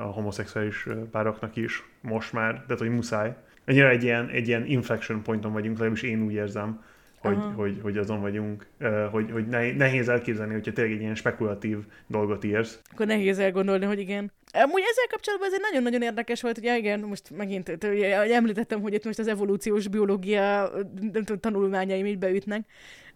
a 0.00 0.10
homoszexuális 0.10 0.88
pároknak 1.10 1.56
is 1.56 1.82
most 2.00 2.32
már, 2.32 2.52
tehát 2.52 2.78
hogy 2.78 2.90
muszáj. 2.90 3.36
Ennyire 3.64 3.88
egy 3.88 4.02
ilyen, 4.02 4.28
egy 4.28 4.48
ilyen 4.48 4.64
inflection 4.66 5.22
pointon 5.22 5.52
vagyunk, 5.52 5.78
legalábbis 5.78 6.02
én 6.02 6.22
úgy 6.22 6.32
érzem, 6.32 6.82
hogy, 7.24 7.38
hogy, 7.56 7.78
hogy 7.82 7.96
azon 7.96 8.20
vagyunk, 8.20 8.66
hogy, 9.10 9.30
hogy 9.30 9.46
nehéz 9.76 10.08
elképzelni, 10.08 10.52
hogyha 10.52 10.72
tényleg 10.72 10.94
egy 10.94 11.00
ilyen 11.00 11.14
spekulatív 11.14 11.78
dolgot 12.06 12.44
írsz. 12.44 12.80
Akkor 12.92 13.06
nehéz 13.06 13.38
elgondolni, 13.38 13.84
hogy 13.84 13.98
igen. 13.98 14.32
Amúgy 14.52 14.82
ezzel 14.90 15.06
kapcsolatban 15.10 15.48
ez 15.48 15.54
egy 15.54 15.60
nagyon-nagyon 15.70 16.02
érdekes 16.02 16.42
volt, 16.42 16.54
hogy 16.54 16.64
ja, 16.64 16.76
igen, 16.76 17.00
most 17.00 17.30
megint 17.36 17.78
ugye, 17.84 18.34
említettem, 18.34 18.80
hogy 18.80 18.94
itt 18.94 19.04
most 19.04 19.18
az 19.18 19.28
evolúciós 19.28 19.88
biológia 19.88 20.70
nem 21.00 21.24
tudom, 21.24 21.38
tanulmányaim 21.40 22.06
így 22.06 22.18
beütnek, 22.18 22.66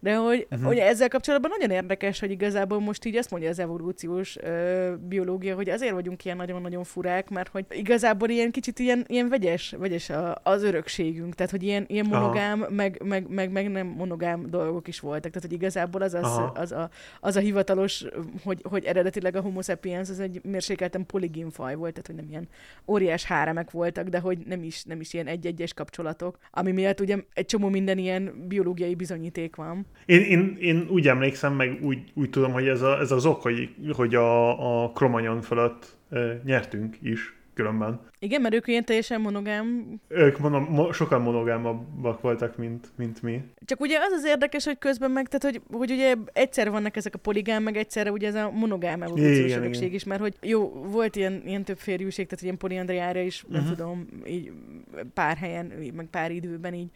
de 0.00 0.14
hogy, 0.14 0.46
uh-huh. 0.50 0.66
hogy 0.66 0.76
ezzel 0.78 1.08
kapcsolatban 1.08 1.50
nagyon 1.58 1.76
érdekes, 1.76 2.20
hogy 2.20 2.30
igazából 2.30 2.80
most 2.80 3.04
így 3.04 3.16
azt 3.16 3.30
mondja 3.30 3.48
az 3.48 3.58
evolúciós 3.58 4.36
ö, 4.36 4.94
biológia, 5.08 5.54
hogy 5.54 5.68
azért 5.68 5.92
vagyunk 5.92 6.24
ilyen 6.24 6.36
nagyon-nagyon 6.36 6.84
furák, 6.84 7.30
mert 7.30 7.48
hogy 7.48 7.64
igazából 7.70 8.28
ilyen 8.28 8.50
kicsit 8.50 8.78
ilyen, 8.78 9.04
ilyen 9.08 9.28
vegyes, 9.28 9.74
vegyes 9.78 10.10
a, 10.10 10.40
az 10.42 10.62
örökségünk, 10.62 11.34
tehát 11.34 11.50
hogy 11.50 11.62
ilyen, 11.62 11.84
ilyen 11.88 12.06
monogám, 12.06 12.66
meg, 12.70 13.02
meg, 13.04 13.28
meg, 13.28 13.50
meg, 13.50 13.70
nem 13.70 13.86
monogám 13.86 14.50
dolgok 14.50 14.88
is 14.88 15.00
voltak, 15.00 15.32
tehát 15.32 15.48
hogy 15.48 15.58
igazából 15.58 16.02
az, 16.02 16.14
az, 16.14 16.40
az, 16.54 16.72
a, 16.72 16.90
az 17.20 17.36
a 17.36 17.40
hivatalos, 17.40 18.04
hogy, 18.44 18.60
hogy 18.68 18.84
eredetileg 18.84 19.36
a 19.36 19.40
homo 19.40 19.62
sapiens 19.62 20.08
az 20.08 20.20
egy 20.20 20.40
mérsékelten 20.44 21.06
poligin 21.06 21.50
faj 21.50 21.74
volt, 21.74 21.92
tehát 21.92 22.06
hogy 22.06 22.16
nem 22.16 22.28
ilyen 22.28 22.48
óriás 22.86 23.24
háremek 23.24 23.70
voltak, 23.70 24.08
de 24.08 24.18
hogy 24.18 24.38
nem 24.38 24.62
is, 24.62 24.84
nem 24.84 25.00
is 25.00 25.12
ilyen 25.12 25.26
egy-egyes 25.26 25.74
kapcsolatok, 25.74 26.38
ami 26.50 26.72
miatt 26.72 27.00
ugye 27.00 27.16
egy 27.32 27.46
csomó 27.46 27.68
minden 27.68 27.98
ilyen 27.98 28.44
biológiai 28.48 28.94
bizonyíték 28.94 29.56
van. 29.56 29.86
Én, 30.06 30.20
én, 30.20 30.56
én 30.60 30.86
úgy 30.90 31.08
emlékszem, 31.08 31.54
meg 31.54 31.78
úgy, 31.82 31.98
úgy 32.14 32.30
tudom, 32.30 32.52
hogy 32.52 32.68
ez, 32.68 32.82
a, 32.82 32.98
ez 32.98 33.10
az 33.10 33.26
ok, 33.26 33.42
hogy, 33.42 33.74
hogy 33.92 34.14
a, 34.14 34.82
a 34.84 34.90
Kromanyon 34.92 35.40
fölött 35.40 35.96
e, 36.10 36.40
nyertünk 36.44 36.96
is 37.02 37.36
különben. 37.58 38.00
Igen, 38.18 38.40
mert 38.40 38.54
ők 38.54 38.68
ilyen 38.68 38.84
teljesen 38.84 39.20
monogám. 39.20 39.84
Ők 40.08 40.38
mono, 40.38 40.60
mo, 40.60 40.92
sokkal 40.92 41.18
monogámabbak 41.18 42.20
voltak, 42.20 42.56
mint, 42.56 42.88
mint 42.96 43.22
mi. 43.22 43.40
Csak 43.64 43.80
ugye 43.80 43.98
az 43.98 44.12
az 44.12 44.24
érdekes, 44.24 44.64
hogy 44.64 44.78
közben 44.78 45.10
meg, 45.10 45.28
tehát 45.28 45.56
hogy, 45.56 45.78
hogy 45.78 45.90
ugye 45.90 46.14
egyszer 46.32 46.70
vannak 46.70 46.96
ezek 46.96 47.14
a 47.14 47.18
poligám, 47.18 47.62
meg 47.62 47.76
egyszerre 47.76 48.10
ugye 48.12 48.26
ez 48.28 48.34
a 48.34 48.50
monogám 48.50 49.02
evolúciós 49.02 49.52
örökség 49.52 49.94
is, 49.94 50.04
mert 50.04 50.20
hogy 50.20 50.34
jó, 50.42 50.68
volt 50.68 51.16
ilyen, 51.16 51.42
ilyen 51.46 51.64
több 51.64 51.78
férjűség, 51.78 52.26
tehát 52.26 52.44
ilyen 52.44 52.56
poliandriára 52.56 53.20
is, 53.20 53.42
uh-huh. 53.42 53.56
nem 53.56 53.64
mhm. 53.64 53.74
tudom, 53.74 54.08
így 54.26 54.52
pár 55.14 55.36
helyen, 55.36 55.72
meg 55.94 56.06
pár 56.10 56.30
időben 56.30 56.74
így 56.74 56.90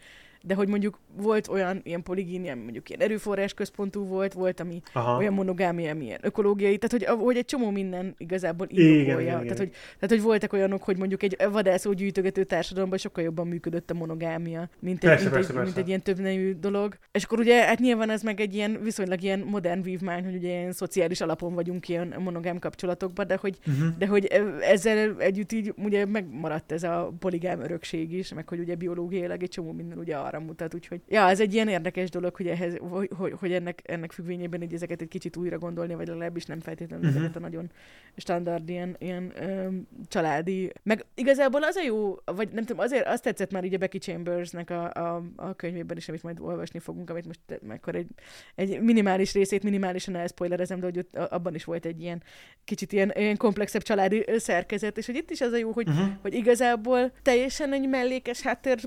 de 0.45 0.53
hogy 0.53 0.67
mondjuk 0.67 0.99
volt 1.15 1.47
olyan 1.47 1.81
ilyen 1.83 2.03
poligínia, 2.03 2.51
ami 2.51 2.61
mondjuk 2.61 2.89
ilyen 2.89 3.01
erőforrás 3.01 3.53
központú 3.53 4.05
volt, 4.05 4.33
volt, 4.33 4.59
ami 4.59 4.81
Aha. 4.93 5.17
olyan 5.17 5.33
monogámia, 5.33 5.91
ami 5.91 6.05
ilyen 6.05 6.19
ökológiai, 6.21 6.77
tehát 6.77 7.07
hogy, 7.07 7.19
hogy 7.25 7.37
egy 7.37 7.45
csomó 7.45 7.69
minden 7.69 8.15
igazából 8.17 8.67
indokolja. 8.69 9.19
Igen, 9.19 9.25
tehát, 9.25 9.43
igen. 9.43 9.57
hogy, 9.57 9.69
tehát, 9.69 10.09
hogy 10.09 10.21
voltak 10.21 10.53
olyanok, 10.53 10.83
hogy 10.83 10.97
mondjuk 10.97 11.23
egy 11.23 11.37
vadászó 11.51 11.93
gyűjtögető 11.93 12.43
társadalomban 12.43 12.97
sokkal 12.97 13.23
jobban 13.23 13.47
működött 13.47 13.91
a 13.91 13.93
monogámia, 13.93 14.69
mint 14.79 15.03
egy, 15.03 15.09
Persze, 15.09 15.23
mint, 15.23 15.33
persze, 15.35 15.49
egy, 15.49 15.55
persze. 15.55 15.63
mint 15.63 15.77
egy 15.77 15.87
ilyen 15.87 16.01
többnemű 16.01 16.53
dolog. 16.59 16.97
És 17.11 17.23
akkor 17.23 17.39
ugye, 17.39 17.65
hát 17.65 17.79
nyilván 17.79 18.09
ez 18.09 18.21
meg 18.21 18.39
egy 18.39 18.55
ilyen 18.55 18.79
viszonylag 18.83 19.21
ilyen 19.21 19.39
modern 19.39 19.81
vívmány, 19.81 20.23
hogy 20.23 20.35
ugye 20.35 20.47
ilyen 20.47 20.71
szociális 20.71 21.21
alapon 21.21 21.53
vagyunk 21.53 21.89
ilyen 21.89 22.15
monogám 22.19 22.59
kapcsolatokban, 22.59 23.27
de 23.27 23.37
hogy, 23.41 23.57
Uh-huh. 23.67 23.97
de 23.97 24.07
hogy 24.07 24.25
ezzel 24.61 25.15
együtt 25.19 25.51
így 25.51 25.73
ugye 25.83 26.05
megmaradt 26.05 26.71
ez 26.71 26.83
a 26.83 27.13
poligám 27.19 27.61
örökség 27.61 28.11
is, 28.13 28.33
meg 28.33 28.49
hogy 28.49 28.59
ugye 28.59 28.75
biológiailag 28.75 29.43
egy 29.43 29.49
csomó 29.49 29.71
minden 29.71 29.97
ugye 29.97 30.15
arra 30.15 30.32
mutat, 30.39 30.73
úgyhogy 30.73 31.01
ja, 31.07 31.29
ez 31.29 31.39
egy 31.39 31.53
ilyen 31.53 31.67
érdekes 31.67 32.09
dolog, 32.09 32.35
hogy, 32.35 32.47
ehhez, 32.47 32.77
hogy, 33.17 33.33
hogy, 33.39 33.53
ennek, 33.53 33.81
ennek 33.83 34.11
függvényében 34.11 34.61
így 34.61 34.73
ezeket 34.73 35.01
egy 35.01 35.07
kicsit 35.07 35.37
újra 35.37 35.57
gondolni, 35.57 35.95
vagy 35.95 36.07
legalábbis 36.07 36.45
nem 36.45 36.59
feltétlenül 36.59 37.05
uh-huh. 37.05 37.21
ezeket 37.21 37.37
a 37.37 37.39
nagyon 37.39 37.71
standard 38.15 38.69
ilyen, 38.69 38.95
ilyen 38.99 39.33
öm, 39.35 39.87
családi, 40.07 40.71
meg 40.83 41.05
igazából 41.15 41.63
az 41.63 41.75
a 41.75 41.83
jó, 41.83 42.15
vagy 42.25 42.49
nem 42.51 42.63
tudom, 42.63 42.83
azért 42.83 43.07
azt 43.07 43.23
tetszett 43.23 43.51
már 43.51 43.63
így 43.63 43.73
a 43.73 43.77
Becky 43.77 43.97
Chambersnek 43.97 44.69
a, 44.69 44.91
a, 44.93 45.23
a 45.35 45.53
könyvében 45.53 45.97
is, 45.97 46.09
amit 46.09 46.23
majd 46.23 46.39
olvasni 46.39 46.79
fogunk, 46.79 47.09
amit 47.09 47.25
most 47.25 47.39
akkor 47.67 47.95
egy, 47.95 48.07
egy 48.55 48.81
minimális 48.81 49.33
részét 49.33 49.63
minimálisan 49.63 50.15
elspoilerezem, 50.15 50.79
de 50.79 50.85
hogy 50.85 50.97
ott, 50.97 51.17
abban 51.17 51.55
is 51.55 51.63
volt 51.63 51.85
egy 51.85 52.01
ilyen 52.01 52.23
kicsit 52.63 52.91
ilyen, 52.91 53.11
ilyen 53.15 53.37
komplexebb 53.37 53.81
családi 53.81 54.25
szerkezet, 54.37 54.97
és 54.97 55.05
hogy 55.05 55.15
itt 55.15 55.29
is 55.31 55.41
az 55.41 55.51
a 55.51 55.57
jó, 55.57 55.71
hogy, 55.71 55.91
Uh-huh. 55.93 56.13
hogy 56.21 56.33
igazából 56.33 57.11
teljesen 57.21 57.73
egy 57.73 57.89
mellékes 57.89 58.41
háttér, 58.41 58.79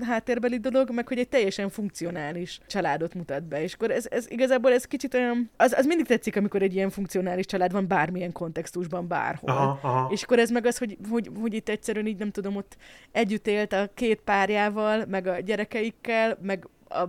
háttérbeli 0.00 0.58
dolog, 0.58 0.90
meg 0.94 1.08
hogy 1.08 1.18
egy 1.18 1.28
teljesen 1.28 1.68
funkcionális 1.68 2.60
családot 2.66 3.14
mutat 3.14 3.42
be. 3.42 3.62
És 3.62 3.74
akkor 3.74 3.90
ez, 3.90 4.06
ez 4.10 4.30
igazából 4.30 4.72
ez 4.72 4.84
kicsit 4.84 5.14
olyan, 5.14 5.50
az, 5.56 5.72
az 5.72 5.86
mindig 5.86 6.06
tetszik, 6.06 6.36
amikor 6.36 6.62
egy 6.62 6.74
ilyen 6.74 6.90
funkcionális 6.90 7.46
család 7.46 7.72
van 7.72 7.88
bármilyen 7.88 8.32
kontextusban, 8.32 9.08
bárhol. 9.08 9.50
Aha, 9.50 9.78
aha. 9.82 10.08
És 10.12 10.22
akkor 10.22 10.38
ez 10.38 10.50
meg 10.50 10.66
az, 10.66 10.78
hogy, 10.78 10.96
hogy, 11.10 11.30
hogy 11.40 11.54
itt 11.54 11.68
egyszerűen 11.68 12.06
így 12.06 12.18
nem 12.18 12.30
tudom, 12.30 12.56
ott 12.56 12.76
együtt 13.12 13.46
élt 13.46 13.72
a 13.72 13.88
két 13.94 14.20
párjával, 14.20 15.04
meg 15.08 15.26
a 15.26 15.40
gyerekeikkel, 15.40 16.38
meg 16.42 16.68
a 16.88 17.04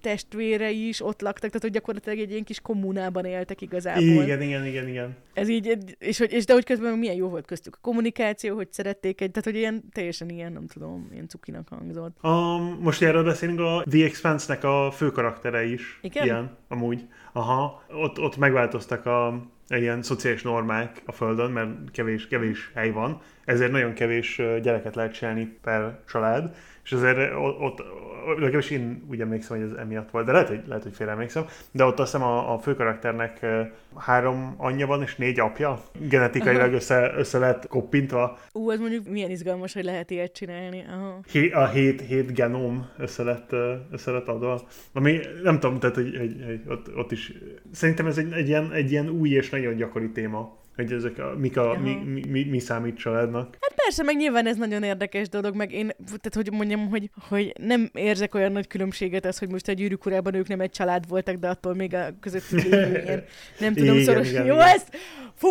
testvérei 0.00 0.88
is 0.88 1.04
ott 1.04 1.20
laktak, 1.20 1.50
tehát 1.50 1.62
hogy 1.62 1.70
gyakorlatilag 1.70 2.18
egy 2.18 2.30
ilyen 2.30 2.44
kis 2.44 2.60
kommunában 2.60 3.24
éltek 3.24 3.60
igazából. 3.60 4.02
Igen, 4.02 4.42
igen, 4.42 4.66
igen, 4.66 4.88
igen. 4.88 5.16
Ez 5.32 5.48
így, 5.48 5.78
és, 5.98 6.18
hogy, 6.18 6.32
és 6.32 6.44
de 6.44 6.52
hogy 6.52 6.64
közben 6.64 6.98
milyen 6.98 7.14
jó 7.14 7.28
volt 7.28 7.46
köztük 7.46 7.74
a 7.74 7.78
kommunikáció, 7.80 8.54
hogy 8.54 8.72
szerették 8.72 9.20
egy, 9.20 9.30
tehát 9.30 9.44
hogy 9.44 9.56
ilyen 9.56 9.82
teljesen 9.92 10.28
ilyen, 10.28 10.52
nem 10.52 10.66
tudom, 10.66 11.08
ilyen 11.12 11.28
cukinak 11.28 11.68
hangzott. 11.68 12.16
Um, 12.22 12.78
most 12.80 13.02
erről 13.02 13.24
beszélünk, 13.24 13.60
a 13.60 13.84
The 13.90 14.04
Expanse-nek 14.04 14.64
a 14.64 14.90
fő 14.90 15.10
karaktere 15.10 15.64
is. 15.64 15.98
Igen? 16.02 16.24
Ilyen, 16.24 16.56
amúgy. 16.68 17.06
Aha. 17.32 17.82
Ott, 17.88 18.18
ott 18.18 18.36
megváltoztak 18.36 19.06
a 19.06 19.50
ilyen 19.68 20.02
szociális 20.02 20.42
normák 20.42 21.02
a 21.06 21.12
Földön, 21.12 21.50
mert 21.50 21.90
kevés, 21.90 22.28
kevés 22.28 22.70
hely 22.74 22.90
van, 22.90 23.20
ezért 23.44 23.70
nagyon 23.70 23.92
kevés 23.92 24.36
gyereket 24.62 24.94
lehet 24.94 25.12
csinálni 25.12 25.56
per 25.62 26.00
család, 26.08 26.54
és 26.84 26.92
ezért 26.92 27.34
o- 27.34 27.60
ott, 27.60 27.82
legalábbis 28.26 28.70
én 28.70 29.02
úgy 29.10 29.20
emlékszem, 29.20 29.58
hogy 29.58 29.66
ez 29.70 29.76
emiatt 29.76 30.10
volt, 30.10 30.26
de 30.26 30.32
lehet, 30.32 30.48
hogy, 30.48 30.62
lehet, 30.66 30.82
hogy 30.82 30.94
félre 30.94 31.12
emlékszem, 31.12 31.44
de 31.70 31.84
ott 31.84 31.98
azt 31.98 32.12
hiszem 32.12 32.26
a, 32.26 32.52
a 32.54 32.58
főkarakternek 32.58 33.38
ö, 33.42 33.62
három 33.96 34.54
anyja 34.56 34.86
van 34.86 35.02
és 35.02 35.16
négy 35.16 35.40
apja, 35.40 35.82
genetikailag 36.08 36.72
össze, 36.72 37.12
össze 37.16 37.38
lett 37.38 37.66
koppintva, 37.66 38.38
Ú, 38.52 38.70
az 38.70 38.78
mondjuk 38.78 39.08
milyen 39.08 39.30
izgalmas, 39.30 39.72
hogy 39.72 39.84
lehet 39.84 40.10
ilyet 40.10 40.32
csinálni. 40.32 40.84
Aha. 40.88 41.20
Hé- 41.30 41.52
a 41.54 41.66
hét, 41.66 42.00
hét 42.00 42.34
genóm 42.34 42.88
össze 42.98 43.22
lett, 43.22 43.52
ö, 43.52 43.74
össze 43.90 44.10
lett 44.10 44.28
adva. 44.28 44.60
Ami 44.92 45.20
nem 45.42 45.60
tudom, 45.60 45.78
tehát 45.78 45.94
hogy, 45.94 46.16
hogy, 46.16 46.36
hogy 46.46 46.60
ott, 46.68 46.96
ott, 46.96 47.12
is. 47.12 47.32
Szerintem 47.72 48.06
ez 48.06 48.18
egy, 48.18 48.32
egy, 48.32 48.48
ilyen, 48.48 48.72
egy 48.72 48.90
ilyen 48.90 49.08
új 49.08 49.28
és 49.28 49.50
nagyon 49.50 49.76
gyakori 49.76 50.10
téma, 50.10 50.60
hogy 50.76 50.92
ezek 50.92 51.18
a, 51.18 51.34
mik 51.38 51.56
a, 51.56 51.78
mi, 51.82 51.94
mi, 52.04 52.22
mi, 52.28 52.44
mi, 52.44 52.58
számít 52.58 52.96
családnak. 52.96 53.56
Hát 53.60 53.74
persze, 53.74 54.02
meg 54.02 54.16
nyilván 54.16 54.46
ez 54.46 54.56
nagyon 54.56 54.82
érdekes 54.82 55.28
dolog, 55.28 55.54
meg 55.54 55.72
én, 55.72 55.90
tehát 56.06 56.34
hogy 56.34 56.52
mondjam, 56.52 56.88
hogy, 56.88 57.10
hogy 57.28 57.52
nem 57.60 57.90
érzek 57.94 58.34
olyan 58.34 58.52
nagy 58.52 58.66
különbséget 58.66 59.24
az, 59.26 59.38
hogy 59.38 59.50
most 59.50 59.68
a 59.68 59.72
gyűrűk 59.72 60.06
urában 60.06 60.34
ők 60.34 60.48
nem 60.48 60.60
egy 60.60 60.70
család 60.70 61.08
voltak, 61.08 61.36
de 61.36 61.48
attól 61.48 61.74
még 61.74 61.94
a 61.94 62.06
közöttük 62.20 62.64
ilyen, 62.64 63.24
nem 63.60 63.74
tudom, 63.74 63.94
Igen, 63.94 64.04
szoros. 64.04 64.30
igen, 64.30 64.46
Jó, 64.46 64.54
igen. 64.54 64.66
ezt, 64.66 64.96
fú, 65.34 65.48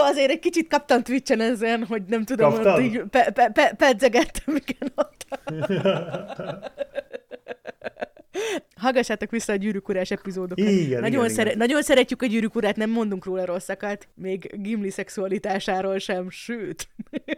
azért 0.00 0.30
egy 0.30 0.38
kicsit 0.38 0.68
kaptam 0.68 1.02
Twitch-en 1.02 1.40
ezen, 1.40 1.84
hogy 1.84 2.02
nem 2.06 2.24
tudom, 2.24 2.52
Kaptad? 2.52 2.74
ott 2.74 2.80
így 2.80 3.02
pe, 3.10 3.30
pe, 3.34 3.50
pe, 3.52 3.74
pedzegettem, 3.76 4.56
igen, 4.56 4.92
ott. 4.94 5.26
Hallgassátok 8.80 9.30
vissza 9.30 9.52
a 9.52 9.56
gyűrűk 9.56 9.88
urás 9.88 10.10
epizódokat. 10.10 10.68
Igen, 10.68 11.00
nagyon, 11.00 11.24
igen, 11.24 11.34
szere- 11.34 11.54
igen. 11.54 11.58
nagyon 11.58 11.82
szeretjük 11.82 12.22
a 12.22 12.26
gyűrűk 12.26 12.54
urát, 12.54 12.76
nem 12.76 12.90
mondunk 12.90 13.24
róla 13.24 13.44
rosszakat, 13.44 14.08
még 14.14 14.50
Gimli 14.62 14.90
szexualitásáról 14.90 15.98
sem, 15.98 16.30
sőt. 16.30 16.88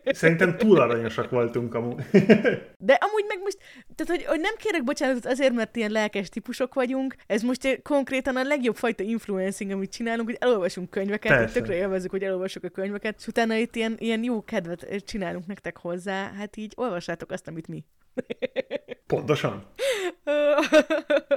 Szerintem 0.05 0.57
túl 0.57 0.80
aranyosak 0.80 1.30
voltunk 1.30 1.74
amúgy. 1.74 1.95
De 2.89 2.99
amúgy 3.01 3.24
meg 3.28 3.39
most, 3.43 3.59
tehát 3.95 4.07
hogy, 4.07 4.24
hogy 4.24 4.41
nem 4.41 4.55
kérek 4.57 4.84
bocsánatot 4.84 5.26
azért, 5.26 5.53
mert 5.53 5.76
ilyen 5.76 5.91
lelkes 5.91 6.28
típusok 6.28 6.74
vagyunk, 6.74 7.14
ez 7.26 7.43
most 7.43 7.80
konkrétan 7.82 8.36
a 8.36 8.43
legjobb 8.43 8.76
fajta 8.76 9.03
influencing, 9.03 9.70
amit 9.70 9.93
csinálunk, 9.93 10.28
hogy 10.28 10.39
elolvasunk 10.41 10.91
könyveket, 10.91 11.32
Persze. 11.32 11.61
tökre 11.61 11.74
élvezzük, 11.74 12.11
hogy 12.11 12.22
elolvasok 12.22 12.64
a 12.64 12.68
könyveket, 12.68 13.14
és 13.18 13.26
utána 13.26 13.55
itt 13.55 13.76
ilyen, 13.76 13.97
ilyen 13.99 14.22
jó 14.22 14.45
kedvet 14.45 14.82
eh, 14.82 14.99
csinálunk 14.99 15.47
nektek 15.47 15.76
hozzá, 15.76 16.32
hát 16.39 16.57
így 16.57 16.72
olvassátok 16.76 17.30
azt, 17.30 17.49
amit 17.49 17.68
mi. 17.68 17.84
Pontosan. 19.07 19.66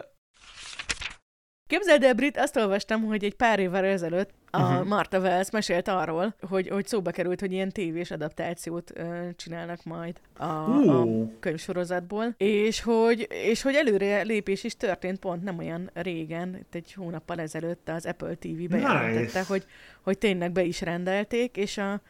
Képzeld 1.71 2.03
el, 2.03 2.13
Brit, 2.13 2.37
azt 2.37 2.55
olvastam, 2.57 3.05
hogy 3.05 3.23
egy 3.23 3.33
pár 3.35 3.59
évvel 3.59 3.85
ezelőtt 3.85 4.29
a 4.49 4.59
Mhm. 4.61 4.71
uh-huh. 4.71 4.87
Marta 4.87 5.19
Wells 5.19 5.49
mesélt 5.51 5.87
arról, 5.87 6.35
hogy, 6.41 6.67
hogy 6.69 6.87
szóba 6.87 7.11
került, 7.11 7.39
hogy 7.39 7.51
ilyen 7.51 7.69
tévés 7.69 8.11
adaptációt 8.11 8.91
ö, 8.95 9.29
csinálnak 9.35 9.83
majd 9.83 10.19
a, 10.37 10.43
a 10.45 11.03
Ú. 11.03 11.33
könyvsorozatból, 11.39 12.33
és 12.37 12.81
hogy, 12.81 13.27
és 13.29 13.61
hogy 13.61 13.75
előre 13.75 14.21
lépés 14.21 14.63
is 14.63 14.75
történt 14.77 15.19
pont 15.19 15.43
nem 15.43 15.57
olyan 15.57 15.89
régen, 15.93 16.55
itt 16.59 16.75
egy 16.75 16.93
hónappal 16.93 17.39
ezelőtt 17.39 17.89
az 17.89 18.05
Apple 18.05 18.33
TV 18.35 18.69
bejelentette, 18.69 19.19
Nice. 19.19 19.43
hogy, 19.47 19.65
hogy 20.01 20.17
tényleg 20.17 20.51
be 20.51 20.63
is 20.63 20.81
rendelték, 20.81 21.57
és 21.57 21.77
a 21.77 22.01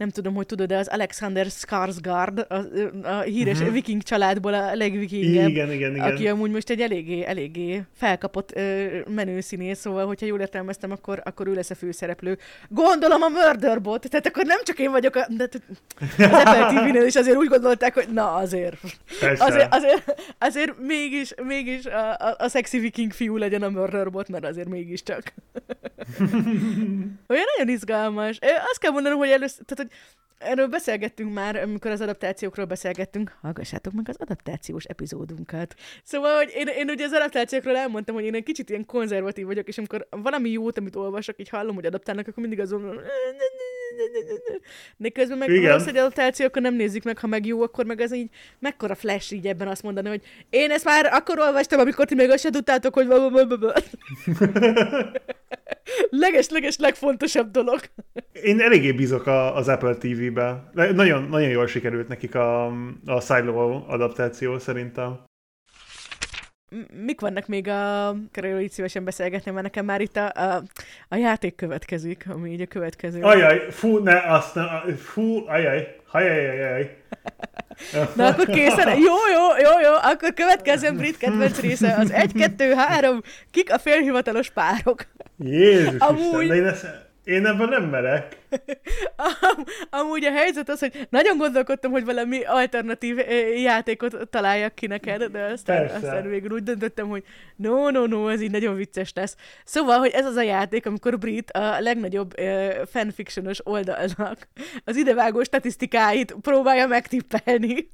nem 0.00 0.10
tudom, 0.10 0.34
hogy 0.34 0.46
tudod, 0.46 0.68
de 0.68 0.76
az 0.76 0.88
Alexander 0.88 1.46
Skarsgård, 1.46 2.46
a, 2.48 2.54
a 3.02 3.20
híres 3.20 3.58
uh-huh. 3.58 3.72
viking 3.72 4.02
családból 4.02 4.54
a 4.54 4.74
legvikingebb, 4.74 5.48
Igen, 5.48 5.72
igen, 5.72 5.94
igen. 5.94 6.12
aki 6.12 6.28
amúgy 6.28 6.50
most 6.50 6.70
egy 6.70 6.80
eléggé, 6.80 7.24
eléggé 7.24 7.82
felkapott 7.96 8.56
ö, 8.56 8.86
menő 9.14 9.40
színész, 9.40 9.78
szóval, 9.78 10.06
hogyha 10.06 10.26
jól 10.26 10.40
értelmeztem, 10.40 10.90
akkor, 10.90 11.20
akkor 11.24 11.46
ő 11.46 11.54
lesz 11.54 11.70
a 11.70 11.74
főszereplő. 11.74 12.38
Gondolom 12.68 13.22
a 13.22 13.28
Murderbot, 13.28 14.08
tehát 14.10 14.26
akkor 14.26 14.44
nem 14.44 14.58
csak 14.62 14.78
én 14.78 14.90
vagyok 14.90 15.14
a... 15.14 15.26
De, 15.36 15.48
az 16.18 16.44
Apple 16.44 16.66
TV-nél 16.66 17.06
is 17.06 17.16
azért 17.16 17.36
úgy 17.36 17.48
gondolták, 17.48 17.94
hogy 17.94 18.08
na 18.12 18.34
azért. 18.34 18.76
Persze. 19.20 19.44
Azért, 19.44 19.74
azért, 19.74 20.22
azért 20.38 20.78
mégis, 20.78 21.34
mégis 21.42 21.86
a, 21.86 22.10
a, 22.10 22.34
a 22.38 22.48
sexy 22.48 22.78
viking 22.78 23.12
fiú 23.12 23.36
legyen 23.36 23.62
a 23.62 23.68
Murderbot, 23.68 24.28
mert 24.28 24.44
azért 24.44 24.68
mégiscsak. 24.68 25.22
Olyan 27.32 27.44
nagyon 27.56 27.74
izgalmas. 27.74 28.38
Azt 28.40 28.78
kell 28.78 28.92
mondanom, 28.92 29.18
hogy 29.18 29.30
először, 29.30 29.64
tehát, 29.64 29.84
hogy 29.84 29.89
Erről 30.38 30.66
beszélgettünk 30.66 31.32
már, 31.32 31.56
amikor 31.56 31.90
az 31.90 32.00
adaptációkról 32.00 32.66
beszélgettünk. 32.66 33.38
Hallgassátok 33.40 33.92
meg 33.92 34.08
az 34.08 34.16
adaptációs 34.18 34.84
epizódunkat. 34.84 35.74
Szóval, 36.04 36.36
hogy 36.36 36.52
én, 36.54 36.66
én 36.66 36.90
ugye 36.90 37.04
az 37.04 37.12
adaptációkról 37.12 37.76
elmondtam, 37.76 38.14
hogy 38.14 38.24
én 38.24 38.34
egy 38.34 38.42
kicsit 38.42 38.70
ilyen 38.70 38.86
konzervatív 38.86 39.46
vagyok, 39.46 39.68
és 39.68 39.78
amikor 39.78 40.06
valami 40.10 40.50
jót, 40.50 40.78
amit 40.78 40.96
olvasok, 40.96 41.40
így 41.40 41.48
hallom, 41.48 41.74
hogy 41.74 41.86
adaptálnak, 41.86 42.28
akkor 42.28 42.42
mindig 42.42 42.60
azon 42.60 43.00
de 44.96 45.08
közben 45.08 45.38
meg 45.38 45.48
Igen. 45.48 45.72
rossz 45.72 45.86
egy 45.86 45.96
adaptáció, 45.96 46.46
akkor 46.46 46.62
nem 46.62 46.74
nézzük 46.74 47.02
meg, 47.02 47.18
ha 47.18 47.26
meg 47.26 47.46
jó, 47.46 47.62
akkor 47.62 47.84
meg 47.84 48.00
az 48.00 48.14
így 48.14 48.28
mekkora 48.58 48.94
flash 48.94 49.32
így 49.32 49.46
ebben 49.46 49.68
azt 49.68 49.82
mondani, 49.82 50.08
hogy 50.08 50.22
én 50.50 50.70
ezt 50.70 50.84
már 50.84 51.08
akkor 51.12 51.38
olvastam, 51.38 51.80
amikor 51.80 52.06
ti 52.06 52.14
még 52.14 52.30
azt 52.30 52.42
se 52.42 52.50
tudtátok, 52.50 52.94
hogy 52.94 53.06
leges-leges 56.10 56.78
legfontosabb 56.86 57.50
dolog. 57.50 57.80
Én 58.32 58.60
eléggé 58.60 58.92
bízok 58.92 59.26
a, 59.26 59.56
az 59.56 59.68
Apple 59.68 59.94
TV-be. 59.94 60.70
Nagyon, 60.72 61.22
nagyon 61.22 61.48
jól 61.48 61.66
sikerült 61.66 62.08
nekik 62.08 62.34
a, 62.34 62.66
a 63.04 63.20
Silo 63.20 63.84
adaptáció 63.86 64.58
szerintem. 64.58 65.28
Mik 67.04 67.20
vannak 67.20 67.46
még 67.46 67.68
a... 67.68 68.14
Körülbelül 68.32 68.64
így 68.64 68.70
szívesen 68.70 69.04
beszélgetni, 69.04 69.50
mert 69.50 69.62
nekem 69.62 69.84
már 69.84 70.00
itt 70.00 70.16
a, 70.16 70.32
a, 70.34 70.62
a 71.08 71.16
játék 71.16 71.54
következik, 71.54 72.24
ami 72.28 72.50
így 72.50 72.60
a 72.60 72.66
következő. 72.66 73.22
Ajaj, 73.22 73.66
fú, 73.70 73.98
ne, 73.98 74.20
azt 74.32 74.54
ne, 74.54 74.94
fú, 74.96 75.48
ajaj, 75.48 75.96
ajaj, 76.12 76.96
Na 78.16 78.26
akkor 78.26 78.46
készen? 78.46 78.88
Jó, 78.88 79.14
jó, 79.32 79.56
jó, 79.62 79.80
jó, 79.80 79.92
akkor 80.02 80.34
következzen 80.34 80.96
brit 80.96 81.16
kedvenc 81.16 81.60
része, 81.60 81.94
az 81.98 82.10
1, 82.10 82.32
2, 82.32 82.74
3, 82.74 83.22
kik 83.50 83.72
a 83.72 83.78
félhivatalos 83.78 84.50
párok. 84.50 85.06
Jézus 85.38 85.94
Amúgy- 85.98 86.42
Isten, 86.42 86.46
de 86.48 86.54
én 86.54 86.64
ezt, 86.66 86.86
Én 87.30 87.46
ebben 87.46 87.68
nem 87.68 87.84
merek. 87.84 88.36
Am, 89.16 89.64
amúgy 89.90 90.24
a 90.24 90.30
helyzet 90.30 90.68
az, 90.68 90.78
hogy 90.78 91.06
nagyon 91.10 91.36
gondolkodtam, 91.36 91.90
hogy 91.90 92.04
valami 92.04 92.44
alternatív 92.44 93.18
játékot 93.62 94.28
találjak 94.28 94.74
ki 94.74 94.86
neked, 94.86 95.24
de 95.24 95.42
aztán, 95.42 95.76
Persze. 95.76 95.94
aztán 95.94 96.28
végül 96.28 96.50
úgy 96.50 96.62
döntöttem, 96.62 97.08
hogy 97.08 97.24
no, 97.56 97.90
no, 97.90 98.06
no, 98.06 98.28
ez 98.28 98.40
így 98.40 98.50
nagyon 98.50 98.74
vicces 98.74 99.12
lesz. 99.14 99.36
Szóval, 99.64 99.98
hogy 99.98 100.10
ez 100.10 100.26
az 100.26 100.36
a 100.36 100.42
játék, 100.42 100.86
amikor 100.86 101.18
Brit 101.18 101.50
a 101.50 101.80
legnagyobb 101.80 102.40
uh, 102.40 102.86
fanfictionos 102.86 103.66
oldalnak 103.66 104.48
az 104.84 104.96
idevágó 104.96 105.42
statisztikáit 105.42 106.36
próbálja 106.40 106.86
megtippelni. 106.86 107.90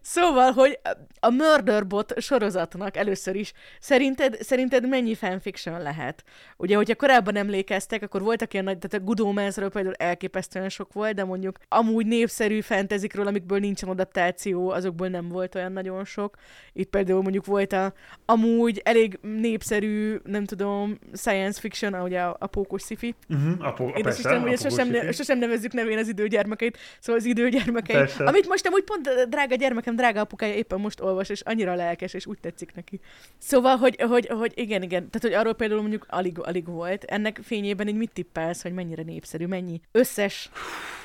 Szóval, 0.00 0.52
hogy 0.52 0.78
a 1.20 1.30
Murderbot 1.30 2.20
sorozatnak 2.20 2.96
először 2.96 3.36
is 3.36 3.52
szerinted, 3.80 4.42
szerinted 4.42 4.88
mennyi 4.88 5.14
fanfiction 5.14 5.82
lehet? 5.82 6.24
Ugye, 6.56 6.76
hogyha 6.76 6.94
korábban 6.94 7.36
emlékeztek, 7.36 8.02
akkor 8.02 8.22
voltak 8.22 8.52
ilyen 8.52 8.64
nagy, 8.64 8.78
tehát 8.78 9.02
a 9.02 9.06
Good 9.06 9.20
Omensről 9.20 9.70
például 9.70 9.94
elképesztően 9.94 10.68
sok 10.68 10.92
volt, 10.92 11.14
de 11.14 11.24
mondjuk 11.24 11.58
amúgy 11.68 12.06
népszerű 12.06 12.60
fentezikről, 12.60 13.26
amikből 13.26 13.58
nincsen 13.58 13.88
adaptáció, 13.88 14.70
azokból 14.70 15.08
nem 15.08 15.28
volt 15.28 15.54
olyan 15.54 15.72
nagyon 15.72 16.04
sok. 16.04 16.36
Itt 16.72 16.90
például 16.90 17.22
mondjuk 17.22 17.46
volt 17.46 17.72
a 17.72 17.92
amúgy 18.24 18.80
elég 18.84 19.18
népszerű, 19.22 20.16
nem 20.24 20.44
tudom, 20.44 20.98
science 21.12 21.60
fiction, 21.60 21.94
ugye 21.94 22.20
a, 22.20 22.36
a 22.40 22.46
pókos 22.46 22.82
sci-fi. 22.82 23.14
Uh-huh, 23.28 23.66
a, 23.66 23.72
po- 23.72 23.96
Én 23.96 24.02
persze, 24.02 24.38
hogy 24.38 24.52
a 24.52 24.56
sosem, 24.56 25.12
sosem 25.12 25.38
nevezzük 25.38 25.72
nevén 25.72 25.98
az 25.98 26.08
időgyermekeit, 26.08 26.78
szóval 27.00 27.20
az 27.20 27.26
időgyermekeit. 27.26 27.98
Persze. 27.98 28.24
Amit 28.24 28.48
most 28.48 28.66
amúgy 28.66 28.84
pont 28.84 29.06
a 29.06 29.26
drága 29.48 29.62
gyermekem, 29.62 29.96
drága 29.96 30.20
apukája 30.20 30.54
éppen 30.54 30.80
most 30.80 31.00
olvas, 31.00 31.28
és 31.28 31.40
annyira 31.40 31.74
lelkes, 31.74 32.14
és 32.14 32.26
úgy 32.26 32.38
tetszik 32.40 32.74
neki. 32.74 33.00
Szóval, 33.38 33.76
hogy, 33.76 34.00
hogy, 34.00 34.26
hogy 34.26 34.52
igen, 34.54 34.82
igen. 34.82 35.10
Tehát, 35.10 35.22
hogy 35.22 35.32
arról 35.32 35.54
például 35.54 35.80
mondjuk 35.80 36.06
alig, 36.08 36.38
alig 36.38 36.66
volt. 36.66 37.04
Ennek 37.04 37.40
fényében 37.42 37.88
így 37.88 37.94
mit 37.94 38.12
tippelsz, 38.12 38.62
hogy 38.62 38.72
mennyire 38.72 39.02
népszerű, 39.02 39.46
mennyi 39.46 39.80
összes 39.92 40.50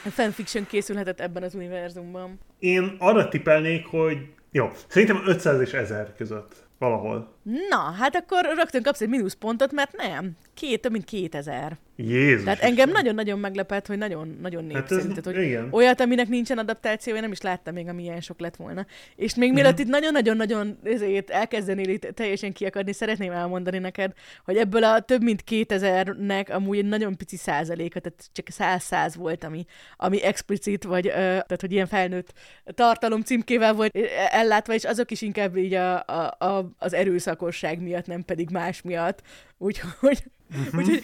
fanfiction 0.03 0.65
készülhetett 0.65 1.19
ebben 1.19 1.43
az 1.43 1.55
univerzumban? 1.55 2.39
Én 2.59 2.95
arra 2.99 3.27
tippelnék, 3.27 3.85
hogy 3.85 4.17
jó, 4.51 4.69
szerintem 4.87 5.21
500 5.25 5.61
és 5.61 5.73
1000 5.73 6.15
között. 6.15 6.55
Valahol. 6.77 7.35
Na, 7.69 7.77
hát 7.77 8.15
akkor 8.15 8.45
rögtön 8.55 8.83
kapsz 8.83 9.01
egy 9.01 9.09
mínuszpontot, 9.09 9.71
mert 9.71 9.95
nem. 9.97 10.31
Két, 10.53 10.81
több 10.81 10.91
mint 10.91 11.05
2000. 11.05 11.77
Jézus. 11.95 12.43
Tehát 12.43 12.59
engem 12.59 12.89
nagyon-nagyon 12.89 13.39
meglepett, 13.39 13.87
hogy 13.87 13.97
nagyon, 13.97 14.37
nagyon 14.41 14.63
Hát 14.63 14.73
népszerű. 14.73 14.99
ez, 14.99 15.07
Tehát, 15.07 15.25
hogy 15.25 15.41
igen. 15.45 15.67
olyat, 15.71 15.99
aminek 16.01 16.27
nincsen 16.27 16.57
adaptációja, 16.57 17.21
nem 17.21 17.31
is 17.31 17.41
láttam 17.41 17.73
még, 17.73 17.87
ami 17.87 18.03
ilyen 18.03 18.21
sok 18.21 18.39
lett 18.39 18.55
volna. 18.55 18.85
És 19.15 19.35
még 19.35 19.51
Mhm. 19.51 19.59
mielőtt 19.59 19.79
itt 19.79 19.87
nagyon-nagyon-nagyon 19.87 20.79
ezért 20.83 21.29
elkezdenél 21.29 21.89
itt 21.89 22.01
teljesen 22.01 22.53
kiakadni, 22.53 22.93
szeretném 22.93 23.31
elmondani 23.31 23.77
neked, 23.77 24.11
hogy 24.45 24.57
ebből 24.57 24.83
a 24.83 24.99
több 24.99 25.23
mint 25.23 25.43
2000-nek 25.51 26.49
amúgy 26.51 26.77
egy 26.77 26.85
nagyon 26.85 27.17
pici 27.17 27.37
százaléka, 27.37 27.99
tehát 27.99 28.29
csak 28.31 28.47
100-100 28.51 29.13
volt, 29.17 29.43
ami, 29.43 29.65
ami 29.97 30.23
explicit, 30.23 30.83
vagy 30.83 31.03
tehát, 31.05 31.61
hogy 31.61 31.71
ilyen 31.71 31.87
felnőtt 31.87 32.33
tartalom 32.65 33.21
címkével 33.21 33.73
volt 33.73 33.97
ellátva, 34.31 34.73
és 34.73 34.83
azok 34.83 35.11
is 35.11 35.21
inkább 35.21 35.57
így 35.57 35.73
a, 35.73 35.95
a, 36.05 36.35
a, 36.45 36.73
az 36.77 36.93
erőszakosság 36.93 37.81
miatt, 37.81 38.05
nem 38.07 38.23
pedig 38.25 38.49
más 38.49 38.81
miatt. 38.81 39.21
Úgyhogy, 39.63 40.23
Mhm. 40.47 40.77
úgyhogy. 40.77 41.03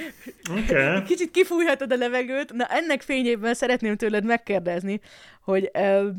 Okay. 0.63 1.03
Kicsit 1.03 1.31
kifújhatod 1.31 1.91
a 1.91 1.95
levegőt. 1.95 2.53
Na 2.53 2.65
ennek 2.65 3.01
fényében 3.01 3.53
szeretném 3.53 3.95
tőled 3.95 4.25
megkérdezni, 4.25 4.99
hogy 5.41 5.69
ö, 5.73 6.09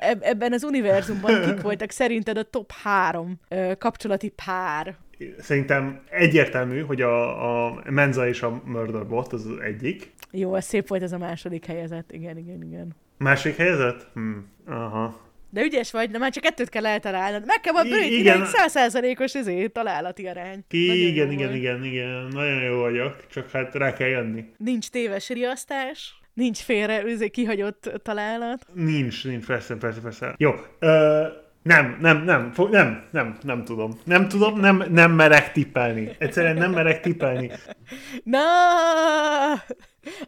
eb- 0.00 0.22
ebben 0.24 0.52
az 0.52 0.62
univerzumban 0.64 1.40
kik 1.44 1.60
voltak 1.60 1.90
szerinted 1.90 2.38
a 2.38 2.42
top 2.42 2.72
három 2.82 3.40
kapcsolati 3.78 4.28
pár? 4.46 4.96
Szerintem 5.38 6.00
egyértelmű, 6.10 6.80
hogy 6.80 7.02
a, 7.02 7.66
a 7.66 7.82
Menza 7.90 8.28
és 8.28 8.42
a 8.42 8.62
Murderbot 8.64 9.32
az 9.32 9.46
az 9.46 9.58
egyik. 9.58 10.12
Jó, 10.30 10.54
ez 10.54 10.64
szép 10.64 10.88
volt 10.88 11.02
ez 11.02 11.12
a 11.12 11.18
második 11.18 11.64
helyezett. 11.64 12.12
Igen, 12.12 12.36
igen, 12.38 12.62
igen. 12.62 12.88
Másik 13.16 13.56
helyzet? 13.56 14.06
Hm. 14.14 14.30
Aha. 14.66 15.20
De 15.50 15.62
ügyes 15.62 15.90
vagy, 15.90 16.10
de 16.10 16.18
már 16.18 16.32
csak 16.32 16.42
kettőt 16.42 16.68
kell 16.68 16.86
eltalálnod. 16.86 17.46
Meg 17.46 17.60
kell 17.60 17.74
a 17.74 17.84
igen. 17.84 18.02
igen. 18.12 18.46
százszázalékos 18.46 19.34
izé, 19.34 19.66
találati 19.66 20.26
arány. 20.26 20.64
Igen, 20.70 20.96
igen, 20.96 21.36
volt. 21.36 21.54
igen, 21.54 21.84
igen. 21.84 22.28
Nagyon 22.32 22.62
jó 22.62 22.78
vagyok, 22.80 23.26
csak 23.30 23.50
hát 23.50 23.74
rá 23.74 23.92
kell 23.92 24.08
jönni. 24.08 24.44
Nincs 24.56 24.88
téves 24.88 25.28
riasztás, 25.28 26.20
nincs 26.34 26.58
félre 26.58 27.02
izé, 27.06 27.28
kihagyott 27.28 28.00
találat. 28.02 28.66
Nincs, 28.72 29.24
nincs, 29.24 29.46
persze, 29.46 29.76
persze, 29.76 30.00
persze. 30.00 30.34
Jó. 30.36 30.52
Ö, 30.78 31.26
nem, 31.62 31.96
nem, 32.00 32.24
nem, 32.24 32.52
fo- 32.52 32.70
nem, 32.70 33.04
nem, 33.10 33.38
nem 33.42 33.64
tudom. 33.64 34.00
Nem 34.04 34.28
tudom, 34.28 34.60
nem, 34.60 34.84
nem 34.90 35.12
merek 35.12 35.52
tippelni. 35.52 36.16
Egyszerűen 36.18 36.56
nem 36.56 36.70
merek 36.72 37.00
tippelni. 37.00 37.50
Na, 38.22 38.38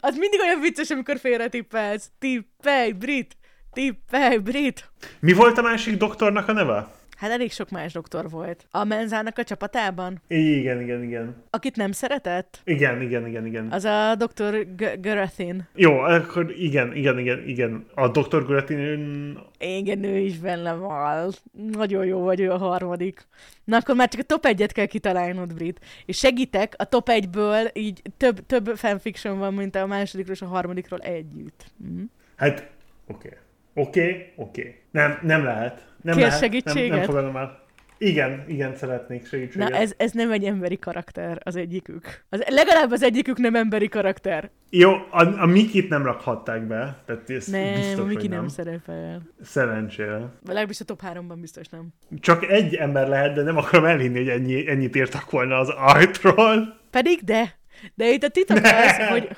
az 0.00 0.16
mindig 0.16 0.40
olyan 0.40 0.60
vicces, 0.60 0.90
amikor 0.90 1.18
félre 1.18 1.48
tippelsz. 1.48 2.10
Tippelj, 2.18 2.92
Brit! 2.92 3.36
Tippelj, 3.72 4.36
Brit! 4.36 4.90
Mi 5.20 5.32
volt 5.32 5.58
a 5.58 5.62
másik 5.62 5.96
doktornak 5.96 6.48
a 6.48 6.52
neve? 6.52 6.88
Hát 7.16 7.30
elég 7.30 7.52
sok 7.52 7.70
más 7.70 7.92
doktor 7.92 8.30
volt. 8.30 8.66
A 8.70 8.84
menzának 8.84 9.38
a 9.38 9.44
csapatában. 9.44 10.22
Igen, 10.28 10.80
igen, 10.80 11.02
igen. 11.02 11.42
Akit 11.50 11.76
nem 11.76 11.92
szeretett? 11.92 12.60
Igen, 12.64 13.00
igen, 13.02 13.26
igen, 13.26 13.46
igen. 13.46 13.72
Az 13.72 13.84
a 13.84 14.14
doktor 14.18 14.66
G- 14.76 15.00
Garathin. 15.00 15.68
Jó, 15.74 15.98
akkor 15.98 16.50
igen, 16.58 16.96
igen, 16.96 17.18
igen, 17.18 17.42
igen. 17.46 17.86
A 17.94 18.08
Dr. 18.08 18.44
Guretin 18.44 19.38
Igen, 19.58 20.04
ő 20.04 20.16
is 20.18 20.38
benne 20.38 20.72
van. 20.72 21.30
Nagyon 21.52 22.04
jó 22.04 22.20
vagy 22.20 22.40
ő 22.40 22.50
a 22.50 22.56
harmadik. 22.58 23.26
Na 23.64 23.76
akkor 23.76 23.94
már 23.94 24.08
csak 24.08 24.20
a 24.20 24.24
top 24.24 24.46
egyet 24.46 24.72
kell 24.72 24.86
kitalálnod, 24.86 25.54
Brit. 25.54 25.80
És 26.06 26.18
segítek, 26.18 26.74
a 26.76 26.84
top 26.84 27.08
egyből 27.08 27.66
így 27.72 28.02
több, 28.16 28.46
több 28.46 28.66
fanfiction 28.76 29.38
van, 29.38 29.54
mint 29.54 29.74
a 29.74 29.86
másodikról 29.86 30.34
és 30.34 30.42
a 30.42 30.46
harmadikról 30.46 30.98
együtt. 31.00 31.64
Mhm. 31.76 32.02
Hát, 32.36 32.70
oké. 33.06 33.28
Oké, 33.74 34.32
oké. 34.36 34.80
Nem, 34.90 35.18
nem 35.22 35.44
lehet. 35.44 35.88
Nem 36.02 36.16
Kérsz 36.16 36.26
lehet. 36.26 36.40
Nem, 36.40 36.50
segítséget? 36.50 36.96
nem 36.96 37.04
fogadom 37.04 37.36
el. 37.36 37.58
Igen, 37.98 38.44
igen, 38.48 38.76
szeretnék 38.76 39.26
segítséget. 39.26 39.68
Na 39.68 39.76
ez, 39.76 39.92
ez 39.96 40.12
nem 40.12 40.32
egy 40.32 40.44
emberi 40.44 40.78
karakter, 40.78 41.40
az 41.44 41.56
egyikük. 41.56 42.24
Az, 42.28 42.44
legalább 42.48 42.90
az 42.90 43.02
egyikük 43.02 43.38
nem 43.38 43.54
emberi 43.54 43.88
karakter. 43.88 44.50
Jó, 44.70 44.92
a, 45.10 45.40
a 45.40 45.46
Mikit 45.46 45.88
nem 45.88 46.02
rakhatták 46.04 46.62
be, 46.66 46.96
tehát 47.06 47.30
ez 47.30 47.46
Nem, 47.46 47.74
biztos, 47.74 47.98
a 47.98 48.04
Miki 48.04 48.28
nem. 48.28 48.38
nem. 48.38 48.48
szerepel. 48.48 49.22
Szerencsére. 49.42 50.28
Legalábbis 50.46 50.80
a 50.80 50.84
top 50.84 51.00
3-ban 51.12 51.36
biztos 51.40 51.68
nem. 51.68 51.88
Csak 52.20 52.44
egy 52.50 52.74
ember 52.74 53.08
lehet, 53.08 53.34
de 53.34 53.42
nem 53.42 53.56
akarom 53.56 53.84
elhinni, 53.84 54.18
hogy 54.18 54.28
ennyi, 54.28 54.68
ennyit 54.68 54.96
írtak 54.96 55.30
volna 55.30 55.58
az 55.58 55.68
artról. 55.68 56.76
Pedig 56.90 57.20
de. 57.24 57.58
De 57.94 58.08
itt 58.08 58.22
a 58.22 58.28
titok 58.28 58.56
az, 58.62 58.96
hogy, 59.08 59.28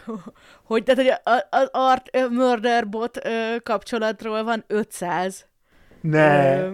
hogy, 0.64 0.82
tehát, 0.82 1.00
hogy 1.00 1.34
az 1.50 1.68
Art 1.72 2.28
Murder 2.30 2.88
Bot 2.88 3.28
kapcsolatról 3.62 4.44
van 4.44 4.64
500. 4.66 5.46
Ne. 6.00 6.58
Ö, 6.60 6.72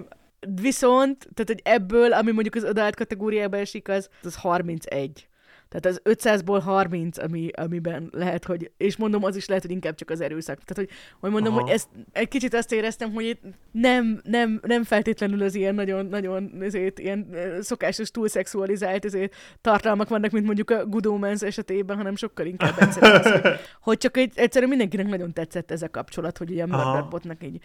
viszont, 0.61 1.19
tehát 1.35 1.47
hogy 1.51 1.61
ebből, 1.63 2.13
ami 2.13 2.33
mondjuk 2.33 2.55
az 2.55 2.65
adult 2.65 2.95
kategóriába 2.95 3.57
esik, 3.57 3.89
az, 3.89 4.09
az 4.23 4.37
31. 4.37 5.29
Tehát 5.69 5.87
az 5.87 6.01
500-ból 6.05 6.61
30, 6.65 7.19
ami, 7.19 7.49
amiben 7.57 8.09
lehet, 8.13 8.45
hogy, 8.45 8.71
és 8.77 8.97
mondom, 8.97 9.25
az 9.25 9.37
is 9.37 9.47
lehet, 9.47 9.63
hogy 9.63 9.73
inkább 9.73 9.95
csak 9.95 10.11
az 10.11 10.21
erőszak. 10.21 10.59
Tehát, 10.65 10.89
hogy, 10.89 10.89
hogy 11.21 11.31
mondom, 11.31 11.53
Aha. 11.53 11.63
hogy 11.63 11.71
ezt 11.71 11.89
egy 12.13 12.29
kicsit 12.29 12.55
azt 12.55 12.73
éreztem, 12.73 13.13
hogy 13.13 13.25
itt 13.25 13.43
nem, 13.71 14.21
nem, 14.25 14.61
nem 14.67 14.85
feltétlenül 14.85 15.43
az 15.43 15.55
ilyen 15.55 15.75
nagyon, 15.75 16.07
nagyon 16.07 16.53
ezért, 16.61 16.99
ilyen 16.99 17.35
szokásos, 17.61 18.11
túlszexualizált 18.11 19.05
ezért 19.05 19.35
tartalmak 19.61 20.09
vannak, 20.09 20.31
mint 20.31 20.47
mondjuk 20.47 20.71
a 20.71 20.87
Good 20.87 21.07
Omens 21.07 21.43
esetében, 21.43 21.97
hanem 21.97 22.17
sokkal 22.17 22.47
inkább 22.47 22.75
egyszerűen 22.81 23.21
az, 23.21 23.31
hogy, 23.31 23.43
hogy 23.89 23.99
csak 23.99 24.17
egy, 24.17 24.33
egyszerűen 24.35 24.71
mindenkinek 24.71 25.07
nagyon 25.07 25.33
tetszett 25.33 25.71
ez 25.71 25.83
a 25.83 25.89
kapcsolat, 25.89 26.39
hogy 26.39 26.51
ugye 26.51 26.63
a. 26.63 26.67
Murderbotnak 26.67 27.45
így 27.45 27.61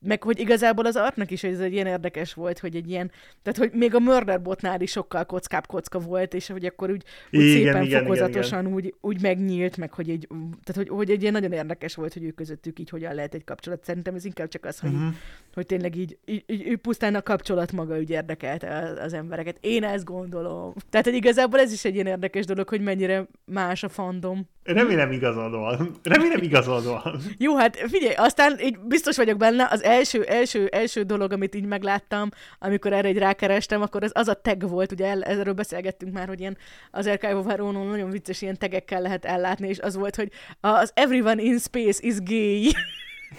meg 0.00 0.22
hogy 0.22 0.38
igazából 0.38 0.86
az 0.86 0.96
artnak 0.96 1.30
is 1.30 1.42
ez 1.42 1.60
egy 1.60 1.72
ilyen 1.72 1.86
érdekes 1.86 2.34
volt, 2.34 2.58
hogy 2.58 2.76
egy 2.76 2.90
ilyen, 2.90 3.10
tehát 3.42 3.58
hogy 3.58 3.70
még 3.72 3.94
a 3.94 4.00
Murderbotnál 4.00 4.80
is 4.80 4.90
sokkal 4.90 5.24
kockább 5.24 5.66
kocka 5.66 5.98
volt, 5.98 6.34
és 6.34 6.48
hogy 6.48 6.64
akkor 6.64 6.90
úgy, 6.90 7.02
úgy 7.32 7.40
Igen, 7.40 7.56
szépen 7.56 7.82
igen, 7.82 8.02
fokozatosan 8.02 8.66
Úgy, 8.66 8.94
úgy 9.00 9.22
megnyílt, 9.22 9.76
meg 9.76 9.92
hogy 9.92 10.10
egy, 10.10 10.26
tehát 10.64 10.74
hogy, 10.74 10.88
hogy 10.88 11.10
egy 11.10 11.20
ilyen 11.20 11.32
nagyon 11.32 11.52
érdekes 11.52 11.94
volt, 11.94 12.12
hogy 12.12 12.24
ők 12.24 12.34
közöttük 12.34 12.78
így 12.78 12.90
hogyan 12.90 13.14
lehet 13.14 13.34
egy 13.34 13.44
kapcsolat. 13.44 13.84
Szerintem 13.84 14.14
ez 14.14 14.24
inkább 14.24 14.48
csak 14.48 14.64
az, 14.64 14.78
hogy, 14.78 14.92
uh-huh. 14.92 15.14
hogy 15.54 15.66
tényleg 15.66 15.96
így, 15.96 16.18
így, 16.24 16.44
így, 16.46 16.66
így 16.66 16.76
pusztán 16.76 17.14
a 17.14 17.22
kapcsolat 17.22 17.72
maga 17.72 17.98
úgy 17.98 18.10
érdekelte 18.10 18.78
az, 18.78 18.98
az 18.98 19.12
embereket. 19.12 19.56
Én 19.60 19.84
ezt 19.84 20.04
gondolom. 20.04 20.74
Tehát 20.90 21.06
hogy 21.06 21.14
igazából 21.14 21.60
ez 21.60 21.72
is 21.72 21.84
egy 21.84 21.94
ilyen 21.94 22.06
érdekes 22.06 22.44
dolog, 22.44 22.68
hogy 22.68 22.80
mennyire 22.80 23.26
más 23.44 23.82
a 23.82 23.88
fandom. 23.88 24.48
Remélem 24.62 25.12
igazad 25.12 25.50
van. 25.50 25.90
Remélem 26.02 26.42
igazad 26.42 26.84
van. 26.84 27.20
Jó, 27.38 27.56
hát 27.56 27.76
figyelj, 27.76 28.14
aztán 28.14 28.58
így 28.60 28.78
biztos 28.78 29.16
vagyok 29.16 29.38
benne, 29.38 29.68
az 29.70 29.82
első, 29.88 30.22
első, 30.22 30.66
első 30.66 31.02
dolog, 31.02 31.32
amit 31.32 31.54
így 31.54 31.66
megláttam, 31.66 32.28
amikor 32.58 32.92
erre 32.92 33.08
egy 33.08 33.18
rákerestem, 33.18 33.82
akkor 33.82 34.02
az, 34.02 34.10
az 34.14 34.28
a 34.28 34.34
tag 34.34 34.68
volt, 34.68 34.92
ugye 34.92 35.06
el, 35.06 35.22
erről 35.22 35.52
beszélgettünk 35.52 36.12
már, 36.12 36.28
hogy 36.28 36.40
ilyen 36.40 36.56
az 36.90 37.06
Archive 37.06 37.36
of 37.36 37.46
Aronon 37.46 37.86
nagyon 37.86 38.10
vicces 38.10 38.42
ilyen 38.42 38.58
tegekkel 38.58 39.00
lehet 39.00 39.24
ellátni, 39.24 39.68
és 39.68 39.78
az 39.78 39.96
volt, 39.96 40.16
hogy 40.16 40.30
az 40.60 40.92
Everyone 40.94 41.42
in 41.42 41.58
Space 41.58 41.98
is 42.02 42.14
gay. 42.22 42.72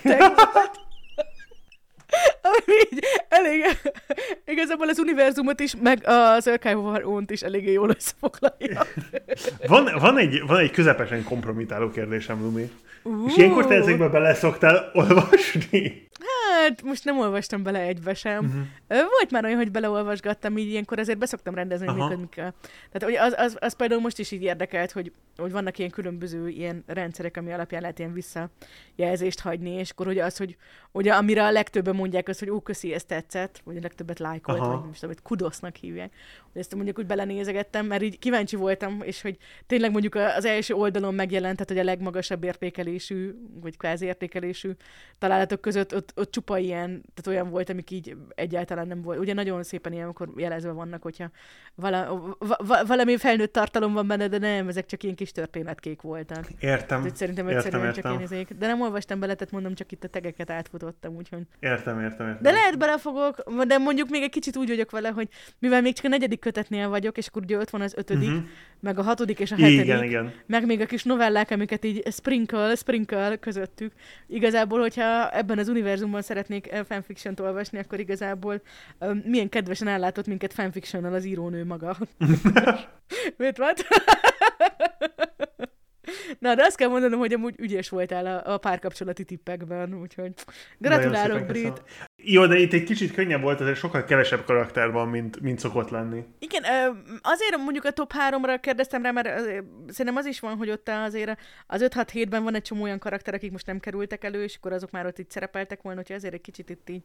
Ami 2.42 2.76
így 2.92 3.04
elég, 3.30 3.66
igazából 4.46 4.90
az 4.90 5.00
univerzumot 5.00 5.60
is, 5.60 5.76
meg 5.82 6.02
az 6.06 6.48
Archive 6.48 6.78
of 6.78 6.98
Our 7.04 7.24
is 7.28 7.42
eléggé 7.42 7.72
jól 7.72 7.90
összefoglalja. 7.90 8.86
van, 9.68 9.90
van, 10.00 10.18
egy, 10.18 10.44
van 10.48 10.58
egy 10.58 10.72
közepesen 10.72 11.24
kompromitáló 11.24 11.90
kérdésem, 11.90 12.42
Lumi. 12.42 12.72
Uh. 13.04 13.28
És 13.28 13.38
ilyenkor 13.38 13.68
te 13.68 13.76
ezekbe 13.76 14.08
bele 14.08 14.34
szoktál 14.34 14.92
olvasni? 14.94 16.08
Hát, 16.62 16.84
most 16.84 17.06
nem 17.06 17.20
olvastam 17.20 17.64
bele 17.64 17.80
egybe 17.80 18.14
sem. 18.14 18.46
Uh-huh. 18.46 19.08
Volt 19.10 19.32
már 19.32 19.46
olyan, 19.46 19.58
hogy 19.58 19.72
beleolvasgattam, 19.72 20.58
így 20.58 20.70
ilyenkor 20.70 21.00
azért 21.00 21.18
beszoktam 21.18 21.56
rendezni, 21.56 21.86
hogy 21.86 21.96
mikor, 21.96 22.16
mikor. 22.16 22.54
Tehát 22.92 23.04
hogy 23.04 23.16
az, 23.16 23.34
az, 23.38 23.58
az, 23.60 23.74
például 23.74 24.02
most 24.02 24.20
is 24.20 24.32
így 24.32 24.42
érdekelt, 24.42 24.92
hogy, 24.92 25.12
hogy 25.38 25.52
vannak 25.52 25.78
ilyen 25.78 25.90
különböző 25.90 26.48
ilyen 26.48 26.84
rendszerek, 26.88 27.38
ami 27.38 27.52
alapján 27.52 27.82
lehet 27.82 28.00
ilyen 28.00 28.14
visszajelzést 28.14 29.40
hagyni, 29.40 29.70
és 29.70 29.90
akkor 29.90 30.06
hogy 30.06 30.20
az, 30.20 30.38
hogy 30.38 30.58
ugye, 30.92 31.14
amire 31.14 31.46
a 31.46 31.52
legtöbben 31.52 31.96
mondják 31.96 32.28
az, 32.28 32.40
hogy 32.40 32.50
ó, 32.50 32.60
köszi, 32.62 32.94
ez 32.94 33.04
tetszett, 33.04 33.62
vagy 33.64 33.78
a 33.78 33.82
legtöbbet 33.82 34.20
lájkolt, 34.20 34.60
vagy 34.60 34.86
most 34.88 35.04
amit 35.04 35.22
kudosznak 35.22 35.76
hívják. 35.76 36.14
Hogy 36.52 36.62
ezt 36.62 36.76
mondjuk 36.76 37.00
úgy 37.00 37.06
belenézegettem, 37.06 37.86
mert 37.86 38.02
így 38.02 38.20
kíváncsi 38.20 38.56
voltam, 38.56 39.02
és 39.02 39.22
hogy 39.22 39.38
tényleg 39.68 39.92
mondjuk 39.92 40.16
az 40.16 40.46
első 40.46 40.74
oldalon 40.74 41.14
megjelent, 41.14 41.54
tehát, 41.54 41.72
hogy 41.72 41.80
a 41.80 41.92
legmagasabb 41.92 42.44
értékelésű, 42.44 43.34
vagy 43.62 43.78
kvázi 43.78 44.06
értékelésű 44.06 44.72
találatok 45.18 45.62
között 45.62 45.96
ott, 45.96 46.14
ott 46.16 46.32
csupa 46.50 46.58
ilyen, 46.58 47.04
tehát 47.14 47.28
olyan 47.28 47.50
volt, 47.50 47.70
amik 47.70 47.92
így 47.92 48.16
egyáltalán 48.36 48.88
nem 48.88 49.02
volt. 49.02 49.20
Ugye 49.20 49.34
nagyon 49.34 49.64
szépen 49.64 49.94
ilyen, 49.94 50.04
amikor 50.04 50.30
jelezve 50.36 50.72
vannak, 50.72 51.02
hogyha 51.02 51.30
vala, 51.76 52.36
va, 52.40 52.86
valami 52.86 53.18
felnőtt 53.18 53.54
tartalom 53.54 53.94
van 53.94 54.08
benne, 54.08 54.28
de 54.28 54.38
nem, 54.38 54.68
ezek 54.68 54.86
csak 54.86 55.04
ilyen 55.04 55.16
kis 55.16 55.32
történetkék 55.32 56.02
voltak. 56.02 56.48
Értem. 56.60 57.02
Tehát 57.02 57.16
szerintem 57.16 57.48
egyszerűen 57.48 57.86
értem, 57.86 58.04
csak 58.04 58.22
értem. 58.22 58.38
én 58.38 58.46
De 58.60 58.68
nem 58.68 58.82
olvastam 58.82 59.20
bele, 59.20 59.34
tehát 59.34 59.54
mondom, 59.54 59.74
csak 59.74 59.92
itt 59.92 60.04
a 60.04 60.08
tegeket 60.08 60.50
átfutottam, 60.50 61.16
úgyhogy. 61.16 61.44
Értem, 61.60 62.02
értem, 62.02 62.28
értem. 62.28 62.42
De 62.42 62.52
lehet 62.52 62.78
belefogok, 62.78 63.44
de 63.68 63.78
mondjuk 63.78 64.10
még 64.10 64.22
egy 64.22 64.30
kicsit 64.30 64.58
úgy 64.58 64.68
vagyok 64.68 64.92
vele, 64.92 65.10
hogy 65.10 65.28
mivel 65.60 65.82
még 65.82 65.94
csak 65.94 66.06
a 66.06 66.08
negyedik 66.08 66.40
kötetnél 66.40 66.90
vagyok, 66.90 67.18
és 67.18 67.28
akkor 67.28 67.42
ugye 67.42 67.58
ott 67.58 67.70
van 67.70 67.82
az 67.82 67.94
ötödik, 67.98 68.30
uh-huh. 68.30 68.46
Meg 68.80 69.00
a 69.00 69.02
hatodik 69.02 69.40
és 69.40 69.52
a 69.52 69.56
hetedik, 69.56 69.80
igen, 69.80 70.04
igen. 70.04 70.34
meg 70.46 70.66
még 70.66 70.82
a 70.82 70.86
kis 70.86 71.04
novellák, 71.04 71.52
amiket 71.52 71.86
így 71.86 72.04
sprinkle, 72.12 72.76
sprinkle 72.76 73.38
közöttük. 73.40 73.94
Igazából, 74.28 74.80
hogyha 74.80 75.30
ebben 75.30 75.58
az 75.58 75.68
univerzumban 75.68 76.22
szeretnék 76.22 76.72
fanfiction-t 76.88 77.40
olvasni, 77.40 77.80
akkor 77.80 78.00
igazából 78.00 78.62
um, 79.00 79.22
milyen 79.26 79.50
kedvesen 79.50 79.88
ellátott 79.88 80.28
minket 80.28 80.54
fanfiction 80.54 81.06
az 81.06 81.26
írónő 81.26 81.66
maga. 81.66 81.98
Mit 83.38 83.58
van? 83.58 83.74
Na, 86.40 86.56
de 86.56 86.64
azt 86.64 86.78
kell 86.78 86.90
mondanom, 86.90 87.20
hogy 87.20 87.34
amúgy 87.34 87.56
ügyes 87.58 87.90
voltál 87.90 88.26
a, 88.26 88.54
a 88.54 88.58
párkapcsolati 88.58 89.24
tippekben, 89.24 89.94
úgyhogy 90.02 90.34
gratulálok, 90.78 91.46
Brit. 91.46 91.82
Jó, 92.22 92.46
de 92.46 92.58
itt 92.58 92.74
egy 92.74 92.84
kicsit 92.84 93.14
könnyebb 93.14 93.42
volt, 93.42 93.62
azért 93.62 93.78
sokkal 93.78 94.04
kevesebb 94.04 94.44
karakter 94.46 94.92
van, 94.92 95.08
mint, 95.08 95.40
mint 95.40 95.60
szokott 95.60 95.90
lenni. 95.90 96.24
Igen, 96.40 96.64
azért 97.22 97.58
mondjuk 97.58 97.86
a 97.86 97.92
top 97.92 98.12
3-ra 98.30 98.58
kérdeztem 98.62 99.04
rá, 99.04 99.12
mert 99.12 99.28
szerintem 99.88 100.16
az 100.16 100.26
is 100.26 100.40
van, 100.40 100.56
hogy 100.56 100.70
ott 100.70 100.90
azért 100.90 101.40
az 101.68 101.86
5-6-7-ben 101.90 102.44
van 102.44 102.56
egy 102.56 102.62
csomó 102.62 102.84
olyan 102.84 103.00
karakter, 103.00 103.34
akik 103.34 103.52
most 103.52 103.66
nem 103.66 103.80
kerültek 103.80 104.24
elő, 104.24 104.44
és 104.44 104.56
akkor 104.56 104.74
azok 104.74 104.92
már 104.92 105.06
ott 105.06 105.20
itt 105.20 105.32
szerepeltek 105.32 105.82
volna, 105.82 106.02
hogy 106.08 106.16
azért 106.16 106.34
egy 106.34 106.42
kicsit 106.42 106.70
itt 106.70 106.90
így 106.90 107.04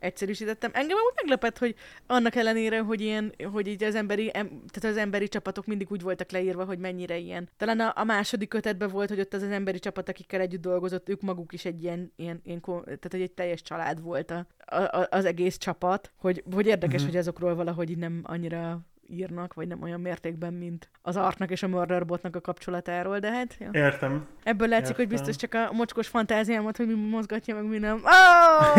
egyszerűsítettem. 0.00 0.70
Engem 0.74 0.96
úgy 0.96 1.12
meglepett, 1.14 1.58
hogy 1.58 1.74
annak 2.06 2.34
ellenére, 2.34 2.80
hogy 2.80 3.00
ilyen, 3.00 3.34
hogy 3.52 3.66
így 3.66 3.84
az 3.84 3.94
emberi, 3.94 4.30
em, 4.32 4.48
tehát 4.48 4.96
az 4.96 5.02
emberi 5.02 5.28
csapatok 5.28 5.66
mindig 5.66 5.90
úgy 5.90 6.02
voltak 6.02 6.30
leírva, 6.30 6.64
hogy 6.64 6.78
mennyire 6.78 7.16
ilyen. 7.16 7.48
Talán 7.56 7.80
a, 7.80 7.92
a 7.96 8.04
második 8.04 8.48
kötetben 8.48 8.88
volt, 8.88 9.08
hogy 9.08 9.20
ott 9.20 9.34
az, 9.34 9.42
az 9.42 9.50
emberi 9.50 9.78
csapat, 9.78 10.08
akikkel 10.08 10.40
együtt 10.40 10.60
dolgozott, 10.60 11.08
ők 11.08 11.20
maguk 11.20 11.52
is 11.52 11.64
egy 11.64 11.82
ilyen, 11.82 12.12
ilyen, 12.16 12.40
ilyen 12.44 12.60
tehát 12.60 13.08
hogy 13.10 13.22
egy 13.22 13.32
teljes 13.32 13.62
család 13.62 14.02
volt 14.02 14.30
a, 14.30 14.46
a, 14.76 15.06
az 15.10 15.24
egész 15.24 15.56
csapat, 15.56 16.12
hogy, 16.16 16.44
hogy 16.52 16.66
érdekes, 16.66 16.94
uh-huh. 16.94 17.10
hogy 17.10 17.16
azokról 17.16 17.54
valahogy 17.54 17.98
nem 17.98 18.20
annyira 18.22 18.80
írnak, 19.10 19.54
vagy 19.54 19.68
nem 19.68 19.82
olyan 19.82 20.00
mértékben, 20.00 20.52
mint 20.52 20.88
az 21.02 21.16
Artnak 21.16 21.50
és 21.50 21.62
a 21.62 21.68
Murderbotnak 21.68 22.36
a 22.36 22.40
kapcsolatáról, 22.40 23.18
de 23.18 23.30
hát... 23.30 23.56
Ja. 23.58 23.70
Értem. 23.72 24.26
Ebből 24.42 24.68
látszik, 24.68 24.88
Értem. 24.88 25.06
hogy 25.06 25.16
biztos 25.16 25.36
csak 25.36 25.54
a 25.54 25.72
mocskos 25.72 26.08
fantáziámat, 26.08 26.76
hogy 26.76 26.86
mi 26.86 26.94
mozgatja, 26.94 27.54
meg 27.54 27.64
mi 27.64 27.78
nem. 27.78 28.02
Oh! 28.04 28.78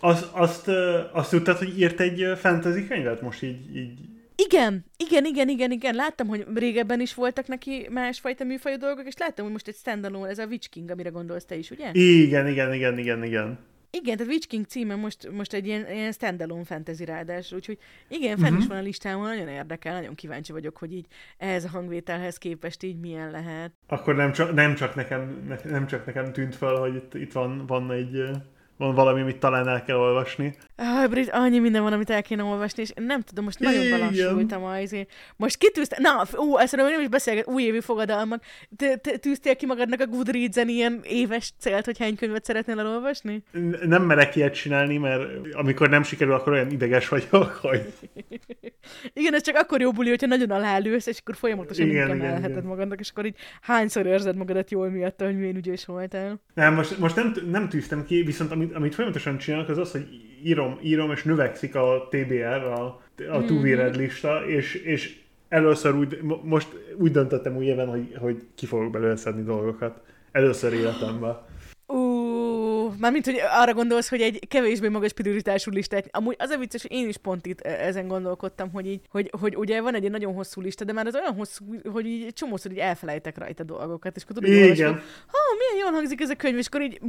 azt, 0.10 0.28
azt, 0.32 0.68
azt 1.12 1.30
tudtad, 1.30 1.58
hogy 1.58 1.78
írt 1.78 2.00
egy 2.00 2.38
fantasy 2.38 2.86
könyvet 2.86 3.20
most 3.20 3.42
így, 3.42 3.76
így 3.76 3.98
igen, 4.36 4.84
igen, 4.96 5.24
igen, 5.24 5.48
igen, 5.48 5.70
igen. 5.70 5.94
Láttam, 5.94 6.26
hogy 6.26 6.46
régebben 6.54 7.00
is 7.00 7.14
voltak 7.14 7.46
neki 7.46 7.86
másfajta 7.90 8.44
műfajú 8.44 8.76
dolgok, 8.76 9.06
és 9.06 9.14
láttam, 9.16 9.44
hogy 9.44 9.52
most 9.52 9.68
egy 9.68 9.74
standalone, 9.74 10.28
ez 10.28 10.38
a 10.38 10.46
Witch 10.46 10.68
King, 10.68 10.90
amire 10.90 11.08
gondolsz 11.08 11.44
te 11.44 11.56
is, 11.56 11.70
ugye? 11.70 11.90
Igen, 11.92 12.48
igen, 12.48 12.72
igen, 12.74 12.98
igen, 12.98 13.24
igen. 13.24 13.58
Igen, 14.00 14.16
tehát 14.16 14.32
Witch 14.32 14.48
King 14.48 14.66
címe 14.66 14.94
most, 14.94 15.30
most 15.30 15.52
egy 15.52 15.66
ilyen, 15.66 15.90
ilyen 15.90 16.12
standalone 16.12 16.64
fantasy 16.64 17.04
ráadás, 17.04 17.52
úgyhogy 17.52 17.78
igen, 18.08 18.36
fenn 18.36 18.44
uh-huh. 18.44 18.58
is 18.58 18.66
van 18.66 18.76
a 18.76 18.80
listámon, 18.80 19.26
nagyon 19.26 19.48
érdekel, 19.48 19.94
nagyon 19.94 20.14
kíváncsi 20.14 20.52
vagyok, 20.52 20.76
hogy 20.76 20.92
így 20.92 21.06
ehhez 21.38 21.64
a 21.64 21.68
hangvételhez 21.68 22.38
képest 22.38 22.82
így 22.82 23.00
milyen 23.00 23.30
lehet. 23.30 23.72
Akkor 23.86 24.14
nem 24.14 24.32
csak, 24.32 24.54
nem 24.54 24.74
csak, 24.74 24.94
nekem, 24.94 25.56
nem 25.64 25.86
csak 25.86 26.06
nekem 26.06 26.32
tűnt 26.32 26.54
fel, 26.54 26.74
hogy 26.74 26.94
itt, 26.94 27.14
itt 27.14 27.32
van, 27.32 27.66
van 27.66 27.92
egy 27.92 28.30
van 28.76 28.94
valami, 28.94 29.20
amit 29.20 29.38
talán 29.38 29.68
el 29.68 29.82
kell 29.82 29.96
olvasni. 29.96 30.54
Ah, 30.76 31.08
Brit, 31.08 31.30
annyi 31.30 31.58
minden 31.58 31.82
van, 31.82 31.92
amit 31.92 32.10
el 32.10 32.22
kéne 32.22 32.42
olvasni, 32.42 32.82
és 32.82 32.92
nem 32.94 33.20
tudom, 33.20 33.44
most 33.44 33.58
nagyon 33.58 33.90
belassultam 33.90 34.64
azért. 34.64 35.10
Most 35.36 35.56
kitűztem, 35.56 36.02
na, 36.02 36.24
ó, 36.38 36.58
ezt 36.58 36.76
nem 36.76 37.00
is 37.00 37.08
beszélget, 37.08 37.46
újévi 37.46 37.80
fogadalmak. 37.80 38.42
Te, 38.76 38.96
te 38.96 39.16
tűztél 39.16 39.56
ki 39.56 39.66
magadnak 39.66 40.00
a 40.00 40.06
Goodreads-en 40.06 40.68
ilyen 40.68 41.00
éves 41.02 41.52
célt, 41.58 41.84
hogy 41.84 41.98
hány 41.98 42.16
könyvet 42.16 42.44
szeretnél 42.44 42.78
elolvasni? 42.78 43.42
Nem 43.82 44.02
merek 44.02 44.36
ilyet 44.36 44.54
csinálni, 44.54 44.96
mert 44.96 45.22
amikor 45.52 45.88
nem 45.88 46.02
sikerül, 46.02 46.34
akkor 46.34 46.52
olyan 46.52 46.70
ideges 46.70 47.08
vagyok, 47.08 47.58
hogy... 47.68 47.92
igen, 49.12 49.34
ez 49.34 49.42
csak 49.42 49.56
akkor 49.56 49.80
jó 49.80 49.92
buli, 49.92 50.08
hogyha 50.08 50.26
nagyon 50.26 50.50
alálősz, 50.50 51.06
és 51.06 51.18
akkor 51.20 51.36
folyamatosan 51.36 51.86
igen, 51.86 52.16
igen, 52.16 52.44
igen. 52.44 52.64
magadnak, 52.64 53.00
és 53.00 53.10
akkor 53.10 53.26
így 53.26 53.36
hányszor 53.60 54.06
érzed 54.06 54.36
magadat 54.36 54.70
jól 54.70 54.90
miatt, 54.90 55.20
hogy 55.20 55.38
milyen 55.38 55.56
ügyes 55.56 55.84
voltál. 55.84 56.40
Nem, 56.54 56.74
most, 56.74 56.98
most 56.98 57.16
nem, 57.16 57.34
nem 57.50 57.68
tűztem 57.68 58.04
ki, 58.04 58.22
viszont 58.22 58.52
amit, 58.64 58.76
amit 58.76 58.94
folyamatosan 58.94 59.38
csinálok, 59.38 59.68
az 59.68 59.78
az, 59.78 59.90
hogy 59.92 60.06
írom, 60.44 60.78
írom 60.82 61.10
és 61.10 61.22
növekszik 61.22 61.74
a 61.74 62.08
TBR, 62.10 62.62
a, 62.62 62.84
a 63.30 63.38
mm. 63.38 63.46
to 63.46 63.98
lista, 63.98 64.46
és, 64.46 64.74
és 64.74 65.20
először 65.48 65.94
úgy, 65.94 66.20
most 66.42 66.68
úgy 66.96 67.10
döntöttem 67.10 67.56
új 67.56 67.64
éven, 67.64 67.88
hogy, 67.88 68.14
hogy 68.18 68.42
ki 68.54 68.66
fogok 68.66 68.90
belőle 68.90 69.16
szedni 69.16 69.42
dolgokat. 69.42 70.00
Először 70.32 70.72
életemben. 70.72 71.38
Ú, 71.86 72.23
mármint, 72.98 73.24
hogy 73.24 73.40
arra 73.50 73.74
gondolsz, 73.74 74.08
hogy 74.08 74.20
egy 74.20 74.48
kevésbé 74.48 74.88
magas 74.88 75.12
prioritású 75.12 75.70
listát. 75.70 76.08
Amúgy 76.10 76.36
az 76.38 76.50
a 76.50 76.58
vicces, 76.58 76.82
hogy 76.82 76.92
én 76.92 77.08
is 77.08 77.16
pont 77.16 77.46
itt 77.46 77.60
e- 77.60 77.86
ezen 77.86 78.08
gondolkodtam, 78.08 78.70
hogy 78.70 78.86
így, 78.86 79.00
hogy, 79.08 79.30
hogy 79.40 79.56
ugye 79.56 79.80
van 79.80 79.94
egy 79.94 80.10
nagyon 80.10 80.34
hosszú 80.34 80.60
lista, 80.60 80.84
de 80.84 80.92
már 80.92 81.06
az 81.06 81.14
olyan 81.14 81.34
hosszú, 81.34 81.64
hogy 81.92 82.06
így 82.06 82.32
csomószor 82.32 82.70
így 82.70 82.78
elfelejtek 82.78 83.38
rajta 83.38 83.62
dolgokat, 83.62 84.16
és 84.16 84.22
akkor 84.22 84.34
tudod, 84.34 84.50
Igen. 84.50 84.92
Ha, 85.26 85.38
milyen 85.58 85.84
jól 85.84 85.92
hangzik 85.92 86.20
ez 86.20 86.30
a 86.30 86.34
könyv, 86.34 86.56
és 86.56 86.66
akkor 86.66 86.82
így 86.82 87.00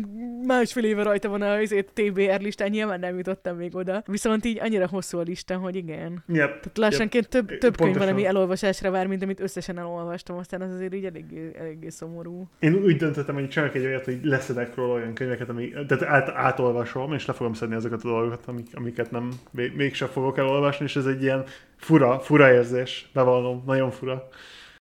másfél 0.45 0.83
éve 0.83 1.03
rajta 1.03 1.29
van 1.29 1.41
a 1.41 1.57
TBR 1.93 2.41
listán, 2.41 2.69
nyilván 2.69 2.99
nem 2.99 3.17
jutottam 3.17 3.57
még 3.57 3.75
oda. 3.75 4.03
Viszont 4.05 4.45
így 4.45 4.59
annyira 4.59 4.87
hosszú 4.87 5.17
a 5.17 5.21
lista, 5.21 5.57
hogy 5.57 5.75
igen. 5.75 6.23
Yep. 6.27 6.49
Tehát 6.49 6.77
lassanként 6.77 7.33
yep. 7.33 7.45
több, 7.45 7.57
több 7.57 7.77
könyv 7.77 7.97
van, 7.97 8.07
ami 8.07 8.25
elolvasásra 8.25 8.91
vár, 8.91 9.07
mint 9.07 9.23
amit 9.23 9.39
összesen 9.39 9.77
elolvastam, 9.77 10.37
aztán 10.37 10.61
az 10.61 10.73
azért 10.73 10.93
így 10.93 11.05
eléggé, 11.05 11.51
eléggé 11.59 11.89
szomorú. 11.89 12.49
Én 12.59 12.73
úgy 12.73 12.95
döntöttem, 12.95 13.35
hogy 13.35 13.49
csinálok 13.49 13.75
egy 13.75 13.85
olyat, 13.85 14.05
hogy 14.05 14.19
leszedek 14.23 14.75
róla 14.75 14.93
olyan 14.93 15.13
könyveket, 15.13 15.49
ami, 15.49 15.73
tehát 15.87 16.03
át, 16.03 16.29
átolvasom, 16.29 17.13
és 17.13 17.25
le 17.25 17.33
fogom 17.33 17.53
szedni 17.53 17.75
azokat 17.75 18.03
a 18.03 18.07
dolgokat, 18.07 18.45
amik, 18.45 18.67
amiket 18.73 19.11
nem, 19.11 19.31
mégsem 19.51 20.07
fogok 20.07 20.37
elolvasni, 20.37 20.85
és 20.85 20.95
ez 20.95 21.05
egy 21.05 21.21
ilyen 21.21 21.43
fura, 21.77 22.19
fura 22.19 22.53
érzés, 22.53 23.09
bevallom, 23.13 23.63
nagyon 23.65 23.91
fura. 23.91 24.27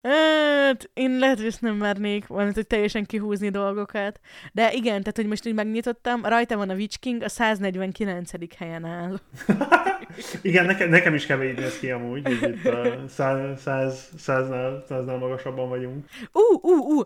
Hát, 0.07 0.89
én 0.93 1.17
lehet, 1.19 1.37
hogy 1.37 1.45
ezt 1.45 1.61
nem 1.61 1.75
mernék, 1.75 2.27
valamint, 2.27 2.55
hogy 2.55 2.67
teljesen 2.67 3.05
kihúzni 3.05 3.49
dolgokat. 3.49 4.19
De 4.53 4.71
igen, 4.71 4.99
tehát, 4.99 5.15
hogy 5.15 5.27
most 5.27 5.45
így 5.45 5.53
megnyitottam, 5.53 6.25
rajta 6.25 6.57
van 6.57 6.69
a 6.69 6.73
Witch 6.73 6.99
King, 6.99 7.21
a 7.21 7.29
149. 7.29 8.31
helyen 8.57 8.85
áll. 8.85 9.19
igen, 10.41 10.65
nekem, 10.65 10.89
nekem 10.89 11.13
is 11.13 11.25
kb. 11.25 11.41
így 11.41 11.57
néz 11.57 11.79
ki 11.79 11.91
amúgy, 11.91 12.23
hogy 12.23 12.49
itt 12.49 12.65
a 12.65 13.03
100, 13.07 13.61
100, 13.61 14.09
100-nál, 14.17 14.83
100-nál 14.89 15.19
magasabban 15.19 15.69
vagyunk. 15.69 16.05
Ú, 16.31 16.69
ú, 16.69 16.99
ú, 16.99 17.01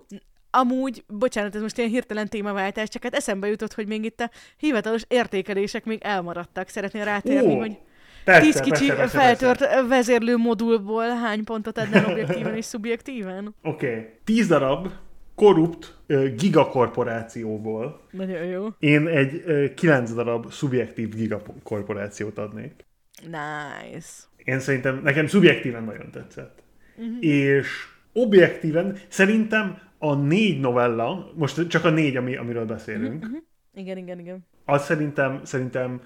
Amúgy, 0.51 1.03
bocsánat, 1.07 1.55
ez 1.55 1.61
most 1.61 1.77
ilyen 1.77 1.89
hirtelen 1.89 2.27
témaváltás, 2.27 2.89
csak 2.89 3.03
hát 3.03 3.15
eszembe 3.15 3.47
jutott, 3.47 3.73
hogy 3.73 3.87
még 3.87 4.03
itt 4.03 4.19
a 4.19 4.29
hivatalos 4.57 5.01
értékelések 5.07 5.85
még 5.85 5.99
elmaradtak. 6.01 6.67
Szeretnél 6.67 7.05
rátérni, 7.05 7.53
Ó, 7.53 7.57
hogy 7.57 7.77
persze, 8.23 8.41
tíz 8.41 8.59
kicsi 8.59 8.85
persze, 8.85 8.95
persze, 8.95 9.17
feltört 9.17 9.59
persze. 9.59 9.83
vezérlő 9.83 10.37
modulból 10.37 11.07
hány 11.07 11.43
pontot 11.43 11.77
adnál 11.77 12.05
objektíven 12.05 12.55
és 12.55 12.65
szubjektíven? 12.65 13.55
Oké. 13.63 13.87
Okay. 13.87 14.09
Tíz 14.23 14.47
darab 14.47 14.87
korrupt 15.35 15.97
gigakorporációból. 16.35 18.01
Nagyon 18.11 18.43
jó. 18.43 18.67
Én 18.79 19.07
egy 19.07 19.43
kilenc 19.73 20.13
darab 20.13 20.51
szubjektív 20.51 21.09
gigakorporációt 21.15 22.37
adnék. 22.37 22.85
Nice. 23.21 24.09
Én 24.43 24.59
szerintem, 24.59 25.01
nekem 25.03 25.27
szubjektíven 25.27 25.83
nagyon 25.83 26.11
tetszett. 26.11 26.63
Uh-huh. 26.97 27.17
És 27.19 27.67
objektíven 28.13 28.97
szerintem 29.07 29.79
a 29.99 30.15
négy 30.15 30.59
novella, 30.59 31.31
most 31.35 31.67
csak 31.67 31.85
a 31.85 31.89
négy, 31.89 32.15
ami, 32.15 32.35
amiről 32.35 32.65
beszélünk. 32.65 33.23
Uh-huh, 33.23 33.39
Igen, 33.73 33.97
igen, 33.97 34.19
igen. 34.19 34.45
az 34.65 34.83
szerintem, 34.83 35.39
szerintem 35.43 36.01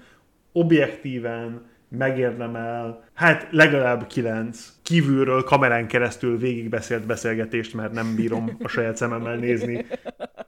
objektíven 0.52 1.72
megérdemel, 1.88 3.04
hát 3.12 3.48
legalább 3.50 4.06
kilenc 4.06 4.72
kívülről 4.82 5.42
kamerán 5.42 5.86
keresztül 5.86 6.38
végigbeszélt 6.38 7.06
beszélgetést, 7.06 7.74
mert 7.74 7.92
nem 7.92 8.14
bírom 8.14 8.50
a 8.62 8.68
saját 8.68 8.96
szememmel 8.96 9.36
nézni 9.36 9.86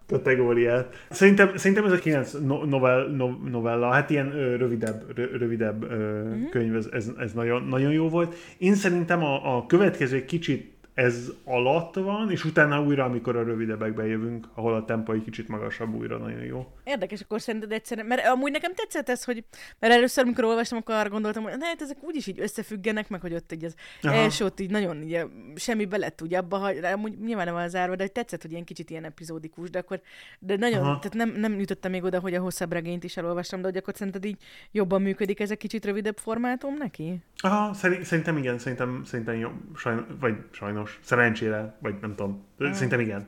kategóriát. 0.06 1.06
Szerintem, 1.10 1.56
szerintem 1.56 1.84
ez 1.84 1.92
a 1.92 1.98
kilenc 1.98 2.32
novell, 2.66 3.10
novella, 3.50 3.90
hát 3.90 4.10
ilyen 4.10 4.32
ö, 4.32 4.56
rövidebb, 4.56 5.16
rö, 5.16 5.36
rövidebb 5.36 5.82
ö, 5.90 6.22
mm. 6.24 6.44
könyv, 6.50 6.76
ez, 6.76 6.88
ez, 6.92 7.10
ez 7.18 7.32
nagyon, 7.32 7.62
nagyon 7.62 7.92
jó 7.92 8.08
volt. 8.08 8.34
Én 8.58 8.74
szerintem 8.74 9.22
a, 9.22 9.56
a 9.56 9.66
következő 9.66 10.24
kicsit 10.24 10.75
ez 10.96 11.32
alatt 11.44 11.94
van, 11.94 12.30
és 12.30 12.44
utána 12.44 12.82
újra, 12.82 13.04
amikor 13.04 13.36
a 13.36 13.42
rövidebbekbe 13.42 14.06
jövünk, 14.06 14.46
ahol 14.54 14.74
a 14.74 14.84
tempo 14.84 15.12
egy 15.12 15.24
kicsit 15.24 15.48
magasabb, 15.48 15.94
újra 15.94 16.16
nagyon 16.16 16.42
jó. 16.42 16.72
Érdekes, 16.84 17.20
akkor 17.20 17.40
szerinted 17.40 17.72
egyszerűen, 17.72 18.06
mert 18.06 18.26
amúgy 18.26 18.50
nekem 18.52 18.74
tetszett 18.74 19.08
ez, 19.08 19.24
hogy, 19.24 19.44
mert 19.78 19.92
először, 19.92 20.24
amikor 20.24 20.44
olvastam, 20.44 20.78
akkor 20.78 20.94
arra 20.94 21.08
gondoltam, 21.08 21.42
hogy 21.42 21.52
hát 21.60 21.80
ezek 21.80 21.96
úgyis 22.00 22.26
így 22.26 22.40
összefüggenek, 22.40 23.08
meg 23.08 23.20
hogy 23.20 23.34
ott 23.34 23.52
így 23.52 23.64
az 23.64 23.74
Aha. 24.02 24.14
első 24.14 24.44
ott 24.44 24.60
így 24.60 24.70
nagyon 24.70 25.02
így, 25.02 25.24
semmi 25.54 25.88
lett 25.90 26.22
úgy 26.22 26.34
abba, 26.34 26.58
hogy 26.58 26.84
amúgy 26.84 27.18
nyilván 27.18 27.44
nem 27.44 27.54
van 27.54 27.68
zárva, 27.68 27.96
de 27.96 28.02
hogy 28.02 28.12
tetszett, 28.12 28.42
hogy 28.42 28.50
ilyen 28.52 28.64
kicsit 28.64 28.90
ilyen 28.90 29.04
epizódikus, 29.04 29.70
de 29.70 29.78
akkor, 29.78 30.00
de 30.38 30.56
nagyon, 30.56 30.80
Aha. 30.80 30.98
tehát 30.98 31.14
nem, 31.14 31.40
nem 31.40 31.58
jutottam 31.58 31.90
még 31.90 32.04
oda, 32.04 32.20
hogy 32.20 32.34
a 32.34 32.40
hosszabb 32.40 32.72
regényt 32.72 33.04
is 33.04 33.16
elolvastam, 33.16 33.60
de 33.60 33.66
hogy 33.66 33.76
akkor 33.76 33.94
szerinted 33.96 34.24
így 34.24 34.38
jobban 34.72 35.02
működik 35.02 35.40
ez 35.40 35.50
egy 35.50 35.58
kicsit 35.58 35.84
rövidebb 35.84 36.16
formátum 36.16 36.74
neki? 36.74 37.18
Aha, 37.38 37.74
szerintem 38.02 38.36
igen, 38.36 38.58
szerintem, 38.58 39.02
szerintem 39.04 39.34
jó, 39.34 39.50
sajnos, 39.74 40.04
vagy 40.20 40.34
sajnos, 40.50 40.85
szerencsére, 41.00 41.76
vagy 41.80 41.94
nem 42.00 42.14
tudom, 42.14 42.44
Aha. 42.58 42.72
szerintem 42.72 43.00
igen. 43.00 43.26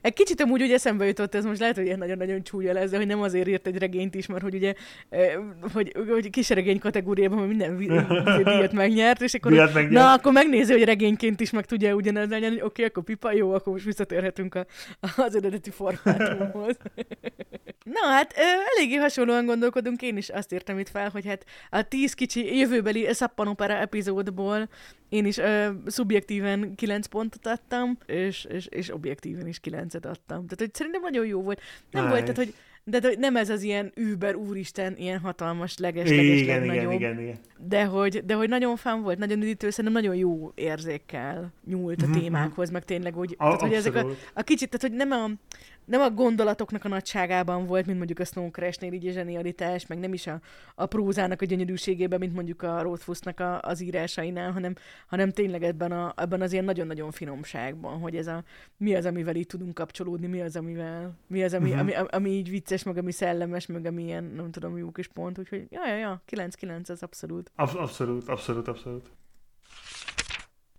Egy 0.00 0.12
kicsit 0.12 0.40
amúgy 0.40 0.62
ugye 0.62 0.74
eszembe 0.74 1.06
jutott 1.06 1.34
ez, 1.34 1.44
most 1.44 1.60
lehet, 1.60 1.76
hogy 1.76 1.84
ilyen 1.84 1.98
nagyon-nagyon 1.98 2.42
csúnya 2.42 2.72
lesz, 2.72 2.90
de 2.90 2.96
hogy 2.96 3.06
nem 3.06 3.22
azért 3.22 3.48
írt 3.48 3.66
egy 3.66 3.78
regényt 3.78 4.14
is, 4.14 4.26
mert 4.26 4.42
hogy 4.42 4.54
ugye, 4.54 4.74
hogy, 5.72 5.94
hogy 6.08 6.30
kis 6.30 6.48
regény 6.48 6.78
kategóriában 6.78 7.46
minden 7.46 7.76
díjat 8.44 8.72
megnyert, 8.72 9.22
és 9.22 9.34
akkor, 9.34 9.52
megnyert. 9.52 9.90
na, 9.90 10.12
akkor 10.12 10.32
megnézi, 10.32 10.72
hogy 10.72 10.84
regényként 10.84 11.40
is 11.40 11.50
meg 11.50 11.66
tudja 11.66 11.94
ugyanez 11.94 12.28
legyen, 12.28 12.50
hogy 12.50 12.60
oké, 12.60 12.66
okay, 12.66 12.84
akkor 12.84 13.02
pipa, 13.02 13.32
jó, 13.32 13.52
akkor 13.52 13.72
most 13.72 13.84
visszatérhetünk 13.84 14.54
a, 14.54 14.66
az 15.16 15.36
eredeti 15.36 15.70
formátumhoz. 15.70 16.76
na, 17.94 18.08
hát 18.08 18.34
eléggé 18.76 18.94
hasonlóan 18.94 19.46
gondolkodunk, 19.46 20.02
én 20.02 20.16
is 20.16 20.28
azt 20.28 20.52
írtam 20.52 20.78
itt 20.78 20.88
fel, 20.88 21.08
hogy 21.08 21.26
hát 21.26 21.44
a 21.70 21.82
tíz 21.82 22.14
kicsi 22.14 22.58
jövőbeli 22.58 23.06
szappanopera 23.12 23.74
epizódból 23.74 24.68
én 25.10 25.26
is 25.26 25.38
ö, 25.38 25.70
szubjektíven 25.86 26.74
9 26.74 27.06
pontot 27.06 27.46
adtam, 27.46 27.98
és, 28.06 28.44
és, 28.44 28.66
és 28.66 28.92
objektíven 28.92 29.46
is 29.46 29.60
9-et 29.64 29.94
adtam. 29.94 30.46
Tehát, 30.46 30.58
hogy 30.58 30.74
szerintem 30.74 31.00
nagyon 31.00 31.26
jó 31.26 31.42
volt. 31.42 31.60
Nem 31.90 32.02
nice. 32.02 32.14
volt, 32.14 32.24
tehát, 32.24 32.36
hogy 32.36 32.54
de 32.84 33.14
nem 33.18 33.36
ez 33.36 33.50
az 33.50 33.62
ilyen 33.62 33.92
über, 33.94 34.34
úristen, 34.34 34.96
ilyen 34.96 35.18
hatalmas, 35.18 35.78
leges, 35.78 36.08
leges 36.08 36.40
igen, 36.40 36.64
igen, 36.64 36.92
igen, 36.92 37.20
igen. 37.20 37.38
De 37.68 37.84
hogy, 37.84 38.24
de 38.24 38.34
hogy 38.34 38.48
nagyon 38.48 38.76
fán 38.76 39.02
volt, 39.02 39.18
nagyon 39.18 39.42
üdítő, 39.42 39.70
szerintem 39.70 40.02
nagyon 40.02 40.16
jó 40.16 40.52
érzékkel 40.54 41.52
nyúlt 41.66 42.02
a 42.02 42.06
mm-hmm. 42.06 42.20
témákhoz, 42.20 42.70
meg 42.70 42.84
tényleg 42.84 43.18
úgy, 43.18 43.34
a, 43.38 43.44
tehát, 43.44 43.60
hogy 43.60 43.72
ezek 43.72 43.94
a, 43.94 44.06
a 44.34 44.42
kicsit, 44.42 44.70
tehát 44.70 44.96
hogy 44.96 45.08
nem 45.08 45.20
a, 45.20 45.30
nem 45.90 46.00
a 46.00 46.10
gondolatoknak 46.10 46.84
a 46.84 46.88
nagyságában 46.88 47.66
volt, 47.66 47.86
mint 47.86 47.96
mondjuk 47.96 48.18
a 48.18 48.24
Snow 48.24 48.50
Crash-nél 48.50 48.92
így 48.92 49.06
a 49.06 49.12
zsenialitás, 49.12 49.86
meg 49.86 49.98
nem 49.98 50.12
is 50.12 50.26
a, 50.26 50.40
a 50.74 50.86
prózának 50.86 51.42
a 51.42 51.44
gyönyörűségében, 51.44 52.18
mint 52.18 52.34
mondjuk 52.34 52.62
a 52.62 52.82
Rothfussnak 52.82 53.40
a, 53.40 53.60
az 53.60 53.80
írásainál, 53.80 54.52
hanem, 54.52 54.74
hanem 55.06 55.30
tényleg 55.30 55.62
ebben, 55.62 55.92
a, 55.92 56.12
ebben 56.16 56.40
az 56.40 56.52
ilyen 56.52 56.64
nagyon-nagyon 56.64 57.10
finomságban, 57.10 57.98
hogy 57.98 58.16
ez 58.16 58.26
a 58.26 58.44
mi 58.76 58.94
az, 58.94 59.04
amivel 59.04 59.36
így 59.36 59.46
tudunk 59.46 59.74
kapcsolódni, 59.74 60.26
mi 60.26 60.40
az, 60.40 60.56
amivel, 60.56 61.18
mi 61.26 61.42
az, 61.42 61.54
ami, 61.54 61.64
uh-huh. 61.64 61.80
ami, 61.80 61.94
ami, 61.94 62.08
ami 62.10 62.30
így 62.30 62.50
vicces, 62.50 62.82
meg 62.82 62.96
ami 62.96 63.12
szellemes, 63.12 63.66
meg 63.66 63.86
ami 63.86 64.02
ilyen, 64.02 64.24
nem 64.24 64.50
tudom, 64.50 64.76
jó 64.76 64.90
kis 64.90 65.08
pont, 65.08 65.38
úgyhogy 65.38 65.66
ja, 65.70 65.86
ja, 65.86 65.96
ja, 65.96 66.22
9-9 66.30 66.90
az 66.90 67.02
abszolút. 67.02 67.50
Absz- 67.54 67.76
abszolút, 67.76 68.28
abszolút, 68.28 68.68
abszolút. 68.68 69.10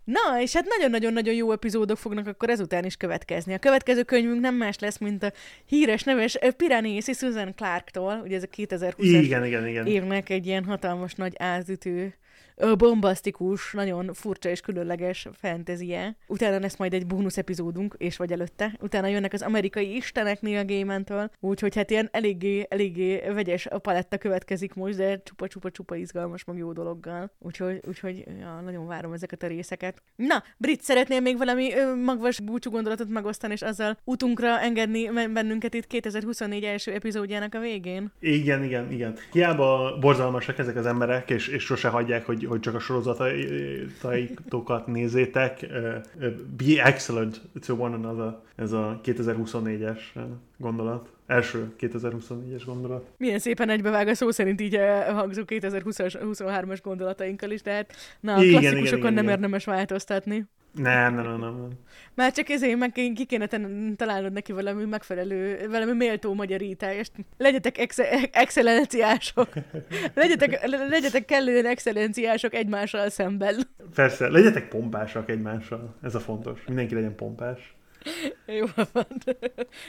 Na, 0.04 0.40
és 0.40 0.52
hát 0.54 0.66
nagyon-nagyon-nagyon 0.66 1.34
jó 1.34 1.52
epizódok 1.52 1.98
fognak 1.98 2.26
akkor 2.26 2.50
ezután 2.50 2.84
is 2.84 2.96
következni. 2.96 3.54
A 3.54 3.58
következő 3.58 4.02
könyvünk 4.02 4.40
nem 4.40 4.54
más 4.54 4.78
lesz, 4.78 4.98
mint 4.98 5.22
a 5.22 5.32
híres 5.66 6.02
neves 6.02 6.38
Piranesi 6.56 7.12
Susan 7.12 7.54
Clark-tól, 7.54 8.20
ugye 8.24 8.36
ez 8.36 8.42
a 8.42 8.46
2020 8.46 9.06
igen, 9.06 9.44
igen, 9.44 9.68
igen. 9.68 9.86
évnek 9.86 10.28
egy 10.28 10.46
ilyen 10.46 10.64
hatalmas 10.64 11.14
nagy 11.14 11.34
ázütő 11.38 12.14
bombasztikus, 12.76 13.72
nagyon 13.72 14.10
furcsa 14.12 14.48
és 14.48 14.60
különleges 14.60 15.28
fantasie. 15.32 16.16
Utána 16.26 16.58
lesz 16.58 16.76
majd 16.76 16.94
egy 16.94 17.06
bónusz 17.06 17.36
epizódunk, 17.36 17.94
és 17.98 18.16
vagy 18.16 18.32
előtte. 18.32 18.76
Utána 18.80 19.06
jönnek 19.06 19.32
az 19.32 19.42
amerikai 19.42 19.96
istenek 19.96 20.40
Neil 20.40 20.64
Gaiman-től, 20.64 21.30
úgyhogy 21.40 21.74
hát 21.74 21.90
ilyen 21.90 22.08
eléggé, 22.12 22.66
eléggé 22.70 23.18
vegyes 23.18 23.66
a 23.66 23.78
paletta 23.78 24.18
következik 24.18 24.74
most, 24.74 24.96
de 24.96 25.22
csupa-csupa-csupa 25.22 25.94
izgalmas, 25.96 26.44
meg 26.44 26.56
jó 26.56 26.72
dologgal. 26.72 27.30
Úgyhogy, 27.38 27.80
úgyhogy 27.88 28.24
ja, 28.40 28.60
nagyon 28.64 28.86
várom 28.86 29.12
ezeket 29.12 29.42
a 29.42 29.46
részeket. 29.46 30.02
Na, 30.16 30.42
Brit, 30.56 30.82
szeretnél 30.82 31.20
még 31.20 31.38
valami 31.38 31.74
ö, 31.74 31.94
magvas 31.94 32.40
búcsú 32.40 32.70
gondolatot 32.70 33.08
megosztani, 33.08 33.52
és 33.52 33.62
azzal 33.62 33.98
utunkra 34.04 34.60
engedni 34.60 35.10
bennünket 35.32 35.74
itt 35.74 35.86
2024 35.86 36.64
első 36.64 36.92
epizódjának 36.92 37.54
a 37.54 37.60
végén? 37.60 38.12
Igen, 38.20 38.64
igen, 38.64 38.92
igen. 38.92 39.16
Hiába 39.32 39.98
borzalmasak 40.00 40.58
ezek 40.58 40.76
az 40.76 40.86
emberek, 40.86 41.30
és, 41.30 41.48
és 41.48 41.62
sose 41.62 41.88
hagyják, 41.88 42.26
hogy 42.26 42.41
hogy 42.44 42.60
csak 42.60 42.74
a 42.74 42.78
sorozataitokat 42.78 44.86
nézzétek. 44.86 45.66
Be 46.56 46.84
excellent 46.84 47.40
to 47.66 47.74
one 47.74 47.94
another. 47.94 48.36
Ez 48.56 48.72
a 48.72 49.00
2024-es 49.04 49.98
gondolat. 50.56 51.10
Első 51.26 51.72
2024-es 51.80 52.62
gondolat. 52.66 53.06
Milyen 53.16 53.38
szépen 53.38 53.68
egybevág 53.68 54.08
a 54.08 54.14
szó 54.14 54.30
szerint 54.30 54.60
így 54.60 54.78
hangzó 55.06 55.42
2023-as 55.46 56.78
gondolatainkkal 56.82 57.50
is, 57.50 57.62
tehát 57.62 57.92
na, 58.20 58.34
a 58.34 58.42
igen, 58.42 58.60
klasszikusokon 58.60 58.98
igen, 58.98 58.98
igen, 58.98 59.14
nem 59.14 59.24
igen. 59.24 59.34
érdemes 59.34 59.64
változtatni. 59.64 60.46
Nem, 60.74 61.14
nem, 61.14 61.24
nem, 61.24 61.38
nem. 61.40 61.68
Már 62.14 62.32
csak 62.32 62.48
ezért 62.48 62.78
meg 62.78 62.92
ki 62.92 63.24
kéne 63.26 63.46
találnod 63.96 64.32
neki 64.32 64.52
valami 64.52 64.84
megfelelő, 64.84 65.68
valami 65.68 65.92
méltó 65.92 66.34
magyarítást. 66.34 67.12
Legyetek 67.36 67.78
ex- 67.78 68.30
excellenciások. 68.32 69.48
legyetek, 70.14 70.66
legyetek 70.88 71.24
kellően 71.24 71.66
excellenciások 71.66 72.54
egymással 72.54 73.08
szemben. 73.08 73.56
Persze, 73.94 74.28
legyetek 74.28 74.68
pompásak 74.68 75.30
egymással. 75.30 75.94
Ez 76.02 76.14
a 76.14 76.20
fontos. 76.20 76.64
Mindenki 76.66 76.94
legyen 76.94 77.16
pompás. 77.16 77.74
Jó 78.58 78.66
van. 78.92 79.06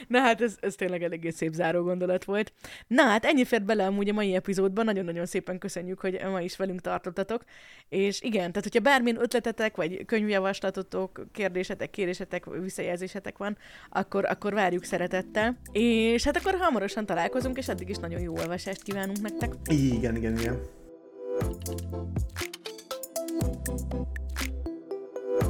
Na 0.08 0.18
hát 0.18 0.40
ez, 0.40 0.56
ez 0.60 0.74
tényleg 0.74 1.02
eléggé 1.02 1.30
szép 1.30 1.52
záró 1.52 1.82
gondolat 1.82 2.24
volt. 2.24 2.52
Na 2.86 3.02
hát 3.02 3.24
ennyi 3.24 3.44
fért 3.44 3.64
bele 3.64 3.86
amúgy 3.86 4.08
a 4.08 4.12
mai 4.12 4.34
epizódban. 4.34 4.84
Nagyon-nagyon 4.84 5.26
szépen 5.26 5.58
köszönjük, 5.58 6.00
hogy 6.00 6.20
ma 6.30 6.40
is 6.40 6.56
velünk 6.56 6.80
tartottatok. 6.80 7.44
És 7.88 8.20
igen, 8.22 8.48
tehát 8.48 8.62
hogyha 8.62 8.80
bármilyen 8.80 9.22
ötletetek, 9.22 9.76
vagy 9.76 10.04
könyvjavaslatotok, 10.04 11.26
kérdésetek, 11.32 11.90
kérésetek, 11.90 12.44
visszajelzésetek 12.60 13.38
van, 13.38 13.58
akkor, 13.90 14.24
akkor 14.24 14.52
várjuk 14.52 14.84
szeretettel. 14.84 15.56
És 15.72 16.24
hát 16.24 16.36
akkor 16.36 16.54
hamarosan 16.54 17.06
találkozunk, 17.06 17.58
és 17.58 17.68
addig 17.68 17.88
is 17.88 17.96
nagyon 17.96 18.20
jó 18.20 18.36
olvasást 18.36 18.82
kívánunk 18.82 19.20
nektek. 19.20 19.52
Igen, 19.66 20.16
igen, 20.16 20.38
igen. 20.38 20.58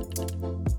Thank 0.07 0.43
you. 0.43 0.74